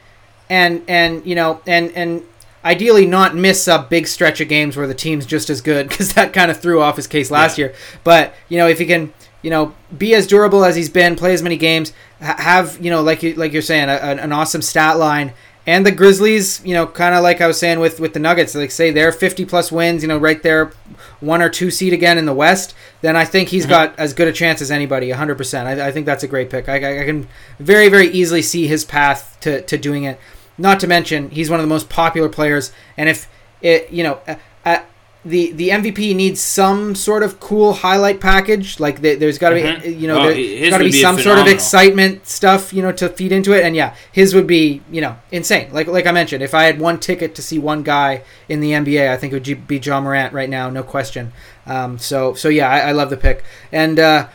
and 0.50 0.84
and 0.88 1.26
you 1.26 1.34
know 1.36 1.62
and 1.66 1.92
and 1.96 2.22
ideally 2.64 3.06
not 3.08 3.36
miss 3.36 3.68
a 3.68 3.88
big 3.90 4.06
stretch 4.06 4.40
of 4.42 4.48
games 4.50 4.78
where 4.78 4.86
the 4.86 4.94
team's 4.94 5.26
just 5.26 5.50
as 5.50 5.62
good, 5.62 5.88
because 5.90 6.14
that 6.14 6.34
kind 6.34 6.52
of 6.52 6.60
threw 6.62 6.82
off 6.82 6.98
his 6.98 7.08
case 7.08 7.32
last 7.32 7.58
Yeah. 7.58 7.68
year. 7.68 7.76
But 8.04 8.34
you 8.50 8.58
know 8.58 8.68
if 8.68 8.78
he 8.80 8.86
can. 8.86 9.14
You 9.44 9.50
know, 9.50 9.74
be 9.98 10.14
as 10.14 10.28
durable 10.28 10.64
as 10.64 10.76
he's 10.76 10.88
been, 10.90 11.16
play 11.16 11.34
as 11.34 11.42
many 11.42 11.58
games, 11.58 11.94
ha- 12.22 12.36
have 12.38 12.78
you 12.80 12.92
know, 12.92 13.02
like 13.02 13.24
you 13.24 13.34
like 13.34 13.54
you're 13.54 13.64
saying, 13.64 13.90
a, 13.90 13.94
an 13.94 14.32
awesome 14.32 14.62
stat 14.62 15.00
line, 15.00 15.34
and 15.68 15.86
the 15.86 15.92
Grizzlies, 15.92 16.64
you 16.66 16.74
know, 16.74 16.88
kind 16.88 17.14
of 17.14 17.22
like 17.24 17.40
I 17.40 17.48
was 17.48 17.60
saying 17.60 17.80
with 17.80 18.00
with 18.00 18.14
the 18.14 18.20
Nuggets, 18.20 18.56
like 18.56 18.72
say 18.72 18.92
they're 18.92 19.12
50 19.12 19.46
plus 19.46 19.72
wins, 19.72 20.02
you 20.02 20.08
know, 20.08 20.18
right 20.18 20.42
there, 20.42 20.72
one 21.20 21.42
or 21.42 21.50
two 21.50 21.70
seed 21.70 21.94
again 21.94 22.18
in 22.18 22.26
the 22.26 22.34
West, 22.34 22.74
then 23.02 23.16
I 23.16 23.26
think 23.26 23.50
he's 23.50 23.66
Mhm. 23.66 23.70
got 23.70 24.00
as 24.00 24.14
good 24.14 24.28
a 24.28 24.32
chance 24.34 24.62
as 24.62 24.72
anybody, 24.72 25.10
100%. 25.12 25.68
I, 25.68 25.88
I 25.88 25.92
think 25.92 26.06
that's 26.06 26.24
a 26.24 26.28
great 26.28 26.50
pick. 26.50 26.68
I, 26.68 27.02
I, 27.02 27.06
can 27.06 27.28
very, 27.60 27.90
very 27.90 28.08
easily 28.10 28.42
see 28.42 28.68
his 28.68 28.84
path 28.86 29.38
to, 29.42 29.62
to 29.62 29.78
doing 29.78 30.04
it. 30.04 30.20
Not 30.58 30.80
to 30.82 30.88
mention, 30.88 31.30
he's 31.30 31.50
one 31.50 31.60
of 31.60 31.64
the 31.64 31.70
most 31.70 31.90
popular 31.90 32.30
players, 32.30 32.72
and 32.98 33.08
if 33.08 33.28
it, 33.62 33.92
you 33.92 34.04
know, 34.04 34.20
uh, 34.66 34.80
the 35.24 35.52
the 35.52 35.70
MVP 35.70 36.16
needs 36.16 36.42
some 36.42 36.96
sort 36.96 37.22
of 37.22 37.40
cool 37.40 37.74
highlight 37.74 38.20
package. 38.20 38.80
Like 38.80 39.02
the, 39.02 39.14
there's 39.16 39.38
got 39.38 39.52
to 39.52 39.58
Mhm. 39.62 39.84
be, 39.84 39.90
you 39.92 40.08
know, 40.08 40.20
Oh, 40.22 40.34
there's 40.34 40.70
got 40.72 40.80
to 40.80 40.84
be 40.86 40.92
be 40.92 41.02
some 41.02 41.20
sort 41.20 41.38
of 41.38 41.46
excitement 41.48 42.26
stuff, 42.28 42.74
you 42.74 42.82
know, 42.82 42.92
to 42.94 43.08
feed 43.08 43.32
into 43.32 43.54
it. 43.54 43.64
And 43.64 43.76
yeah, 43.76 43.94
his 44.12 44.34
would 44.34 44.48
be, 44.48 44.82
you 44.92 45.00
know, 45.00 45.18
insane. 45.32 45.68
Like 45.72 45.86
like 45.88 46.08
I 46.08 46.12
mentioned, 46.12 46.42
if 46.42 46.56
I 46.56 46.64
had 46.64 46.80
one 46.80 47.00
ticket 47.00 47.36
to 47.36 47.44
see 47.44 47.60
one 47.60 47.84
guy 47.84 48.24
in 48.50 48.62
the 48.62 48.72
NBA, 48.72 49.12
I 49.12 49.18
think 49.18 49.32
it 49.32 49.48
would 49.48 49.68
be 49.68 49.78
Ja 49.78 50.02
Morant 50.02 50.34
right 50.34 50.50
now, 50.50 50.70
no 50.72 50.82
question. 50.82 51.34
Um, 51.68 52.00
so 52.00 52.34
so 52.34 52.50
yeah, 52.50 52.68
I, 52.70 52.80
I 52.90 52.92
love 52.94 53.12
the 53.12 53.18
pick. 53.18 53.44
And 53.72 54.00
uh, 54.00 54.28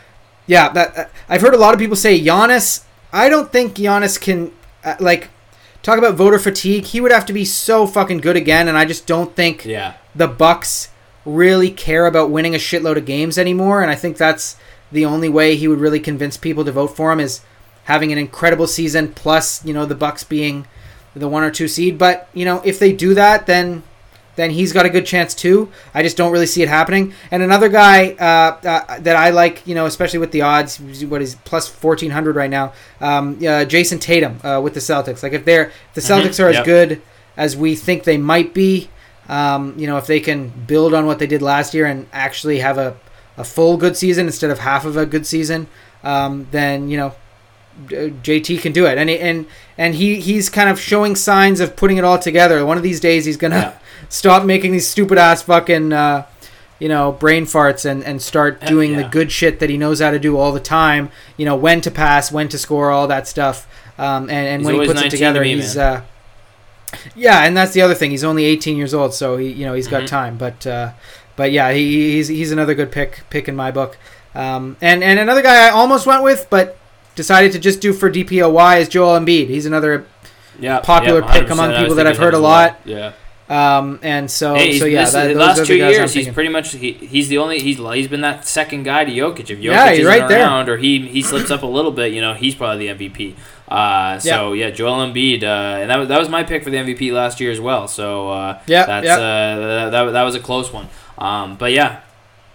yeah, 0.45 0.69
that 0.69 0.97
uh, 0.97 1.05
I've 1.27 1.41
heard 1.41 1.53
a 1.53 1.57
lot 1.57 1.73
of 1.73 1.79
people 1.81 1.97
say 1.97 2.17
Giannis. 2.17 2.83
I 3.11 3.27
don't 3.27 3.51
think 3.51 3.73
Giannis 3.75 4.19
can 4.19 4.53
uh, 4.85 4.95
like 5.01 5.27
talk 5.83 5.97
about 5.97 6.15
voter 6.15 6.39
fatigue. 6.39 6.85
He 6.85 7.01
would 7.01 7.11
have 7.11 7.25
to 7.25 7.33
be 7.33 7.43
so 7.43 7.85
fucking 7.85 8.19
good 8.19 8.37
again, 8.37 8.69
and 8.69 8.77
I 8.77 8.85
just 8.85 9.05
don't 9.05 9.35
think 9.35 9.65
Yeah. 9.65 9.95
The 10.17 10.27
Bucks 10.27 10.89
really 11.25 11.69
care 11.69 12.05
about 12.07 12.31
winning 12.31 12.55
a 12.55 12.57
shitload 12.57 12.97
of 12.97 13.05
games 13.05 13.37
anymore, 13.37 13.81
and 13.81 13.91
I 13.91 13.95
think 13.95 14.17
that's 14.17 14.57
the 14.91 15.05
only 15.05 15.29
way 15.29 15.55
he 15.55 15.67
would 15.67 15.79
really 15.79 15.99
convince 15.99 16.37
people 16.37 16.63
to 16.65 16.71
vote 16.71 16.95
for 16.95 17.11
him 17.11 17.19
is 17.19 17.41
having 17.83 18.11
an 18.11 18.17
incredible 18.17 18.67
season 18.67 19.09
plus, 19.13 19.63
you 19.65 19.73
know, 19.73 19.85
the 19.85 19.95
Bucks 19.95 20.23
being 20.23 20.65
the 21.15 21.27
one 21.27 21.43
or 21.43 21.51
two 21.51 21.67
seed. 21.67 21.97
But, 21.97 22.29
you 22.33 22.45
know, 22.45 22.61
if 22.65 22.79
they 22.79 22.93
do 22.93 23.13
that, 23.13 23.45
then 23.47 23.83
then 24.37 24.51
he's 24.51 24.71
got 24.71 24.85
a 24.85 24.89
good 24.89 25.05
chance 25.05 25.33
too. 25.33 25.71
I 25.95 26.03
just 26.03 26.15
don't 26.15 26.31
really 26.31 26.45
see 26.45 26.61
it 26.61 26.69
happening. 26.69 27.13
And 27.31 27.41
another 27.41 27.69
guy 27.69 28.11
uh, 28.11 28.67
uh, 28.67 28.99
that 28.99 29.15
I 29.15 29.31
like, 29.31 29.65
you 29.65 29.73
know, 29.73 29.87
especially 29.87 30.19
with 30.19 30.31
the 30.31 30.43
odds, 30.43 30.79
what 30.79 31.21
is 31.21 31.35
plus 31.43 31.67
fourteen 31.67 32.11
hundred 32.11 32.35
right 32.35 32.49
now, 32.49 32.73
um, 33.01 33.35
uh, 33.37 33.65
Jayson 33.65 33.99
Tatum 33.99 34.39
uh, 34.43 34.61
with 34.61 34.73
the 34.73 34.79
Celtics. 34.79 35.23
Like 35.23 35.33
if 35.33 35.43
they're 35.43 35.67
if 35.67 35.93
the 35.95 36.01
Mhm, 36.01 36.21
Celtics 36.21 36.43
are 36.43 36.49
as 36.49 36.57
yep. 36.57 36.65
good 36.65 37.01
as 37.35 37.57
we 37.57 37.75
think 37.75 38.03
they 38.03 38.17
might 38.17 38.53
be, 38.53 38.89
um, 39.27 39.73
you 39.77 39.87
know, 39.87 39.97
if 39.97 40.07
they 40.07 40.19
can 40.19 40.49
build 40.49 40.93
on 40.93 41.05
what 41.05 41.19
they 41.19 41.27
did 41.27 41.41
last 41.41 41.73
year 41.73 41.85
and 41.85 42.07
actually 42.13 42.59
have 42.59 42.77
a, 42.77 42.97
a 43.37 43.43
full 43.43 43.77
good 43.77 43.97
season 43.97 44.25
instead 44.27 44.49
of 44.49 44.59
half 44.59 44.85
of 44.85 44.97
a 44.97 45.05
good 45.05 45.25
season, 45.25 45.67
um, 46.03 46.47
then 46.51 46.89
you 46.89 46.97
know, 46.97 47.07
uh, 47.87 48.09
JT 48.23 48.61
can 48.61 48.71
do 48.71 48.85
it. 48.85 48.97
And 48.97 49.09
and 49.09 49.45
and 49.77 49.95
he 49.95 50.19
he's 50.19 50.49
kind 50.49 50.69
of 50.69 50.79
showing 50.79 51.15
signs 51.15 51.59
of 51.59 51.75
putting 51.75 51.97
it 51.97 52.03
all 52.03 52.19
together. 52.19 52.65
One 52.65 52.77
of 52.77 52.83
these 52.83 52.99
days, 52.99 53.25
he's 53.25 53.37
gonna 53.37 53.55
Yeah. 53.55 53.79
stop 54.09 54.45
making 54.45 54.71
these 54.71 54.87
stupid 54.87 55.17
ass 55.17 55.41
fucking. 55.41 55.93
Uh, 55.93 56.25
you 56.79 56.87
know, 56.87 57.11
brain 57.11 57.45
farts 57.45 57.85
and, 57.89 58.03
and 58.03 58.21
start 58.21 58.61
doing 58.61 58.97
the 58.97 59.03
good 59.03 59.31
shit 59.31 59.59
that 59.61 59.69
he 59.69 59.77
knows 59.77 59.99
how 59.99 60.11
to 60.11 60.19
do 60.19 60.37
all 60.37 60.51
the 60.51 60.59
time. 60.59 61.09
You 61.35 61.45
know, 61.45 61.55
when 61.55 61.81
to 61.81 61.89
pass, 61.89 62.31
when 62.31 62.49
to 62.49 62.57
score, 62.59 62.91
all 62.91 63.07
that 63.07 63.27
stuff. 63.27 63.67
Um, 63.97 64.29
and 64.29 64.47
and 64.47 64.63
when 64.63 64.75
he 64.75 64.81
puts 64.81 64.91
it 64.91 65.05
19 65.05 65.09
to 65.09 65.17
together, 65.17 65.41
me, 65.41 65.55
he's 65.55 65.75
uh, 65.75 66.03
yeah, 67.15 67.43
and 67.45 67.55
that's 67.55 67.73
the 67.73 67.81
other 67.81 67.93
thing. 67.95 68.11
He's 68.11 68.23
only 68.23 68.45
18 68.45 68.77
years 68.77 68.93
old, 68.93 69.13
so 69.13 69.37
he 69.37 69.49
you 69.51 69.65
know 69.65 69.73
he's 69.73 69.87
got 69.87 70.03
Mhm. 70.03 70.07
time. 70.07 70.37
But 70.37 70.65
uh, 70.65 70.91
but 71.35 71.51
yeah, 71.51 71.71
he, 71.71 72.13
he's 72.13 72.27
he's 72.27 72.51
another 72.51 72.73
good 72.75 72.91
pick 72.91 73.23
pick 73.29 73.47
in 73.47 73.55
my 73.55 73.71
book. 73.71 73.97
Um, 74.35 74.77
and 74.81 75.03
and 75.03 75.19
another 75.19 75.41
guy 75.41 75.67
I 75.67 75.69
almost 75.71 76.05
went 76.05 76.23
with, 76.23 76.47
but 76.49 76.77
decided 77.15 77.51
to 77.53 77.59
just 77.59 77.81
do 77.81 77.93
for 77.93 78.09
DPOY 78.11 78.79
is 78.81 78.87
Joel 78.89 79.19
Embiid. 79.19 79.47
He's 79.47 79.65
another 79.65 80.05
Yeah. 80.59 80.79
Popular 80.79 81.21
yeah, 81.21 81.31
pick 81.33 81.49
among 81.49 81.69
100%. 81.71 81.73
I 81.73 81.73
was 81.73 81.79
people 81.83 81.95
that 81.95 82.07
I've 82.07 82.17
heard 82.17 82.33
a 82.35 82.39
lot. 82.39 82.79
Yeah. 82.85 83.13
um, 83.49 83.99
and 84.03 84.29
so 84.29 84.55
Hey, 84.55 84.77
so 84.77 84.85
yeah, 84.85 85.03
this, 85.05 85.13
that, 85.13 85.27
the 85.29 85.35
last 85.35 85.65
two 85.65 85.75
years, 85.75 86.13
he's 86.13 86.27
pretty 86.29 86.49
much 86.49 86.73
he, 86.73 86.91
he's 86.93 87.29
the 87.29 87.37
only 87.39 87.59
he's 87.59 87.77
he's 87.77 88.07
been 88.07 88.21
that 88.21 88.45
second 88.45 88.83
guy 88.83 89.05
to 89.05 89.11
Jokic. 89.11 89.49
If 89.49 89.57
Jokic 89.59 89.63
Yeah, 89.63 89.89
isn't 89.91 90.05
right 90.05 90.27
there. 90.27 90.41
around 90.43 90.69
or 90.69 90.77
he 90.77 91.07
he 91.07 91.21
slips 91.21 91.49
up 91.49 91.63
a 91.63 91.67
little 91.67 91.91
bit, 91.91 92.11
you 92.13 92.21
know, 92.21 92.33
he's 92.33 92.55
probably 92.55 92.87
the 92.91 92.93
MVP. 93.09 93.35
Uh, 93.67 94.17
so 94.19 94.53
yeah, 94.53 94.69
Joel 94.69 95.05
Embiid, 95.07 95.43
uh, 95.43 95.81
and 95.81 95.89
that 95.89 95.97
was 95.97 96.07
that 96.07 96.19
was 96.19 96.29
my 96.29 96.43
pick 96.43 96.63
for 96.63 96.69
the 96.69 96.77
MVP 96.77 97.11
last 97.11 97.39
year 97.41 97.51
as 97.51 97.59
well. 97.59 97.87
So 97.87 98.29
uh, 98.31 98.61
Yeah, 98.67 98.85
that's 98.85 99.05
yeah. 99.05 99.15
uh, 99.17 99.89
that, 99.89 100.11
that 100.13 100.23
was 100.23 100.35
a 100.35 100.39
close 100.39 100.71
one. 100.71 100.87
Um, 101.17 101.55
but 101.57 101.71
yeah. 101.71 102.01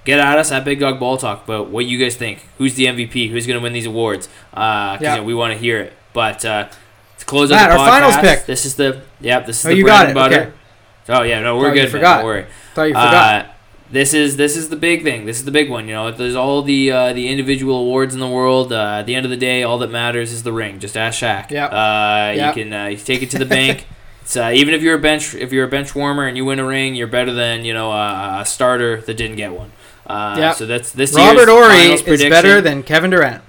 Get 0.04 0.18
at 0.18 0.36
us 0.36 0.50
at 0.50 0.64
Big 0.64 0.80
Dog 0.80 0.98
Ball 0.98 1.16
Talk 1.16 1.46
But 1.46 1.70
what 1.70 1.84
you 1.86 1.96
guys 1.96 2.16
think. 2.16 2.44
Who's 2.58 2.74
the 2.74 2.86
MVP? 2.86 3.30
Who's 3.30 3.46
going 3.46 3.56
to 3.56 3.62
win 3.62 3.72
these 3.72 3.86
awards? 3.86 4.28
Uh 4.52 4.98
Yeah. 5.00 5.14
you 5.14 5.20
know, 5.20 5.24
we 5.24 5.32
want 5.34 5.52
to 5.52 5.58
hear 5.60 5.78
it. 5.80 5.92
But 6.12 6.44
uh, 6.44 6.68
to 7.18 7.24
close 7.24 7.52
out 7.52 7.56
Matt, 7.56 7.70
the 7.70 7.76
our 7.78 7.88
finals 7.88 8.14
podcast, 8.14 8.20
pick. 8.38 8.46
This 8.46 8.64
is 8.64 8.74
the 8.74 9.02
yeah. 9.20 9.38
This 9.40 9.60
is 9.60 9.66
Oh, 9.66 9.68
the 9.68 9.76
you 9.76 9.84
bread 9.84 9.94
got 9.94 10.06
and 10.06 10.14
butter. 10.14 10.34
okay. 10.40 10.52
Oh 11.20 11.22
yeah, 11.22 11.40
no, 11.40 11.56
we're 11.56 11.68
Thought 11.68 11.68
you 11.68 11.74
good. 11.74 11.82
Man. 11.82 11.90
forgot. 11.92 12.16
Don't 12.16 12.24
worry. 12.24 12.46
Thought 12.74 12.82
you 12.84 12.94
forgot. 12.94 13.44
Uh, 13.46 13.51
this 13.92 14.14
is 14.14 14.36
this 14.36 14.56
is 14.56 14.68
the 14.70 14.76
big 14.76 15.02
thing. 15.02 15.26
This 15.26 15.38
is 15.38 15.44
the 15.44 15.50
big 15.50 15.70
one. 15.70 15.86
You 15.86 15.94
know, 15.94 16.10
there's 16.10 16.34
all 16.34 16.62
the 16.62 16.90
uh, 16.90 17.12
the 17.12 17.28
individual 17.28 17.76
awards 17.78 18.14
in 18.14 18.20
the 18.20 18.28
world. 18.28 18.72
Uh, 18.72 18.96
at 19.00 19.02
the 19.06 19.14
end 19.14 19.24
of 19.26 19.30
the 19.30 19.36
day, 19.36 19.62
all 19.62 19.78
that 19.78 19.90
matters 19.90 20.32
is 20.32 20.42
the 20.42 20.52
ring. 20.52 20.80
Just 20.80 20.96
ask 20.96 21.20
Shaq. 21.22 21.50
Yep. 21.50 21.72
Uh, 21.72 22.32
Yep. 22.34 22.56
You 22.56 22.62
can 22.64 22.72
uh, 22.72 22.86
you 22.86 22.96
take 22.96 23.22
it 23.22 23.30
to 23.30 23.38
the 23.38 23.46
bank. 23.46 23.86
It's, 24.22 24.36
uh, 24.36 24.52
even 24.54 24.72
if 24.72 24.82
you're 24.82 24.94
a 24.94 25.00
bench 25.00 25.34
if 25.34 25.52
you're 25.52 25.64
a 25.64 25.68
bench 25.68 25.96
warmer 25.96 26.28
and 26.28 26.36
you 26.36 26.44
win 26.44 26.60
a 26.60 26.64
ring, 26.64 26.94
you're 26.94 27.08
better 27.08 27.32
than 27.32 27.64
you 27.64 27.74
know 27.74 27.90
a, 27.90 28.42
a 28.42 28.46
starter 28.46 29.00
that 29.00 29.14
didn't 29.14 29.34
get 29.36 29.52
one. 29.52 29.72
Uh, 30.06 30.36
Yep. 30.38 30.54
So 30.54 30.66
that's 30.66 30.92
this 30.92 31.12
Robert 31.12 31.48
Horry 31.48 31.92
is 31.92 32.02
prediction. 32.02 32.30
better 32.30 32.60
than 32.60 32.84
Kevin 32.84 33.10
Durant. 33.10 33.42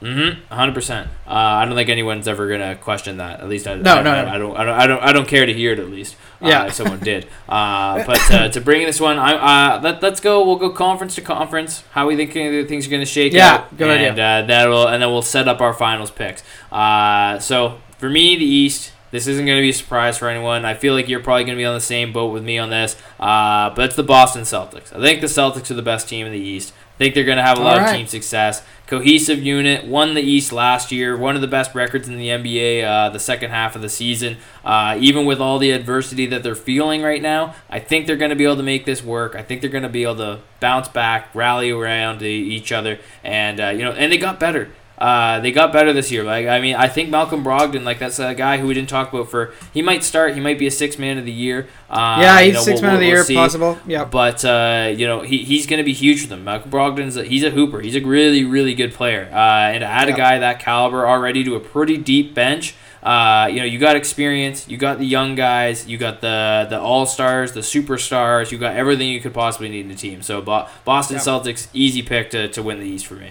Mm-hmm. 0.00 0.54
Hundred 0.54 0.74
percent. 0.74 1.08
Uh, 1.26 1.32
I 1.32 1.64
don't 1.64 1.74
think 1.74 1.88
anyone's 1.88 2.28
ever 2.28 2.48
gonna 2.48 2.76
question 2.76 3.16
that. 3.16 3.40
At 3.40 3.48
least 3.48 3.66
I, 3.66 3.74
No, 3.74 3.94
I, 3.96 4.02
no, 4.02 4.10
I, 4.12 4.22
no. 4.24 4.30
I 4.30 4.38
don't. 4.38 4.56
I 4.56 4.64
don't. 4.64 4.78
I 4.78 4.86
don't. 4.86 5.02
I 5.02 5.12
don't 5.12 5.26
care 5.28 5.44
to 5.44 5.52
hear 5.52 5.72
it. 5.72 5.80
At 5.80 5.90
least. 5.90 6.14
Uh, 6.42 6.48
Yeah. 6.48 6.66
If 6.66 6.74
someone 6.74 7.00
did. 7.00 7.26
Uh, 7.48 8.04
but 8.06 8.30
uh, 8.30 8.48
to 8.50 8.60
bring 8.60 8.84
this 8.86 9.00
one, 9.00 9.18
I 9.18 9.76
uh, 9.76 9.80
let 9.82 10.02
let's 10.02 10.20
go. 10.20 10.44
We'll 10.44 10.56
go 10.56 10.70
conference 10.70 11.14
to 11.16 11.20
conference. 11.22 11.82
How 11.92 12.06
we 12.06 12.16
think 12.16 12.32
things 12.32 12.86
are 12.86 12.90
gonna 12.90 13.06
shake 13.06 13.32
Yeah, 13.32 13.54
out. 13.54 13.76
good 13.76 13.88
idea. 13.90 14.10
and, 14.10 14.18
Uh, 14.20 14.42
that'll 14.46 14.86
and 14.86 15.02
then 15.02 15.10
we'll 15.10 15.22
set 15.22 15.48
up 15.48 15.60
our 15.60 15.72
finals 15.72 16.10
picks. 16.10 16.42
Uh, 16.70 17.38
so 17.38 17.78
for 17.98 18.08
me, 18.10 18.36
the 18.36 18.44
East. 18.44 18.92
This 19.12 19.28
isn't 19.28 19.46
going 19.46 19.56
to 19.56 19.62
be 19.62 19.70
a 19.70 19.72
surprise 19.72 20.18
for 20.18 20.28
anyone. 20.28 20.64
I 20.64 20.74
feel 20.74 20.92
like 20.92 21.08
you're 21.08 21.20
probably 21.20 21.44
going 21.44 21.56
to 21.56 21.60
be 21.60 21.64
on 21.64 21.74
the 21.74 21.80
same 21.80 22.12
boat 22.12 22.32
with 22.32 22.42
me 22.42 22.58
on 22.58 22.70
this. 22.70 22.96
Uh, 23.20 23.70
but 23.70 23.84
it's 23.86 23.94
the 23.96 24.02
Boston 24.02 24.42
Celtics. 24.42 24.94
I 24.94 25.00
think 25.00 25.20
the 25.20 25.28
Celtics 25.28 25.70
are 25.70 25.74
the 25.74 25.80
best 25.80 26.08
team 26.08 26.26
in 26.26 26.32
the 26.32 26.40
East. 26.40 26.74
I 26.96 26.98
think 26.98 27.14
they're 27.14 27.24
going 27.24 27.36
to 27.38 27.42
have 27.44 27.56
a 27.56 27.62
lot 27.62 27.78
All 27.78 27.86
of 27.88 27.94
team 27.96 28.08
success. 28.08 28.62
Cohesive 28.86 29.42
unit, 29.42 29.84
won 29.84 30.14
the 30.14 30.22
East 30.22 30.52
last 30.52 30.92
year, 30.92 31.16
one 31.16 31.34
of 31.34 31.40
the 31.40 31.48
best 31.48 31.74
records 31.74 32.08
in 32.08 32.16
the 32.16 32.28
NBA 32.28 32.84
uh, 32.84 33.10
the 33.10 33.18
second 33.18 33.50
half 33.50 33.74
of 33.74 33.82
the 33.82 33.88
season. 33.88 34.36
Uh, 34.64 34.96
even 35.00 35.26
with 35.26 35.40
all 35.40 35.58
the 35.58 35.72
adversity 35.72 36.24
that 36.26 36.44
they're 36.44 36.54
feeling 36.54 37.02
right 37.02 37.20
now, 37.20 37.54
I 37.68 37.80
think 37.80 38.06
they're 38.06 38.16
going 38.16 38.30
to 38.30 38.36
be 38.36 38.44
able 38.44 38.56
to 38.56 38.62
make 38.62 38.84
this 38.84 39.02
work. 39.02 39.34
I 39.34 39.42
think 39.42 39.60
they're 39.60 39.70
going 39.70 39.82
to 39.82 39.88
be 39.88 40.04
able 40.04 40.16
to 40.16 40.40
bounce 40.60 40.88
back, 40.88 41.34
rally 41.34 41.70
around 41.70 42.22
each 42.22 42.70
other, 42.70 43.00
and 43.24 43.60
uh, 43.60 43.68
you 43.70 43.84
know, 43.84 43.92
and 43.92 44.12
they 44.12 44.18
got 44.18 44.38
better. 44.38 44.70
Uh, 44.98 45.40
they 45.40 45.52
got 45.52 45.72
better 45.72 45.92
this 45.92 46.10
year. 46.10 46.24
Like 46.24 46.46
I 46.46 46.60
mean, 46.60 46.74
I 46.74 46.88
think 46.88 47.10
Malcolm 47.10 47.44
Brogdon, 47.44 47.84
like 47.84 47.98
that's 47.98 48.18
a 48.18 48.34
guy 48.34 48.56
who 48.58 48.66
we 48.66 48.74
didn't 48.74 48.88
talk 48.88 49.12
about 49.12 49.30
for. 49.30 49.52
He 49.74 49.82
might 49.82 50.02
start. 50.04 50.34
He 50.34 50.40
might 50.40 50.58
be 50.58 50.66
a 50.66 50.70
six 50.70 50.98
man 50.98 51.18
of 51.18 51.24
the 51.26 51.32
year. 51.32 51.68
Uh, 51.90 52.18
yeah, 52.22 52.40
you 52.40 52.46
he's 52.46 52.54
know, 52.54 52.60
six 52.62 52.80
we'll- 52.80 52.90
man 52.90 52.94
of 52.94 53.00
the 53.00 53.06
we'll 53.06 53.14
year 53.16 53.24
see. 53.24 53.34
possible. 53.34 53.78
Yeah. 53.86 54.04
But 54.04 54.44
uh, 54.44 54.92
you 54.96 55.06
know 55.06 55.20
he, 55.20 55.38
he's 55.38 55.66
going 55.66 55.78
to 55.78 55.84
be 55.84 55.92
huge 55.92 56.22
for 56.22 56.28
them. 56.28 56.44
Malcolm 56.44 56.70
Brogdon's 56.70 57.16
a, 57.16 57.24
he's 57.24 57.44
a 57.44 57.50
hooper. 57.50 57.80
He's 57.80 57.94
a 57.96 58.00
really 58.00 58.44
really 58.44 58.74
good 58.74 58.94
player. 58.94 59.28
Uh, 59.32 59.36
and 59.72 59.80
to 59.82 59.86
add 59.86 60.08
Yeah. 60.08 60.14
a 60.14 60.16
guy 60.16 60.38
that 60.38 60.60
caliber 60.60 61.06
already 61.06 61.44
to 61.44 61.54
a 61.56 61.60
pretty 61.60 61.98
deep 61.98 62.34
bench. 62.34 62.74
Uh, 63.02 63.46
you 63.52 63.58
know 63.60 63.64
you 63.64 63.78
got 63.78 63.94
experience. 63.96 64.66
You 64.66 64.78
got 64.78 64.98
the 64.98 65.04
young 65.06 65.34
guys. 65.36 65.86
You 65.86 65.98
got 65.98 66.22
the 66.22 66.66
the 66.70 66.80
all 66.80 67.06
stars, 67.06 67.52
the 67.52 67.60
superstars. 67.60 68.50
You 68.50 68.58
got 68.58 68.74
everything 68.74 69.08
you 69.10 69.20
could 69.20 69.34
possibly 69.34 69.68
need 69.68 69.84
in 69.84 69.90
a 69.90 69.94
team. 69.94 70.22
So 70.22 70.40
Boston. 70.40 71.18
Celtics 71.18 71.68
easy 71.72 72.02
pick 72.02 72.30
to, 72.30 72.48
to 72.48 72.62
win 72.62 72.80
the 72.80 72.86
East 72.86 73.06
for 73.06 73.14
me. 73.14 73.30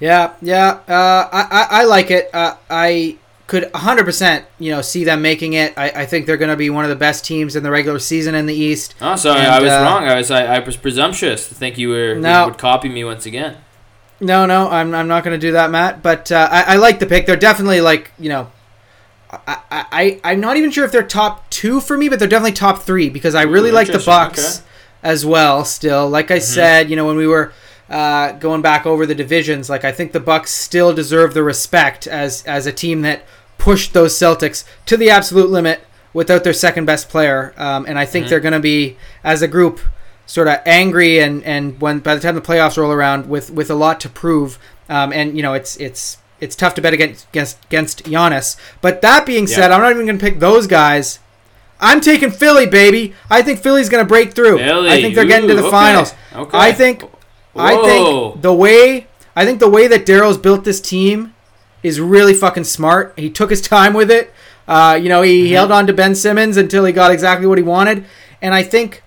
Yeah, 0.00 0.34
yeah. 0.42 0.80
Uh, 0.88 1.28
I, 1.32 1.48
I, 1.50 1.66
I 1.70 1.84
like 1.84 2.10
it. 2.10 2.28
Uh, 2.34 2.56
I 2.68 3.16
could 3.46 3.64
100%, 3.72 4.44
you 4.58 4.72
know, 4.72 4.82
see 4.82 5.04
them 5.04 5.22
making 5.22 5.54
it. 5.54 5.72
I, 5.76 5.90
I 6.02 6.06
think 6.06 6.26
they're 6.26 6.36
going 6.36 6.50
to 6.50 6.56
be 6.56 6.68
one 6.68 6.84
of 6.84 6.90
the 6.90 6.96
best 6.96 7.24
teams 7.24 7.56
in 7.56 7.62
the 7.62 7.70
regular 7.70 7.98
season 7.98 8.34
in 8.34 8.46
the 8.46 8.54
East. 8.54 8.94
Oh, 9.00 9.16
sorry, 9.16 9.40
And, 9.40 9.48
I 9.48 9.60
was 9.60 9.70
uh, 9.70 9.80
wrong. 9.82 10.04
I 10.04 10.16
was 10.16 10.30
I, 10.30 10.56
I 10.56 10.58
was 10.58 10.76
presumptuous 10.76 11.48
to 11.48 11.54
think 11.54 11.78
you 11.78 11.88
were 11.90 12.14
No. 12.16 12.40
you 12.44 12.50
would 12.50 12.58
copy 12.58 12.88
me 12.88 13.04
once 13.04 13.24
again. 13.24 13.58
No, 14.20 14.46
no, 14.46 14.68
I'm, 14.68 14.94
I'm 14.94 15.08
not 15.08 15.24
going 15.24 15.38
to 15.38 15.46
do 15.46 15.52
that, 15.52 15.70
Matt. 15.70 16.02
But 16.02 16.32
uh, 16.32 16.48
I, 16.50 16.74
I 16.74 16.76
like 16.76 16.98
the 16.98 17.06
pick. 17.06 17.26
They're 17.26 17.36
definitely 17.36 17.80
like, 17.80 18.10
you 18.18 18.28
know, 18.30 18.50
I, 19.30 19.58
I, 19.70 20.20
I'm 20.24 20.40
not 20.40 20.56
even 20.56 20.70
sure 20.70 20.84
if 20.84 20.92
they're 20.92 21.02
top 21.02 21.48
two 21.50 21.80
for 21.80 21.96
me, 21.96 22.08
but 22.08 22.18
they're 22.18 22.28
definitely 22.28 22.52
top 22.52 22.82
three 22.82 23.08
because 23.10 23.34
I 23.34 23.42
really 23.42 23.70
Ooh, 23.70 23.74
like 23.74 23.88
the. 23.88 24.02
Bucks 24.04 24.58
Okay. 24.60 24.66
as 25.02 25.26
well. 25.26 25.64
Still, 25.64 26.08
like 26.08 26.30
I 26.30 26.38
said, 26.38 26.88
you 26.90 26.96
know, 26.96 27.06
when 27.06 27.16
we 27.16 27.26
were 27.26 27.52
uh, 27.88 28.32
going 28.32 28.62
back 28.62 28.86
over 28.86 29.06
the 29.06 29.14
divisions, 29.14 29.70
like 29.70 29.84
I 29.84 29.92
think 29.92 30.12
the 30.12 30.20
Bucks 30.20 30.50
still 30.50 30.92
deserve 30.92 31.34
the 31.34 31.42
respect 31.42 32.06
as 32.06 32.42
as 32.44 32.66
a 32.66 32.72
team 32.72 33.02
that 33.02 33.22
pushed 33.58 33.92
those 33.92 34.14
Celtics 34.14 34.64
to 34.86 34.96
the 34.96 35.10
absolute 35.10 35.50
limit 35.50 35.80
without 36.12 36.44
their 36.44 36.52
second 36.52 36.84
best 36.86 37.08
player. 37.08 37.52
Um, 37.56 37.84
and 37.86 37.98
I 37.98 38.04
think 38.06 38.26
Mhm. 38.26 38.28
they're 38.30 38.40
going 38.40 38.52
to 38.52 38.60
be 38.60 38.96
as 39.22 39.42
a 39.42 39.48
group 39.48 39.80
sort 40.26 40.48
of 40.48 40.58
angry 40.66 41.20
and 41.20 41.44
and 41.44 41.80
when 41.80 42.00
by 42.00 42.14
the 42.14 42.20
time 42.20 42.34
the 42.34 42.40
playoffs 42.40 42.76
roll 42.76 42.90
around 42.90 43.28
with 43.28 43.50
with 43.50 43.70
a 43.70 43.74
lot 43.74 44.00
to 44.00 44.08
prove. 44.08 44.58
Um, 44.88 45.12
and 45.12 45.36
you 45.36 45.42
know, 45.42 45.54
it's 45.54 45.76
it's 45.76 46.18
it's 46.40 46.56
tough 46.56 46.74
to 46.74 46.82
bet 46.82 46.92
against 46.92 47.26
against, 47.28 47.64
against 47.66 48.04
Giannis. 48.04 48.56
But 48.80 49.00
that 49.02 49.24
being 49.24 49.46
said, 49.46 49.70
I'm 49.70 49.80
not 49.80 49.90
even 49.90 50.06
going 50.06 50.18
to 50.18 50.24
pick 50.24 50.40
those 50.40 50.66
guys. 50.66 51.18
I'm 51.80 52.00
taking 52.00 52.30
Philly, 52.30 52.66
baby. 52.66 53.14
I 53.30 53.42
think 53.42 53.60
Philly's 53.60 53.88
going 53.88 54.02
to 54.04 54.08
break 54.08 54.32
through. 54.32 54.58
Philly. 54.58 54.90
I 54.90 55.00
think 55.00 55.14
they're 55.14 55.26
getting 55.26 55.48
to 55.48 55.54
the 55.54 55.62
okay. 55.62 55.70
finals. 55.70 56.14
Okay. 56.34 56.58
I 56.58 56.72
think 56.72 57.02
I 57.58 57.76
think 57.82 58.42
the 58.42 58.52
way 58.52 59.06
I 59.34 59.44
think 59.44 59.60
the 59.60 59.68
way 59.68 59.86
that 59.88 60.06
Daryl's 60.06 60.38
built 60.38 60.64
this 60.64 60.80
team 60.80 61.34
is 61.82 62.00
really 62.00 62.34
fucking 62.34 62.64
smart. 62.64 63.14
He 63.16 63.30
took 63.30 63.50
his 63.50 63.60
time 63.60 63.92
with 63.94 64.10
it. 64.10 64.32
Uh, 64.66 64.98
you 65.00 65.08
know, 65.08 65.22
he, 65.22 65.44
Mm-hmm. 65.44 65.54
held 65.54 65.70
on 65.72 65.86
to 65.86 65.92
Ben 65.92 66.14
Simmons 66.14 66.56
until 66.56 66.84
he 66.84 66.92
got 66.92 67.12
exactly 67.12 67.46
what 67.46 67.58
he 67.58 67.62
wanted, 67.64 68.04
and 68.42 68.52
I 68.54 68.62
think 68.62 69.02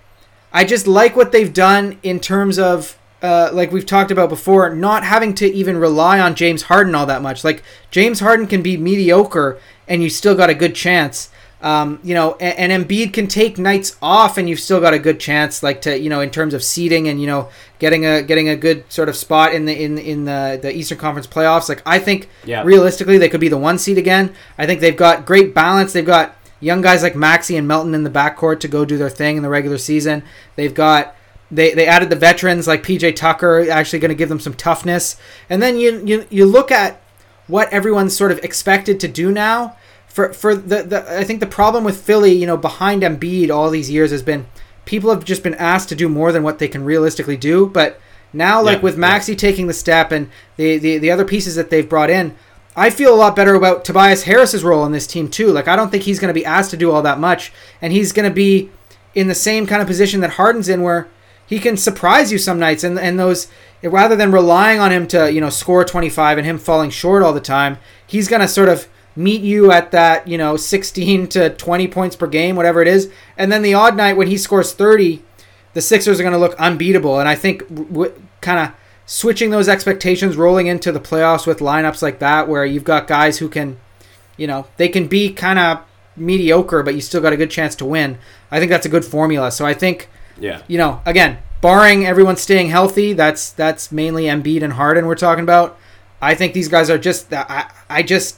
I 0.54 0.64
just 0.64 0.88
like 0.88 1.16
what 1.16 1.32
they've 1.32 1.54
done 1.54 1.98
in 2.04 2.20
terms 2.20 2.58
of. 2.60 2.96
Uh, 3.22 3.50
like 3.52 3.70
we've 3.74 3.86
talked 3.86 4.12
about 4.12 4.30
before, 4.30 4.74
not 4.74 5.04
having 5.04 5.34
to 5.34 5.46
even 5.46 5.76
rely 5.76 6.22
on 6.22 6.34
James 6.36 6.62
Harden 6.64 6.96
all 6.96 7.06
that 7.06 7.22
much. 7.22 7.44
Like 7.44 7.64
James 7.92 8.22
Harden 8.22 8.48
can 8.48 8.62
be 8.62 8.78
mediocre, 8.78 9.60
and 9.90 10.02
you 10.02 10.10
still 10.10 10.36
got 10.36 10.50
a 10.50 10.54
good 10.54 10.74
chance. 10.74 11.30
Um, 11.62 12.00
you 12.04 12.14
know, 12.14 12.38
and, 12.40 12.72
and 12.72 12.86
Embiid 12.86 13.12
can 13.12 13.28
take 13.28 13.58
nights 13.58 13.98
off, 14.02 14.38
and 14.38 14.48
you've 14.50 14.62
still 14.62 14.80
got 14.80 14.94
a 14.94 15.00
good 15.00 15.20
chance, 15.20 15.62
like 15.62 15.82
to 15.82 15.98
you 16.00 16.10
know, 16.10 16.22
in 16.22 16.30
terms 16.30 16.54
of 16.54 16.64
seeding 16.64 17.10
and 17.10 17.20
you 17.20 17.28
know, 17.28 17.50
getting 17.80 18.06
a 18.06 18.22
getting 18.22 18.48
a 18.48 18.56
good 18.56 18.90
sort 18.92 19.10
of 19.10 19.16
spot 19.16 19.54
in 19.54 19.66
the 19.66 19.84
in 19.84 19.98
in 19.98 20.26
the 20.26 20.58
the 20.62 20.74
Eastern 20.74 20.98
Conference 20.98 21.28
playoffs. 21.28 21.68
Like 21.68 21.82
I 21.86 22.00
think 22.00 22.30
Yeah. 22.46 22.64
realistically, 22.64 23.18
they 23.18 23.28
could 23.30 23.42
be 23.42 23.50
the 23.50 23.58
one 23.58 23.78
seed 23.78 23.98
again. 23.98 24.34
I 24.58 24.66
think 24.66 24.80
they've 24.80 24.96
got 24.96 25.26
great 25.26 25.54
balance. 25.54 25.92
They've 25.92 26.06
got 26.06 26.36
young 26.62 26.82
guys 26.82 27.04
like 27.04 27.16
Maxey 27.16 27.58
and 27.58 27.68
Melton 27.68 27.94
in 27.94 28.04
the 28.04 28.10
backcourt 28.10 28.60
to 28.62 28.68
go 28.68 28.86
do 28.86 28.98
their 28.98 29.10
thing 29.10 29.38
in 29.38 29.44
the 29.44 29.50
regular 29.50 29.78
season. 29.78 30.24
They've 30.56 30.74
got 30.74 31.16
they, 31.52 31.74
they 31.74 31.88
added 31.88 32.10
the 32.10 32.16
veterans 32.16 32.68
like 32.68 32.84
PJ 32.84 33.16
Tucker, 33.16 33.70
actually 33.72 34.00
going 34.00 34.10
to 34.10 34.16
give 34.16 34.30
them 34.30 34.40
some 34.40 34.54
toughness. 34.54 35.18
And 35.50 35.62
then 35.62 35.78
you, 35.78 36.02
you 36.06 36.26
you 36.30 36.46
look 36.46 36.72
at 36.72 37.02
what 37.48 37.68
everyone's 37.74 38.16
sort 38.16 38.32
of 38.32 38.40
expected 38.40 39.00
to 39.00 39.08
do 39.08 39.32
now. 39.32 39.76
For 40.20 40.34
for 40.34 40.54
the, 40.54 40.84
the 40.84 41.18
I 41.18 41.24
think 41.24 41.40
the 41.40 41.46
problem 41.46 41.86
with 41.86 42.02
Philly, 42.02 42.34
you 42.34 42.46
know, 42.46 42.58
behind 42.58 43.04
Embiid 43.04 43.50
all 43.50 43.70
these 43.70 43.90
years 43.90 44.12
has 44.12 44.22
been 44.22 44.48
people 44.84 45.10
have 45.12 45.24
just 45.24 45.44
been 45.44 45.54
asked 45.54 45.88
to 45.90 45.96
do 45.96 46.10
more 46.10 46.34
than 46.34 46.44
what 46.44 46.60
they 46.60 46.68
can 46.68 46.84
realistically 46.84 47.38
do. 47.38 47.68
But 47.68 48.02
now, 48.34 48.62
like 48.62 48.80
Yeah, 48.80 48.84
with 48.84 48.96
yeah. 48.96 49.00
Maxey 49.00 49.34
taking 49.34 49.68
the 49.68 49.74
step 49.74 50.12
and 50.12 50.30
the, 50.58 50.78
the 50.78 50.98
the 50.98 51.10
other 51.10 51.24
pieces 51.24 51.56
that 51.56 51.70
they've 51.70 51.88
brought 51.88 52.10
in, 52.10 52.36
I 52.76 52.90
feel 52.90 53.16
a 53.16 53.16
lot 53.16 53.34
better 53.34 53.56
about 53.56 53.86
Tobias 53.86 54.24
Harris's 54.24 54.62
role 54.62 54.86
in 54.86 54.92
this 54.92 55.08
team 55.08 55.30
too. 55.30 55.54
Like 55.54 55.70
I 55.70 55.78
don't 55.78 55.90
think 55.90 56.04
he's 56.04 56.20
going 56.20 56.34
to 56.34 56.38
be 56.38 56.46
asked 56.46 56.72
to 56.72 56.78
do 56.78 56.92
all 56.92 57.02
that 57.04 57.18
much, 57.18 57.54
and 57.82 57.94
he's 57.94 58.12
going 58.12 58.28
to 58.30 58.36
be 58.36 58.70
in 59.16 59.28
the 59.30 59.36
same 59.36 59.66
kind 59.66 59.82
of 59.82 59.88
position 59.88 60.20
that 60.20 60.32
Harden's 60.32 60.68
in, 60.68 60.82
where 60.82 61.08
he 61.48 61.60
can 61.60 61.78
surprise 61.78 62.30
you 62.30 62.38
some 62.38 62.60
nights, 62.60 62.84
and 62.84 63.00
and 63.00 63.18
those 63.18 63.48
rather 63.82 64.18
than 64.18 64.34
relying 64.34 64.82
on 64.82 64.92
him 64.92 65.08
to 65.08 65.32
you 65.32 65.40
know 65.40 65.50
score 65.50 65.86
25 65.86 66.40
and 66.40 66.46
him 66.46 66.58
falling 66.58 66.90
short 66.90 67.24
all 67.24 67.32
the 67.32 67.40
time, 67.40 67.78
he's 68.06 68.28
going 68.28 68.42
to 68.42 68.50
sort 68.50 68.68
of 68.68 68.90
meet 69.16 69.42
you 69.42 69.72
at 69.72 69.92
that 69.92 70.28
you 70.28 70.38
know 70.38 70.56
16 70.58 71.28
to 71.28 71.50
20 71.52 71.88
points 71.88 72.16
per 72.16 72.28
game, 72.28 72.56
whatever 72.56 72.82
it 72.82 72.88
is, 72.88 73.10
and 73.38 73.52
then 73.52 73.62
the 73.62 73.74
odd 73.74 73.96
night 73.98 74.18
when 74.18 74.28
he 74.28 74.38
scores 74.38 74.72
30, 74.74 75.22
the 75.74 75.82
Sixers 75.82 76.20
are 76.20 76.24
going 76.24 76.34
to 76.34 76.40
look 76.40 76.56
unbeatable, 76.60 77.20
and 77.20 77.28
I 77.30 77.36
think 77.36 77.68
w- 77.70 78.14
kind 78.42 78.60
of 78.60 78.76
switching 79.06 79.50
those 79.50 79.68
expectations, 79.68 80.38
rolling 80.38 80.68
into 80.68 80.92
the 80.92 81.00
playoffs 81.00 81.46
with 81.48 81.60
lineups 81.60 82.02
like 82.02 82.20
that, 82.20 82.48
where 82.48 82.66
you've 82.66 82.84
got 82.84 83.08
guys 83.08 83.40
who 83.40 83.50
can, 83.50 83.78
you 84.38 84.46
know, 84.48 84.68
they 84.78 84.88
can 84.88 85.08
be 85.08 85.32
kind 85.34 85.58
of 85.60 85.80
mediocre, 86.16 86.84
but 86.84 86.94
you 86.96 87.02
still 87.02 87.22
got 87.22 87.34
a 87.34 87.38
good 87.38 87.50
chance 87.52 87.76
to 87.76 87.86
win. 87.86 88.18
I 88.52 88.60
think 88.60 88.70
that's 88.70 88.86
a 88.86 88.90
good 88.90 89.06
formula. 89.06 89.52
So 89.52 89.66
I 89.66 89.74
think, 89.74 90.10
Yeah. 90.40 90.62
you 90.68 90.78
know, 90.78 91.02
again, 91.06 91.38
barring 91.62 92.06
everyone 92.06 92.38
staying 92.38 92.70
healthy, 92.70 93.14
that's 93.14 93.52
that's 93.52 93.92
mainly 93.92 94.24
Embiid 94.26 94.62
and 94.64 94.74
Harden 94.74 95.06
we're 95.08 95.16
talking 95.16 95.44
about. 95.44 95.78
I 96.22 96.36
think 96.36 96.54
these 96.54 96.68
guys 96.68 96.90
are 96.90 96.98
just. 96.98 97.34
I 97.34 97.70
I 97.90 98.04
just 98.04 98.38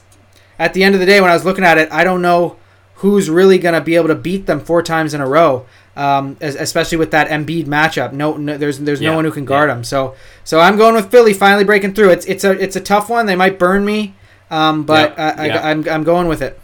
at 0.58 0.74
the 0.74 0.84
end 0.84 0.94
of 0.94 1.00
the 1.00 1.06
day, 1.06 1.20
when 1.20 1.30
I 1.30 1.34
was 1.34 1.44
looking 1.44 1.64
at 1.64 1.78
it, 1.78 1.90
I 1.92 2.04
don't 2.04 2.22
know 2.22 2.56
who's 2.96 3.28
really 3.28 3.58
going 3.58 3.74
to 3.74 3.80
be 3.80 3.96
able 3.96 4.08
to 4.08 4.14
beat 4.14 4.46
them 4.46 4.60
four 4.60 4.82
times 4.82 5.12
in 5.14 5.20
a 5.20 5.26
row. 5.28 5.66
Um, 5.96 6.36
es- 6.40 6.54
especially 6.54 6.96
with 6.98 7.10
that 7.10 7.28
Embiid 7.28 7.66
matchup, 7.66 8.12
no, 8.12 8.36
no 8.38 8.56
there's 8.56 8.78
there's 8.78 9.00
no 9.02 9.14
one 9.14 9.24
who 9.26 9.30
can 9.30 9.44
guard 9.44 9.68
him. 9.68 9.84
So 9.84 10.14
so 10.42 10.58
I'm 10.60 10.76
going 10.78 10.94
with 10.94 11.10
Philly 11.10 11.34
finally 11.34 11.64
breaking 11.64 11.92
through. 11.94 12.10
It's 12.10 12.24
it's 12.26 12.44
a 12.44 12.52
it's 12.52 12.76
a 12.76 12.80
tough 12.80 13.10
one. 13.10 13.26
They 13.26 13.36
might 13.36 13.58
burn 13.58 13.84
me, 13.84 14.14
um, 14.50 14.84
but 14.84 15.14
Yeah, 15.18 15.34
I, 15.36 15.42
I, 15.42 15.46
yeah. 15.48 15.68
I'm 15.68 15.86
I'm 15.88 16.02
going 16.04 16.28
with 16.28 16.40
it. 16.40 16.58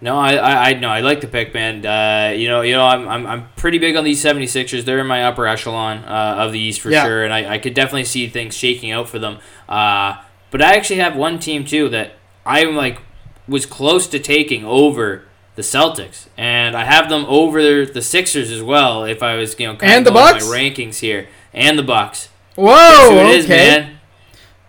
No, 0.00 0.16
I, 0.16 0.34
I, 0.34 0.68
I 0.68 0.72
no, 0.74 0.88
I 0.90 1.00
like 1.00 1.20
the 1.22 1.26
pick, 1.26 1.54
man. 1.54 1.84
Uh, 1.84 2.32
you 2.32 2.46
know, 2.48 2.60
you 2.60 2.72
know, 2.72 2.84
I'm, 2.84 3.08
I'm, 3.08 3.26
I'm 3.26 3.48
pretty 3.56 3.78
big 3.78 3.96
on 3.96 4.04
these 4.04 4.22
76ers. 4.22 4.84
They're 4.84 5.00
in 5.00 5.08
my 5.08 5.24
upper 5.24 5.46
echelon 5.46 6.04
uh, 6.04 6.36
of 6.38 6.52
the 6.52 6.60
East 6.60 6.80
for 6.82 6.90
Yeah. 6.90 7.02
sure, 7.04 7.24
and 7.24 7.32
I, 7.34 7.54
I 7.54 7.58
could 7.58 7.74
definitely 7.74 8.04
see 8.04 8.28
things 8.28 8.54
shaking 8.56 8.92
out 8.92 9.08
for 9.08 9.18
them. 9.18 9.38
Uh, 9.68 10.22
but 10.52 10.62
I 10.62 10.76
actually 10.76 11.00
have 11.00 11.16
one 11.16 11.40
team 11.40 11.64
too 11.64 11.88
that 11.88 12.12
I'm 12.48 12.74
like 12.76 13.00
was 13.46 13.64
close 13.66 14.06
to 14.08 14.18
taking 14.18 14.64
over 14.64 15.24
the 15.54 15.62
Celtics, 15.62 16.26
and 16.36 16.76
I 16.76 16.84
have 16.84 17.08
them 17.08 17.24
over 17.28 17.84
the 17.86 18.02
Sixers 18.02 18.50
as 18.50 18.62
well. 18.62 19.04
If 19.04 19.22
I 19.22 19.34
was, 19.36 19.58
you 19.58 19.66
know, 19.66 19.76
kind 19.76 19.92
And 19.92 19.98
of 20.06 20.12
the 20.12 20.18
Bucks? 20.18 20.48
my 20.48 20.56
rankings 20.56 20.98
here, 21.00 21.28
and 21.52 21.78
the 21.78 21.82
Bucks. 21.82 22.28
Whoa, 22.56 22.66
That's 22.74 23.08
who 23.10 23.16
it 23.16 23.20
okay. 23.22 23.36
is, 23.38 23.48
man. 23.48 23.98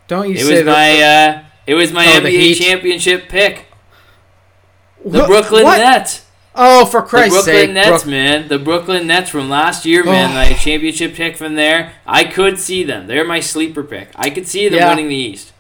Don't 0.08 0.28
you 0.30 0.36
It 0.36 0.40
say 0.46 0.52
was 0.64 0.66
that? 0.66 0.66
my, 0.66 1.02
uh, 1.02 1.44
it 1.68 1.74
was 1.76 1.92
my 1.92 2.06
Oh, 2.06 2.22
NBA 2.22 2.56
championship 2.56 3.30
pick. 3.30 3.68
The 5.06 5.20
Wha- 5.20 5.28
Brooklyn 5.28 5.64
what? 5.64 5.78
Nets. 5.78 6.26
Oh, 6.56 6.86
for 6.86 7.02
The 7.02 7.08
Christ's 7.08 7.36
Brooklyn 7.36 7.56
sake, 7.56 7.72
Nets, 7.72 7.90
Brook- 7.90 8.06
man. 8.08 8.48
The 8.48 8.60
Brooklyn 8.60 9.08
Nets 9.08 9.30
from 9.30 9.50
last 9.50 9.86
year, 9.86 10.04
man. 10.04 10.34
My 10.34 10.54
championship 10.56 11.14
pick 11.14 11.38
from 11.38 11.56
there. 11.56 11.94
I 12.08 12.24
could 12.24 12.60
see 12.60 12.84
them. 12.84 13.08
They're 13.08 13.24
my 13.24 13.40
sleeper 13.40 13.84
pick. 13.84 14.10
I 14.16 14.30
could 14.30 14.48
see 14.48 14.68
them 14.68 14.80
Yeah. 14.80 14.90
winning 14.90 15.08
the 15.10 15.16
East. 15.16 15.54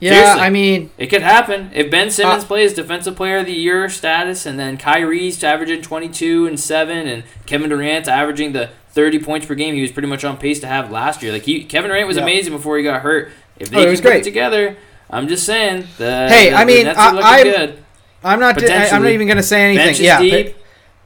Yeah, 0.00 0.12
Seriously. 0.12 0.40
I 0.40 0.50
mean, 0.50 0.90
It 0.98 1.06
could 1.08 1.20
happen 1.22 1.70
if 1.74 1.90
Ben 1.90 2.10
Simmons 2.10 2.44
Uh, 2.44 2.46
plays 2.46 2.72
Defensive 2.72 3.16
Player 3.16 3.36
of 3.38 3.46
the 3.46 3.52
Year 3.52 3.88
status, 3.90 4.46
and 4.46 4.58
then 4.58 4.76
Kyrie's 4.78 5.42
averaging 5.44 5.82
twenty-two 5.82 6.46
and 6.46 6.58
seven, 6.58 7.06
and 7.06 7.22
Kevin 7.46 7.68
Durant's 7.68 8.08
averaging 8.08 8.52
the 8.52 8.70
thirty 8.92 9.18
points 9.18 9.46
per 9.46 9.54
game. 9.54 9.74
He 9.74 9.82
was 9.82 9.92
pretty 9.92 10.08
much 10.08 10.24
on 10.24 10.38
pace 10.38 10.58
to 10.60 10.66
have 10.66 10.90
last 10.90 11.22
year. 11.22 11.32
Like 11.32 11.42
he, 11.42 11.64
Kevin 11.64 11.90
Durant 11.90 12.08
was 12.08 12.16
Yeah. 12.16 12.22
amazing 12.22 12.52
before 12.54 12.78
he 12.78 12.82
got 12.82 13.02
hurt. 13.02 13.30
If 13.58 13.68
Oh, 13.68 13.70
they 13.72 13.76
he 13.80 13.82
can 13.84 13.90
was 13.90 14.00
put 14.00 14.08
great. 14.08 14.20
it 14.22 14.24
together, 14.24 14.76
I'm 15.10 15.28
just 15.28 15.44
saying. 15.44 15.86
The, 15.98 16.28
Hey, 16.28 16.48
the- 16.50 16.56
I 16.56 16.64
mean, 16.64 16.84
Nets 16.86 16.98
I, 16.98 17.16
I, 17.18 17.38
am 17.38 17.44
good. 17.44 17.84
I'm 18.24 18.40
not. 18.40 18.62
I, 18.70 18.88
I'm 18.88 19.02
not 19.02 19.12
even 19.12 19.26
going 19.26 19.36
to 19.36 19.42
say 19.42 19.62
anything. 19.64 19.86
Bench 19.86 19.98
is 20.00 20.06
yeah. 20.06 20.18
deep. 20.20 20.46
but- 20.46 20.56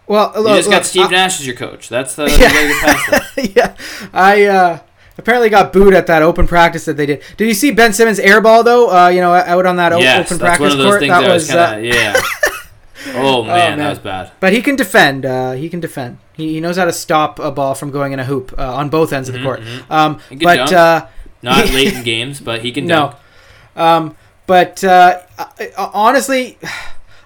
well, 0.07 0.33
You 0.37 0.41
look, 0.43 0.57
just 0.59 0.69
got 0.71 0.77
look, 0.77 0.85
Steve 0.85 1.07
I- 1.07 1.11
Nash 1.11 1.41
as 1.41 1.47
your 1.47 1.57
coach. 1.57 1.89
That's 1.89 2.15
the. 2.15 2.27
Yeah. 2.29 2.37
You 2.37 2.41
gotta 2.41 2.69
get 2.69 2.81
past 2.81 3.35
that. 3.37 3.57
yeah, 3.57 4.09
I 4.13 4.45
uh, 4.45 4.79
apparently 5.19 5.49
got 5.49 5.73
booed 5.73 5.95
at 5.95 6.07
that 6.09 6.23
open 6.23 6.47
practice 6.47 6.85
that 6.87 6.97
they 6.97 7.07
did. 7.07 7.23
Did 7.37 7.49
you 7.49 7.55
see 7.55 7.71
Ben 7.71 7.93
Simmons 7.93 8.19
airball 8.19 8.65
though? 8.65 8.91
Uh, 8.91 9.09
you 9.09 9.21
know, 9.21 9.33
out 9.35 9.67
on 9.67 9.77
that 9.77 9.99
yes, 10.01 10.27
open 10.27 10.39
practice 10.39 10.61
one 10.61 10.73
of 10.73 10.79
those 10.79 10.87
court. 10.87 11.01
things 11.01 11.11
that 11.13 11.21
that 11.21 11.33
was 11.33 11.47
was, 11.49 11.55
uh, 11.57 11.81
yeah. 11.83 12.21
Oh 13.17 13.43
man, 13.45 13.49
man. 13.77 13.79
that 13.81 13.91
was 13.91 13.99
bad. 13.99 14.33
but 14.41 14.53
he 14.55 14.63
can 14.63 14.77
defend. 14.77 15.27
Uh, 15.27 15.53
he 15.53 15.69
can 15.69 15.79
defend. 15.79 16.19
He, 16.33 16.55
he 16.55 16.61
knows 16.61 16.77
how 16.79 16.87
to 16.87 16.93
stop 16.93 17.39
a 17.39 17.51
ball 17.51 17.75
from 17.75 17.91
going 17.91 18.13
in 18.13 18.19
a 18.19 18.25
hoop 18.25 18.55
uh, 18.57 18.75
on 18.77 18.89
both 18.89 19.13
ends 19.13 19.29
of 19.29 19.35
the 19.35 19.41
Mhm, 19.41 19.45
court. 19.45 19.61
mhm. 19.61 19.91
Um, 19.91 20.21
but 20.43 20.73
uh, 20.73 21.07
Not 21.43 21.71
late 21.71 21.93
in 21.99 22.03
games, 22.03 22.41
but 22.41 22.63
he 22.63 22.73
can 22.73 22.87
dunk. 22.87 23.15
no, 23.77 23.83
um, 23.83 24.17
but 24.47 24.83
uh, 24.85 25.21
honestly. 25.77 26.57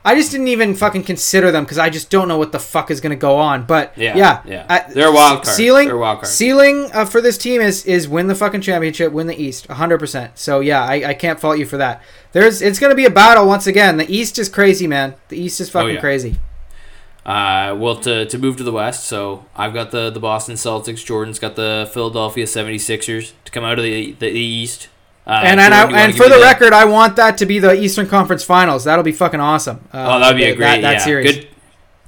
I 0.04 0.14
just 0.14 0.30
didn't 0.30 0.48
even 0.48 0.74
fucking 0.74 1.02
consider 1.04 1.50
them 1.50 1.64
because 1.64 1.78
I 1.78 1.90
just 1.90 2.08
don't 2.08 2.28
know 2.28 2.38
what 2.38 2.52
the 2.52 2.58
fuck 2.58 2.90
is 2.90 3.00
going 3.00 3.10
to 3.10 3.16
go 3.20 3.36
on. 3.36 3.64
But 3.66 3.92
Yeah, 3.96 4.16
yeah, 4.16 4.42
yeah. 4.46 4.66
I- 4.68 4.92
They're 4.92 5.08
a 5.08 5.12
wild 5.12 5.42
card. 5.44 5.56
Ceiling, 5.56 5.88
They're 5.88 5.96
wild 5.98 6.18
card. 6.18 6.28
ceiling 6.28 6.90
uh, 6.94 7.04
for 7.04 7.20
this 7.20 7.36
team 7.36 7.60
is 7.60 7.84
is 7.84 8.08
win 8.08 8.26
the 8.28 8.34
fucking 8.34 8.60
championship, 8.62 9.12
win 9.12 9.26
the 9.26 9.40
East, 9.40 9.66
hundred 9.66 9.98
percent. 9.98 10.38
So 10.38 10.60
yeah, 10.60 10.82
I, 10.84 11.08
I 11.10 11.14
can't 11.14 11.38
fault 11.40 11.58
you 11.58 11.66
for 11.66 11.76
that. 11.78 12.02
There's 12.32 12.62
it's 12.62 12.78
going 12.78 12.90
to 12.90 12.96
be 12.96 13.04
a 13.06 13.10
battle 13.10 13.46
once 13.46 13.66
again. 13.66 13.96
The 13.96 14.10
East 14.10 14.38
is 14.38 14.48
crazy, 14.48 14.86
man. 14.86 15.14
The 15.28 15.38
East 15.38 15.60
is 15.60 15.68
fucking 15.70 15.88
Oh, 15.90 15.92
yeah. 15.94 16.00
crazy. 16.00 16.36
Uh, 17.26 17.74
well, 17.76 17.96
to, 17.96 18.24
to 18.24 18.38
move 18.38 18.56
to 18.56 18.62
the 18.62 18.72
West, 18.72 19.04
so 19.04 19.44
I've 19.54 19.74
got 19.74 19.90
the, 19.90 20.08
the 20.08 20.20
Boston 20.20 20.54
Celtics. 20.54 21.04
Jordan's 21.04 21.38
got 21.38 21.56
the 21.56 21.90
Philadelphia 21.92 22.46
76ers 22.46 23.32
to 23.44 23.52
come 23.52 23.64
out 23.64 23.78
of 23.78 23.84
the, 23.84 24.12
the, 24.12 24.30
the 24.30 24.38
East. 24.38 24.88
Uh, 25.28 25.42
and 25.44 25.60
and, 25.60 25.74
I, 25.74 25.80
Jordan, 25.82 25.90
you 25.90 25.94
wanna 25.96 26.04
and 26.08 26.16
for 26.16 26.28
the 26.30 26.40
record, 26.40 26.72
I 26.72 26.84
want 26.86 27.16
that 27.16 27.36
to 27.38 27.46
be 27.46 27.58
the 27.58 27.74
Eastern 27.74 28.06
Conference 28.08 28.42
Finals. 28.42 28.84
That'll 28.84 29.04
be 29.04 29.12
fucking 29.12 29.40
awesome. 29.40 29.80
Uh, 29.92 30.06
Oh, 30.16 30.20
that'd 30.20 30.36
be 30.38 30.44
a 30.44 30.56
great 30.56 30.66
that, 30.66 30.80
that 30.80 30.92
yeah. 30.92 30.98
series. 31.04 31.34
Good. 31.36 31.48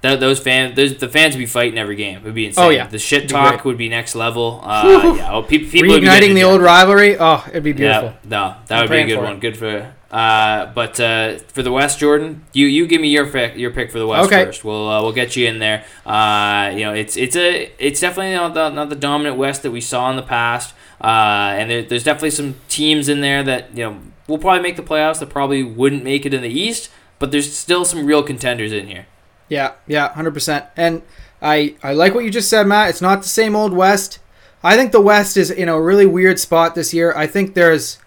That, 0.03 0.19
those 0.19 0.41
fans, 0.41 0.77
those, 0.77 0.97
the 0.97 1.09
fans 1.11 1.35
would 1.35 1.41
be 1.41 1.45
fighting 1.47 1.77
every 1.77 1.97
game. 1.97 2.17
It 2.17 2.25
would 2.25 2.35
be 2.35 2.47
insane. 2.47 2.65
Oh, 2.65 2.71
yeah. 2.71 2.87
the 2.87 2.99
shit 2.99 3.29
talk 3.29 3.67
would 3.67 3.77
be 3.77 3.91
next 3.91 4.15
level. 4.15 4.63
Uh, 4.65 5.15
yeah, 5.19 5.31
well, 5.33 5.43
pe- 5.43 5.59
people 5.59 5.91
Reigniting 5.97 6.35
the 6.35 6.45
old 6.45 6.63
rivalry. 6.63 7.19
Oh, 7.21 7.45
it'd 7.51 7.63
be 7.63 7.75
beautiful. 7.75 8.09
Yeah, 8.09 8.15
no, 8.25 8.55
that 8.69 8.77
I'm 8.79 8.89
would 8.89 8.91
be 9.07 9.13
a 9.13 9.17
good 9.17 9.23
one. 9.23 9.37
it. 9.37 9.41
Good 9.41 9.59
for. 9.59 9.93
Uh, 10.11 10.73
but 10.75 10.99
uh, 10.99 11.39
for 11.49 11.63
the 11.63 11.71
West, 11.71 11.99
Jordan, 11.99 12.45
you 12.55 12.67
you 12.67 12.87
give 12.87 13.01
me 13.03 13.09
your 13.09 13.27
pick 13.31 13.57
your 13.57 13.71
pick 13.71 13.93
for 13.93 13.99
the 13.99 14.07
West 14.07 14.27
Okay. 14.33 14.47
first. 14.47 14.65
We'll 14.65 14.89
uh, 14.89 15.03
we'll 15.03 15.13
get 15.13 15.37
you 15.37 15.47
in 15.47 15.59
there. 15.61 15.85
Uh, 16.07 16.73
you 16.75 16.81
know, 16.87 16.95
it's 16.95 17.17
it's 17.19 17.37
a 17.37 17.71
it's 17.79 18.01
definitely 18.01 18.33
not 18.33 18.55
the, 18.55 18.71
not 18.71 18.89
the 18.89 18.97
dominant 18.97 19.37
West 19.37 19.63
that 19.65 19.71
we 19.71 19.81
saw 19.83 20.09
in 20.11 20.17
the 20.17 20.23
past. 20.23 20.75
Uh, 21.01 21.55
and 21.57 21.71
there, 21.71 21.83
there's 21.83 22.05
definitely 22.05 22.31
some 22.31 22.57
teams 22.69 23.09
in 23.09 23.21
there 23.21 23.43
that 23.43 23.77
you 23.77 23.85
know 23.85 24.01
will 24.29 24.39
probably 24.39 24.63
make 24.63 24.77
the 24.77 24.83
playoffs 24.83 25.19
that 25.21 25.31
probably 25.31 25.63
wouldn't 25.63 26.05
make 26.05 26.27
it 26.27 26.35
in 26.35 26.43
the 26.43 26.51
East. 26.51 26.91
But 27.19 27.31
there's 27.31 27.55
still 27.55 27.85
some 27.85 28.07
real 28.07 28.23
contenders 28.23 28.73
in 28.73 28.87
here. 28.87 29.07
Yeah, 29.49 29.73
yeah, 29.87 30.13
hundred 30.13 30.33
percent. 30.33 30.67
And 30.77 31.03
I 31.43 31.75
I 31.83 31.93
like 31.93 32.15
what 32.15 32.25
you 32.25 32.31
just 32.31 32.49
said, 32.49 32.67
Matt. 32.67 32.91
It's 32.91 33.03
not 33.03 33.23
the 33.23 33.29
same 33.29 33.57
old 33.57 33.73
West. 33.73 34.19
I 34.63 34.77
think 34.77 34.93
the 34.93 35.01
West 35.01 35.37
is 35.37 35.51
in 35.51 35.69
a 35.69 35.81
really 35.81 36.07
weird 36.07 36.39
spot 36.39 36.75
this 36.75 36.93
year. 36.93 37.15
I 37.17 37.27
think 37.27 37.55
there's 37.55 37.99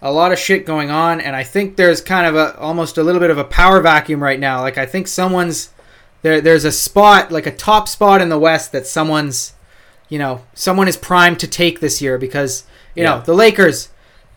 a 0.00 0.12
lot 0.12 0.32
of 0.32 0.38
shit 0.38 0.66
going 0.66 0.90
on, 0.90 1.20
and 1.20 1.36
I 1.36 1.44
think 1.44 1.76
there's 1.76 2.00
kind 2.00 2.26
of 2.26 2.34
a 2.34 2.58
almost 2.58 2.98
a 2.98 3.04
little 3.04 3.20
bit 3.20 3.30
of 3.30 3.38
a 3.38 3.44
power 3.44 3.80
vacuum 3.80 4.22
right 4.22 4.40
now. 4.40 4.60
Like 4.60 4.78
I 4.78 4.86
think 4.86 5.06
someone's 5.06 5.70
there. 6.22 6.40
There's 6.40 6.64
a 6.64 6.72
spot, 6.72 7.30
like 7.30 7.46
a 7.46 7.54
top 7.54 7.88
spot 7.88 8.20
in 8.20 8.28
the 8.28 8.38
West, 8.38 8.72
that 8.72 8.86
someone's, 8.86 9.54
you 10.12 10.18
know, 10.18 10.42
someone 10.52 10.88
is 10.88 10.96
primed 10.96 11.40
to 11.40 11.46
take 11.46 11.80
this 11.80 12.02
year 12.02 12.18
because 12.18 12.64
you 12.94 13.02
Yeah. 13.02 13.10
know 13.10 13.22
the 13.22 13.34
Lakers. 13.34 13.88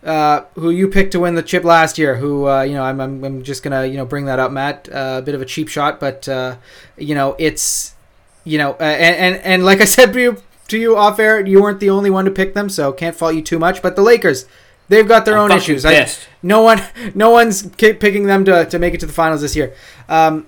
Uh, 0.04 0.44
who 0.54 0.70
you 0.70 0.86
picked 0.88 1.10
to 1.12 1.18
win 1.20 1.34
the 1.34 1.42
chip 1.42 1.64
last 1.64 1.98
year? 1.98 2.14
Who 2.16 2.48
uh, 2.48 2.62
you 2.62 2.74
know? 2.74 2.84
I'm, 2.84 3.00
I'm, 3.00 3.24
I'm 3.24 3.42
just 3.42 3.62
gonna 3.64 3.84
you 3.86 3.96
know 3.98 4.06
bring 4.06 4.24
that 4.26 4.38
up, 4.38 4.52
Matt. 4.52 4.88
Uh, 4.88 5.16
a 5.18 5.22
bit 5.22 5.34
of 5.34 5.42
a 5.42 5.44
cheap 5.44 5.68
shot, 5.68 5.98
but 6.00 6.28
uh, 6.28 6.56
you 6.96 7.14
know 7.14 7.34
it's 7.38 7.94
you 8.44 8.56
know, 8.56 8.70
uh, 8.80 8.84
and, 8.84 9.16
and 9.16 9.34
and 9.44 9.64
like 9.64 9.80
I 9.80 9.84
said 9.96 10.12
to 10.12 10.20
you 10.20 10.36
to 10.68 10.78
you 10.78 10.96
off 10.96 11.18
air, 11.18 11.44
you 11.44 11.60
weren't 11.60 11.80
the 11.80 11.90
only 11.90 12.10
one 12.10 12.24
to 12.24 12.30
pick 12.30 12.54
them, 12.54 12.68
so 12.68 12.92
can't 12.92 13.16
fault 13.16 13.34
you 13.34 13.42
too 13.42 13.58
much. 13.58 13.82
But 13.82 13.96
the 13.96 14.02
Lakers, 14.02 14.46
they've 14.88 15.08
got 15.08 15.24
their 15.24 15.36
I'm 15.36 15.50
own 15.50 15.58
issues. 15.58 15.84
I, 15.84 16.08
no 16.42 16.62
one, 16.62 16.80
no 17.14 17.30
one's 17.30 17.66
picking 17.76 18.26
them 18.26 18.44
to, 18.44 18.64
to 18.66 18.78
make 18.78 18.94
it 18.94 19.00
to 19.00 19.06
the 19.06 19.12
finals 19.12 19.40
this 19.40 19.56
year. 19.56 19.74
Um, 20.08 20.46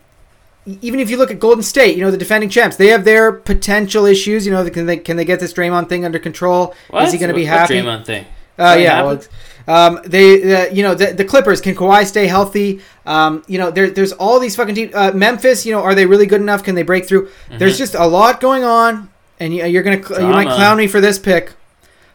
even 0.82 1.00
if 1.00 1.10
you 1.10 1.16
look 1.16 1.30
at 1.30 1.38
Golden 1.40 1.62
State, 1.62 1.96
you 1.96 2.02
know 2.04 2.10
the 2.10 2.16
defending 2.18 2.50
champs, 2.50 2.76
they 2.76 2.88
have 2.88 3.04
their 3.04 3.32
potential 3.32 4.04
issues. 4.06 4.46
You 4.46 4.52
know, 4.52 4.68
can 4.70 4.86
they 4.86 4.96
can 4.96 5.16
they 5.16 5.24
get 5.24 5.40
this 5.40 5.52
Draymond 5.52 5.88
thing 5.88 6.04
under 6.04 6.18
control? 6.18 6.74
What? 6.90 7.04
Is 7.04 7.12
he 7.12 7.18
going 7.18 7.28
to 7.28 7.34
be 7.34 7.44
What- 7.44 7.50
what 7.52 7.58
happy? 7.60 7.74
Draymond 7.80 8.04
thing. 8.04 8.24
Uh, 8.58 8.76
yeah. 8.78 9.02
Well, 9.02 9.22
um, 9.68 10.00
they, 10.04 10.66
uh, 10.66 10.72
you 10.72 10.82
know, 10.82 10.94
the, 10.94 11.12
the 11.12 11.24
Clippers. 11.24 11.60
Can 11.60 11.74
Kawhi 11.76 12.04
stay 12.06 12.26
healthy? 12.26 12.80
Um, 13.06 13.44
you 13.46 13.58
know, 13.58 13.70
there, 13.70 13.88
there's 13.90 14.12
all 14.12 14.40
these 14.40 14.56
fucking 14.56 14.74
teams. 14.74 14.94
Uh, 14.94 15.12
Memphis. 15.12 15.64
You 15.66 15.72
know, 15.74 15.82
are 15.82 15.94
they 15.94 16.06
really 16.06 16.26
good 16.26 16.40
enough? 16.40 16.62
Can 16.64 16.74
they 16.74 16.82
break 16.82 17.06
through? 17.06 17.28
There's 17.50 17.78
just 17.78 17.94
a 17.94 18.06
lot 18.06 18.40
going 18.40 18.64
on, 18.64 19.10
and 19.38 19.54
you, 19.54 19.64
you're 19.66 19.82
gonna 19.82 20.02
cl- 20.02 20.20
you 20.22 20.26
might 20.28 20.46
clown 20.56 20.76
me 20.78 20.86
for 20.88 21.00
this 21.00 21.18
pick, 21.18 21.52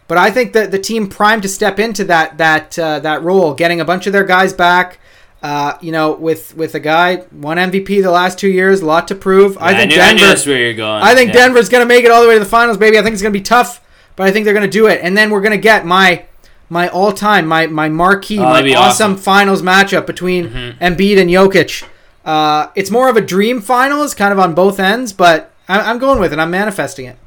but 0.08 0.18
I 0.18 0.32
think 0.32 0.52
that 0.54 0.72
the 0.72 0.80
team 0.80 1.08
primed 1.08 1.44
to 1.44 1.48
step 1.48 1.80
into 1.80 2.04
that 2.06 2.38
that 2.40 2.78
uh, 2.78 3.00
that 3.00 3.22
role, 3.24 3.54
getting 3.54 3.80
a 3.80 3.86
bunch 3.86 4.08
of 4.08 4.14
their 4.14 4.26
guys 4.26 4.52
back. 4.52 5.00
Uh, 5.44 5.78
you 5.82 5.92
know, 5.92 6.14
with 6.14 6.56
with 6.56 6.74
a 6.74 6.80
guy 6.80 7.18
one 7.32 7.58
MVP 7.58 8.02
the 8.02 8.10
last 8.10 8.40
two 8.40 8.48
years, 8.48 8.80
a 8.80 8.86
lot 8.86 9.10
to 9.10 9.16
prove. 9.16 9.58
I 9.60 9.72
Yeah, 9.72 9.78
think 9.80 9.92
knew, 9.92 10.00
I 10.02 10.14
knew 10.14 10.20
Denver. 10.20 10.26
that's 10.28 10.46
where 10.46 10.58
you're 10.58 10.74
going. 10.74 11.04
I 11.04 11.14
think 11.16 11.34
Yeah. 11.34 11.42
Denver's 11.42 11.68
going 11.68 11.82
to 11.84 11.86
make 11.88 12.06
it 12.06 12.12
all 12.12 12.22
the 12.22 12.30
way 12.30 12.36
to 12.36 12.40
the 12.40 12.46
finals, 12.46 12.78
baby. 12.78 12.98
I 12.98 13.02
think 13.02 13.12
it's 13.14 13.22
going 13.22 13.34
to 13.34 13.38
be 13.40 13.44
tough, 13.44 13.82
but 14.16 14.26
I 14.26 14.32
think 14.32 14.46
they're 14.46 14.54
going 14.54 14.66
to 14.66 14.72
do 14.72 14.88
it. 14.88 15.02
And 15.04 15.18
then 15.18 15.30
we're 15.32 15.42
going 15.42 15.52
to 15.52 15.58
get 15.58 15.86
my 15.86 16.24
my 16.70 16.88
all 16.88 17.12
time, 17.12 17.46
my 17.46 17.68
my 17.68 17.90
marquee, 17.90 18.40
Oh, 18.40 18.44
my 18.44 18.62
awesome, 18.74 19.12
awesome. 19.12 19.18
finals 19.18 19.62
matchup 19.62 20.06
between 20.06 20.50
Mhm. 20.50 20.78
Embiid 20.80 21.20
and 21.20 21.30
Jokic. 21.30 21.84
Uh, 22.24 22.68
it's 22.76 22.90
more 22.90 23.10
of 23.10 23.18
a 23.18 23.22
dream 23.22 23.60
finals, 23.60 24.14
kind 24.16 24.32
of 24.32 24.40
on 24.40 24.54
both 24.54 24.80
ends, 24.80 25.12
but 25.12 25.52
I, 25.68 25.82
I'm 25.82 25.98
going 26.00 26.20
with 26.22 26.32
it. 26.32 26.40
I'm 26.40 26.52
manifesting 26.52 27.06
it. 27.06 27.18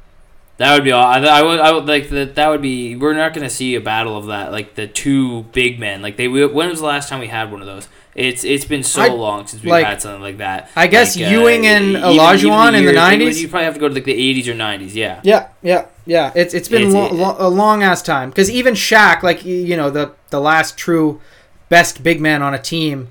That 0.57 0.73
would 0.73 0.83
be 0.83 0.91
all. 0.91 1.05
I, 1.05 1.19
I 1.19 1.43
would. 1.43 1.59
I 1.59 1.71
would 1.71 1.85
like 1.85 2.09
that. 2.09 2.33
That 2.33 2.47
would 2.49 2.63
be. 2.63 2.95
We're 2.95 3.13
not 3.13 3.35
going 3.35 3.47
to 3.47 3.53
see 3.53 3.75
a 3.75 3.79
battle 3.79 4.17
of 4.17 4.25
that. 4.25 4.51
Like 4.51 4.73
the 4.73 4.87
two 4.87 5.43
big 5.53 5.79
men. 5.79 6.01
Like 6.01 6.17
they. 6.17 6.27
When 6.27 6.69
was 6.69 6.79
the 6.79 6.85
last 6.87 7.09
time 7.09 7.19
we 7.19 7.27
had 7.27 7.51
one 7.51 7.61
of 7.61 7.67
those? 7.67 7.87
It's 8.17 8.43
it's 8.43 8.65
been 8.65 8.81
so 8.83 9.03
I- 9.03 9.07
long 9.09 9.45
since 9.45 9.61
we've 9.61 9.69
like, 9.71 9.85
had 9.85 10.01
something 10.01 10.21
like 10.23 10.39
that. 10.39 10.69
I 10.75 10.87
guess 10.87 11.15
Like, 11.15 11.29
Ewing 11.31 11.67
and 11.67 11.89
even- 11.91 12.01
Olajuwon 12.01 12.73
in 12.75 12.83
the 12.85 12.91
90s? 12.93 13.39
You 13.39 13.47
probably 13.47 13.65
have 13.65 13.75
to 13.75 13.79
go 13.79 13.87
to 13.87 13.93
like 13.93 14.05
the 14.05 14.13
eighties 14.13 14.47
or 14.49 14.55
nineties. 14.55 14.95
Yeah. 14.95 15.19
Yeah, 15.23 15.47
yeah, 15.61 15.85
yeah. 16.07 16.31
It's 16.35 16.53
it's 16.55 16.67
been 16.67 16.87
It's- 16.87 16.93
lo- 16.95 17.05
it- 17.05 17.13
lo- 17.13 17.35
a 17.37 17.47
long 17.47 17.83
ass 17.83 18.01
time 18.01 18.29
because 18.31 18.49
even 18.49 18.73
Shaq, 18.73 19.21
like 19.21 19.45
you 19.45 19.77
know, 19.77 19.91
the 19.91 20.11
the 20.31 20.41
last 20.41 20.77
true 20.77 21.21
best 21.69 22.01
big 22.01 22.19
man 22.19 22.41
on 22.41 22.55
a 22.55 22.59
team, 22.59 23.09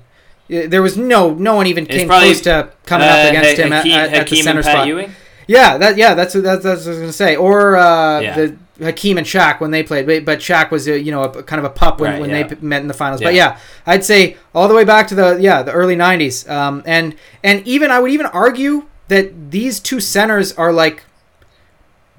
there 0.49 0.81
was 0.81 0.97
no 0.97 1.33
no 1.33 1.55
one 1.55 1.67
even 1.67 1.85
came 1.85 2.07
probably, 2.07 2.27
close 2.27 2.41
to 2.41 2.69
coming 2.85 3.07
Uh, 3.07 3.11
up 3.11 3.29
against 3.29 3.57
Ha- 3.61 3.65
him 3.65 3.73
at, 3.73 3.83
Hakeem, 3.85 3.93
at, 3.99 4.13
at 4.13 4.27
the 4.27 4.41
center 4.41 4.61
spot. 4.63 4.87
Ewing. 4.87 5.15
Yeah, 5.47 5.77
that 5.77 5.95
yeah, 5.95 6.15
that's 6.15 6.35
what 6.35 6.43
that's, 6.43 6.63
that's 6.63 6.81
what 6.85 6.87
I 6.87 6.93
was 6.95 6.99
gonna 6.99 7.13
say. 7.13 7.37
Or 7.37 7.77
uh, 7.77 8.19
Yeah. 8.19 8.35
the 8.35 8.55
Hakeem 8.79 9.17
and 9.17 9.25
Shaq 9.25 9.59
when 9.59 9.71
they 9.71 9.83
played, 9.83 10.05
but, 10.05 10.23
but 10.25 10.39
Shaq 10.39 10.69
was 10.71 10.87
a, 10.87 10.99
you 10.99 11.11
know 11.11 11.23
a, 11.23 11.43
kind 11.43 11.59
of 11.59 11.65
a 11.65 11.69
pup 11.73 11.99
when, 11.99 12.11
Right, 12.11 12.21
when 12.21 12.29
yeah. 12.29 12.43
they 12.43 12.55
p- 12.55 12.61
met 12.65 12.81
in 12.81 12.87
the 12.87 12.93
finals. 12.93 13.21
But 13.21 13.33
Yeah. 13.33 13.53
yeah, 13.53 13.59
I'd 13.85 14.05
say 14.05 14.37
all 14.53 14.67
the 14.67 14.75
way 14.75 14.83
back 14.83 15.07
to 15.07 15.15
the 15.15 15.37
yeah 15.41 15.63
the 15.63 15.71
early 15.71 15.95
'90s, 15.95 16.49
um, 16.49 16.83
and 16.85 17.15
and 17.43 17.65
even 17.67 17.91
I 17.91 17.99
would 17.99 18.11
even 18.11 18.25
argue 18.27 18.85
that 19.07 19.51
these 19.51 19.79
two 19.79 19.99
centers 19.99 20.53
are 20.53 20.71
like 20.73 21.03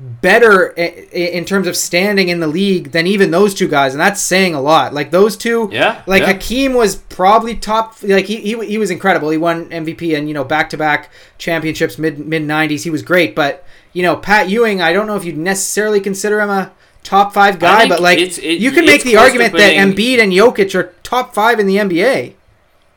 better 0.01 0.69
in 0.71 1.45
terms 1.45 1.67
of 1.67 1.77
standing 1.77 2.29
in 2.29 2.39
the 2.39 2.47
league 2.47 2.93
than 2.93 3.07
even 3.07 3.33
those 3.33 3.53
two 3.53 3.67
guys, 3.67 3.95
and 3.95 4.01
that's 4.01 4.21
saying 4.21 4.55
a 4.55 4.61
lot. 4.61 4.95
Like 4.95 5.11
those 5.11 5.37
two, 5.37 5.69
Yeah. 5.73 6.03
like 6.07 6.23
yeah. 6.23 6.35
Hakeem 6.35 6.75
was 6.75 6.97
probably 6.97 7.57
top. 7.57 7.97
Like 8.03 8.27
he, 8.27 8.37
he 8.37 8.65
he 8.67 8.79
was 8.79 8.91
incredible. 8.93 9.31
He 9.31 9.39
won 9.39 9.69
MVP 9.71 10.17
and 10.17 10.29
you 10.29 10.35
know 10.35 10.45
back 10.45 10.71
to 10.71 10.77
back 10.77 11.11
championships 11.37 11.99
mid 11.99 12.19
mid 12.21 12.43
nineties. 12.45 12.85
He 12.85 12.91
was 12.91 13.03
great. 13.03 13.35
But 13.35 13.65
you 13.99 14.03
know 14.07 14.17
Pat 14.17 14.49
Ewing, 14.49 14.81
I 14.81 14.93
don't 14.93 15.07
know 15.09 15.17
if 15.17 15.25
you'd 15.25 15.37
necessarily 15.53 16.01
consider 16.01 16.41
him 16.41 16.51
a 16.51 16.71
top 17.03 17.35
five 17.35 17.59
guy, 17.59 17.89
but 17.89 18.01
like 18.01 18.19
it- 18.21 18.39
you 18.65 18.71
can 18.71 18.85
make 18.87 19.03
the 19.03 19.17
argument 19.17 19.53
that 19.55 19.75
putting- 19.77 19.81
Embiid 19.95 20.19
and 20.23 20.33
Jokic 20.33 20.75
are 20.79 20.93
top 21.03 21.35
five 21.35 21.59
in 21.59 21.67
the 21.67 21.77
NBA. 21.79 22.35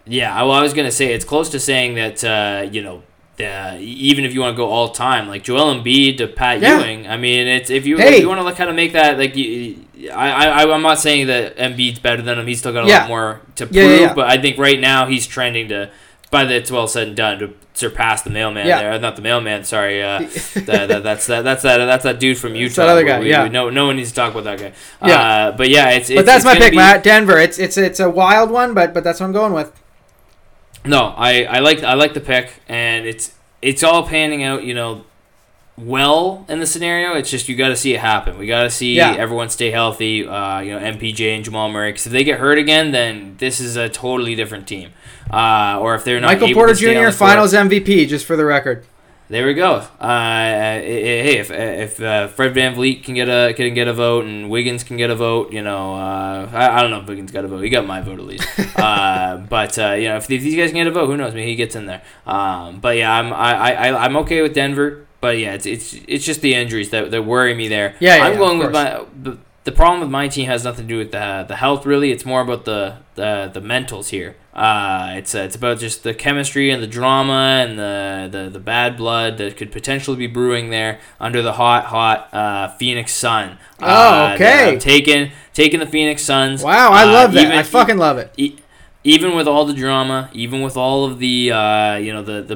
Yeah, 0.06 0.36
well, 0.44 0.52
I 0.52 0.62
was 0.62 0.74
gonna 0.74 0.92
say 0.92 1.14
it's 1.14 1.26
close 1.26 1.50
to 1.50 1.60
saying 1.60 1.96
that 1.96 2.24
uh, 2.24 2.68
you 2.72 2.82
know, 2.84 2.98
uh, 3.40 3.78
even 3.80 4.26
if 4.26 4.34
you 4.34 4.40
want 4.42 4.54
to 4.56 4.58
go 4.58 4.68
all 4.70 4.90
time, 4.90 5.28
like 5.28 5.44
Joel 5.44 5.74
Embiid 5.76 6.18
to 6.20 6.28
Pat 6.28 6.60
Yeah. 6.62 6.80
Ewing. 6.80 7.08
I 7.08 7.18
mean, 7.18 7.48
it's 7.48 7.70
if 7.70 7.86
you 7.88 7.98
Hey. 7.98 8.16
if 8.16 8.22
you 8.22 8.30
want 8.30 8.46
to 8.48 8.54
kind 8.54 8.70
of 8.70 8.76
make 8.76 8.94
that 8.94 9.18
like, 9.18 9.36
you, 9.36 9.78
I 10.14 10.28
I 10.62 10.74
I'm 10.74 10.82
not 10.84 11.00
saying 11.00 11.28
that 11.28 11.58
Embiid's 11.58 12.00
better 12.00 12.22
than 12.22 12.38
him. 12.40 12.48
He's 12.48 12.60
still 12.60 12.74
got 12.74 12.86
a 12.86 12.88
Yeah. 12.88 13.00
lot 13.02 13.08
more 13.08 13.42
to 13.56 13.66
prove. 13.66 14.02
Yeah. 14.02 14.14
But 14.14 14.30
I 14.30 14.38
think 14.38 14.58
right 14.58 14.80
now 14.80 15.06
he's 15.08 15.26
trending 15.28 15.70
to, 15.70 15.90
by 16.32 16.46
the 16.46 16.56
it's 16.56 16.72
well 16.72 16.88
said 16.88 17.08
and 17.10 17.16
done, 17.16 17.40
to 17.40 17.54
surpass 17.74 18.22
the 18.24 18.30
mailman 18.30 18.66
Yeah. 18.66 18.82
there. 18.82 19.00
Not 19.00 19.16
the 19.16 19.22
mailman. 19.22 19.64
Sorry. 19.64 20.02
Uh, 20.02 20.20
that, 20.56 20.66
that, 20.88 21.04
that's 21.04 21.28
that 21.28 21.44
that's 21.44 21.62
that 21.64 21.78
that's 21.86 22.04
that 22.04 22.20
dude 22.20 22.38
from 22.38 22.56
Utah. 22.56 22.82
that 22.86 22.90
other 22.90 23.04
guy, 23.04 23.20
We- 23.20 23.30
yeah. 23.30 23.44
we- 23.44 23.50
no 23.50 23.70
no 23.70 23.86
one 23.86 23.98
needs 23.98 24.10
to 24.10 24.16
talk 24.16 24.32
about 24.34 24.46
that 24.46 24.60
guy. 24.60 24.74
Yeah. 25.08 25.20
Uh, 25.22 25.52
but 25.52 25.70
yeah, 25.70 25.90
it's, 25.92 26.10
it's 26.10 26.18
But 26.18 26.26
that's 26.26 26.38
it's 26.44 26.46
my 26.46 26.58
pick, 26.58 26.72
be- 26.72 26.78
Matt. 26.78 27.04
Denver. 27.04 27.38
It's 27.38 27.60
it's 27.60 27.78
it's 27.78 28.00
a 28.00 28.10
wild 28.10 28.50
one, 28.50 28.74
but 28.74 28.94
but 28.94 29.04
that's 29.04 29.20
what 29.20 29.28
I'm 29.28 29.34
going 29.34 29.54
with. 29.54 29.72
No, 30.84 31.14
I, 31.16 31.44
I 31.44 31.60
like 31.60 31.84
I 31.84 31.94
like 31.94 32.14
the 32.16 32.22
pick, 32.22 32.54
and 32.68 33.06
it's 33.06 33.34
it's 33.62 33.84
all 33.84 34.08
panning 34.08 34.42
out, 34.44 34.64
you 34.64 34.74
know, 34.74 35.06
well 35.86 36.46
in 36.50 36.60
the 36.60 36.66
scenario. 36.68 37.14
It's 37.16 37.30
just 37.30 37.50
you 37.50 37.56
got 37.56 37.70
to 37.70 37.76
see 37.76 37.94
it 37.94 38.00
happen. 38.00 38.38
We 38.38 38.48
got 38.48 38.64
to 38.64 38.70
see 38.70 38.96
Yeah. 38.96 39.16
everyone 39.18 39.50
stay 39.50 39.72
healthy. 39.72 40.28
Uh, 40.28 40.60
you 40.62 40.72
know, 40.72 40.80
MPJ 40.80 41.36
and 41.36 41.44
Jamal 41.44 41.70
Murray. 41.70 41.92
Because 41.92 42.06
if 42.08 42.12
they 42.12 42.24
get 42.24 42.40
hurt 42.40 42.58
again, 42.58 42.92
then 42.92 43.36
this 43.38 43.60
is 43.60 43.76
a 43.76 43.90
totally 43.90 44.36
different 44.36 44.68
team. 44.68 44.92
Uh, 45.32 45.78
or 45.80 45.96
if 45.96 46.04
they're 46.04 46.20
not 46.20 46.28
Michael 46.28 46.54
Porter 46.54 46.74
to 46.74 46.78
stay 46.78 46.88
on 46.90 46.94
Jr. 46.94 47.00
the 47.12 47.18
court- 47.18 47.30
Finals 47.30 47.54
MVP, 47.54 48.08
just 48.08 48.26
for 48.26 48.36
the 48.36 48.46
record. 48.46 48.86
There 49.30 49.46
we 49.48 49.54
go. 49.54 49.76
Uh, 49.98 50.04
uh, 50.04 50.80
hey, 50.82 51.38
if 51.40 51.50
if 51.52 52.02
uh, 52.02 52.28
Fred 52.28 52.54
VanVleet 52.54 53.06
can 53.06 53.14
get 53.16 53.30
a 53.30 53.54
can 53.54 53.74
get 53.74 53.88
a 53.88 53.94
vote 53.94 54.26
and 54.26 54.50
Wiggins 54.50 54.84
can 54.84 54.98
get 54.98 55.10
a 55.10 55.16
vote, 55.16 55.54
you 55.54 55.62
know, 55.62 55.94
uh, 55.96 56.50
I, 56.52 56.78
I 56.78 56.82
don't 56.82 56.92
know 56.92 57.00
if 57.00 57.08
Wiggins 57.08 57.32
got 57.32 57.46
a 57.46 57.48
vote. 57.48 57.62
He 57.62 57.70
got 57.70 57.86
my 57.88 58.02
vote 58.02 58.20
at 58.20 58.26
least. 58.26 58.46
uh, 58.78 59.38
but 59.48 59.80
uh, 59.80 59.92
you 59.94 60.10
know, 60.10 60.18
if, 60.18 60.30
if 60.30 60.42
these 60.44 60.58
guys 60.58 60.72
can 60.72 60.80
get 60.80 60.88
a 60.88 60.92
vote, 60.92 61.08
who 61.08 61.16
knows? 61.16 61.34
Maybe 61.34 61.48
he 61.50 61.56
gets 61.56 61.78
in 61.78 61.86
there. 61.86 62.02
Um, 62.28 62.82
but 62.82 62.98
yeah, 62.98 63.10
I'm 63.18 63.32
I, 63.32 63.74
I 63.74 64.04
I'm 64.04 64.18
okay 64.18 64.42
with 64.42 64.54
Denver. 64.54 65.08
But 65.22 65.38
yeah, 65.38 65.54
it's 65.54 65.66
it's 65.66 65.96
it's 66.08 66.26
just 66.26 66.42
the 66.42 66.54
injuries 66.56 66.90
that, 66.90 67.12
that 67.12 67.24
worry 67.24 67.54
me 67.54 67.68
there. 67.68 67.96
Yeah, 68.00 68.18
yeah, 68.18 68.24
I'm 68.26 68.38
going 68.38 68.58
with 68.60 68.72
my. 68.74 69.06
The, 69.22 69.38
the 69.64 69.72
problem 69.72 70.00
with 70.00 70.10
my 70.10 70.28
team 70.28 70.48
has 70.48 70.64
nothing 70.64 70.88
to 70.88 70.94
do 70.94 70.98
with 70.98 71.12
the, 71.12 71.46
the 71.48 71.56
health 71.58 71.86
really. 71.86 72.12
It's 72.12 72.26
more 72.26 72.42
about 72.42 72.66
the 72.66 72.98
the, 73.14 73.52
the 73.54 73.62
mentals 73.62 74.10
here. 74.10 74.36
Uh, 74.56 75.14
it's 75.16 75.36
uh, 75.36 75.42
it's 75.42 75.56
about 75.56 75.78
just 75.80 76.02
the 76.04 76.16
chemistry 76.16 76.72
and 76.72 76.82
the 76.82 76.88
drama 76.88 77.64
and 77.64 77.78
the, 77.78 78.28
the, 78.36 78.50
the 78.50 78.60
bad 78.60 78.98
blood 78.98 79.38
that 79.38 79.56
could 79.58 79.72
potentially 79.72 80.18
be 80.18 80.26
brewing 80.28 80.72
there 80.72 81.00
under 81.20 81.44
the 81.44 81.54
hot 81.54 81.86
hot 81.86 82.34
uh, 82.34 82.70
Phoenix 82.78 83.14
Sun. 83.14 83.60
Oh, 83.80 83.86
Uh, 83.86 84.32
okay. 84.34 84.78
Taking 84.80 85.32
taking 85.54 85.80
the 85.80 85.86
Phoenix 85.86 86.24
Suns. 86.24 86.64
Wow, 86.64 86.90
I 86.92 87.04
Uh, 87.04 87.12
love 87.14 87.34
that. 87.34 87.42
even- 87.46 87.58
I 87.58 87.62
fucking 87.64 87.98
love 88.00 88.18
it. 88.18 88.34
e- 88.38 88.58
even 89.04 89.36
with 89.36 89.48
all 89.48 89.66
the 89.66 89.74
drama, 89.74 90.30
even 90.32 90.62
with 90.62 90.78
all 90.78 91.06
of 91.06 91.18
the 91.18 91.52
uh, 91.52 91.96
you 91.96 92.14
know 92.14 92.22
the 92.22 92.42
the, 92.44 92.56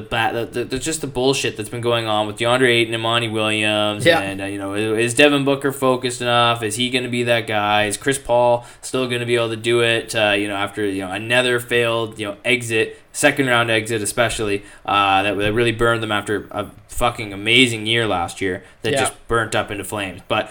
the 0.52 0.64
the 0.64 0.78
just 0.78 1.00
the 1.00 1.06
bullshit 1.06 1.56
that's 1.56 1.68
been 1.68 1.80
going 1.80 2.06
on 2.06 2.26
with 2.26 2.36
DeAndre 2.36 2.68
Ayton 2.68 2.94
and 2.94 3.02
Monty 3.02 3.28
Williams, 3.28 4.06
Yeah. 4.06 4.20
and 4.20 4.40
uh, 4.40 4.44
you 4.44 4.58
know 4.58 4.74
is 4.74 5.14
Devin 5.14 5.44
Booker 5.44 5.72
focused 5.72 6.20
enough? 6.20 6.62
Is 6.62 6.76
he 6.76 6.90
going 6.90 7.04
to 7.04 7.10
be 7.10 7.24
that 7.24 7.46
guy? 7.46 7.86
Is 7.86 7.96
Chris 7.96 8.18
Paul 8.18 8.64
still 8.80 9.08
going 9.08 9.20
to 9.20 9.26
be 9.26 9.34
able 9.34 9.48
to 9.50 9.56
do 9.56 9.80
it? 9.80 10.14
Uh, 10.14 10.30
you 10.38 10.46
know 10.46 10.54
after 10.56 10.84
you 10.86 11.02
know 11.02 11.10
another 11.10 11.58
failed 11.58 12.18
you 12.18 12.26
know 12.26 12.36
exit, 12.44 12.96
second 13.12 13.46
round 13.48 13.70
exit 13.70 14.00
especially 14.02 14.62
uh, 14.84 15.22
that 15.24 15.36
that 15.36 15.52
really 15.52 15.72
burned 15.72 16.02
them 16.02 16.12
after 16.12 16.46
a 16.52 16.70
fucking 16.88 17.32
amazing 17.32 17.86
year 17.86 18.06
last 18.06 18.40
year 18.40 18.62
that 18.82 18.92
Yeah. 18.92 19.00
just 19.00 19.28
burnt 19.28 19.54
up 19.54 19.70
into 19.70 19.84
flames, 19.84 20.22
but 20.28 20.50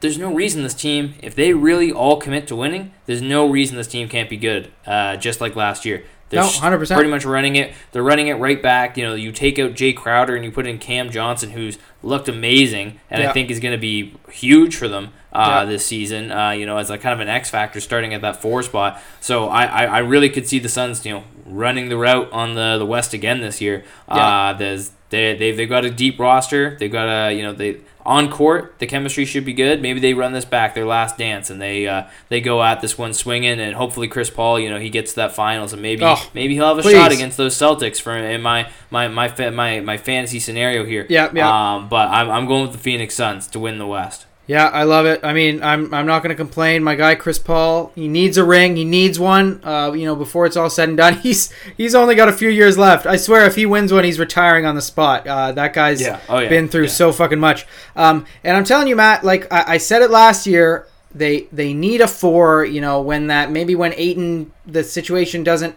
there's 0.00 0.18
no 0.18 0.32
reason 0.32 0.62
this 0.62 0.74
team, 0.74 1.14
if 1.22 1.34
they 1.34 1.52
really 1.52 1.92
all 1.92 2.16
commit 2.18 2.46
to 2.48 2.56
winning, 2.56 2.92
there's 3.06 3.22
no 3.22 3.48
reason 3.48 3.76
this 3.76 3.86
team 3.86 4.08
can't 4.08 4.30
be 4.30 4.36
good. 4.36 4.70
Uh, 4.86 5.16
just 5.16 5.40
like 5.40 5.54
last 5.56 5.84
year, 5.84 6.04
they're 6.30 6.40
No, 6.42 6.48
100%. 6.48 6.94
pretty 6.94 7.10
much 7.10 7.24
running 7.24 7.56
it. 7.56 7.72
They're 7.92 8.02
running 8.02 8.28
it 8.28 8.34
right 8.34 8.62
back. 8.62 8.96
You 8.96 9.04
know, 9.04 9.14
you 9.14 9.32
take 9.32 9.58
out 9.58 9.74
Jay 9.74 9.92
Crowder 9.92 10.36
and 10.36 10.44
you 10.44 10.50
put 10.52 10.66
in 10.66 10.78
Cam 10.78 11.10
Johnson, 11.10 11.50
who's 11.50 11.76
looked 12.02 12.28
amazing, 12.28 13.00
and 13.10 13.22
Yeah. 13.22 13.30
I 13.30 13.32
think 13.32 13.50
is 13.50 13.58
going 13.60 13.72
to 13.72 13.78
be 13.78 14.14
huge 14.30 14.76
for 14.76 14.88
them. 14.88 15.10
uh, 15.32 15.60
Yeah. 15.62 15.64
this 15.66 15.86
season. 15.86 16.32
Uh, 16.32 16.50
you 16.50 16.66
know, 16.66 16.76
as 16.78 16.90
a 16.90 16.98
kind 16.98 17.12
of 17.12 17.20
an 17.20 17.28
X 17.28 17.50
factor, 17.50 17.78
starting 17.80 18.12
at 18.14 18.20
that 18.22 18.42
four 18.42 18.64
spot. 18.64 19.00
So 19.20 19.48
I, 19.48 19.64
I, 19.64 19.84
I 19.84 19.98
really 19.98 20.28
could 20.28 20.48
see 20.48 20.58
the 20.58 20.68
Suns, 20.68 21.06
you 21.06 21.12
know, 21.12 21.22
running 21.56 21.88
the 21.88 21.96
route 21.96 22.30
on 22.32 22.54
the, 22.54 22.78
the 22.78 22.86
West 22.86 23.12
again 23.14 23.40
this 23.40 23.60
year. 23.60 23.84
Yeah. 24.08 24.50
Uh, 24.50 24.52
there's 24.54 24.90
they 25.10 25.34
they've, 25.36 25.56
they've 25.56 25.68
got 25.68 25.84
a 25.84 25.90
deep 25.90 26.18
roster. 26.18 26.76
They've 26.78 26.90
got 26.92 27.08
a 27.28 27.32
you 27.32 27.42
know 27.42 27.52
they 27.52 27.78
on 28.06 28.30
court 28.30 28.74
the 28.78 28.86
chemistry 28.86 29.24
should 29.26 29.44
be 29.44 29.52
good. 29.52 29.82
Maybe 29.82 30.00
they 30.00 30.14
run 30.14 30.32
this 30.32 30.46
back 30.46 30.74
their 30.74 30.86
last 30.86 31.18
dance 31.18 31.50
and 31.50 31.60
they 31.60 31.86
uh, 31.86 32.04
they 32.30 32.40
go 32.40 32.62
at 32.62 32.80
this 32.80 32.96
one 32.96 33.12
swinging 33.12 33.60
and 33.60 33.74
hopefully 33.74 34.08
Chris 34.08 34.30
Paul 34.30 34.58
you 34.58 34.70
know 34.70 34.78
he 34.78 34.88
gets 34.88 35.10
to 35.12 35.16
that 35.16 35.34
finals 35.34 35.72
and 35.74 35.82
maybe 35.82 36.02
Oh, 36.04 36.16
maybe 36.32 36.54
he'll 36.54 36.68
have 36.68 36.78
a 36.78 36.82
please. 36.82 36.92
shot 36.94 37.12
against 37.12 37.36
those 37.36 37.54
Celtics 37.56 38.00
for 38.00 38.16
in 38.16 38.40
my 38.40 38.70
my 38.90 39.06
my 39.08 39.28
my, 39.50 39.80
my 39.80 39.96
fantasy 39.98 40.38
scenario 40.40 40.84
here. 40.86 41.06
Yeah, 41.10 41.30
yeah. 41.34 41.74
Um, 41.74 41.88
but 41.90 42.08
I'm, 42.08 42.30
I'm 42.30 42.46
going 42.46 42.62
with 42.62 42.72
the 42.72 42.78
Phoenix 42.78 43.14
Suns 43.14 43.46
to 43.48 43.58
win 43.58 43.76
the 43.78 43.86
West. 43.86 44.24
Yeah, 44.50 44.66
I 44.66 44.82
love 44.82 45.06
it. 45.06 45.20
I 45.22 45.32
mean, 45.32 45.62
I'm 45.62 45.94
I'm 45.94 46.06
not 46.06 46.24
going 46.24 46.30
to 46.30 46.34
complain. 46.34 46.82
My 46.82 46.96
guy 46.96 47.14
Chris 47.14 47.38
Paul, 47.38 47.92
he 47.94 48.08
needs 48.08 48.36
a 48.36 48.42
ring. 48.44 48.74
He 48.74 48.84
needs 48.84 49.16
one. 49.16 49.60
Uh, 49.62 49.92
you 49.92 50.04
know, 50.04 50.16
before 50.16 50.44
it's 50.44 50.56
all 50.56 50.68
said 50.68 50.88
and 50.88 50.98
done, 50.98 51.14
he's 51.22 51.52
he's 51.76 51.94
only 51.94 52.16
got 52.16 52.28
a 52.28 52.32
few 52.32 52.48
years 52.48 52.76
left. 52.76 53.06
I 53.06 53.16
swear, 53.16 53.46
if 53.46 53.54
he 53.54 53.64
wins 53.64 53.92
one, 53.92 54.02
he's 54.02 54.18
retiring 54.18 54.66
on 54.66 54.74
the 54.74 54.82
spot. 54.82 55.24
Uh, 55.24 55.52
that 55.52 55.72
guy's 55.72 56.00
Yeah. 56.00 56.18
Oh, 56.28 56.40
yeah. 56.40 56.48
been 56.48 56.66
through 56.66 56.84
Yeah. 56.84 56.88
so 56.90 57.12
fucking 57.12 57.38
much. 57.38 57.64
Um, 57.94 58.26
and 58.42 58.56
I'm 58.56 58.64
telling 58.64 58.88
you, 58.88 58.96
Matt, 58.96 59.22
like 59.22 59.46
I, 59.52 59.74
I 59.74 59.76
said 59.78 60.02
it 60.02 60.10
last 60.10 60.48
year, 60.48 60.88
they 61.14 61.46
they 61.52 61.72
need 61.72 62.00
a 62.00 62.08
four. 62.08 62.64
You 62.64 62.80
know, 62.80 63.00
when 63.02 63.28
that 63.28 63.52
maybe 63.52 63.76
when 63.76 63.92
Ayton 63.96 64.50
the 64.66 64.82
situation 64.82 65.44
doesn't 65.44 65.76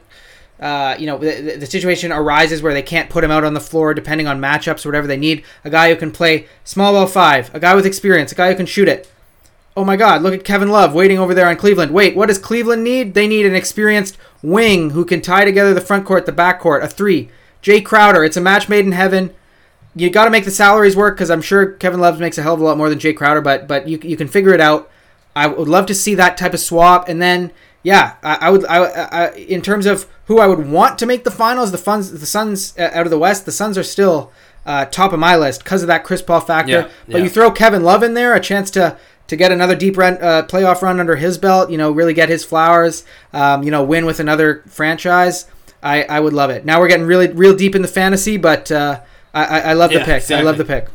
uh, 0.63 0.95
you 0.97 1.05
know, 1.05 1.17
the, 1.17 1.57
the 1.57 1.65
situation 1.65 2.13
arises 2.13 2.61
where 2.61 2.73
they 2.73 2.81
can't 2.81 3.09
put 3.09 3.21
him 3.21 3.31
out 3.31 3.43
on 3.43 3.53
the 3.53 3.59
floor 3.59 3.93
depending 3.93 4.27
on 4.27 4.39
matchups 4.39 4.85
or 4.85 4.89
whatever. 4.89 5.07
They 5.07 5.17
need 5.17 5.43
a 5.65 5.69
guy 5.69 5.89
who 5.89 5.97
can 5.97 6.09
play 6.09 6.47
small 6.63 6.93
ball 6.93 7.05
five, 7.05 7.53
a 7.53 7.59
guy 7.59 7.75
with 7.75 7.85
experience, 7.85 8.31
a 8.31 8.35
guy 8.35 8.49
who 8.49 8.55
can 8.55 8.65
shoot 8.65 8.87
it. 8.87 9.11
Oh 9.75 9.83
my 9.83 9.97
God, 9.97 10.21
look 10.21 10.33
at 10.33 10.45
Kevin 10.45 10.69
Love 10.69 10.93
waiting 10.93 11.19
over 11.19 11.33
there 11.33 11.49
on 11.49 11.57
Cleveland. 11.57 11.91
Wait, 11.91 12.15
what 12.15 12.27
does 12.27 12.37
Cleveland 12.37 12.81
need? 12.81 13.13
They 13.13 13.27
need 13.27 13.45
an 13.45 13.55
experienced 13.55 14.17
wing 14.41 14.91
who 14.91 15.03
can 15.03 15.19
tie 15.19 15.43
together 15.43 15.73
the 15.73 15.81
front 15.81 16.05
court, 16.05 16.25
the 16.25 16.31
back 16.31 16.61
court, 16.61 16.81
a 16.81 16.87
three. 16.87 17.29
Jay 17.61 17.81
Crowder, 17.81 18.23
it's 18.23 18.37
a 18.37 18.41
match 18.41 18.69
made 18.69 18.85
in 18.85 18.93
heaven. 18.93 19.33
You 19.95 20.09
got 20.09 20.25
to 20.25 20.31
make 20.31 20.45
the 20.45 20.51
salaries 20.51 20.95
work 20.95 21.15
because 21.15 21.29
I'm 21.29 21.41
sure 21.41 21.73
Kevin 21.73 21.99
Love 21.99 22.21
makes 22.21 22.37
a 22.37 22.41
hell 22.41 22.53
of 22.53 22.61
a 22.61 22.63
lot 22.63 22.77
more 22.77 22.89
than 22.89 22.99
Jay 22.99 23.11
Crowder, 23.11 23.41
but 23.41 23.67
but 23.67 23.87
you, 23.87 23.99
you 24.01 24.15
can 24.15 24.29
figure 24.29 24.53
it 24.53 24.61
out. 24.61 24.89
I 25.35 25.47
would 25.47 25.67
love 25.67 25.87
to 25.87 25.95
see 25.95 26.15
that 26.15 26.37
type 26.37 26.53
of 26.53 26.59
swap, 26.61 27.09
and 27.09 27.21
then 27.21 27.51
yeah, 27.83 28.15
I, 28.23 28.37
I 28.41 28.49
would. 28.49 28.65
I, 28.65 28.83
I, 28.85 29.31
in 29.33 29.61
terms 29.61 29.85
of 29.85 30.07
who 30.25 30.39
I 30.39 30.47
would 30.47 30.67
want 30.67 30.97
to 30.99 31.05
make 31.05 31.25
the 31.25 31.31
finals, 31.31 31.71
the 31.71 31.77
funds, 31.77 32.11
the 32.11 32.25
Suns 32.25 32.73
uh, 32.79 32.89
out 32.93 33.05
of 33.05 33.11
the 33.11 33.19
West, 33.19 33.45
the 33.45 33.51
Suns 33.51 33.77
are 33.77 33.83
still 33.83 34.31
uh, 34.65 34.85
top 34.85 35.11
of 35.11 35.19
my 35.19 35.35
list 35.35 35.63
because 35.63 35.83
of 35.83 35.87
that 35.87 36.03
Chris 36.03 36.21
Paul 36.21 36.39
factor. 36.39 36.71
Yeah, 36.71 36.89
but 37.07 37.17
yeah. 37.17 37.23
you 37.23 37.29
throw 37.29 37.51
Kevin 37.51 37.83
Love 37.83 38.01
in 38.01 38.13
there, 38.13 38.33
a 38.33 38.39
chance 38.39 38.71
to 38.71 38.97
to 39.27 39.35
get 39.35 39.51
another 39.51 39.75
deep 39.75 39.97
run 39.97 40.17
uh, 40.21 40.43
playoff 40.47 40.81
run 40.81 40.99
under 40.99 41.17
his 41.17 41.37
belt. 41.37 41.69
You 41.69 41.77
know, 41.77 41.91
really 41.91 42.13
get 42.13 42.29
his 42.29 42.45
flowers. 42.45 43.03
Um, 43.33 43.63
you 43.63 43.71
know, 43.71 43.83
win 43.83 44.05
with 44.05 44.19
another 44.19 44.63
franchise. 44.67 45.47
I, 45.81 46.03
I 46.03 46.21
would 46.21 46.33
love 46.33 46.49
it. 46.49 46.63
Now 46.63 46.79
we're 46.79 46.87
getting 46.87 47.05
really 47.05 47.27
real 47.27 47.53
deep 47.53 47.75
in 47.75 47.81
the 47.81 47.89
fantasy, 47.89 48.37
but 48.37 48.71
uh, 48.71 49.01
I, 49.33 49.59
I 49.61 49.73
love 49.73 49.91
the 49.91 49.99
Yeah, 49.99 50.05
pick. 50.05 50.31
I 50.31 50.41
love 50.41 50.57
the 50.57 50.63
pick. 50.63 50.87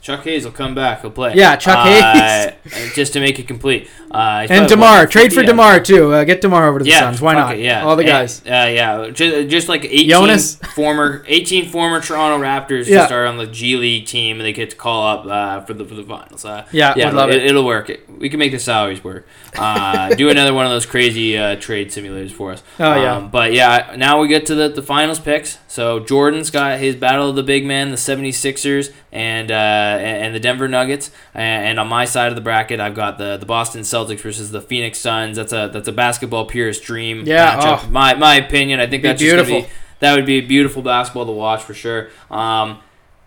Chuck 0.00 0.24
Hayes 0.24 0.44
will 0.44 0.52
come 0.52 0.74
back. 0.74 1.02
He'll 1.02 1.10
play. 1.10 1.34
Yeah, 1.34 1.56
Chuck 1.56 1.78
Uh, 1.86 2.50
just 2.94 3.12
to 3.14 3.20
make 3.20 3.38
it 3.38 3.46
complete. 3.48 3.88
Uh, 4.10 4.46
And 4.48 4.66
Demar, 4.68 5.06
trade 5.06 5.30
for 5.30 5.40
50, 5.40 5.46
Demar 5.46 5.80
too. 5.80 6.12
Uh, 6.14 6.24
get 6.24 6.40
Demar 6.40 6.66
over 6.68 6.78
to 6.78 6.84
the 6.84 6.90
Yeah, 6.90 7.00
Suns. 7.00 7.20
Why 7.20 7.34
not? 7.34 7.56
it, 7.56 7.60
yeah, 7.60 7.84
all 7.84 7.94
the 7.96 8.04
guys. 8.04 8.40
uh, 8.46 8.48
yeah, 8.50 9.10
just, 9.12 9.48
just 9.50 9.68
like 9.68 9.84
eighteen 9.84 10.08
Jonas? 10.10 10.54
former 10.74 11.24
eighteen 11.26 11.68
former 11.68 12.00
Toronto 12.00 12.38
Raptors 12.42 12.86
Yeah. 12.86 13.00
just 13.00 13.12
are 13.12 13.26
on 13.26 13.36
the 13.36 13.46
G 13.46 13.76
League 13.76 14.06
team, 14.06 14.36
and 14.38 14.46
they 14.46 14.52
get 14.52 14.70
to 14.70 14.76
call 14.76 15.06
up 15.06 15.26
uh, 15.26 15.60
for 15.66 15.74
the 15.74 15.84
for 15.84 15.94
the 15.94 16.04
finals. 16.04 16.44
Uh, 16.44 16.64
Yeah, 16.72 16.94
yeah, 16.96 17.10
love 17.10 17.30
it. 17.30 17.44
it. 17.44 17.52
will 17.54 17.66
work. 17.66 17.90
We 18.18 18.28
can 18.30 18.38
make 18.38 18.52
the 18.52 18.58
salaries 18.58 19.04
work. 19.04 19.26
Uh, 19.58 20.14
do 20.14 20.30
another 20.30 20.54
one 20.54 20.64
of 20.64 20.70
those 20.72 20.86
crazy 20.86 21.36
uh, 21.36 21.56
trade 21.56 21.88
simulators 21.90 22.30
for 22.32 22.52
us. 22.52 22.62
Oh, 22.80 22.94
yeah. 22.94 23.16
Um, 23.16 23.30
but 23.30 23.52
yeah, 23.52 23.94
now 23.96 24.20
we 24.20 24.28
get 24.28 24.46
to 24.46 24.54
the, 24.54 24.68
the 24.68 24.82
finals 24.82 25.18
picks. 25.18 25.58
So 25.68 26.00
Jordan's 26.00 26.50
got 26.50 26.78
his 26.78 26.96
battle 26.96 27.28
of 27.30 27.36
the 27.36 27.42
big 27.42 27.64
men, 27.66 27.90
the 27.90 27.96
76ers, 27.96 28.92
and 29.12 29.50
uh, 29.50 29.87
and 29.98 30.24
and 30.26 30.34
the 30.34 30.40
Denver 30.40 30.68
Nuggets. 30.68 31.10
And, 31.34 31.66
and 31.66 31.80
on 31.80 31.88
my 31.88 32.04
side 32.04 32.28
of 32.28 32.34
the 32.34 32.40
bracket, 32.40 32.80
I've 32.80 32.94
got 32.94 33.18
the, 33.18 33.36
the 33.36 33.46
Boston 33.46 33.82
Celtics 33.82 34.20
versus 34.20 34.50
the 34.50 34.60
Phoenix 34.60 34.98
Suns. 34.98 35.36
That's 35.36 35.52
a 35.52 35.70
that's 35.72 35.88
a 35.88 35.92
basketball 35.92 36.46
purist 36.46 36.82
dream 36.82 37.22
Yeah, 37.26 37.56
matchup. 37.60 37.84
oh. 37.86 37.90
My 37.90 38.14
my 38.14 38.36
opinion. 38.36 38.80
I 38.80 38.86
think 38.86 39.02
that's 39.02 39.20
just 39.20 39.30
gonna 39.30 39.44
beautiful. 39.44 39.68
be 39.70 39.74
that 40.00 40.14
would 40.16 40.26
be 40.26 40.36
a 40.38 40.40
beautiful 40.42 40.82
basketball 40.82 41.26
to 41.26 41.32
watch 41.32 41.62
for 41.62 41.74
sure. 41.74 42.08
Um, 42.30 42.80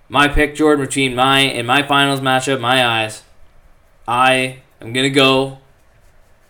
my 0.09 0.27
pick, 0.27 0.55
Jordan, 0.55 0.85
between 0.85 1.15
my 1.15 1.39
in 1.39 1.65
my 1.65 1.83
finals 1.83 2.19
matchup, 2.21 2.59
my 2.59 2.85
eyes, 2.85 3.23
I 4.07 4.61
am 4.81 4.93
gonna 4.93 5.09
go. 5.09 5.59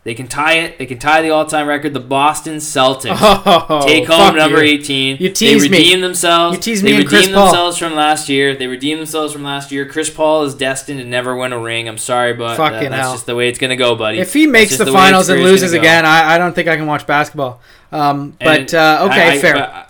They 0.04 0.16
can 0.16 0.28
tie 0.28 0.54
it. 0.54 0.80
They 0.80 0.88
can 0.88 0.98
tie 0.98 1.22
the 1.22 1.30
all-time 1.30 1.68
record. 1.68 1.94
The 1.94 2.00
Boston 2.00 2.56
Celtics 2.58 3.18
Oh, 3.22 3.84
take 3.86 4.08
home 4.08 4.36
number 4.36 4.64
you. 4.64 4.80
18. 4.80 5.18
You 5.20 5.30
tease 5.30 5.62
they 5.62 5.70
me. 5.70 5.78
redeem 5.78 6.02
themselves. 6.02 6.56
You 6.58 6.62
tease 6.62 6.82
they 6.82 6.98
me 6.98 7.04
Chris 7.06 7.22
redeem 7.22 7.36
Paul. 7.36 7.46
themselves 7.46 7.78
from 7.78 7.94
last 7.94 8.28
year. 8.28 8.56
They 8.56 8.66
redeem 8.66 8.98
themselves 8.98 9.32
from 9.32 9.44
last 9.44 9.72
year. 9.72 9.86
Chris 9.86 10.10
Paul 10.10 10.46
is 10.46 10.56
destined 10.56 11.00
to 11.00 11.06
never 11.06 11.36
win 11.36 11.54
a 11.54 11.60
ring. 11.60 11.88
I'm 11.88 12.00
sorry, 12.00 12.34
but 12.34 12.58
that- 12.58 12.82
that's 12.90 12.96
hell. 12.96 13.12
just 13.14 13.28
the 13.28 13.36
way 13.36 13.48
it's 13.48 13.60
gonna 13.60 13.76
go, 13.76 13.96
buddy. 13.96 14.18
If 14.18 14.34
he 14.34 14.48
makes 14.48 14.76
the, 14.76 14.86
the 14.86 14.92
finals 14.92 15.30
and 15.30 15.44
loses 15.44 15.74
again, 15.74 16.04
I, 16.04 16.34
I 16.34 16.38
don't 16.40 16.54
think 16.56 16.68
I 16.68 16.78
can 16.78 16.88
watch 16.88 17.06
basketball. 17.06 17.62
Um, 17.92 18.36
but 18.40 18.74
uh, 18.74 19.08
okay, 19.12 19.30
I- 19.30 19.34
I- 19.34 19.40
fair. 19.40 19.86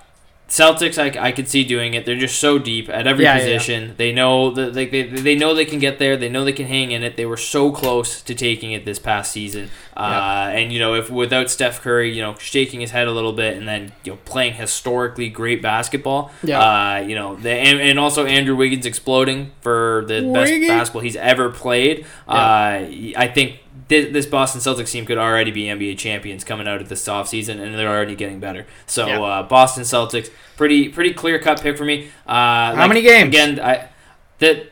Celtics, 0.52 0.98
I, 0.98 1.28
I 1.28 1.32
could 1.32 1.48
see 1.48 1.64
doing 1.64 1.94
it. 1.94 2.06
They're 2.06 2.18
just 2.18 2.38
so 2.38 2.60
deep 2.60 2.90
at 2.90 3.08
every 3.08 3.24
Yeah, 3.24 3.38
yeah, 3.38 3.46
yeah. 3.46 3.58
position. 3.58 3.94
They 3.96 4.12
know 4.12 4.52
that 4.52 4.74
they, 4.74 4.86
they, 4.86 5.04
they 5.04 5.34
know 5.34 5.54
they 5.54 5.64
can 5.64 5.80
get 5.80 5.98
there. 5.98 6.18
They 6.18 6.28
know 6.28 6.44
they 6.44 6.52
can 6.52 6.66
hang 6.66 6.92
in 6.92 7.04
it. 7.04 7.16
They 7.16 7.26
were 7.26 7.38
so 7.38 7.72
close 7.72 8.22
to 8.22 8.36
taking 8.36 8.74
it 8.74 8.84
this 8.84 9.00
past 9.00 9.32
season. 9.32 9.70
Uh, 9.96 10.50
and 10.54 10.74
you 10.74 10.80
know, 10.80 10.94
if 10.94 11.10
without 11.10 11.50
Steph 11.50 11.80
Curry, 11.82 12.12
you 12.14 12.22
know, 12.22 12.36
shaking 12.36 12.82
his 12.82 12.92
head 12.92 13.08
a 13.08 13.14
little 13.14 13.32
bit 13.32 13.56
and 13.56 13.66
then 13.66 13.94
you 14.04 14.12
know 14.12 14.20
playing 14.26 14.56
historically 14.56 15.30
great 15.30 15.62
basketball. 15.62 16.32
Yeah. 16.44 16.60
Uh, 16.60 17.00
you 17.00 17.16
know, 17.16 17.38
the, 17.38 17.50
and, 17.50 17.80
and 17.80 17.98
also 17.98 18.26
Andrew 18.26 18.58
Wiggins 18.58 18.86
exploding 18.86 19.52
for 19.62 20.04
the 20.10 20.30
best 20.34 20.52
basketball 20.68 21.02
he's 21.02 21.16
ever 21.16 21.50
played. 21.50 22.06
Uh, 22.28 22.84
I 23.16 23.32
think 23.34 23.61
this, 23.92 24.12
this 24.14 24.26
Boston 24.26 24.62
Celtics 24.62 24.90
team 24.92 25.06
could 25.06 25.18
already 25.18 25.52
be 25.52 25.66
NBA 25.66 25.98
champions 25.98 26.46
coming 26.46 26.66
out 26.68 26.82
of 26.82 26.88
this 26.90 27.06
offseason, 27.08 27.60
and 27.62 27.76
they're 27.76 27.90
already 27.90 28.16
getting 28.16 28.40
better. 28.40 28.66
So 28.88 29.06
Yeah. 29.06 29.22
uh, 29.22 29.44
Boston 29.44 29.84
Celtics, 29.84 30.30
pretty 30.56 30.88
pretty 30.90 31.14
clear 31.14 31.38
cut 31.40 31.62
pick 31.62 31.78
for 31.78 31.84
me. 31.86 32.08
Uh, 32.26 32.74
How 32.76 32.88
many 32.88 33.02
games? 33.02 33.28
Again, 33.28 33.60
I 33.60 33.90
that. 34.40 34.68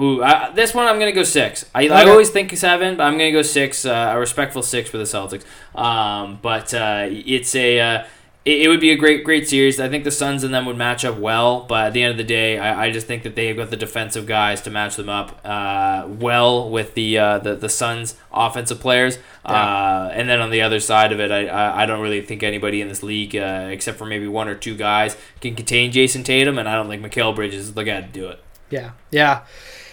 Ooh, 0.00 0.22
I, 0.22 0.50
this 0.54 0.72
one 0.72 0.86
I'm 0.86 0.98
gonna 0.98 1.12
go 1.12 1.22
six. 1.22 1.66
I, 1.74 1.86
I 1.88 2.06
always 2.08 2.30
think 2.30 2.56
seven, 2.56 2.96
but 2.96 3.02
I'm 3.02 3.18
gonna 3.18 3.30
go 3.30 3.42
six. 3.42 3.84
Uh, 3.84 4.12
a 4.14 4.18
respectful 4.18 4.62
six 4.62 4.88
for 4.88 4.96
the 4.96 5.04
Celtics. 5.04 5.44
Um, 5.78 6.38
but 6.40 6.72
uh, 6.72 7.08
it's 7.10 7.54
a 7.54 7.78
uh, 7.78 8.04
it, 8.44 8.62
it 8.62 8.68
would 8.68 8.80
be 8.80 8.90
a 8.90 8.96
great 8.96 9.24
great 9.24 9.48
series. 9.48 9.78
I 9.78 9.88
think 9.88 10.04
the 10.04 10.10
Suns 10.10 10.42
and 10.44 10.52
them 10.52 10.66
would 10.66 10.76
match 10.76 11.04
up 11.04 11.18
well, 11.18 11.60
but 11.68 11.86
at 11.86 11.92
the 11.92 12.02
end 12.02 12.10
of 12.12 12.16
the 12.16 12.24
day, 12.24 12.58
I, 12.58 12.86
I 12.86 12.90
just 12.90 13.06
think 13.06 13.22
that 13.22 13.36
they've 13.36 13.56
got 13.56 13.70
the 13.70 13.76
defensive 13.76 14.26
guys 14.26 14.60
to 14.62 14.70
match 14.70 14.96
them 14.96 15.08
up 15.08 15.40
uh, 15.44 16.06
well 16.08 16.68
with 16.68 16.94
the 16.94 17.18
uh, 17.18 17.38
the 17.38 17.54
the 17.54 17.68
Suns 17.68 18.16
offensive 18.32 18.80
players. 18.80 19.18
Uh, 19.44 20.08
and 20.12 20.28
then 20.28 20.40
on 20.40 20.50
the 20.50 20.62
other 20.62 20.78
side 20.78 21.12
of 21.12 21.18
it, 21.18 21.32
I, 21.32 21.46
I, 21.46 21.82
I 21.82 21.86
don't 21.86 22.00
really 22.00 22.22
think 22.22 22.42
anybody 22.42 22.80
in 22.80 22.88
this 22.88 23.02
league, 23.02 23.34
uh, 23.34 23.68
except 23.70 23.98
for 23.98 24.06
maybe 24.06 24.28
one 24.28 24.48
or 24.48 24.54
two 24.54 24.76
guys, 24.76 25.16
can 25.40 25.56
contain 25.56 25.90
Jayson 25.90 26.22
Tatum, 26.22 26.58
and 26.58 26.68
I 26.68 26.74
don't 26.74 26.88
think 26.88 27.02
Mikal 27.02 27.34
Bridges 27.34 27.64
is 27.64 27.72
the 27.74 27.84
guy 27.84 28.00
to 28.00 28.06
do 28.06 28.28
it. 28.28 28.42
Yeah, 28.70 28.92
yeah, 29.10 29.42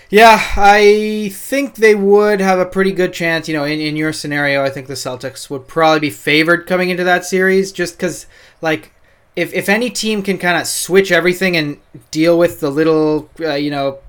yeah. 0.10 0.54
I 0.56 1.32
think 1.34 1.76
they 1.76 1.96
would 1.96 2.40
have 2.42 2.60
a 2.60 2.66
pretty 2.66 2.92
good 2.92 3.14
chance. 3.14 3.48
You 3.48 3.56
know, 3.56 3.64
in, 3.64 3.80
in 3.80 3.96
your 3.96 4.14
scenario, 4.14 4.64
I 4.64 4.70
think 4.70 4.88
the 4.88 4.94
Celtics 4.96 5.50
would 5.50 5.68
probably 5.68 6.00
be 6.00 6.10
favored 6.10 6.68
coming 6.68 6.90
into 6.90 7.04
that 7.04 7.26
series, 7.26 7.72
just 7.72 7.96
because, 7.98 8.26
like, 8.62 8.92
if 9.36 9.54
if 9.54 9.70
any 9.70 9.90
team 9.90 10.24
can 10.24 10.38
kind 10.38 10.58
of 10.58 10.68
switch 10.68 11.12
everything 11.12 11.56
and 11.56 11.80
deal 12.12 12.38
with 12.38 12.60
the 12.60 12.70
little, 12.70 13.30
uh, 13.40 13.54
you 13.54 13.72
know, 13.72 14.00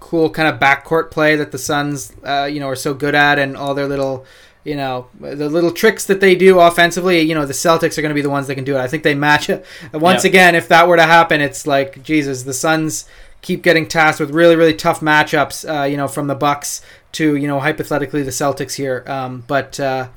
cool 0.00 0.30
kind 0.30 0.48
of 0.48 0.60
backcourt 0.60 1.10
play 1.10 1.36
that 1.36 1.52
the 1.52 1.58
Suns, 1.58 2.12
uh, 2.24 2.44
you 2.44 2.60
know, 2.60 2.68
are 2.68 2.76
so 2.76 2.94
good 2.94 3.14
at, 3.14 3.38
and 3.38 3.56
all 3.56 3.74
their 3.74 3.88
little. 3.88 4.24
You 4.64 4.74
know 4.74 5.06
the 5.20 5.48
little 5.48 5.70
tricks 5.70 6.06
that 6.06 6.20
they 6.20 6.34
do 6.34 6.58
offensively. 6.58 7.20
You 7.20 7.36
know 7.36 7.46
the 7.46 7.52
Celtics 7.52 7.98
are 7.98 8.02
going 8.02 8.10
to 8.10 8.16
be 8.16 8.20
the 8.20 8.30
ones 8.30 8.48
that 8.48 8.56
can 8.56 8.64
do 8.64 8.74
it. 8.74 8.80
I 8.80 8.88
think 8.88 9.04
they 9.04 9.14
match 9.14 9.48
it. 9.48 9.64
Once 9.94 10.24
again, 10.24 10.56
if 10.56 10.66
that 10.66 10.88
were 10.88 10.96
to 10.96 11.04
happen, 11.04 11.40
it's 11.40 11.68
like 11.68 12.02
Jesus. 12.02 12.42
The 12.42 12.52
Suns 12.52 13.04
keep 13.46 13.62
getting 13.62 13.86
tasked 13.86 14.18
with 14.18 14.30
really 14.30 14.56
really 14.56 14.74
tough 14.74 14.98
matchups 15.00 15.64
uh, 15.64 15.84
you 15.84 15.96
know 15.96 16.08
from 16.08 16.26
the 16.26 16.34
bucks 16.34 16.82
to 17.12 17.36
you 17.36 17.46
know 17.46 17.60
hypothetically 17.60 18.22
the 18.24 18.32
celtics 18.32 18.74
here. 18.74 19.04
Um, 19.06 19.44
but 19.46 19.78
uh, 19.78 20.08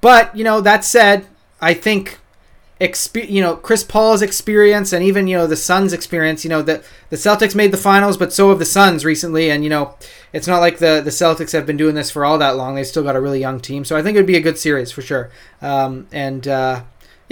but 0.00 0.36
you 0.36 0.42
know 0.42 0.60
that 0.60 0.84
said 0.84 1.26
i 1.60 1.72
think 1.72 2.18
you 3.14 3.40
know 3.40 3.54
chris 3.54 3.84
paul's 3.84 4.22
experience 4.22 4.92
and 4.92 5.04
even 5.04 5.28
you 5.28 5.36
know 5.36 5.46
the 5.46 5.54
suns 5.54 5.92
experience 5.92 6.42
you 6.42 6.50
know 6.50 6.62
the, 6.62 6.82
the 7.10 7.16
celtics 7.16 7.54
made 7.54 7.70
the 7.70 7.76
finals 7.76 8.16
but 8.16 8.32
so 8.32 8.48
have 8.48 8.58
the 8.58 8.64
suns 8.64 9.04
recently. 9.04 9.48
And 9.50 9.62
you 9.62 9.70
know 9.70 9.94
it's 10.32 10.48
not 10.48 10.58
like 10.58 10.78
the, 10.78 11.00
the 11.04 11.10
celtics 11.10 11.52
have 11.52 11.66
been 11.66 11.76
doing 11.76 11.94
this 11.94 12.10
for 12.10 12.24
all 12.24 12.38
that 12.38 12.56
long. 12.56 12.74
They've 12.74 12.86
still 12.86 13.04
got 13.04 13.14
a 13.14 13.20
really 13.20 13.38
young 13.38 13.60
team. 13.60 13.84
So 13.84 13.96
i 13.96 14.02
think 14.02 14.16
it 14.16 14.18
would 14.18 14.26
be 14.26 14.36
a 14.36 14.40
good 14.40 14.58
series 14.58 14.90
for 14.90 15.02
sure. 15.02 15.30
Um, 15.60 16.08
and 16.10 16.48
uh, 16.48 16.82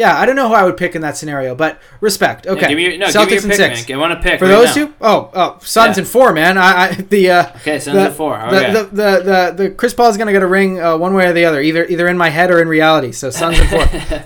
yeah, 0.00 0.18
I 0.18 0.24
don't 0.24 0.34
know 0.34 0.48
who 0.48 0.54
I 0.54 0.64
would 0.64 0.78
pick 0.78 0.94
in 0.94 1.02
that 1.02 1.16
scenario, 1.18 1.54
but 1.54 1.78
respect. 2.00 2.46
Okay, 2.46 2.60
Yeah, 2.62 2.68
give 2.68 2.76
me 2.76 2.82
your, 2.88 2.96
no, 2.98 3.06
Celtics 3.08 3.28
give 3.28 3.28
me 3.28 3.34
your 3.34 3.42
and 3.42 3.50
pick, 3.50 3.76
six. 3.76 3.88
man. 3.90 3.98
I 3.98 4.00
want 4.00 4.12
to 4.22 4.28
pick 4.30 4.38
For 4.38 4.46
right 4.46 4.50
those 4.52 4.74
now. 4.74 4.86
two, 4.86 4.94
oh, 5.02 5.30
oh, 5.34 5.58
Suns 5.62 5.96
Yeah. 5.96 6.00
and 6.02 6.08
four, 6.10 6.32
man. 6.32 6.56
I, 6.56 6.70
I 6.88 6.92
the 6.94 7.30
uh, 7.30 7.48
Okay, 7.56 7.78
Suns 7.78 7.96
the, 7.96 8.06
and 8.06 8.14
four. 8.14 8.40
Okay. 8.40 8.72
the, 8.72 8.82
the, 8.84 9.10
the 9.22 9.54
the 9.64 9.70
Chris 9.70 9.92
Paul 9.92 10.08
is 10.08 10.16
gonna 10.16 10.32
get 10.32 10.42
a 10.42 10.46
ring 10.46 10.80
uh, 10.80 10.96
one 10.96 11.12
way 11.12 11.26
or 11.26 11.32
the 11.34 11.44
other, 11.44 11.60
either 11.60 11.84
either 11.86 12.08
in 12.08 12.16
my 12.16 12.30
head 12.30 12.50
or 12.50 12.62
in 12.62 12.68
reality. 12.68 13.12
So 13.12 13.28
Suns 13.30 13.58
and 13.60 13.68
four. 13.68 13.82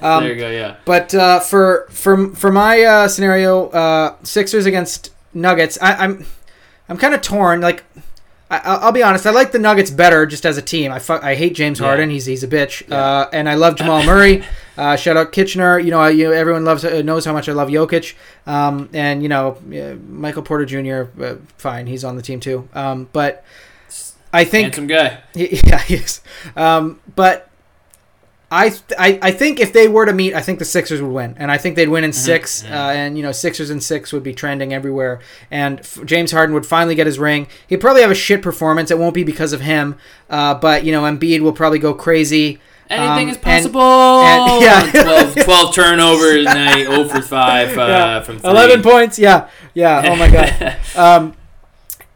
Um, 0.08 0.22
there 0.24 0.32
you 0.32 0.38
go. 0.40 0.50
Yeah. 0.50 0.76
But 0.84 1.12
uh, 1.14 1.40
for 1.40 1.86
for 1.90 2.28
for 2.34 2.52
my 2.52 2.80
uh, 2.82 3.08
scenario, 3.08 3.68
uh, 3.70 4.14
Sixers 4.22 4.66
against 4.66 5.10
Nuggets, 5.34 5.76
I, 5.82 5.94
I'm 5.94 6.24
I'm 6.88 6.96
kind 6.98 7.14
of 7.14 7.20
torn. 7.20 7.60
Like, 7.60 7.82
I, 8.48 8.58
I'll 8.64 8.78
I'll 8.86 8.92
be 8.92 9.02
honest, 9.02 9.26
I 9.26 9.30
like 9.30 9.50
the 9.50 9.58
Nuggets 9.58 9.90
better 9.90 10.24
just 10.26 10.46
as 10.46 10.56
a 10.56 10.62
team. 10.62 10.92
I 10.92 11.00
fu- 11.00 11.14
I 11.20 11.34
hate 11.34 11.54
James 11.56 11.80
Yeah. 11.80 11.86
Harden. 11.86 12.10
He's 12.10 12.26
he's 12.26 12.44
a 12.44 12.48
bitch. 12.48 12.88
Yeah. 12.88 12.96
Uh, 12.96 13.30
and 13.32 13.48
I 13.48 13.54
love 13.54 13.74
Jamal 13.78 14.04
Murray. 14.04 14.44
Uh, 14.76 14.96
shout 14.96 15.16
out 15.16 15.32
Kitchener. 15.32 15.78
You 15.78 15.90
know, 15.90 16.00
I, 16.00 16.10
you 16.10 16.24
know, 16.24 16.32
everyone 16.32 16.64
loves 16.64 16.84
uh, 16.84 17.02
knows 17.02 17.24
how 17.24 17.32
much 17.32 17.48
I 17.48 17.52
love 17.52 17.68
Jokic. 17.68 18.14
Um, 18.46 18.88
and 18.92 19.22
you 19.22 19.28
know, 19.28 19.58
Michael 20.08 20.42
Porter 20.42 20.64
Jr. 20.64 21.22
Uh, 21.22 21.36
fine, 21.58 21.86
he's 21.86 22.04
on 22.04 22.16
the 22.16 22.22
team 22.22 22.40
too. 22.40 22.68
Um, 22.74 23.08
but 23.12 23.44
I 24.32 24.44
think 24.44 24.74
Handsome 24.74 24.86
guy. 24.86 25.20
yeah, 25.34 25.82
yes. 25.88 26.20
Um, 26.56 27.00
but 27.14 27.48
I, 28.50 28.72
I 28.98 29.18
I 29.22 29.30
think 29.32 29.58
if 29.58 29.72
they 29.72 29.88
were 29.88 30.06
to 30.06 30.12
meet, 30.12 30.34
I 30.34 30.40
think 30.40 30.58
the 30.58 30.64
Sixers 30.64 31.00
would 31.00 31.10
win, 31.10 31.34
and 31.38 31.50
I 31.50 31.58
think 31.58 31.76
they'd 31.76 31.88
win 31.88 32.04
in 32.04 32.12
6 32.12 32.62
mhm. 32.62 32.70
Uh, 32.70 32.74
and 32.74 33.16
you 33.16 33.22
know, 33.22 33.32
Sixers 33.32 33.70
and 33.70 33.82
six 33.82 34.12
would 34.12 34.22
be 34.22 34.34
trending 34.34 34.72
everywhere, 34.72 35.20
and 35.50 35.80
f- 35.80 36.00
James 36.04 36.30
Harden 36.30 36.54
would 36.54 36.66
finally 36.66 36.94
get 36.94 37.06
his 37.06 37.18
ring. 37.18 37.48
He'd 37.66 37.80
probably 37.80 38.02
have 38.02 38.10
a 38.10 38.14
shit 38.14 38.42
performance. 38.42 38.90
It 38.90 38.98
won't 38.98 39.14
be 39.14 39.24
because 39.24 39.52
of 39.52 39.60
him, 39.60 39.96
uh, 40.30 40.54
but 40.54 40.84
you 40.84 40.92
know, 40.92 41.02
Embiid 41.02 41.40
will 41.40 41.52
probably 41.52 41.78
go 41.78 41.94
crazy. 41.94 42.60
Anything 42.90 43.28
Um, 43.28 43.30
is 43.30 43.38
possible. 43.38 43.80
and- 43.80 44.62
yeah. 44.94 45.02
12, 45.32 45.34
12 45.44 45.74
turnovers 45.74 46.44
night, 46.44 46.86
0 46.86 47.08
for 47.08 47.20
5 47.22 47.78
uh, 47.78 47.80
Yeah. 47.86 48.20
from 48.20 48.38
three. 48.38 48.50
Eleven 48.50 48.82
points. 48.82 49.18
Yeah, 49.18 49.48
yeah. 49.74 50.02
Oh 50.06 50.16
my 50.16 50.30
god. 50.30 50.76
Um, 50.96 51.34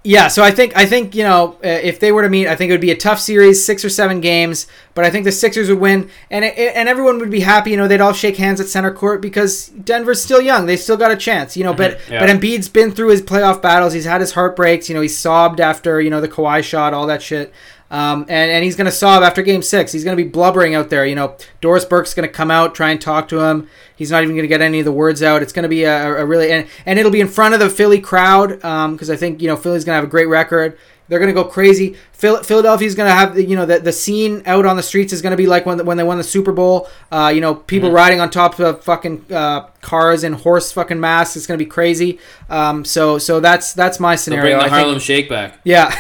yeah, 0.05 0.29
so 0.29 0.43
I 0.43 0.53
think 0.53 0.75
I 0.77 0.87
think 0.87 1.15
you 1.15 1.25
know 1.25 1.55
uh, 1.63 1.69
if 1.69 1.99
they 2.01 2.13
were 2.13 2.23
to 2.23 2.29
meet, 2.31 2.47
I 2.47 2.55
think 2.55 2.71
it 2.71 2.73
would 2.73 2.81
be 2.81 2.93
a 2.93 2.97
tough 2.97 3.19
series, 3.19 3.63
six 3.65 3.85
or 3.85 3.91
seven 3.91 4.21
games. 4.21 4.67
But 4.95 5.05
I 5.05 5.11
think 5.11 5.25
the 5.25 5.33
Sixers 5.33 5.69
would 5.69 5.81
win, 5.81 6.09
and 6.31 6.45
it, 6.45 6.57
and 6.57 6.89
everyone 6.89 7.19
would 7.19 7.31
be 7.31 7.41
happy. 7.41 7.73
You 7.73 7.77
know, 7.77 7.89
they'd 7.89 8.01
all 8.01 8.13
shake 8.15 8.37
hands 8.37 8.61
at 8.61 8.69
center 8.69 8.93
court 8.93 9.21
because 9.21 9.67
Denver's 9.69 10.23
still 10.23 10.41
young; 10.41 10.67
they 10.67 10.77
still 10.77 10.97
got 10.97 11.11
a 11.11 11.17
chance. 11.17 11.57
You 11.57 11.65
know, 11.65 11.75
but 11.75 11.99
yeah. 12.09 12.21
but 12.21 12.31
Embiid's 12.31 12.69
been 12.69 12.93
through 12.93 13.09
his 13.09 13.21
playoff 13.23 13.61
battles. 13.61 13.93
He's 13.93 14.05
had 14.07 14.21
his 14.21 14.33
heartbreaks. 14.33 14.89
You 14.89 14.95
know, 14.95 15.03
he 15.03 15.09
sobbed 15.09 15.61
after 15.61 16.01
you 16.01 16.11
know 16.11 16.21
the 16.21 16.29
Kawhi 16.29 16.63
shot, 16.63 16.95
all 16.95 17.07
that 17.09 17.21
shit. 17.21 17.53
Um, 17.91 18.23
and, 18.23 18.51
and 18.51 18.65
he's 18.65 18.77
going 18.77 18.85
to 18.85 18.93
sob 18.93 19.23
after 19.23 19.43
game 19.43 19.63
six. 19.63 19.93
He's 19.93 20.05
going 20.05 20.17
to 20.17 20.23
be 20.23 20.29
blubbering 20.29 20.75
out 20.75 20.91
there. 20.91 21.07
You 21.07 21.15
know, 21.15 21.37
Doris 21.61 21.85
Burke's 21.85 22.13
going 22.13 22.29
to 22.29 22.33
come 22.33 22.51
out, 22.51 22.75
try 22.75 22.91
and 22.91 23.01
talk 23.01 23.29
to 23.29 23.41
him. 23.41 23.69
He's 23.97 24.11
not 24.11 24.23
even 24.23 24.35
going 24.35 24.45
to 24.45 24.49
get 24.49 24.61
any 24.61 24.79
of 24.79 24.85
the 24.85 24.93
words 24.93 25.23
out. 25.23 25.43
It's 25.43 25.53
going 25.53 25.63
to 25.63 25.69
be 25.69 25.85
a, 25.85 26.17
a 26.19 26.25
really, 26.25 26.53
and, 26.53 26.67
and 26.85 26.99
it'll 26.99 27.11
be 27.11 27.21
in 27.21 27.29
front 27.29 27.55
of 27.55 27.61
the 27.61 27.71
Philly 27.71 28.01
crowd 28.01 28.51
because 28.61 29.11
I 29.11 29.17
think, 29.17 29.41
you 29.41 29.49
know, 29.49 29.57
Philly's 29.57 29.85
going 29.85 29.95
to 29.95 30.01
have 30.01 30.05
a 30.05 30.11
great 30.11 30.29
record. 30.29 30.79
They're 31.09 31.19
going 31.19 31.35
to 31.35 31.43
go 31.43 31.45
crazy. 31.49 31.97
Phil, 32.13 32.43
Philadelphia's 32.43 32.95
going 32.95 33.09
to 33.09 33.15
have, 33.15 33.35
the, 33.35 33.45
you 33.45 33.57
know, 33.57 33.65
the, 33.65 33.79
the 33.79 33.93
scene 33.93 34.43
out 34.45 34.67
on 34.67 34.77
the 34.77 34.83
streets 34.83 35.13
is 35.13 35.23
going 35.23 35.31
to 35.31 35.37
be 35.37 35.47
like 35.47 35.65
when, 35.65 35.85
when 35.87 35.97
they 35.97 36.03
won 36.05 36.19
the 36.19 36.25
Super 36.25 36.53
Bowl. 36.53 36.89
Uh, 37.11 37.33
you 37.35 37.41
know, 37.41 37.55
people 37.55 37.91
Mhm. 37.91 37.95
riding 37.95 38.21
on 38.21 38.29
top 38.31 38.59
of 38.59 38.85
fucking 38.85 39.25
uh, 39.33 39.63
cars 39.81 40.23
and 40.25 40.35
horse 40.35 40.71
fucking 40.73 41.01
masks. 41.01 41.37
It's 41.37 41.47
going 41.47 41.59
to 41.59 41.65
be 41.65 41.69
crazy. 41.71 42.19
Um, 42.51 42.85
so 42.85 43.19
so 43.19 43.41
that's 43.41 43.73
that's 43.73 43.99
my 44.01 44.13
They'll 44.13 44.19
scenario. 44.19 44.43
bring 44.43 44.59
the 44.59 44.65
I 44.65 44.69
think- 44.69 44.73
Harlem 44.83 44.99
Shake 44.99 45.29
back. 45.29 45.61
yeah, 45.65 45.95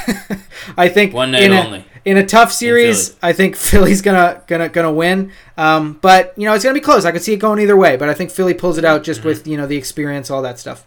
I 0.77 0.89
think 0.89 1.15
One 1.15 1.31
night 1.31 1.43
in 1.45 1.53
a, 1.53 1.61
only. 1.65 1.85
in 2.05 2.17
a 2.17 2.27
tough 2.27 2.53
series, 2.53 3.17
I 3.23 3.33
think 3.33 3.57
Philly's 3.69 4.03
gonna 4.03 4.43
gonna 4.47 4.69
gonna 4.69 4.93
win. 4.93 5.31
Um, 5.57 5.99
but 6.03 6.35
you 6.37 6.45
know 6.47 6.55
it's 6.55 6.65
gonna 6.65 6.75
be 6.75 6.81
close. 6.81 7.05
I 7.05 7.13
could 7.13 7.23
see 7.23 7.33
it 7.33 7.39
going 7.39 7.61
either 7.61 7.77
way. 7.77 7.97
But 7.97 8.09
I 8.09 8.15
think 8.15 8.31
Philly 8.31 8.55
pulls 8.55 8.79
it 8.79 8.85
out 8.85 9.05
just 9.05 9.21
Mm-hmm. 9.21 9.29
with 9.29 9.47
you 9.47 9.57
know 9.57 9.67
the 9.67 9.77
experience, 9.77 10.31
all 10.31 10.43
that 10.43 10.59
stuff. 10.59 10.85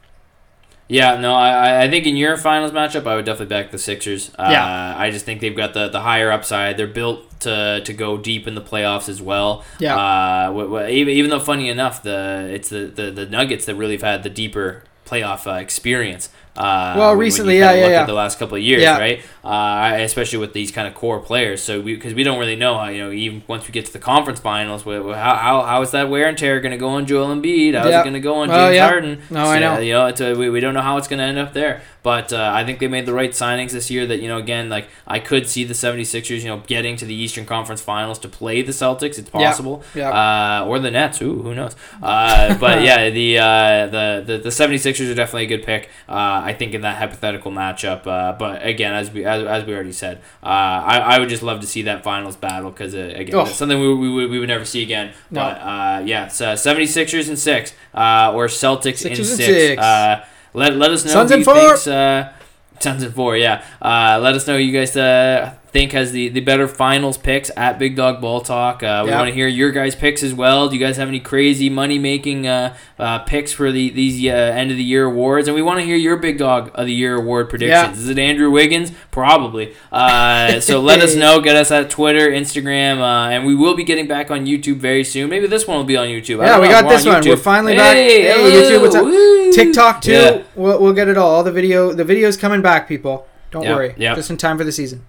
Yeah, 0.91 1.15
no, 1.19 1.33
I, 1.33 1.83
I- 1.83 1.89
think 1.89 2.05
in 2.05 2.17
your 2.17 2.35
finals 2.37 2.71
matchup, 2.71 3.07
I 3.07 3.15
would 3.15 3.25
definitely 3.25 3.47
back 3.55 3.71
the 3.71 3.77
Sixers. 3.77 4.29
Uh, 4.37 4.49
Yeah. 4.51 4.95
I 4.97 5.09
just 5.09 5.23
think 5.25 5.39
they've 5.39 5.55
got 5.55 5.73
the, 5.73 5.87
the 5.87 6.01
higher 6.01 6.29
upside. 6.31 6.75
They're 6.77 6.85
built 6.87 7.39
to, 7.41 7.81
to 7.83 7.93
go 7.93 8.17
deep 8.17 8.47
in 8.47 8.55
the 8.55 8.61
playoffs 8.61 9.07
as 9.07 9.21
well. 9.21 9.63
Yeah. 9.79 9.95
Uh, 9.95 10.51
wh- 10.51 10.69
wh- 10.85 10.89
even, 10.91 11.13
even 11.13 11.29
though, 11.31 11.39
funny 11.39 11.69
enough, 11.69 12.03
the 12.03 12.49
it's 12.51 12.69
the, 12.69 12.87
the, 12.87 13.09
the 13.11 13.25
Nuggets 13.25 13.65
that 13.65 13.75
really 13.75 13.93
have 13.93 14.01
had 14.03 14.23
the 14.23 14.29
deeper 14.29 14.83
playoff 15.05 15.47
uh, 15.47 15.55
experience. 15.59 16.29
Uh, 16.57 16.61
Well, 16.61 16.93
when- 16.95 16.97
when 16.97 17.15
you 17.17 17.19
recently, 17.21 17.59
yeah, 17.59 17.71
yeah, 17.73 17.81
look 17.83 17.91
yeah. 17.91 18.01
At 18.01 18.07
the 18.07 18.13
last 18.13 18.37
couple 18.39 18.57
of 18.57 18.61
years, 18.63 18.81
Yeah. 18.81 18.97
right? 18.99 19.21
Uh, 19.43 19.95
especially 20.03 20.39
with 20.39 20.53
these 20.53 20.69
kind 20.71 20.87
of 20.87 20.93
core 20.93 21.19
players. 21.19 21.61
So 21.63 21.81
because 21.81 22.13
we, 22.13 22.23
don't 22.23 22.37
really 22.39 22.55
know, 22.55 22.77
how, 22.77 22.89
you 22.89 23.03
know, 23.03 23.11
even 23.11 23.41
once 23.47 23.65
we 23.67 23.71
get 23.71 23.85
to 23.85 23.93
the 23.93 23.99
conference 23.99 24.39
finals, 24.39 24.83
how, 24.83 25.13
how, 25.13 25.61
how 25.63 25.81
is 25.81 25.91
that 25.91 26.09
wear 26.09 26.27
and 26.27 26.37
tear 26.37 26.59
going 26.59 26.71
to 26.73 26.77
go 26.77 26.89
on 26.89 27.05
Joel 27.05 27.27
Embiid? 27.35 27.73
How's 27.75 27.89
Yeah. 27.89 28.01
it 28.01 28.03
going 28.03 28.13
to 28.13 28.19
go 28.19 28.35
on 28.35 28.49
Well, 28.49 28.67
James 28.67 28.75
yeah. 28.75 28.87
Harden? 28.87 29.21
No, 29.29 29.45
I 29.45 29.59
know. 29.59 29.79
you 29.79 29.93
know, 29.93 30.07
it's 30.07 30.21
a, 30.21 30.33
we, 30.35 30.49
we 30.49 30.59
don't 30.59 30.73
know 30.73 30.81
how 30.81 30.97
it's 30.97 31.07
going 31.07 31.19
to 31.19 31.25
end 31.25 31.39
up 31.39 31.53
there. 31.53 31.81
But 32.03 32.33
uh, 32.33 32.51
I 32.53 32.63
think 32.65 32.79
they 32.79 32.87
made 32.87 33.05
the 33.05 33.13
right 33.13 33.29
signings 33.29 33.71
this 33.71 33.91
year 33.91 34.07
that, 34.07 34.21
you 34.23 34.27
know, 34.27 34.37
again, 34.39 34.69
like 34.69 34.87
I 35.07 35.19
could 35.19 35.47
see 35.47 35.63
the 35.63 35.75
76ers, 35.75 36.41
you 36.41 36.47
know, 36.47 36.63
getting 36.65 36.95
to 36.97 37.05
the 37.05 37.13
Eastern 37.13 37.45
Conference 37.45 37.79
Finals 37.79 38.17
to 38.19 38.27
play 38.27 38.63
the 38.63 38.71
Celtics. 38.71 39.19
It's 39.19 39.29
possible. 39.29 39.83
Yeah. 39.93 40.09
Uh, 40.09 40.65
or 40.65 40.79
the 40.79 40.89
Nets. 40.89 41.21
Ooh, 41.21 41.41
who 41.41 41.55
knows? 41.55 41.75
Uh, 42.03 42.55
but 42.57 42.81
yeah, 42.81 43.09
the, 43.11 43.37
uh, 43.37 43.85
the, 43.87 44.23
the, 44.25 44.37
the 44.39 44.49
76ers 44.49 45.11
are 45.11 45.15
definitely 45.15 45.43
a 45.43 45.47
good 45.47 45.63
pick, 45.63 45.89
uh, 46.09 46.40
I 46.41 46.53
think, 46.53 46.73
in 46.73 46.81
that 46.81 46.97
hypothetical 46.97 47.51
matchup. 47.51 48.05
Uh, 48.07 48.33
but 48.33 48.65
again, 48.65 48.93
as 48.93 49.09
we, 49.11 49.25
as, 49.25 49.43
as 49.43 49.65
we 49.65 49.73
already 49.73 49.91
said, 49.91 50.17
uh, 50.43 50.47
I, 50.47 50.97
I 51.15 51.19
would 51.19 51.29
just 51.29 51.43
love 51.43 51.59
to 51.61 51.67
see 51.67 51.83
that 51.83 52.03
finals 52.03 52.35
battle 52.35 52.71
because, 52.71 52.93
uh, 52.95 53.13
again, 53.15 53.35
Oh. 53.35 53.45
something 53.45 53.79
we, 53.79 53.93
we, 53.93 54.09
would- 54.13 54.29
we 54.29 54.39
would 54.39 54.49
never 54.49 54.65
see 54.65 54.83
again. 54.83 55.13
No. 55.29 55.41
But 55.41 55.57
uh, 55.61 56.01
yeah, 56.05 56.23
uh, 56.25 56.55
76ers 56.55 57.29
in 57.29 57.37
six 57.37 57.73
uh, 57.93 58.31
or 58.33 58.47
Celtics 58.47 58.97
Sixers 58.97 59.31
in 59.31 59.37
six. 59.37 59.47
six. 59.47 59.81
Uh, 59.81 60.25
let, 60.53 60.75
let 60.75 60.91
us 60.91 61.05
know 61.05 61.11
Suns 61.11 61.31
who 61.31 61.37
you 61.37 61.43
four. 61.43 61.55
think's, 61.55 61.87
uh, 61.87 62.33
Suns 62.79 63.03
in 63.03 63.11
four, 63.11 63.37
yeah. 63.37 63.63
Uh, 63.81 64.19
let 64.21 64.33
us 64.35 64.47
know 64.47 64.57
you 64.57 64.71
guys 64.71 64.97
uh, 64.97 65.53
think 65.71 65.93
has 65.93 66.11
the, 66.11 66.27
the 66.29 66.41
better 66.41 66.67
finals 66.67 67.17
picks 67.17 67.49
at 67.55 67.79
Big 67.79 67.95
Dog 67.95 68.19
Ball 68.19 68.41
Talk. 68.41 68.83
Uh, 68.83 69.01
we 69.05 69.09
Yeah. 69.11 69.17
want 69.19 69.29
to 69.29 69.33
hear 69.33 69.47
your 69.47 69.71
guys' 69.71 69.95
picks 69.95 70.21
as 70.21 70.33
well. 70.33 70.67
Do 70.67 70.75
you 70.75 70.85
guys 70.85 70.97
have 70.97 71.07
any 71.07 71.19
crazy 71.21 71.69
money 71.69 71.97
making 71.97 72.45
uh, 72.45 72.75
uh, 72.99 73.19
picks 73.19 73.53
for 73.53 73.71
the 73.71 73.89
these 73.89 74.21
uh, 74.29 74.35
end 74.35 74.71
of 74.71 74.77
the 74.77 74.83
year 74.83 75.05
awards? 75.05 75.47
And 75.47 75.55
we 75.55 75.61
want 75.61 75.79
to 75.79 75.85
hear 75.85 75.95
your 75.95 76.17
Big 76.17 76.37
Dog 76.37 76.71
of 76.75 76.87
the 76.87 76.93
Year 76.93 77.15
award 77.15 77.49
predictions. 77.49 77.97
Yeah. 77.97 78.03
Is 78.03 78.09
it 78.09 78.19
Andrew 78.19 78.51
Wiggins? 78.51 78.91
Probably. 79.11 79.73
Uh, 79.91 80.59
so 80.59 80.81
let 80.81 80.99
us 80.99 81.15
know. 81.21 81.39
Get 81.39 81.55
us 81.55 81.71
at 81.71 81.89
Twitter, 81.89 82.29
Instagram, 82.29 82.99
uh, 82.99 83.29
and 83.31 83.45
we 83.45 83.55
will 83.55 83.75
be 83.75 83.83
getting 83.85 84.07
back 84.07 84.29
on 84.29 84.45
YouTube 84.45 84.77
very 84.77 85.03
soon. 85.05 85.29
Maybe 85.29 85.47
this 85.47 85.67
one 85.67 85.77
will 85.77 85.83
be 85.85 85.95
on 85.97 86.07
YouTube. 86.07 86.45
Yeah, 86.45 86.59
we 86.59 86.67
got 86.67 86.83
We're 86.85 86.91
this 86.91 87.05
on 87.05 87.13
one. 87.13 87.27
We're 87.27 87.37
finally 87.37 87.75
back. 87.75 87.95
Hey, 87.95 88.23
Hey, 88.23 88.31
hello, 88.33 88.49
YouTube, 88.49 88.81
what's 88.81 88.95
up? 88.95 89.05
woo. 89.05 89.51
TikTok 89.53 90.01
too. 90.01 90.11
Yeah. 90.11 90.43
We'll, 90.55 90.81
we'll 90.81 90.93
get 90.93 91.07
it 91.07 91.17
all. 91.17 91.29
All 91.31 91.43
the 91.43 91.51
video, 91.51 91.93
the 91.93 92.03
videos 92.03 92.37
coming 92.39 92.61
back, 92.61 92.87
people. 92.89 93.25
Don't 93.51 93.63
Yep, 93.63 93.75
worry. 93.75 93.93
yep. 93.97 94.15
Just 94.17 94.29
in 94.29 94.37
time 94.37 94.57
for 94.57 94.63
the 94.65 94.71
season. 94.71 95.03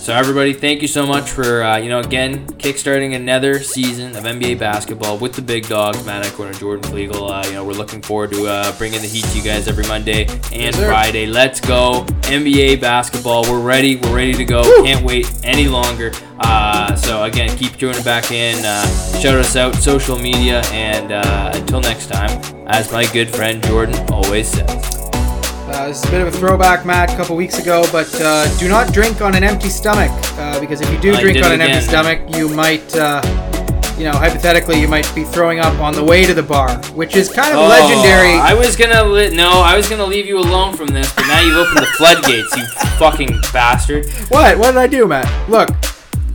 So 0.00 0.14
everybody, 0.14 0.54
thank 0.54 0.80
you 0.80 0.88
so 0.88 1.06
much 1.06 1.30
for 1.30 1.62
uh, 1.62 1.76
you 1.76 1.90
know 1.90 2.00
again 2.00 2.46
kickstarting 2.46 3.14
another 3.14 3.60
season 3.60 4.16
of 4.16 4.24
NBA 4.24 4.58
basketball 4.58 5.18
with 5.18 5.34
the 5.34 5.42
big 5.42 5.68
dogs, 5.68 6.06
Matt 6.06 6.24
Eckler 6.24 6.46
and 6.46 6.58
Jordan 6.58 6.90
Flegel. 6.90 7.30
Uh, 7.30 7.44
you 7.44 7.52
know 7.52 7.66
we're 7.66 7.74
looking 7.74 8.00
forward 8.00 8.30
to 8.32 8.46
uh, 8.46 8.76
bringing 8.78 9.02
the 9.02 9.06
heat 9.06 9.24
to 9.26 9.36
you 9.36 9.44
guys 9.44 9.68
every 9.68 9.86
Monday 9.86 10.26
and 10.54 10.74
sir. 10.74 10.88
Friday. 10.88 11.26
Let's 11.26 11.60
go 11.60 12.06
NBA 12.22 12.80
basketball. 12.80 13.42
We're 13.42 13.60
ready. 13.60 13.96
We're 13.96 14.16
ready 14.16 14.32
to 14.32 14.44
go. 14.46 14.62
Woo. 14.62 14.84
Can't 14.84 15.04
wait 15.04 15.30
any 15.44 15.68
longer. 15.68 16.12
Uh, 16.38 16.96
so 16.96 17.24
again, 17.24 17.54
keep 17.58 17.76
tuning 17.76 18.02
back 18.02 18.32
in. 18.32 18.64
Uh, 18.64 18.86
shout 19.20 19.34
us 19.34 19.54
out 19.54 19.74
social 19.74 20.18
media, 20.18 20.62
and 20.72 21.12
uh, 21.12 21.52
until 21.54 21.82
next 21.82 22.06
time, 22.06 22.42
as 22.68 22.90
my 22.90 23.04
good 23.12 23.28
friend 23.28 23.62
Jordan 23.64 24.02
always 24.10 24.48
says. 24.48 24.99
Uh, 25.72 25.86
this 25.88 26.02
is 26.02 26.08
a 26.08 26.10
bit 26.10 26.20
of 26.20 26.28
a 26.28 26.36
throwback, 26.36 26.84
Matt, 26.84 27.12
a 27.12 27.16
couple 27.16 27.36
weeks 27.36 27.58
ago, 27.58 27.84
but 27.92 28.12
uh, 28.20 28.46
do 28.58 28.68
not 28.68 28.92
drink 28.92 29.20
on 29.20 29.34
an 29.36 29.44
empty 29.44 29.68
stomach 29.68 30.10
uh, 30.36 30.58
because 30.60 30.80
if 30.80 30.90
you 30.90 30.98
do 30.98 31.14
I 31.14 31.20
drink 31.20 31.44
on 31.44 31.52
an 31.52 31.60
empty 31.60 31.80
stomach, 31.86 32.20
you 32.36 32.48
might, 32.48 32.94
uh, 32.96 33.22
you 33.96 34.04
know, 34.04 34.12
hypothetically, 34.12 34.80
you 34.80 34.88
might 34.88 35.10
be 35.14 35.22
throwing 35.24 35.60
up 35.60 35.78
on 35.80 35.94
the 35.94 36.02
way 36.02 36.26
to 36.26 36.34
the 36.34 36.42
bar, 36.42 36.76
which 36.92 37.14
is 37.14 37.30
kind 37.30 37.52
of 37.56 37.68
legendary. 37.68 38.34
Oh, 38.34 38.40
I 38.40 38.54
was 38.54 38.74
gonna 38.76 39.04
li- 39.04 39.30
no, 39.34 39.48
I 39.48 39.76
was 39.76 39.88
gonna 39.88 40.04
leave 40.06 40.26
you 40.26 40.38
alone 40.40 40.76
from 40.76 40.88
this, 40.88 41.12
but 41.14 41.26
now 41.28 41.40
you've 41.40 41.56
opened 41.56 41.78
the 41.78 41.92
floodgates, 41.96 42.56
you 42.56 42.66
fucking 42.98 43.28
bastard. 43.52 44.10
what? 44.28 44.58
What 44.58 44.72
did 44.72 44.78
I 44.78 44.86
do, 44.88 45.06
Matt? 45.06 45.48
Look, 45.48 45.70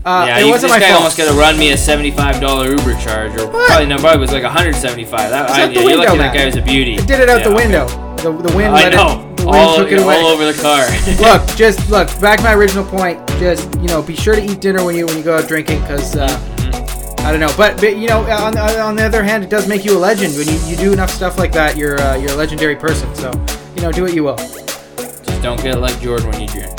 uh, 0.05 0.25
yeah, 0.27 0.39
it 0.39 0.45
wasn't 0.45 0.71
this 0.71 0.71
my 0.71 0.79
guy 0.79 0.89
fault. 0.91 0.97
almost 0.99 1.17
gonna 1.17 1.33
run 1.33 1.57
me 1.57 1.71
a 1.71 1.77
seventy-five 1.77 2.39
dollar 2.39 2.69
Uber 2.69 2.93
charge, 2.99 3.31
or 3.39 3.47
What? 3.47 3.67
probably 3.67 3.87
no, 3.87 3.97
probably 3.97 4.19
was 4.19 4.31
like 4.31 4.43
hundred 4.43 4.75
seventy-five. 4.75 5.29
That, 5.31 5.49
I, 5.49 5.65
yeah, 5.65 5.79
you're 5.81 5.97
lucky 5.97 6.17
that 6.17 6.33
guy 6.33 6.45
was 6.45 6.55
a 6.55 6.61
beauty. 6.61 6.99
I 6.99 7.05
did 7.05 7.19
it 7.21 7.29
out 7.29 7.39
Yeah, 7.39 7.43
the 7.49 7.53
okay. 7.55 7.63
window. 7.65 7.87
The, 8.17 8.31
the 8.49 8.55
wind 8.55 8.69
I 8.75 8.89
let 8.89 8.93
know, 8.93 9.29
it. 9.31 9.37
The 9.37 9.45
wind 9.45 9.57
all, 9.57 9.77
took 9.77 9.91
it 9.91 10.01
away. 10.01 10.15
all 10.15 10.27
over 10.27 10.51
the 10.51 10.59
car. 10.61 10.85
look, 11.19 11.57
just 11.57 11.89
look. 11.89 12.07
Back 12.21 12.37
to 12.39 12.43
my 12.43 12.53
original 12.53 12.85
point. 12.85 13.25
Just 13.39 13.73
you 13.81 13.87
know, 13.87 14.01
be 14.01 14.15
sure 14.15 14.35
to 14.35 14.43
eat 14.43 14.61
dinner 14.61 14.83
when 14.85 14.95
you 14.95 15.05
when 15.05 15.17
you 15.17 15.23
go 15.23 15.37
out 15.37 15.47
drinking, 15.47 15.81
because 15.81 16.15
uh, 16.15 16.27
Mm-hmm. 16.27 17.27
I 17.27 17.31
don't 17.31 17.39
know. 17.39 17.53
But 17.57 17.77
but 17.77 17.97
you 17.97 18.07
know, 18.07 18.21
on, 18.29 18.55
on 18.57 18.95
the 18.95 19.03
other 19.03 19.23
hand, 19.23 19.43
it 19.43 19.49
does 19.49 19.67
make 19.67 19.83
you 19.85 19.97
a 19.97 19.99
legend 19.99 20.35
when 20.37 20.47
you, 20.47 20.59
you 20.67 20.75
do 20.75 20.93
enough 20.93 21.09
stuff 21.09 21.39
like 21.39 21.51
that. 21.53 21.75
You're 21.77 21.99
uh, 21.99 22.15
you're 22.17 22.31
a 22.31 22.35
legendary 22.35 22.75
person. 22.75 23.13
So 23.15 23.31
you 23.75 23.81
know, 23.81 23.91
do 23.91 24.03
what 24.03 24.13
you 24.13 24.23
will. 24.23 24.37
Just 24.37 25.41
don't 25.41 25.61
get 25.63 25.79
like 25.79 25.99
Jordan 25.99 26.29
when 26.29 26.41
you 26.41 26.47
drink. 26.47 26.71